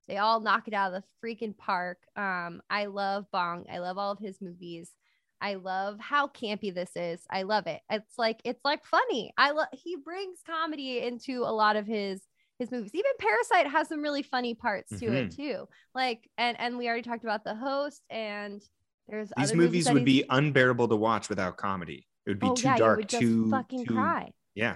They 0.08 0.18
all 0.18 0.40
knock 0.42 0.68
it 0.68 0.74
out 0.74 0.94
of 0.94 1.02
the 1.02 1.28
freaking 1.28 1.58
park. 1.58 1.98
Um, 2.16 2.62
I 2.70 2.86
love 2.86 3.26
Bong. 3.32 3.66
I 3.72 3.80
love 3.80 3.98
all 3.98 4.12
of 4.12 4.20
his 4.20 4.40
movies. 4.42 4.92
I 5.42 5.56
love 5.56 6.00
how 6.00 6.28
campy 6.28 6.74
this 6.74 6.92
is. 6.96 7.22
I 7.30 7.44
love 7.44 7.68
it. 7.68 7.82
It's 7.90 8.18
like 8.18 8.40
it's 8.44 8.64
like 8.64 8.86
funny. 8.86 9.34
I 9.38 9.52
love 9.52 9.68
he 9.72 9.96
brings 9.96 10.40
comedy 10.46 11.00
into 11.00 11.44
a 11.44 11.54
lot 11.54 11.76
of 11.76 11.86
his 11.86 12.22
his 12.60 12.72
movies. 12.72 12.92
Even 12.94 13.12
Parasite 13.20 13.68
has 13.68 13.88
some 13.88 14.02
really 14.02 14.24
funny 14.24 14.56
parts 14.56 14.98
to 15.00 15.06
it 15.06 15.36
too. 15.36 15.68
Like 15.94 16.30
and 16.38 16.60
and 16.60 16.78
we 16.78 16.88
already 16.88 17.04
talked 17.04 17.24
about 17.24 17.44
the 17.44 17.56
host 17.56 18.02
and 18.10 18.62
there's 19.08 19.32
These 19.38 19.52
other 19.52 19.58
movies 19.58 19.86
that 19.86 19.94
would 19.94 20.06
be 20.06 20.26
unbearable 20.30 20.88
to 20.90 20.96
watch 20.96 21.30
without 21.30 21.58
comedy. 21.58 22.08
It 22.26 22.32
would 22.32 22.40
be 22.40 22.48
oh, 22.48 22.56
too 22.56 22.68
yeah, 22.68 22.78
dark, 22.78 23.08
too 23.08 23.50
fucking 23.50 23.86
too- 23.86 23.94
cry. 23.94 24.32
Yeah. 24.54 24.76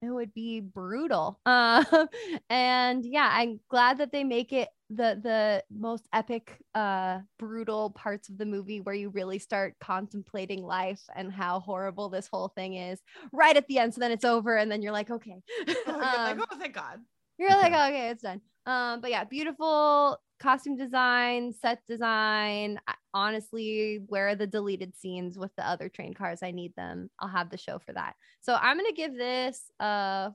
It 0.00 0.10
would 0.10 0.34
be 0.34 0.60
brutal. 0.60 1.40
Um, 1.46 1.86
and 2.50 3.04
yeah, 3.04 3.28
I'm 3.32 3.58
glad 3.70 3.98
that 3.98 4.12
they 4.12 4.22
make 4.22 4.52
it 4.52 4.68
the 4.90 5.18
the 5.22 5.64
most 5.70 6.06
epic, 6.12 6.58
uh, 6.74 7.20
brutal 7.38 7.90
parts 7.90 8.28
of 8.28 8.36
the 8.38 8.46
movie 8.46 8.80
where 8.80 8.94
you 8.94 9.08
really 9.10 9.38
start 9.38 9.74
contemplating 9.80 10.62
life 10.62 11.00
and 11.16 11.32
how 11.32 11.60
horrible 11.60 12.08
this 12.10 12.28
whole 12.30 12.48
thing 12.48 12.74
is 12.74 13.00
right 13.32 13.56
at 13.56 13.66
the 13.66 13.78
end. 13.78 13.94
So 13.94 14.00
then 14.00 14.12
it's 14.12 14.24
over, 14.24 14.56
and 14.56 14.70
then 14.70 14.82
you're 14.82 14.92
like, 14.92 15.10
okay. 15.10 15.42
Oh, 15.68 15.74
you're 15.86 15.96
like, 15.96 16.38
Um, 16.38 16.44
oh, 16.50 16.58
thank 16.58 16.74
God. 16.74 17.00
you're 17.38 17.50
like, 17.50 17.72
okay, 17.72 18.10
it's 18.10 18.22
done. 18.22 18.40
Um, 18.66 19.00
but 19.00 19.10
yeah, 19.10 19.24
beautiful 19.24 20.18
costume 20.40 20.76
design, 20.76 21.52
set 21.52 21.80
design. 21.86 22.78
I- 22.86 22.94
Honestly, 23.16 24.00
where 24.08 24.26
are 24.30 24.34
the 24.34 24.46
deleted 24.48 24.96
scenes 24.96 25.38
with 25.38 25.54
the 25.56 25.64
other 25.64 25.88
train 25.88 26.14
cars? 26.14 26.42
I 26.42 26.50
need 26.50 26.74
them. 26.74 27.10
I'll 27.20 27.28
have 27.28 27.48
the 27.48 27.56
show 27.56 27.78
for 27.78 27.92
that. 27.92 28.16
So 28.40 28.54
I'm 28.60 28.76
gonna 28.76 28.90
give 28.92 29.14
this 29.16 29.62
a 29.78 30.32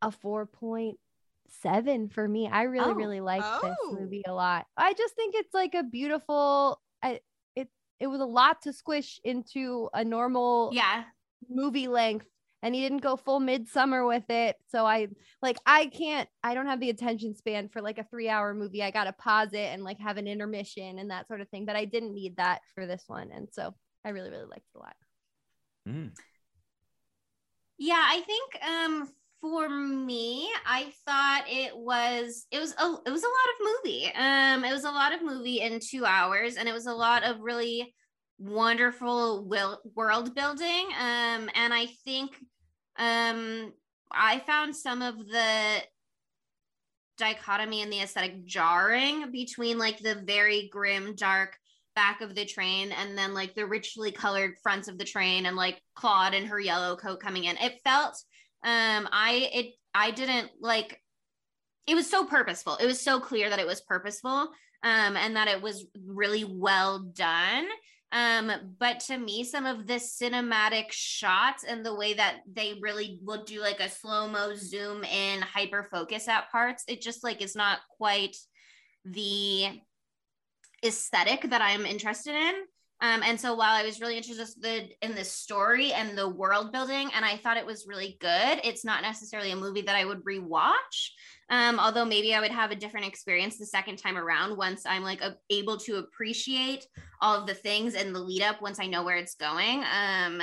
a 0.00 0.12
four 0.12 0.46
point 0.46 0.98
seven 1.48 2.08
for 2.08 2.26
me. 2.28 2.48
I 2.48 2.62
really, 2.64 2.92
Oh. 2.92 2.94
really 2.94 3.20
like 3.20 3.42
this 3.42 3.74
Oh. 3.82 3.96
movie 3.98 4.22
a 4.26 4.32
lot. 4.32 4.66
I 4.76 4.92
just 4.94 5.14
think 5.14 5.34
it's 5.36 5.54
like 5.54 5.74
a 5.74 5.82
beautiful. 5.82 6.80
I 7.02 7.20
it 7.56 7.68
it 8.00 8.06
was 8.06 8.20
a 8.20 8.24
lot 8.26 8.62
to 8.62 8.72
squish 8.72 9.20
into 9.24 9.88
a 9.94 10.04
normal 10.04 10.70
Yeah. 10.72 11.04
movie 11.48 11.88
length 11.88 12.26
and 12.62 12.74
he 12.74 12.80
didn't 12.80 12.98
go 13.02 13.14
full 13.16 13.38
Midsommar 13.40 14.04
with 14.06 14.28
it 14.28 14.56
so 14.68 14.84
i 14.84 15.06
like 15.40 15.56
i 15.64 15.86
can't 15.86 16.28
i 16.42 16.52
don't 16.54 16.66
have 16.66 16.80
the 16.80 16.90
attention 16.90 17.32
span 17.36 17.68
for 17.68 17.80
like 17.80 17.98
a 17.98 18.04
three 18.10 18.28
hour 18.28 18.52
movie 18.52 18.82
i 18.82 18.90
gotta 18.90 19.12
pause 19.12 19.52
it 19.52 19.72
and 19.72 19.84
like 19.84 20.00
have 20.00 20.16
an 20.16 20.26
intermission 20.26 20.98
and 20.98 21.12
that 21.12 21.28
sort 21.28 21.40
of 21.40 21.48
thing 21.50 21.64
but 21.64 21.76
i 21.76 21.84
didn't 21.84 22.12
need 22.12 22.34
that 22.36 22.60
for 22.74 22.84
this 22.84 23.04
one 23.06 23.30
and 23.32 23.46
so 23.52 23.72
i 24.04 24.08
really 24.08 24.30
really 24.30 24.44
liked 24.46 24.66
it 24.74 24.78
a 24.78 24.80
lot 24.80 24.96
Mm. 25.88 26.10
Yeah, 27.78 28.04
I 28.04 28.20
think 28.20 28.58
um 28.64 29.08
for 29.40 29.68
me, 29.68 30.48
I 30.66 30.92
thought 31.04 31.44
it 31.48 31.76
was 31.76 32.46
it 32.50 32.58
was 32.58 32.72
a 32.72 32.96
it 33.06 33.10
was 33.10 33.22
a 33.22 33.26
lot 33.26 33.50
of 33.54 33.66
movie. 33.84 34.12
Um 34.14 34.64
it 34.64 34.72
was 34.72 34.84
a 34.84 34.90
lot 34.90 35.14
of 35.14 35.22
movie 35.22 35.60
in 35.60 35.80
2 35.80 36.04
hours 36.04 36.56
and 36.56 36.68
it 36.68 36.72
was 36.72 36.86
a 36.86 36.94
lot 36.94 37.24
of 37.24 37.40
really 37.40 37.94
wonderful 38.38 39.44
will, 39.46 39.80
world 39.94 40.34
building. 40.34 40.88
Um 40.98 41.50
and 41.54 41.72
I 41.72 41.86
think 42.04 42.32
um 42.98 43.72
I 44.10 44.40
found 44.40 44.74
some 44.74 45.02
of 45.02 45.16
the 45.18 45.82
dichotomy 47.18 47.82
and 47.82 47.92
the 47.92 48.00
aesthetic 48.00 48.44
jarring 48.44 49.30
between 49.32 49.76
like 49.78 49.98
the 49.98 50.22
very 50.24 50.68
grim 50.72 51.14
dark 51.14 51.56
back 51.94 52.20
of 52.20 52.34
the 52.34 52.44
train 52.44 52.92
and 52.92 53.18
then 53.18 53.34
like 53.34 53.54
the 53.54 53.66
richly 53.66 54.12
colored 54.12 54.54
fronts 54.62 54.86
of 54.86 54.98
the 54.98 55.04
train 55.04 55.46
and 55.46 55.56
like 55.56 55.82
Claude 55.96 56.32
in 56.32 56.46
her 56.46 56.60
yellow 56.60 56.96
coat 56.96 57.18
coming 57.18 57.44
in. 57.44 57.56
It 57.56 57.80
felt 57.82 58.16
um 58.64 59.08
I 59.12 59.50
it 59.52 59.66
I 59.94 60.10
didn't 60.10 60.50
like 60.60 61.00
it 61.86 61.94
was 61.94 62.10
so 62.10 62.24
purposeful. 62.24 62.76
It 62.76 62.86
was 62.86 63.00
so 63.00 63.18
clear 63.18 63.48
that 63.48 63.58
it 63.58 63.66
was 63.66 63.80
purposeful 63.80 64.50
um 64.82 65.16
and 65.16 65.36
that 65.36 65.48
it 65.48 65.62
was 65.62 65.86
really 66.06 66.44
well 66.44 67.00
done. 67.00 67.66
Um, 68.10 68.50
but 68.78 69.00
to 69.00 69.18
me, 69.18 69.44
some 69.44 69.66
of 69.66 69.86
the 69.86 69.94
cinematic 69.94 70.90
shots 70.90 71.62
and 71.64 71.84
the 71.84 71.94
way 71.94 72.14
that 72.14 72.38
they 72.50 72.78
really 72.80 73.18
will 73.22 73.44
do 73.44 73.60
like 73.60 73.80
a 73.80 73.90
slow-mo 73.90 74.54
zoom 74.54 75.04
in 75.04 75.42
hyper 75.42 75.86
focus 75.90 76.26
at 76.26 76.50
parts, 76.50 76.84
it 76.88 77.02
just 77.02 77.22
like 77.22 77.42
is 77.42 77.54
not 77.54 77.80
quite 77.98 78.34
the 79.04 79.66
aesthetic 80.84 81.50
that 81.50 81.60
I'm 81.60 81.84
interested 81.84 82.34
in. 82.34 82.54
Um, 83.00 83.22
and 83.24 83.40
so 83.40 83.54
while 83.54 83.74
I 83.74 83.84
was 83.84 84.00
really 84.00 84.16
interested 84.16 84.92
in 85.02 85.14
the 85.14 85.24
story 85.24 85.92
and 85.92 86.18
the 86.18 86.28
world 86.28 86.72
building, 86.72 87.10
and 87.14 87.24
I 87.24 87.36
thought 87.36 87.56
it 87.56 87.66
was 87.66 87.86
really 87.86 88.16
good, 88.20 88.60
it's 88.64 88.84
not 88.84 89.02
necessarily 89.02 89.52
a 89.52 89.56
movie 89.56 89.82
that 89.82 89.94
I 89.94 90.04
would 90.04 90.24
rewatch. 90.24 91.10
Um, 91.50 91.78
although 91.78 92.04
maybe 92.04 92.34
I 92.34 92.40
would 92.40 92.50
have 92.50 92.72
a 92.72 92.76
different 92.76 93.06
experience 93.06 93.56
the 93.56 93.66
second 93.66 93.96
time 93.96 94.18
around 94.18 94.56
once 94.56 94.84
I'm 94.84 95.02
like 95.02 95.22
a- 95.22 95.36
able 95.48 95.78
to 95.78 95.96
appreciate 95.96 96.86
all 97.22 97.40
of 97.40 97.46
the 97.46 97.54
things 97.54 97.94
and 97.94 98.14
the 98.14 98.20
lead 98.20 98.42
up 98.42 98.60
once 98.60 98.78
I 98.80 98.86
know 98.86 99.02
where 99.02 99.16
it's 99.16 99.34
going. 99.34 99.82
Um, 99.84 100.42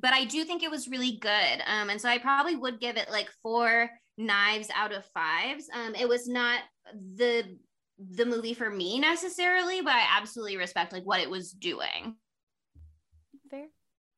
but 0.00 0.12
I 0.12 0.24
do 0.24 0.44
think 0.44 0.62
it 0.62 0.70
was 0.70 0.88
really 0.88 1.18
good. 1.20 1.62
Um, 1.66 1.90
and 1.90 2.00
so 2.00 2.08
I 2.08 2.18
probably 2.18 2.56
would 2.56 2.80
give 2.80 2.96
it 2.96 3.10
like 3.10 3.28
four 3.42 3.90
knives 4.16 4.68
out 4.74 4.92
of 4.92 5.04
fives. 5.06 5.68
Um, 5.74 5.94
it 5.94 6.08
was 6.08 6.28
not 6.28 6.60
the 7.16 7.58
the 7.98 8.24
movie 8.24 8.54
for 8.54 8.70
me 8.70 8.98
necessarily, 8.98 9.80
but 9.80 9.92
I 9.92 10.04
absolutely 10.16 10.56
respect 10.56 10.92
like 10.92 11.04
what 11.04 11.20
it 11.20 11.28
was 11.30 11.50
doing. 11.52 12.16
Fair. 13.50 13.66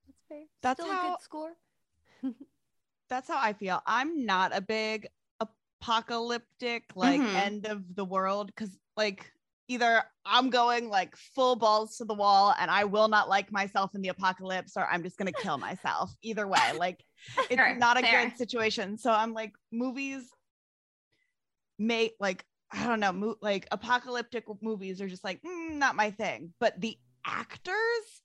That's 0.06 0.22
fair. 0.28 0.42
That's 0.62 0.80
Still 0.80 0.92
a 0.92 0.94
how- 0.94 1.10
good 1.10 1.22
score. 1.22 1.52
That's 3.08 3.26
how 3.28 3.38
I 3.40 3.52
feel. 3.54 3.82
I'm 3.86 4.24
not 4.26 4.54
a 4.54 4.60
big 4.60 5.08
apocalyptic 5.40 6.84
like 6.94 7.20
Mhm. 7.20 7.34
end 7.34 7.66
of 7.66 7.94
the 7.96 8.04
world 8.04 8.48
because 8.48 8.78
like 8.96 9.32
either 9.66 10.02
I'm 10.26 10.50
going 10.50 10.88
like 10.88 11.16
full 11.16 11.56
balls 11.56 11.96
to 11.96 12.04
the 12.04 12.14
wall 12.14 12.54
and 12.58 12.70
I 12.70 12.84
will 12.84 13.08
not 13.08 13.28
like 13.28 13.50
myself 13.50 13.94
in 13.94 14.02
the 14.02 14.08
apocalypse 14.08 14.76
or 14.76 14.86
I'm 14.86 15.02
just 15.02 15.16
gonna 15.16 15.32
kill 15.32 15.58
myself. 15.68 16.12
Either 16.22 16.46
way, 16.46 16.72
like 16.76 17.02
it's 17.38 17.54
Fair, 17.56 17.76
not 17.76 17.96
a 17.98 18.02
fair. 18.02 18.28
good 18.28 18.36
situation. 18.36 18.98
So 18.98 19.10
I'm 19.10 19.32
like 19.32 19.54
movies 19.72 20.28
make 21.78 22.14
like 22.20 22.44
I 22.72 22.86
don't 22.86 23.00
know, 23.00 23.12
mo- 23.12 23.36
like 23.42 23.66
apocalyptic 23.72 24.44
movies 24.62 25.00
are 25.00 25.08
just 25.08 25.24
like 25.24 25.42
mm, 25.42 25.72
not 25.72 25.96
my 25.96 26.10
thing. 26.10 26.54
But 26.60 26.80
the 26.80 26.96
actors 27.26 28.22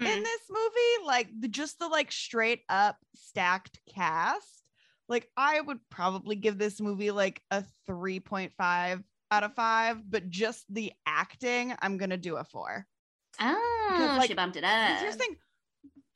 Mhm. 0.00 0.06
in 0.16 0.22
this 0.22 0.40
movie 0.48 1.06
like 1.06 1.28
the, 1.40 1.48
just 1.48 1.78
the 1.80 1.88
like 1.88 2.12
straight 2.12 2.62
up 2.68 2.96
stacked 3.16 3.80
cast 3.92 4.62
like 5.08 5.28
i 5.36 5.60
would 5.60 5.80
probably 5.90 6.36
give 6.36 6.56
this 6.56 6.80
movie 6.80 7.10
like 7.10 7.42
a 7.50 7.64
3.5 7.88 9.02
out 9.32 9.42
of 9.42 9.54
5 9.54 10.08
but 10.08 10.30
just 10.30 10.64
the 10.72 10.92
acting 11.04 11.74
i'm 11.82 11.98
gonna 11.98 12.16
do 12.16 12.36
a 12.36 12.44
4 12.44 12.86
Oh, 13.40 14.14
like, 14.18 14.28
she 14.28 14.34
bumped 14.34 14.56
it 14.56 14.62
'Cause 14.62 14.92
up. 14.94 15.00
here's 15.00 15.16
the 15.16 15.24
thing 15.24 15.36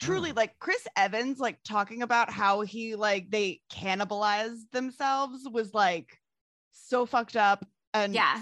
truly 0.01 0.31
Oh. 0.31 0.35
like 0.37 0.59
chris 0.61 0.87
evans 0.97 1.41
like 1.41 1.59
talking 1.65 2.03
about 2.03 2.31
how 2.31 2.61
he 2.61 2.95
like 2.95 3.31
they 3.31 3.63
cannibalized 3.73 4.71
themselves 4.71 5.47
was 5.51 5.75
like 5.75 6.22
so 6.73 7.07
fucked 7.07 7.37
up 7.37 7.65
and 7.95 8.15
Yeah. 8.15 8.41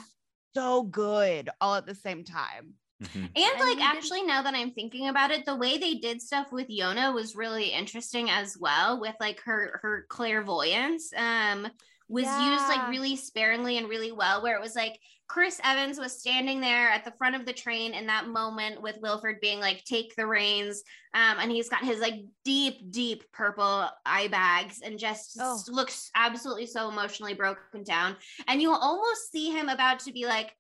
so 0.54 0.82
good 0.82 1.50
all 1.60 1.74
at 1.74 1.86
the 1.86 1.94
same 1.94 2.24
time 2.24 2.74
Mhm. 3.02 3.14
And, 3.14 3.36
And 3.36 3.60
like 3.60 3.80
actually 3.82 4.22
now 4.24 4.42
that 4.42 4.54
I'm 4.54 4.72
thinking 4.72 5.08
about 5.08 5.30
it, 5.30 5.46
the 5.46 5.56
way 5.56 5.78
they 5.78 5.94
did 5.94 6.20
stuff 6.20 6.52
with 6.52 6.68
Yona 6.68 7.14
was 7.14 7.34
really 7.34 7.68
interesting 7.68 8.28
as 8.28 8.58
well 8.58 9.00
with 9.00 9.14
like 9.20 9.40
her 9.44 9.80
her 9.82 10.06
clairvoyance. 10.10 11.10
Um 11.16 11.66
was 12.08 12.24
used 12.26 12.68
like 12.68 12.88
really 12.90 13.16
sparingly 13.16 13.78
and 13.78 13.88
really 13.88 14.12
well 14.12 14.42
where 14.42 14.56
it 14.56 14.60
was 14.60 14.74
like 14.74 14.98
Chris 15.30 15.60
Evans 15.62 15.96
was 16.00 16.18
standing 16.18 16.60
there 16.60 16.88
at 16.88 17.04
the 17.04 17.12
front 17.12 17.36
of 17.36 17.46
the 17.46 17.52
train 17.52 17.94
in 17.94 18.04
that 18.08 18.26
moment 18.26 18.82
with 18.82 18.98
Wilford 19.00 19.40
being 19.40 19.60
like 19.60 19.84
take 19.84 20.16
the 20.16 20.26
reins. 20.26 20.82
Um 21.14 21.36
and 21.38 21.52
he's 21.52 21.68
got 21.68 21.84
his 21.84 22.00
like 22.00 22.24
deep 22.44 22.90
deep 22.90 23.22
purple 23.32 23.88
eye 24.04 24.26
bags 24.26 24.80
and 24.82 24.98
just 24.98 25.38
Oh. 25.40 25.62
looks 25.68 26.10
absolutely 26.16 26.66
so 26.66 26.88
emotionally 26.88 27.34
broken 27.34 27.84
down. 27.84 28.16
And 28.48 28.60
you 28.60 28.72
almost 28.72 29.30
see 29.30 29.50
him 29.52 29.68
about 29.68 30.00
to 30.00 30.12
be 30.12 30.26
like 30.26 30.52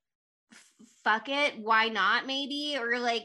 fuck 1.02 1.28
it 1.28 1.58
why 1.58 1.88
not 1.88 2.28
maybe? 2.28 2.76
Or 2.80 2.96
like 3.00 3.24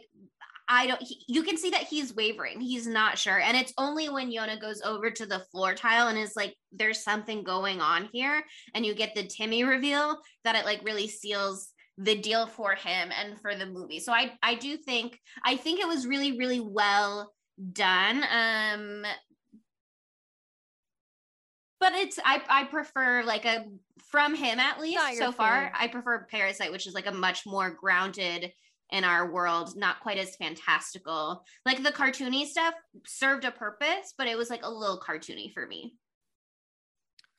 i 0.67 0.87
don't 0.87 1.01
he, 1.01 1.23
you 1.27 1.43
can 1.43 1.57
see 1.57 1.69
that 1.69 1.83
he's 1.83 2.15
wavering. 2.15 2.59
He's 2.59 2.87
not 2.87 3.17
sure. 3.17 3.39
And 3.39 3.55
it's 3.57 3.73
only 3.77 4.09
when 4.09 4.31
yona 4.31 4.59
goes 4.59 4.81
over 4.81 5.11
to 5.11 5.25
the 5.25 5.39
floor 5.51 5.73
tile 5.73 6.07
and 6.07 6.17
is 6.17 6.35
like 6.35 6.55
there's 6.71 7.03
something 7.03 7.43
going 7.43 7.81
on 7.81 8.09
here. 8.11 8.43
And 8.73 8.85
you 8.85 8.93
get 8.93 9.15
the 9.15 9.27
timmy 9.27 9.63
reveal 9.63 10.19
that 10.43 10.55
it 10.55 10.65
like 10.65 10.83
really 10.83 11.07
seals 11.07 11.69
the 11.97 12.15
deal 12.15 12.45
for 12.47 12.75
him 12.75 13.09
and 13.11 13.39
for 13.39 13.55
the 13.55 13.65
movie. 13.65 13.99
So 13.99 14.11
i 14.11 14.33
i 14.43 14.55
do 14.55 14.77
think 14.77 15.19
i 15.43 15.55
think 15.55 15.79
it 15.79 15.87
was 15.87 16.07
really 16.07 16.37
really 16.37 16.59
well 16.59 17.31
done. 17.73 18.23
Um 18.31 19.05
but 21.79 21.93
it's 21.93 22.19
I 22.23 22.41
I 22.49 22.63
prefer 22.63 23.23
like 23.23 23.45
a 23.45 23.65
from 24.09 24.35
him 24.35 24.59
at 24.59 24.79
least 24.79 25.17
so 25.17 25.31
far. 25.31 25.71
I 25.77 25.87
prefer 25.87 26.25
Parasite, 26.31 26.71
which 26.71 26.87
is 26.87 26.93
like 26.93 27.07
a 27.07 27.11
much 27.11 27.45
more 27.45 27.69
grounded 27.69 28.51
in 28.91 29.03
our 29.03 29.32
world, 29.32 29.76
not 29.76 29.99
quite 29.99 30.18
as 30.18 30.36
fantastical. 30.36 31.44
Like 31.66 31.84
the 31.84 31.91
cartoony 31.91 32.45
stuff 32.45 32.74
served 33.06 33.44
a 33.45 33.52
purpose, 33.52 34.14
but 34.18 34.28
it 34.28 34.38
was 34.38 34.49
like 34.49 34.64
a 34.64 34.70
little 34.70 34.99
cartoony 34.99 35.53
for 35.53 35.66
me. 35.66 35.95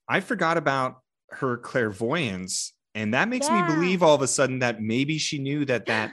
I 0.08 0.20
forgot 0.20 0.56
about 0.56 1.00
her 1.30 1.56
clairvoyance, 1.56 2.72
and 2.94 3.14
that 3.14 3.28
makes 3.28 3.48
Yeah. 3.48 3.66
me 3.66 3.74
believe 3.74 4.02
all 4.02 4.14
of 4.14 4.22
a 4.22 4.28
sudden 4.28 4.60
that 4.60 4.80
maybe 4.80 5.18
she 5.18 5.38
knew 5.38 5.64
that 5.64 5.86
that 5.86 6.12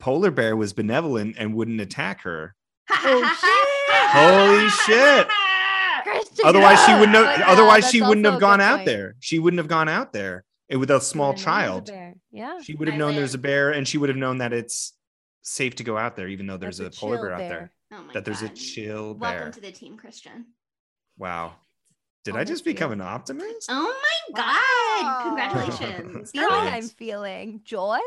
polar 0.00 0.30
bear 0.30 0.56
was 0.56 0.72
benevolent 0.72 1.36
and 1.38 1.54
wouldn't 1.54 1.80
attack 1.80 2.22
her. 2.22 2.54
Oh, 2.90 3.36
Holy 4.12 4.68
shit. 4.68 5.28
Kristian, 6.04 6.44
Otherwise, 6.44 6.84
she 6.84 6.92
wouldn't 6.94 7.14
have. 7.16 7.24
But 7.24 7.38
yeah, 7.38 7.48
otherwise, 7.50 7.90
she 7.90 8.02
wouldn't 8.02 8.26
have 8.26 8.40
gone 8.40 8.60
out 8.60 8.78
point. 8.78 8.86
there. 8.86 9.14
She 9.20 9.38
wouldn't 9.38 9.58
have 9.58 9.68
gone 9.68 9.88
out 9.88 10.12
there 10.12 10.44
with 10.78 10.90
a 10.90 11.00
small 11.00 11.34
She 11.36 11.46
would've 11.46 11.46
known 11.46 11.66
it 11.66 11.70
was 11.72 11.88
a 11.88 11.92
child. 11.92 12.18
Yeah. 12.30 12.60
She 12.62 12.74
would 12.74 12.88
have 12.88 12.96
known 12.96 13.14
there's 13.16 13.34
a 13.34 13.38
bear, 13.38 13.70
and 13.70 13.86
she 13.86 13.98
would 13.98 14.08
have 14.08 14.18
known 14.18 14.38
that 14.38 14.52
it's 14.52 14.94
safe 15.42 15.74
to 15.76 15.84
go 15.84 15.98
out 15.98 16.16
there, 16.16 16.28
even 16.28 16.46
though 16.46 16.56
there's 16.56 16.78
That's 16.78 16.96
a, 16.96 17.00
polar 17.00 17.16
chill 17.16 17.22
bear 17.24 17.32
out 17.34 17.38
there. 17.38 17.72
Oh 17.92 18.02
my 18.04 18.12
That 18.14 18.24
there's 18.24 18.42
a 18.42 18.48
God. 18.48 18.56
chill 18.56 19.14
Welcome 19.14 19.52
to 19.52 19.60
the 19.60 19.72
team, 19.72 19.98
Kristian. 19.98 20.44
Wow. 21.18 21.54
Did 22.24 22.36
Oh, 22.36 22.38
I 22.38 22.44
just 22.44 22.64
become 22.64 22.92
an 22.92 23.00
optimist? 23.00 23.68
Oh 23.68 23.82
my 23.82 24.40
Wow. 24.40 24.54
God. 25.02 25.22
Congratulations. 25.24 26.30
You 26.32 26.42
know 26.42 26.48
what 26.48 26.72
I'm 26.72 26.88
feeling? 26.88 27.60
Joy? 27.64 27.98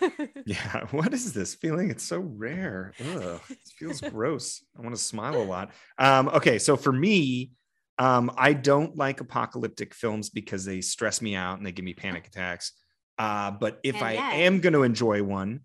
Yeah. 0.46 0.86
What 0.92 1.12
is 1.12 1.32
this 1.32 1.54
feeling? 1.54 1.90
It's 1.90 2.04
so 2.04 2.20
rare. 2.20 2.94
Ugh, 3.00 3.40
it 3.50 3.58
feels 3.76 4.00
gross. 4.10 4.62
I 4.78 4.82
want 4.82 4.94
to 4.94 5.00
smile 5.02 5.36
a 5.36 5.42
lot. 5.42 5.72
Um, 5.98 6.28
okay, 6.28 6.58
so 6.58 6.76
for 6.76 6.92
me, 6.92 7.50
um, 7.98 8.30
I 8.36 8.52
don't 8.52 8.96
like 8.96 9.20
apocalyptic 9.20 9.94
films 9.94 10.28
because 10.30 10.64
they 10.64 10.80
stress 10.80 11.22
me 11.22 11.34
out 11.34 11.58
and 11.58 11.66
they 11.66 11.72
give 11.72 11.84
me 11.84 11.94
panic 11.94 12.26
attacks. 12.26 12.72
Uh, 13.18 13.50
but 13.50 13.80
if 13.82 13.94
And 13.96 14.04
I 14.04 14.12
yet- 14.14 14.32
am 14.34 14.60
going 14.60 14.74
to 14.74 14.82
enjoy 14.82 15.22
one, 15.22 15.60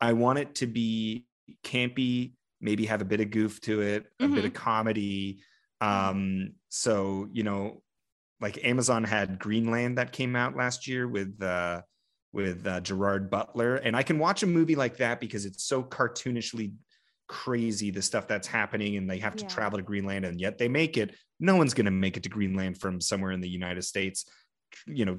I 0.00 0.12
want 0.12 0.38
it 0.38 0.54
to 0.56 0.66
be 0.66 1.26
campy, 1.64 2.34
maybe 2.60 2.86
have 2.86 3.02
a 3.02 3.04
bit 3.04 3.20
of 3.20 3.30
goof 3.30 3.60
to 3.62 3.80
it, 3.82 4.06
a 4.20 4.28
bit 4.28 4.44
of 4.44 4.52
comedy. 4.54 5.40
Um, 5.80 6.52
so 6.68 7.28
you 7.32 7.42
know, 7.42 7.82
like 8.40 8.64
Amazon 8.64 9.02
had 9.04 9.38
Greenland 9.38 9.98
that 9.98 10.12
came 10.12 10.36
out 10.36 10.56
last 10.56 10.86
year 10.86 11.08
with 11.08 11.42
uh 11.42 11.82
with 12.32 12.66
uh, 12.66 12.80
Gerard 12.80 13.28
Butler, 13.30 13.76
and 13.76 13.94
I 13.96 14.02
can 14.02 14.18
watch 14.18 14.42
a 14.42 14.46
movie 14.46 14.74
like 14.76 14.96
that 14.98 15.20
because 15.20 15.44
it's 15.44 15.64
so 15.64 15.82
cartoonishly 15.82 16.74
crazy 17.32 17.90
the 17.90 18.02
stuff 18.02 18.28
that's 18.28 18.46
happening, 18.46 18.96
and 18.96 19.08
they 19.08 19.18
have 19.18 19.34
to 19.36 19.44
Yeah. 19.44 19.48
travel 19.48 19.78
to 19.78 19.82
Greenland, 19.82 20.26
and 20.26 20.38
yet 20.38 20.58
they 20.58 20.68
make 20.68 20.98
it. 20.98 21.16
No 21.40 21.56
one's 21.56 21.72
going 21.72 21.86
to 21.86 21.90
make 21.90 22.18
it 22.18 22.24
to 22.24 22.28
Greenland 22.28 22.78
from 22.78 23.00
somewhere 23.00 23.32
in 23.32 23.40
the 23.40 23.48
United 23.48 23.82
States, 23.82 24.26
you 24.86 25.06
know, 25.06 25.18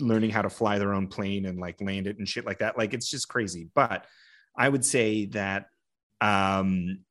learning 0.00 0.30
how 0.30 0.42
to 0.42 0.50
fly 0.50 0.78
their 0.78 0.94
own 0.94 1.08
plane 1.08 1.44
and 1.44 1.58
like 1.58 1.80
land 1.82 2.06
it 2.06 2.18
and 2.18 2.26
shit 2.26 2.46
like 2.46 2.58
that. 2.60 2.78
Like 2.78 2.94
it's 2.94 3.10
just 3.10 3.28
crazy. 3.28 3.68
But 3.74 4.06
I 4.56 4.68
would 4.68 4.84
say 4.84 5.26
that 5.26 5.66
um 6.20 7.04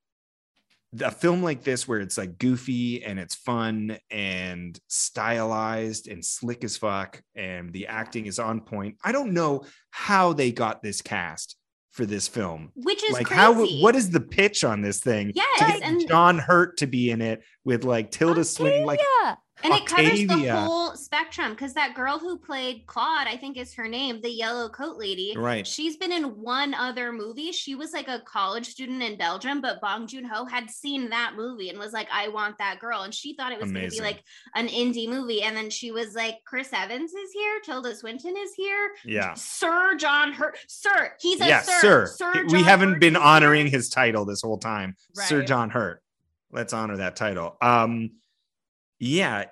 a 1.00 1.12
film 1.12 1.42
like 1.42 1.64
this 1.64 1.88
where 1.88 2.02
it's 2.02 2.18
like 2.18 2.38
goofy 2.38 3.04
and 3.06 3.18
it's 3.18 3.36
fun 3.36 3.98
and 4.10 4.78
stylized 4.88 6.10
and 6.10 6.26
slick 6.26 6.66
as 6.66 6.76
fuck 6.76 7.22
and 7.34 7.72
the 7.72 7.88
acting 7.88 8.26
is 8.26 8.40
on 8.40 8.60
point. 8.62 8.98
I 9.04 9.14
don't 9.14 9.32
know 9.34 9.64
how 9.92 10.34
they 10.34 10.52
got 10.52 10.82
this 10.82 11.02
cast 11.02 11.56
for 11.92 12.06
this 12.06 12.28
film. 12.28 12.72
Which 12.76 13.04
is 13.04 13.12
like 13.12 13.28
crazy. 13.28 13.40
how 13.40 13.66
what 13.82 13.96
is 13.96 14.10
the 14.10 14.22
pitch 14.22 14.64
on 14.64 14.82
this 14.82 15.00
thing? 15.00 15.32
Yes, 15.36 15.80
and- 15.84 16.08
John 16.08 16.40
Hurt 16.40 16.78
to 16.78 16.88
be 16.88 17.12
in 17.12 17.22
it 17.22 17.44
with 17.64 17.84
like 17.84 18.12
Tilda 18.12 18.44
Swinton 18.44 18.86
like 18.86 19.00
And 19.64 19.74
it 19.74 19.86
covers 19.86 20.26
the 20.26 20.52
whole 20.52 20.96
spectrum 20.96 21.52
because 21.52 21.74
that 21.74 21.94
girl 21.96 22.20
who 22.20 22.38
played 22.38 22.86
Claude, 22.88 23.28
I 23.28 23.38
think 23.38 23.58
is 23.58 23.74
her 23.76 23.88
name, 23.88 24.22
the 24.22 24.30
yellow 24.30 24.70
coat 24.70 24.98
lady. 24.98 25.34
Right. 25.38 25.66
She's 25.66 25.98
been 25.98 26.12
in 26.12 26.24
one 26.42 26.74
other 26.74 27.12
movie. 27.12 27.52
She 27.52 27.76
was 27.76 27.94
like 27.94 28.08
a 28.08 28.22
college 28.26 28.68
student 28.68 29.02
in 29.02 29.18
Belgium, 29.18 29.62
but 29.62 29.82
Bong 29.82 30.08
Joon 30.08 30.26
Ho 30.26 30.46
had 30.46 30.70
seen 30.70 31.10
that 31.10 31.34
movie 31.36 31.70
and 31.70 31.80
was 31.80 31.94
like, 31.94 32.08
I 32.12 32.28
want 32.30 32.58
that 32.58 32.80
girl. 32.80 33.02
And 33.02 33.14
she 33.14 33.34
thought 33.34 33.52
it 33.52 33.60
was 33.60 33.72
going 33.72 33.90
to 33.90 33.96
be 33.96 34.02
like 34.02 34.24
an 34.56 34.68
indie 34.68 35.08
movie. 35.08 35.42
And 35.44 35.56
then 35.56 35.70
she 35.70 35.92
was 35.92 36.16
like, 36.16 36.36
Chris 36.46 36.70
Evans 36.74 37.14
is 37.14 37.32
here. 37.32 37.60
Tilda 37.64 37.96
Swinton 37.96 38.36
is 38.38 38.54
here. 38.54 38.92
Yeah. 39.06 39.34
Sir 39.36 39.96
John 39.96 40.34
Hurt. 40.34 40.58
Sir. 40.68 41.14
He's 41.20 41.42
a 41.42 41.48
Yeah, 41.48 41.62
sir. 41.62 41.80
sir. 41.82 42.06
Sir 42.08 42.46
we 42.48 42.64
haven't 42.64 42.94
Hurt 42.94 43.02
been 43.02 43.16
honoring 43.16 43.68
his 43.68 43.90
title 43.90 44.26
this 44.26 44.42
whole 44.42 44.58
time. 44.58 44.96
Sir 45.14 45.44
John 45.44 45.70
Hurt. 45.70 46.02
Let's 46.52 46.74
honor 46.74 46.98
that 46.98 47.16
title. 47.16 47.56
Um, 47.62 48.12
yeah. 49.02 49.46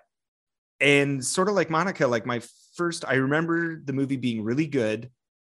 And 0.80 1.26
sort 1.26 1.50
of 1.50 1.56
like 1.56 1.70
Monica, 1.70 2.08
like 2.08 2.26
my 2.26 2.42
first, 2.78 3.04
I 3.06 3.16
remember 3.16 3.82
the 3.84 3.92
movie 3.92 4.16
being 4.16 4.44
really 4.44 4.68
good, 4.68 5.10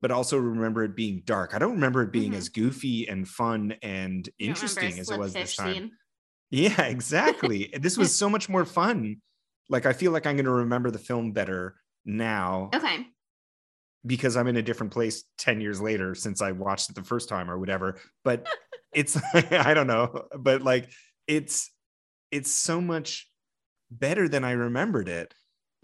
but 0.01 0.09
also 0.09 0.37
remember 0.37 0.83
it 0.83 0.95
being 0.95 1.21
dark. 1.25 1.53
I 1.53 1.59
don't 1.59 1.73
remember 1.73 2.01
it 2.01 2.11
being 2.11 2.31
Mhm. 2.31 2.37
as 2.37 2.49
goofy 2.49 3.07
and 3.07 3.27
fun 3.27 3.73
and 3.83 4.27
You 4.39 4.47
don't 4.47 4.57
remember 4.63 4.81
a 4.81 4.85
interesting 4.85 4.99
as 4.99 5.11
it 5.11 5.19
was 5.19 5.33
this 5.33 5.55
time. 5.55 5.73
scene? 5.73 5.91
Yeah, 6.53 6.81
exactly. 6.81 7.71
this 7.79 7.97
was 7.97 8.13
so 8.13 8.27
much 8.29 8.49
more 8.49 8.65
fun. 8.65 9.21
Like 9.69 9.85
I 9.85 9.93
feel 9.93 10.11
like 10.11 10.25
I'm 10.25 10.35
going 10.35 10.45
to 10.45 10.51
remember 10.51 10.91
the 10.91 10.99
film 10.99 11.31
better 11.33 11.75
now 12.03 12.71
Okay. 12.75 13.05
because 14.05 14.35
I'm 14.35 14.47
in 14.47 14.57
a 14.57 14.61
different 14.61 14.91
place 14.91 15.23
10 15.37 15.61
years 15.61 15.79
later 15.79 16.13
since 16.15 16.41
I 16.41 16.51
watched 16.51 16.89
it 16.89 16.95
the 16.95 17.03
first 17.03 17.29
time 17.29 17.49
or 17.49 17.57
whatever. 17.57 17.99
But 18.25 18.47
it's 18.93 19.17
I 19.33 19.73
don't 19.73 19.87
know, 19.87 20.27
but 20.37 20.61
like 20.61 20.89
it's 21.27 21.71
it's 22.31 22.51
so 22.51 22.81
much 22.81 23.30
better 23.91 24.27
than 24.27 24.43
I 24.43 24.51
remembered 24.51 25.09
it. 25.09 25.33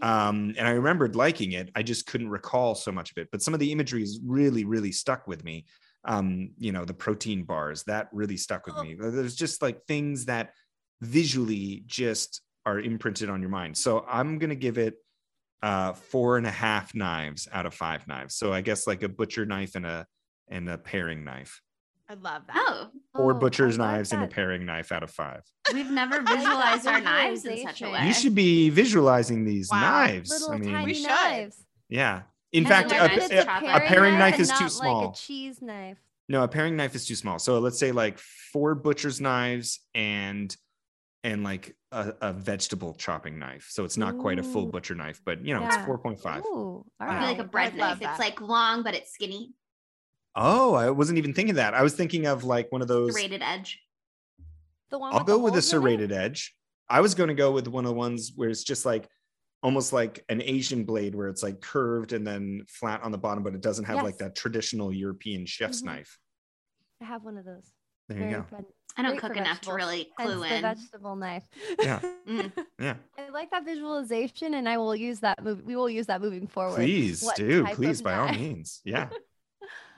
Um, 0.02 0.54
and 0.58 0.68
I 0.68 0.72
remembered 0.72 1.16
liking 1.16 1.54
it. 1.54 1.72
I 1.76 1.84
just 1.84 2.06
couldn't 2.06 2.30
recall 2.30 2.76
so 2.76 2.92
much 2.92 3.12
of 3.12 3.18
it. 3.18 3.30
But 3.32 3.42
some 3.42 3.54
of 3.54 3.60
the 3.60 3.72
imagery 3.72 4.04
is 4.04 4.20
really, 4.24 4.64
really 4.64 4.92
stuck 4.92 5.28
with 5.28 5.44
me. 5.44 5.66
Um, 6.06 6.52
you 6.58 6.72
know, 6.72 6.86
the 6.86 6.94
protein 6.94 7.44
bars 7.44 7.84
that 7.84 8.08
really 8.14 8.38
stuck 8.38 8.66
with 8.66 8.78
me. 8.78 8.96
There's 8.98 9.36
just 9.36 9.62
like 9.62 9.86
things 9.86 10.26
that 10.26 10.54
visually 11.02 11.84
just 11.86 12.42
are 12.66 12.80
imprinted 12.80 13.30
on 13.30 13.42
your 13.42 13.50
mind. 13.50 13.78
So 13.78 14.06
I'm 14.08 14.40
gonna 14.40 14.56
give 14.56 14.78
it 14.78 14.96
uh 15.64 15.94
four 15.94 16.38
and 16.38 16.46
a 16.46 16.52
half 16.52 16.94
knives 16.94 17.48
out 17.52 17.66
of 17.66 17.74
five 17.74 18.08
knives. 18.08 18.36
So 18.36 18.54
I 18.54 18.62
guess 18.62 18.86
like 18.88 19.04
a 19.04 19.10
butcher 19.10 19.46
knife 19.46 19.76
and 19.76 19.86
a 19.86 20.06
and 20.50 20.70
a 20.70 20.78
paring 20.78 21.24
knife. 21.24 21.62
I 22.10 22.14
love 22.14 22.44
that. 22.48 22.56
Oh, 22.56 22.88
Four 23.16 23.32
Oh, 23.34 23.40
butcher's 23.40 23.78
I 23.78 23.82
like 23.84 23.92
knives 23.96 24.14
and 24.14 24.24
a 24.24 24.28
paring 24.28 24.66
knife 24.66 24.92
out 24.92 25.04
of 25.04 25.12
five. 25.12 25.44
we've 25.74 25.90
never 25.92 26.22
visualized 26.28 26.88
our 26.88 27.02
knives 27.02 27.44
in 27.46 27.62
such 27.66 27.82
a 27.82 27.90
way. 27.90 28.06
You 28.08 28.14
should 28.14 28.36
be 28.36 28.70
visualizing 28.70 29.44
these 29.46 29.70
Wow. 29.70 29.82
knives. 29.82 30.30
Little 30.32 30.52
I 30.52 30.58
mean, 30.58 30.72
tiny 30.72 30.86
We 30.86 30.94
should. 30.94 31.08
knives. 31.10 31.66
yeah. 31.90 32.22
In 32.54 32.60
And 32.64 32.68
fact, 32.70 32.92
a, 32.94 32.96
like 33.00 33.12
It's 33.14 33.26
it's 33.30 33.46
a 33.46 33.50
a 33.50 33.76
a 33.76 33.80
paring 33.82 34.18
knife 34.18 34.40
is 34.40 34.50
too 34.54 34.70
small. 34.70 35.08
Like 35.08 35.14
a 35.16 35.18
cheese 35.18 35.62
knife. 35.62 35.98
no, 36.30 36.44
a 36.44 36.48
paring 36.48 36.78
knife 36.78 36.96
is 36.96 37.06
too 37.06 37.16
small. 37.16 37.40
So 37.40 37.60
let's 37.60 37.78
say 37.78 37.92
like 37.92 38.18
four 38.20 38.74
butcher's 38.74 39.20
knives 39.20 39.80
and 39.94 40.56
and 41.26 41.44
like 41.44 41.76
a, 41.92 42.14
a 42.22 42.32
vegetable 42.32 42.94
chopping 42.94 43.38
knife. 43.38 43.68
So 43.70 43.84
it's 43.84 43.98
not 43.98 44.18
quite 44.18 44.40
a 44.40 44.44
full 44.44 44.66
butcher 44.68 44.96
knife, 44.96 45.20
but 45.26 45.44
you 45.44 45.54
know, 45.54 45.60
Yeah. 45.62 45.68
it's 45.68 45.78
4.5. 45.78 46.46
Ooh, 46.46 46.46
all 46.56 46.86
Wow. 47.02 47.08
I 47.10 47.26
like 47.26 47.40
a 47.40 47.44
bread 47.44 47.76
knife. 47.76 48.00
love 48.02 48.12
It's 48.12 48.20
like 48.20 48.40
long, 48.40 48.82
but 48.84 48.94
it's 48.94 49.12
skinny. 49.12 49.52
Oh, 50.38 50.76
I 50.76 50.90
wasn't 50.92 51.18
even 51.18 51.34
thinking 51.34 51.56
that. 51.56 51.74
I 51.74 51.82
was 51.82 51.94
thinking 51.96 52.28
of 52.28 52.44
like 52.44 52.72
one 52.72 52.82
of 52.82 52.88
those. 52.88 53.16
Rated 53.16 53.42
edge. 53.42 53.80
The 54.92 55.00
one 55.00 55.12
I'll 55.14 55.20
with 55.20 55.28
the 55.28 55.34
go 55.34 55.38
with 55.40 55.54
a 55.54 55.56
holes 55.56 55.74
in 55.74 55.78
it? 55.78 55.82
serrated 55.82 56.12
edge. 56.12 56.54
I 56.90 57.02
was 57.02 57.16
going 57.16 57.28
to 57.30 57.34
go 57.34 57.52
with 57.52 57.68
one 57.68 57.84
of 57.86 57.90
the 57.90 57.96
ones 57.96 58.32
where 58.36 58.50
it's 58.50 58.64
just 58.64 58.86
like 58.86 59.10
almost 59.64 59.92
like 59.92 60.24
an 60.30 60.42
Asian 60.42 60.84
blade 60.86 61.16
where 61.16 61.28
it's 61.28 61.44
like 61.44 61.60
curved 61.60 62.14
and 62.14 62.26
then 62.26 62.64
flat 62.70 63.02
on 63.04 63.12
the 63.12 63.18
bottom, 63.18 63.44
but 63.44 63.54
it 63.56 63.62
doesn't 63.62 63.86
have 63.86 64.04
like 64.04 64.18
that 64.20 64.36
traditional 64.36 64.94
European 64.94 65.46
chef's 65.46 65.82
Mhm. 65.82 65.86
knife. 65.86 66.18
I 67.02 67.06
have 67.06 67.24
one 67.24 67.38
of 67.38 67.44
those. 67.46 67.72
There 68.08 68.18
you 68.30 68.36
go. 68.38 68.44
fun. 68.50 68.66
I 68.96 69.02
don't 69.02 69.12
Great 69.12 69.22
cook 69.22 69.38
enough 69.38 69.62
to 69.62 69.72
vegetables. 69.72 69.76
really 69.76 70.12
Hence 70.18 70.32
clue 70.32 70.44
the 70.50 70.62
vegetable 70.62 71.16
knife. 71.16 71.44
Yeah. 71.82 72.00
Mm. 72.28 72.52
Yeah. 72.80 72.96
I 73.18 73.30
like 73.30 73.52
that 73.52 73.64
visualization, 73.66 74.54
and 74.56 74.68
I 74.68 74.78
will 74.78 74.96
use 74.96 75.22
that 75.22 75.42
move. 75.44 75.64
We 75.64 75.76
will 75.78 75.90
use 75.90 76.08
that 76.08 76.20
moving 76.22 76.46
forward. 76.48 76.76
Please 76.76 77.24
What 77.24 77.36
do. 77.38 77.66
Please, 77.68 78.02
by 78.02 78.16
all 78.16 78.32
means. 78.34 78.82
Yeah. 78.86 79.10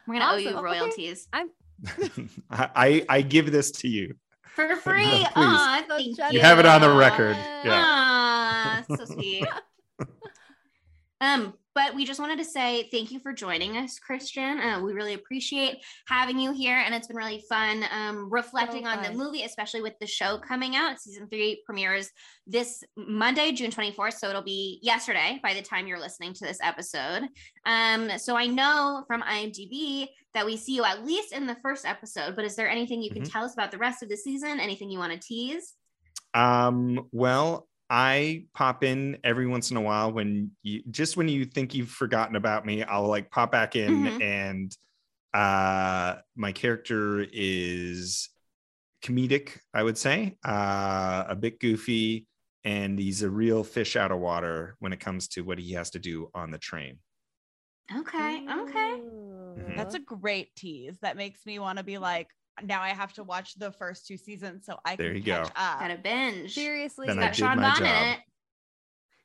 We're 0.08 0.16
gonna 0.20 0.26
owe 0.26 0.36
Awesome. 0.36 0.42
you 0.42 0.50
Okay. 0.50 0.62
royalties 0.80 1.28
I'm 1.34 1.50
I, 2.50 2.70
I 2.76 3.06
I 3.10 3.22
give 3.22 3.52
this 3.52 3.72
to 3.72 3.88
you. 3.88 4.16
for 4.56 4.76
free. 4.84 5.06
Please. 5.06 5.28
Aw, 5.36 5.84
So 5.88 5.98
you. 5.98 6.16
You 6.32 6.40
have 6.42 6.60
it 6.60 6.66
on 6.66 6.82
the 6.82 6.90
record. 6.92 7.38
Yeah. 7.64 7.84
Aw, 7.86 8.84
so 8.96 9.06
sweet. 9.14 9.48
um, 11.22 11.54
but 11.80 11.96
we 11.96 12.04
just 12.04 12.20
wanted 12.20 12.38
to 12.38 12.44
say 12.44 12.90
thank 12.92 13.10
you 13.10 13.22
for 13.22 13.32
joining 13.32 13.78
us, 13.78 13.98
Kristian. 13.98 14.60
Uh, 14.60 14.84
we 14.84 14.92
really 14.92 15.14
appreciate 15.14 15.78
having 16.08 16.38
you 16.38 16.52
here, 16.52 16.76
and 16.76 16.94
it's 16.94 17.08
been 17.08 17.16
really 17.16 17.42
fun 17.48 17.86
um, 17.90 18.30
reflecting 18.30 18.86
on 18.86 19.02
the 19.02 19.14
movie, 19.14 19.44
especially 19.44 19.82
with 19.82 19.94
the 20.02 20.06
show 20.06 20.38
coming 20.40 20.76
out. 20.76 21.00
Season 21.00 21.30
three 21.30 21.64
premieres 21.66 22.12
this 22.46 22.84
Monday, 22.98 23.54
June 23.54 23.72
24th. 23.72 24.16
So 24.16 24.28
it'll 24.28 24.42
be 24.42 24.80
yesterday 24.82 25.40
by 25.42 25.54
the 25.54 25.62
time 25.62 25.88
you're 25.88 26.02
listening 26.02 26.34
to 26.34 26.46
this 26.46 26.60
episode. 26.62 27.30
Um, 27.66 28.12
so 28.18 28.36
I 28.36 28.48
know 28.48 29.06
from 29.08 29.22
IMDb 29.22 30.08
that 30.34 30.46
we 30.46 30.58
see 30.58 30.76
you 30.76 30.84
at 30.84 31.06
least 31.06 31.32
in 31.32 31.48
the 31.48 31.56
first 31.64 31.86
episode, 31.86 32.36
but 32.36 32.44
is 32.44 32.58
there 32.58 32.70
anything 32.70 33.02
you 33.02 33.10
can 33.10 33.24
Mhm. 33.24 33.32
tell 33.32 33.46
us 33.46 33.54
about 33.54 33.72
the 33.72 33.78
rest 33.78 34.04
of 34.04 34.10
the 34.10 34.18
season? 34.18 34.60
Anything 34.60 34.92
you 34.92 35.00
want 35.00 35.14
to 35.14 35.20
tease? 35.20 35.76
Um, 36.34 37.08
well, 37.14 37.69
I 37.90 38.46
pop 38.54 38.84
in 38.84 39.18
every 39.24 39.48
once 39.48 39.72
in 39.72 39.78
a 39.78 39.82
while 39.82 40.12
when 40.12 40.52
you 40.64 40.84
just 40.92 41.18
when 41.18 41.28
you 41.28 41.46
think 41.46 41.74
you've 41.74 41.90
forgotten 41.90 42.36
about 42.36 42.66
me, 42.66 42.84
I'll 42.84 43.08
like 43.08 43.32
pop 43.32 43.52
back 43.52 43.76
in 43.76 44.08
Mhm. 44.08 44.22
and 44.22 44.78
uh 45.34 46.18
my 46.36 46.52
character 46.54 47.26
is 47.32 48.30
comedic, 49.04 49.60
I 49.74 49.84
would 49.84 49.98
say, 49.98 50.38
uh 50.46 51.26
a 51.30 51.36
bit 51.36 51.60
goofy, 51.60 52.28
and 52.64 53.00
he's 53.00 53.24
a 53.24 53.30
real 53.30 53.64
fish 53.64 53.96
out 53.96 54.12
of 54.12 54.20
water 54.20 54.76
when 54.80 54.94
it 54.94 55.00
comes 55.00 55.28
to 55.30 55.42
what 55.44 55.60
he 55.60 55.74
has 55.74 55.92
to 55.92 56.00
do 56.00 56.30
on 56.36 56.52
the 56.52 56.60
train. 56.60 57.00
Okay. 57.96 58.44
Okay. 58.50 58.94
Mhm. 59.58 59.76
That's 59.78 59.96
a 59.96 60.00
great 60.00 60.56
tease. 60.56 60.98
That 61.02 61.18
makes 61.18 61.46
me 61.46 61.60
want 61.60 61.78
to 61.80 61.84
be 61.84 61.98
like, 61.98 62.30
now 62.64 62.82
I 62.82 62.90
have 62.90 63.14
to 63.14 63.24
watch 63.24 63.56
the 63.56 63.72
first 63.72 64.08
two 64.08 64.18
seasons 64.18 64.66
so 64.66 64.78
I 64.86 64.96
can 64.96 65.06
There 65.06 65.14
you 65.16 65.24
catch 65.24 65.48
go. 65.48 65.52
up. 65.56 65.80
Got 65.80 65.92
a 65.92 65.98
binge. 65.98 66.54
Seriously, 66.54 67.08
Then 67.08 67.18
got 67.18 67.36
Sean 67.36 67.58
my 67.58 67.70
Bond 67.70 67.80
in 67.82 67.86
job. 67.86 68.08
it. 68.14 68.20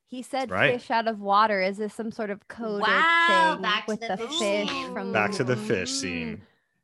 he 0.08 0.22
said 0.22 0.50
right. 0.50 0.74
fish 0.80 0.90
out 0.90 1.08
of 1.08 1.20
water. 1.20 1.60
Is 1.60 1.76
this 1.78 1.94
some 1.94 2.10
sort 2.12 2.30
of 2.30 2.46
coded 2.48 2.82
Wow, 2.82 3.54
thing 3.54 3.62
back 3.62 3.86
to 3.86 3.92
with 3.92 4.00
the 4.00 4.08
the, 4.08 4.16
fish 4.16 4.38
fish 4.38 4.68
scene. 4.68 4.92
from 4.92 5.12
Back 5.12 5.32
to 5.32 5.44
the 5.44 5.56
Mm. 5.56 5.66
fish 5.66 5.90
scene. 5.90 6.42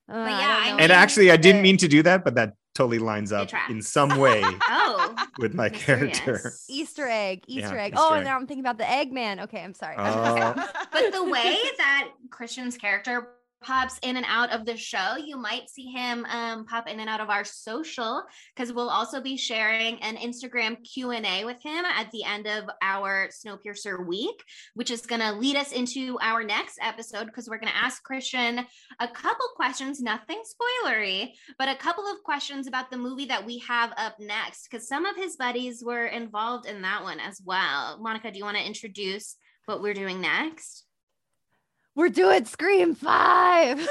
Uh, 0.09 0.12
But 0.14 0.18
I 0.18 0.31
yeah, 0.31 0.47
don't 0.56 0.62
I 0.66 0.70
mean- 0.72 0.81
And 0.81 0.93
actually, 0.93 1.31
I 1.31 1.36
didn't 1.36 1.62
mean 1.62 1.77
to 1.78 1.89
do 1.89 2.02
that, 2.02 2.24
but 2.24 2.35
that 2.35 2.55
totally 2.74 2.98
lines 2.98 3.31
up 3.32 3.48
in 3.68 3.82
some 3.82 4.16
way 4.18 4.43
Oh, 4.68 5.14
with 5.39 5.55
my 5.55 5.68
character. 5.68 6.32
mysterious. 6.32 6.66
Easter 6.68 7.06
egg, 7.09 7.44
Yeah, 7.47 7.64
Easter 7.64 7.78
egg. 7.78 7.93
Easter 7.94 8.05
oh, 8.10 8.14
egg. 8.14 8.24
now 8.24 8.36
I'm 8.36 8.47
thinking 8.47 8.64
about 8.64 8.78
the 8.78 8.85
Eggman. 8.85 9.43
Okay, 9.44 9.62
I'm 9.62 9.74
sorry. 9.74 9.94
Oh. 9.98 10.55
But 10.93 11.12
the 11.12 11.24
way 11.24 11.56
that 11.78 12.10
Kristian's 12.31 12.77
character 12.77 13.28
pops 13.62 13.99
in 14.03 14.16
and 14.16 14.27
out 14.28 14.53
of 14.53 14.65
the 14.65 14.77
show, 14.77 15.16
you 15.16 15.37
might 15.37 15.69
see 15.69 15.87
him 15.87 16.24
um, 16.27 16.65
pop 16.66 16.89
in 16.89 17.01
and 17.01 17.09
out 17.09 17.20
of 17.20 17.31
our 17.31 17.45
social 17.45 18.23
because 18.55 18.73
we'll 18.73 18.89
also 18.89 19.20
be 19.20 19.37
sharing 19.37 20.01
an 20.03 20.16
Instagram 20.16 20.77
Q&A 20.85 21.45
with 21.45 21.62
him 21.62 21.85
at 21.85 22.11
the 22.11 22.24
end 22.24 22.47
of 22.47 22.65
our 22.82 23.28
Snowpiercer 23.28 24.07
week, 24.07 24.43
which 24.74 24.91
is 24.91 25.07
going 25.07 25.20
to 25.20 25.32
lead 25.32 25.57
us 25.57 25.73
into 25.73 26.19
our 26.20 26.43
next 26.43 26.78
episode 26.82 27.27
because 27.27 27.49
we're 27.49 27.59
going 27.59 27.73
to 27.73 27.77
ask 27.77 28.03
Kristian 28.07 28.65
a 28.99 29.09
couple 29.09 29.47
questions, 29.57 30.01
nothing 30.01 30.43
spoilery, 30.43 31.32
but 31.59 31.69
a 31.69 31.77
couple 31.77 32.05
of 32.07 32.23
questions 32.23 32.66
about 32.66 32.91
the 32.91 32.97
movie 32.97 33.27
that 33.27 33.45
we 33.45 33.59
have 33.59 33.93
up 33.97 34.16
next 34.19 34.69
because 34.69 34.89
some 34.89 35.05
of 35.05 35.16
his 35.16 35.37
buddies 35.37 35.82
were 35.85 36.07
involved 36.07 36.66
in 36.66 36.82
that 36.82 37.03
one 37.03 37.20
as 37.20 37.41
well. 37.45 37.99
Monica, 38.01 38.31
do 38.31 38.39
you 38.39 38.45
want 38.45 38.57
to 38.57 38.66
introduce 38.66 39.37
what 39.66 39.82
we're 39.82 39.95
doing 39.95 40.20
next? 40.20 40.85
We're 41.96 42.08
doing 42.08 42.44
Scream 42.44 42.94
Five. 42.94 43.86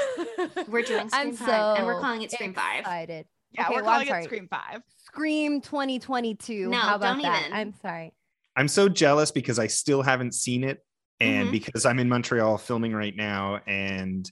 We're 0.68 0.82
doing 0.82 1.08
I'm 1.12 1.32
Scream 1.34 1.48
5, 1.48 1.78
and 1.78 1.86
we're 1.86 2.00
calling 2.00 2.22
it 2.22 2.32
Scream 2.32 2.54
5. 2.54 2.80
Excited. 2.80 3.26
yeah, 3.52 3.66
Okay, 3.66 3.74
we're 3.76 3.82
well, 3.82 3.92
calling 4.04 4.08
it. 4.22 4.24
Scream 4.24 4.48
Five. 4.50 4.80
Scream 5.04 5.60
2022. 5.60 6.68
No, 6.68 6.76
How 6.78 6.96
about 6.96 7.14
don't 7.14 7.22
that? 7.22 7.40
even. 7.42 7.52
I'm 7.52 7.74
sorry. 7.82 8.12
I'm 8.56 8.68
so 8.68 8.88
jealous 8.88 9.30
because 9.30 9.58
I 9.58 9.66
still 9.66 10.02
haven't 10.02 10.34
seen 10.34 10.64
it. 10.64 10.84
And 11.20 11.48
Mhm. 11.48 11.52
because 11.52 11.84
I'm 11.84 11.98
in 11.98 12.08
Montreal 12.08 12.56
filming 12.58 12.92
right 12.94 13.14
now 13.14 13.60
and 13.66 14.28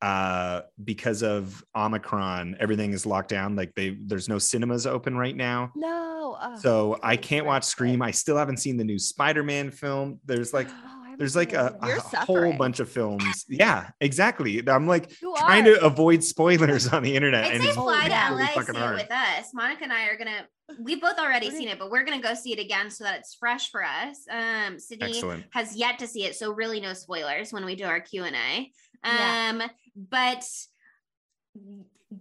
uh 0.00 0.60
because 0.84 1.24
of 1.24 1.64
Omicron, 1.74 2.56
everything 2.60 2.92
is 2.92 3.04
locked 3.04 3.30
down. 3.30 3.56
Like 3.56 3.74
they 3.74 3.96
there's 4.00 4.28
no 4.28 4.38
cinemas 4.38 4.86
open 4.86 5.16
right 5.16 5.34
now. 5.36 5.72
No. 5.74 6.36
uh, 6.40 6.56
So 6.56 7.00
I 7.02 7.16
can't 7.16 7.44
watch. 7.46 7.64
Scream. 7.64 8.00
I 8.00 8.12
still 8.12 8.36
haven't 8.36 8.58
seen 8.58 8.76
the 8.76 8.84
new 8.84 8.98
Spider-Man 8.98 9.72
film. 9.72 10.20
There's 10.24 10.52
like 10.52 10.68
Oh, 10.84 10.97
I 10.97 10.97
there's 11.18 11.34
like 11.36 11.52
a, 11.52 11.76
a 11.82 12.18
whole 12.24 12.52
bunch 12.52 12.78
of 12.80 12.88
films. 12.88 13.44
Yeah, 13.48 13.90
exactly. 14.00 14.62
I'm 14.68 14.86
like 14.86 15.20
You 15.20 15.34
trying 15.36 15.66
are. 15.66 15.74
to 15.74 15.84
avoid 15.84 16.22
spoilers 16.22 16.86
on 16.88 17.02
the 17.02 17.14
internet. 17.14 17.44
I'd 17.44 17.54
and 17.54 17.62
say 17.62 17.68
it's 17.68 17.76
fly 17.76 18.08
to 18.08 18.14
really 18.34 18.42
LA, 18.42 18.62
see 18.62 18.70
it 18.70 18.76
hard. 18.76 18.94
with 18.96 19.10
us. 19.10 19.50
Monica 19.52 19.82
and 19.84 19.92
I 19.92 20.06
are 20.06 20.16
gonna 20.16 20.46
we've 20.80 21.00
both 21.00 21.18
already 21.18 21.48
Okay. 21.48 21.56
seen 21.56 21.68
it, 21.68 21.78
but 21.78 21.90
we're 21.90 22.04
gonna 22.04 22.22
go 22.22 22.34
see 22.34 22.52
it 22.52 22.60
again 22.60 22.90
so 22.90 23.04
that 23.04 23.18
it's 23.18 23.34
fresh 23.34 23.70
for 23.70 23.82
us. 23.84 24.24
Um, 24.30 24.78
Sydney 24.78 25.10
Excellent. 25.16 25.44
has 25.50 25.74
yet 25.76 25.98
to 25.98 26.06
see 26.06 26.24
it, 26.24 26.36
so 26.36 26.52
really 26.52 26.80
no 26.80 26.92
spoilers 26.94 27.52
when 27.52 27.64
we 27.64 27.74
do 27.74 27.84
our 27.84 28.00
Q 28.00 28.24
and 28.24 28.36
A. 28.36 28.70
Yeah. 29.04 29.50
Um, 29.60 29.70
but 29.96 30.44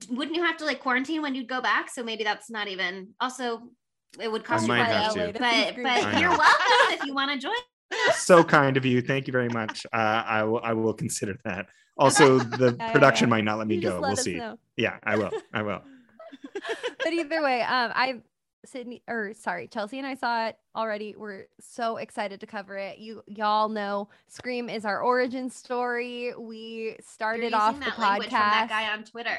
wouldn't 0.09 0.35
you 0.35 0.43
have 0.43 0.57
to 0.57 0.65
like 0.65 0.79
quarantine 0.79 1.21
when 1.21 1.35
you'd 1.35 1.47
go 1.47 1.61
back? 1.61 1.89
So 1.89 2.03
maybe 2.03 2.23
that's 2.23 2.49
not 2.49 2.67
even. 2.67 3.09
Also, 3.21 3.61
it 4.19 4.31
would 4.31 4.43
cost 4.43 4.63
you 4.63 4.69
might 4.69 4.79
money, 4.83 4.93
have 4.93 5.13
to. 5.13 5.19
LA 5.19 5.25
to 5.27 5.33
see 5.33 5.39
but 5.39 5.83
but 5.83 6.19
you're 6.19 6.29
welcome 6.29 6.93
if 6.93 7.03
you 7.05 7.13
want 7.13 7.31
to 7.31 7.37
join. 7.37 7.53
So 8.15 8.43
kind 8.43 8.77
of 8.77 8.85
you. 8.85 9.01
Thank 9.01 9.27
you 9.27 9.31
very 9.31 9.49
much. 9.49 9.85
Uh, 9.93 10.23
I 10.25 10.43
will. 10.43 10.61
I 10.63 10.73
will 10.73 10.93
consider 10.93 11.37
that. 11.45 11.67
Also, 11.97 12.37
the 12.39 12.75
Yeah, 12.77 12.85
yeah, 12.87 12.91
production 12.91 13.27
yeah. 13.27 13.31
might 13.31 13.43
not 13.43 13.57
let 13.57 13.67
me 13.67 13.75
You 13.75 13.81
go. 13.81 13.99
let 13.99 14.01
We'll 14.01 14.15
see. 14.17 14.35
know. 14.35 14.57
Yeah, 14.75 14.97
I 15.03 15.15
will. 15.17 15.31
I 15.53 15.61
will. 15.61 15.81
but 17.03 17.13
either 17.13 17.41
way, 17.41 17.61
um, 17.61 17.91
I 17.95 18.21
Sydney 18.65 19.01
or 19.07 19.33
sorry, 19.33 19.67
Chelsea 19.67 19.97
and 19.97 20.05
I 20.05 20.15
saw 20.15 20.47
it 20.47 20.57
already. 20.75 21.15
We're 21.17 21.45
so 21.59 21.97
excited 21.97 22.39
to 22.41 22.45
cover 22.47 22.77
it. 22.77 22.97
You 22.99 23.23
y'all 23.27 23.69
know 23.69 24.09
Scream 24.27 24.69
is 24.69 24.83
our 24.85 25.01
origin 25.01 25.49
story. 25.49 26.33
We 26.37 26.97
started 27.05 27.53
off 27.53 27.79
the 27.79 27.85
podcast. 27.85 28.19
from 28.23 28.29
that 28.31 28.67
guy 28.69 28.91
on 28.91 29.03
Twitter. 29.03 29.37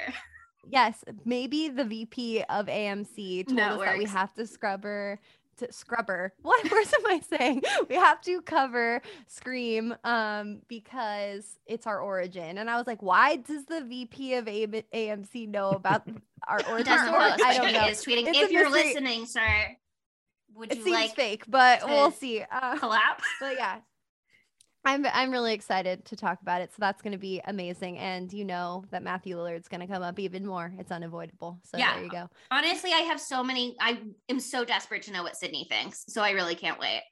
Yes, 0.71 1.03
maybe 1.25 1.69
the 1.69 1.85
VP 1.85 2.43
of 2.49 2.67
AMC 2.67 3.47
told 3.47 3.57
No, 3.57 3.81
it 3.81 3.81
us 3.81 3.85
that 3.87 3.99
we 3.99 4.05
have 4.07 4.35
to 4.35 4.47
scrubber 4.47 5.19
to 5.59 5.73
scrubber. 5.73 6.33
What 6.43 6.71
words 6.71 6.93
am 6.99 7.07
I 7.07 7.21
saying? 7.21 7.63
We 7.89 7.97
have 7.97 8.21
to 8.23 8.41
cover 8.43 9.03
Scream 9.27 9.95
um 10.05 10.61
because 10.69 11.59
it's 11.67 11.87
our 11.87 12.01
origin. 12.01 12.59
And 12.59 12.71
I 12.71 12.77
was 12.77 12.87
like, 12.87 13.03
why 13.03 13.37
does 13.37 13.67
the 13.67 13.83
VP 13.83 14.35
of 14.35 14.49
AM- 14.49 14.83
AMC 14.95 15.49
know 15.49 15.71
about 15.71 16.07
our 16.49 16.61
origin. 16.71 16.93
I 16.93 17.55
don't 17.57 17.73
know. 17.73 17.89
is 17.89 18.05
tweeting. 18.05 18.27
It's 18.29 18.39
if 18.39 18.51
you're 18.51 18.71
mystery. 18.71 18.95
listening, 18.95 19.27
sir, 19.27 19.77
would 20.55 20.73
It 20.73 20.79
you 20.79 20.85
seems 20.85 20.95
like 20.95 21.15
fake, 21.15 21.45
but 21.49 21.83
we'll 21.87 22.11
see. 22.11 22.43
Uh, 22.43 22.77
collab? 22.77 23.21
but 23.41 23.57
yeah 23.57 23.79
i'm 24.89 25.07
i'm 25.13 25.31
really 25.31 25.53
excited 25.55 26.05
to 26.07 26.17
talk 26.17 26.41
about 26.43 26.61
it 26.63 26.71
so 26.73 26.77
that's 26.81 27.03
going 27.03 27.13
to 27.13 27.19
be 27.19 27.41
amazing 27.47 27.99
and 27.99 28.33
you 28.33 28.45
know 28.45 28.85
that 28.91 29.03
matthew 29.03 29.37
lillard's 29.37 29.69
going 29.69 29.81
to 29.81 29.87
come 29.87 30.03
up 30.03 30.19
even 30.19 30.45
more 30.47 30.73
it's 30.79 30.91
unavoidable 30.93 31.61
so 31.65 31.77
Yeah. 31.79 31.95
there 31.95 32.05
you 32.05 32.11
go 32.11 32.29
Honestly, 32.51 32.93
I 32.93 32.99
have 33.11 33.21
so 33.21 33.45
many. 33.45 33.77
I 33.81 34.01
am 34.29 34.41
so 34.41 34.65
desperate 34.65 35.03
to 35.03 35.13
know 35.13 35.23
what 35.23 35.37
Sydney 35.37 35.67
thinks, 35.69 36.05
so 36.09 36.23
I 36.23 36.31
really 36.31 36.55
can't 36.55 36.79
wait. 36.81 37.03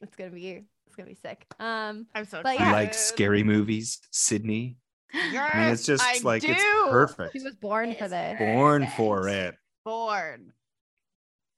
it's 0.00 0.16
going 0.16 0.30
to 0.30 0.34
be 0.34 0.64
it's 0.86 0.96
going 0.96 1.06
to 1.08 1.14
be 1.14 1.20
sick 1.20 1.44
um 1.60 2.06
I'm 2.14 2.24
so 2.24 2.40
But 2.42 2.54
excited. 2.54 2.70
yeah. 2.70 2.72
Like 2.72 2.94
scary 2.94 3.42
movies, 3.42 4.00
Sydney. 4.10 4.78
Yes, 5.12 5.50
I 5.54 5.58
mean, 5.60 5.72
it's 5.72 5.84
just 5.86 6.02
I 6.02 6.18
like 6.24 6.42
it's 6.44 6.64
perfect. 6.90 7.32
she 7.36 7.42
was 7.44 7.54
born 7.56 7.90
It 7.90 7.98
for 7.98 8.06
is 8.06 8.10
this 8.10 8.38
Born 8.38 8.82
perfect. 8.82 8.96
for 8.96 9.28
it. 9.28 9.54
born. 9.84 10.52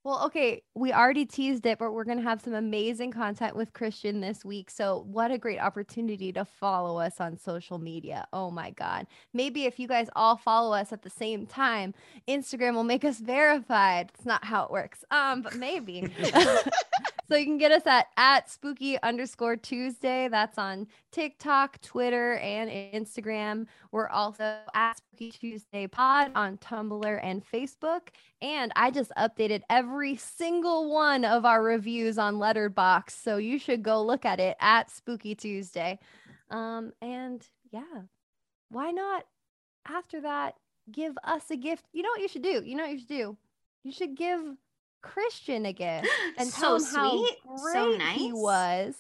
Well 0.07 0.24
okay 0.27 0.62
we 0.77 0.93
already 0.93 1.27
teased 1.27 1.66
it 1.66 1.81
but 1.81 1.91
we're 1.93 2.05
going 2.05 2.19
to 2.19 2.23
have 2.23 2.41
some 2.41 2.55
amazing 2.55 3.11
content 3.11 3.57
with 3.57 3.73
kristian 3.73 4.20
this 4.20 4.45
week 4.45 4.70
so 4.70 5.05
what 5.11 5.33
a 5.33 5.37
great 5.37 5.59
opportunity 5.59 6.33
to 6.35 6.45
follow 6.45 7.01
us 7.01 7.20
on 7.20 7.37
social 7.37 7.78
media. 7.78 8.28
Oh 8.33 8.53
my 8.53 8.70
god. 8.70 9.09
Maybe 9.35 9.65
if 9.65 9.81
you 9.81 9.89
guys 9.89 10.09
all 10.15 10.37
follow 10.37 10.77
us 10.77 10.93
at 10.93 11.03
the 11.03 11.11
same 11.11 11.45
time 11.45 11.93
instagram 12.28 12.74
will 12.74 12.85
make 12.85 13.05
us 13.05 13.19
verified. 13.19 14.12
It's 14.15 14.24
not 14.24 14.45
how 14.45 14.62
it 14.66 14.70
works. 14.70 15.05
Um 15.11 15.43
but 15.43 15.57
maybe 15.57 16.09
so 17.28 17.36
you 17.36 17.44
can 17.44 17.59
get 17.59 17.73
us 17.73 17.86
at 17.86 18.07
at 18.16 18.51
spooky 18.51 19.01
underscore 19.03 19.57
tuesday. 19.57 20.28
That's 20.28 20.59
on 20.59 20.86
tiktok 21.12 21.81
twitter 21.81 22.35
and 22.36 22.70
instagram. 22.94 23.66
We're 23.93 24.09
also 24.09 24.59
at 24.74 24.98
spooky 24.98 25.31
tuesday 25.31 25.86
pod 25.86 26.32
on 26.35 26.59
tumblr 26.59 27.20
and 27.23 27.43
facebook. 27.44 28.09
And 28.43 28.73
i 28.77 28.90
just 28.90 29.12
updated 29.16 29.62
every 29.70 30.16
single 30.16 30.93
one 30.93 31.24
of 31.24 31.44
our 31.44 31.62
reviews 31.62 32.19
on 32.19 32.36
Letterboxd 32.36 33.11
so 33.11 33.36
you 33.39 33.59
should 33.59 33.82
go 33.82 34.03
look 34.03 34.24
at 34.24 34.40
it 34.40 34.57
at 34.61 34.90
spooky 34.90 35.35
tuesday. 35.35 35.98
Um 36.51 36.93
and 37.01 37.47
yeah 37.73 38.03
why 38.69 38.90
not 38.90 39.24
after 39.89 40.20
that 40.23 40.55
give 40.90 41.16
us 41.24 41.51
a 41.51 41.57
gift? 41.57 41.85
You 41.93 42.03
know 42.03 42.11
what 42.11 42.20
you 42.20 42.28
should 42.28 42.43
do? 42.43 42.62
You 42.65 42.77
know 42.77 42.85
what 42.85 42.93
you 42.93 42.98
should 42.98 43.09
do? 43.09 43.36
You 43.85 43.93
should 43.93 44.16
give 44.16 44.40
kristian 45.07 45.66
again 45.69 46.03
gift 46.03 46.15
and 46.39 46.53
tell 46.53 46.78
so 46.81 46.87
him 46.89 46.95
how 46.95 47.11
sweet, 47.11 47.37
great 47.59 47.73
so 47.73 47.91
nice. 47.97 48.19
he 48.19 48.33
was 48.33 48.95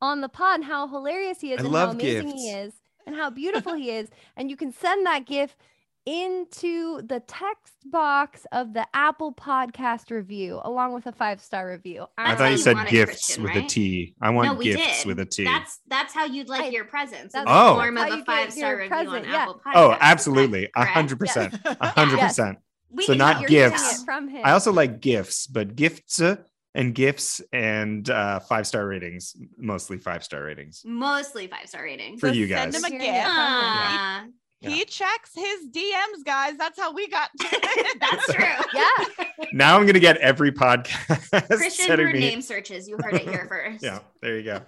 on 0.00 0.20
the 0.20 0.28
pod 0.28 0.56
and 0.60 0.64
how 0.64 0.86
hilarious 0.88 1.40
he 1.40 1.52
is 1.52 1.60
I 1.60 1.64
and 1.64 1.74
how 1.74 1.90
amazing 1.90 2.26
gifts. 2.28 2.42
he 2.42 2.50
is 2.50 2.72
and 3.06 3.16
how 3.16 3.30
beautiful 3.42 3.74
he 3.74 3.90
is 3.90 4.08
and 4.36 4.50
you 4.50 4.56
can 4.56 4.72
send 4.72 5.06
that 5.06 5.26
gift 5.26 5.56
into 6.04 7.00
the 7.02 7.20
text 7.28 7.74
box 7.84 8.44
of 8.50 8.72
the 8.74 8.84
Apple 8.92 9.32
podcast 9.32 10.10
review 10.10 10.60
along 10.64 10.94
with 10.94 11.06
a 11.06 11.12
five 11.12 11.40
star 11.40 11.68
review. 11.70 12.06
I 12.18 12.30
That's 12.34 12.38
thought 12.40 12.44
you 12.46 12.50
you 12.52 12.58
said 12.58 12.74
want 12.76 12.88
gifts 12.88 13.36
Kristian, 13.36 13.42
with 13.44 13.52
a 13.52 13.60
right? 13.60 13.68
T. 13.68 14.14
I 14.20 14.30
want 14.30 14.48
no, 14.48 14.60
gifts 14.60 14.98
did. 15.04 15.06
with 15.06 15.20
a 15.20 15.24
T. 15.24 15.44
That's 15.44 15.78
that's 15.86 16.12
how 16.12 16.24
you'd 16.24 16.48
like 16.48 16.62
I- 16.62 16.68
your 16.70 16.86
presents. 16.86 17.34
in 17.36 17.42
oh. 17.42 17.44
that's 17.44 17.46
the 17.46 17.70
Oh. 17.70 17.74
form 17.76 17.96
how 17.96 18.08
of 18.12 18.20
a 18.20 18.24
five 18.24 18.52
star 18.52 18.70
your 18.70 18.78
review 18.78 18.88
present, 18.90 19.16
on 19.16 19.24
yeah. 19.32 19.36
Apple 19.36 19.60
oh, 19.64 19.68
Podcasts. 19.70 19.76
oh, 19.76 19.96
absolutely. 20.00 20.68
A 20.74 20.84
hundred 20.84 21.20
percent. 21.20 21.54
A 21.64 21.88
hundred 21.88 22.16
Yes. 22.16 22.30
percent. 22.32 22.58
We 22.92 23.04
So 23.06 23.14
not 23.14 23.36
help 23.36 23.42
You're 23.42 23.50
you 23.50 23.68
getting 23.70 23.78
gifts. 23.78 24.04
from 24.04 24.28
him. 24.28 24.42
I 24.44 24.52
also 24.52 24.72
like 24.72 25.00
gifts, 25.00 25.46
but 25.46 25.74
gifts 25.76 26.20
uh, 26.20 26.36
and 26.74 26.94
gifts 26.94 27.40
and 27.52 28.08
uh, 28.10 28.40
five 28.40 28.66
star 28.66 28.86
ratings, 28.86 29.34
mostly 29.58 29.98
five 29.98 30.22
star 30.24 30.42
ratings 30.44 30.82
Mostly 30.84 31.46
five 31.46 31.68
star 31.68 31.82
ratings. 31.84 32.20
for 32.20 32.28
So 32.28 32.32
you 32.34 32.48
send 32.48 32.72
guys. 32.72 32.82
him 32.82 32.84
a 32.84 32.90
gift. 32.90 33.02
from 33.02 33.08
him. 33.14 33.24
Ah, 33.26 34.24
He 34.60 34.84
checks 34.84 35.30
his 35.34 35.68
DMs, 35.70 36.24
guys. 36.24 36.56
That's 36.56 36.78
how 36.78 36.92
we 36.92 37.08
got 37.08 37.30
that's 38.00 38.26
true. 38.32 38.44
Yeah. 38.74 39.24
Now 39.52 39.76
I'm 39.78 39.86
gonna 39.86 39.98
get 40.00 40.16
every 40.18 40.52
podcast 40.52 41.28
Kristian 41.30 41.70
sending 41.70 42.06
for 42.08 42.12
me. 42.12 42.20
name 42.20 42.40
searches. 42.42 42.88
You 42.88 42.96
heard 43.02 43.14
it 43.14 43.28
here 43.28 43.46
first. 43.48 43.82
Yeah, 43.82 43.98
there 44.20 44.36
you 44.38 44.44
go. 44.44 44.60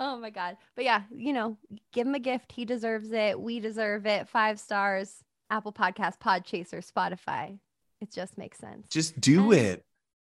oh 0.00 0.16
my 0.18 0.30
god. 0.30 0.56
But 0.74 0.84
yeah, 0.84 1.02
you 1.14 1.32
know, 1.32 1.58
give 1.92 2.06
him 2.06 2.14
a 2.14 2.18
gift. 2.18 2.50
He 2.52 2.64
deserves 2.64 3.12
it. 3.12 3.38
We 3.40 3.60
deserve 3.60 4.06
it. 4.06 4.28
Five 4.28 4.58
stars. 4.58 5.14
Apple 5.50 5.72
Podcast, 5.72 6.18
Podchaser, 6.18 6.84
Spotify. 6.86 7.58
It 8.00 8.12
just 8.12 8.38
makes 8.38 8.58
sense. 8.58 8.86
Just 8.88 9.20
do 9.20 9.52
And- 9.52 9.60
it. 9.60 9.84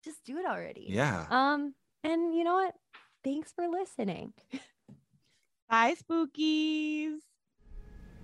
Just 0.04 0.24
do 0.26 0.38
it 0.38 0.46
already. 0.46 0.86
Yeah. 0.90 1.26
Um, 1.30 1.74
and 2.04 2.36
you 2.36 2.44
know 2.44 2.56
what? 2.56 2.76
Thanks 3.24 3.54
for 3.54 3.68
listening. 3.70 4.34
Bye, 5.70 5.96
spookies. 5.96 7.20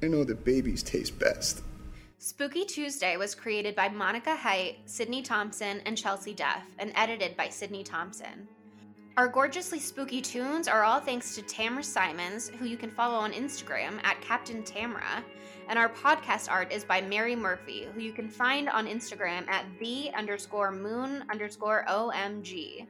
I 0.03 0.07
know 0.07 0.23
that 0.25 0.43
babies 0.43 0.83
taste 0.83 1.17
best. 1.17 1.61
Spooky 2.17 2.65
Tuesday 2.65 3.15
was 3.15 3.33
created 3.33 3.75
by 3.75 3.87
Monica 3.87 4.35
Height, 4.35 4.79
Sydney 4.85 5.21
Thompson, 5.21 5.79
and 5.85 5.97
Chelsea 5.97 6.33
Duff, 6.33 6.63
and 6.79 6.91
edited 6.95 7.37
by 7.37 7.47
Sydney 7.47 7.81
Thompson. 7.83 8.47
Our 9.15 9.29
gorgeously 9.29 9.79
spooky 9.79 10.21
tunes 10.21 10.67
are 10.67 10.83
all 10.83 10.99
thanks 10.99 11.33
to 11.35 11.41
Tamra 11.43 11.83
Simons, 11.83 12.49
who 12.49 12.65
you 12.65 12.75
can 12.77 12.89
follow 12.91 13.15
on 13.15 13.31
Instagram 13.31 13.99
at 14.03 14.19
Captain 14.21 14.63
Tamara, 14.63 15.23
and 15.69 15.77
our 15.77 15.87
podcast 15.87 16.49
art 16.49 16.71
is 16.71 16.83
by 16.83 16.99
Mary 16.99 17.35
Murphy, 17.35 17.87
who 17.93 18.01
you 18.01 18.11
can 18.11 18.27
find 18.27 18.67
on 18.67 18.87
Instagram 18.87 19.47
at 19.47 19.65
the 19.79 20.11
underscore 20.17 20.71
moon 20.71 21.23
underscore 21.29 21.85
OMG. 21.87 22.87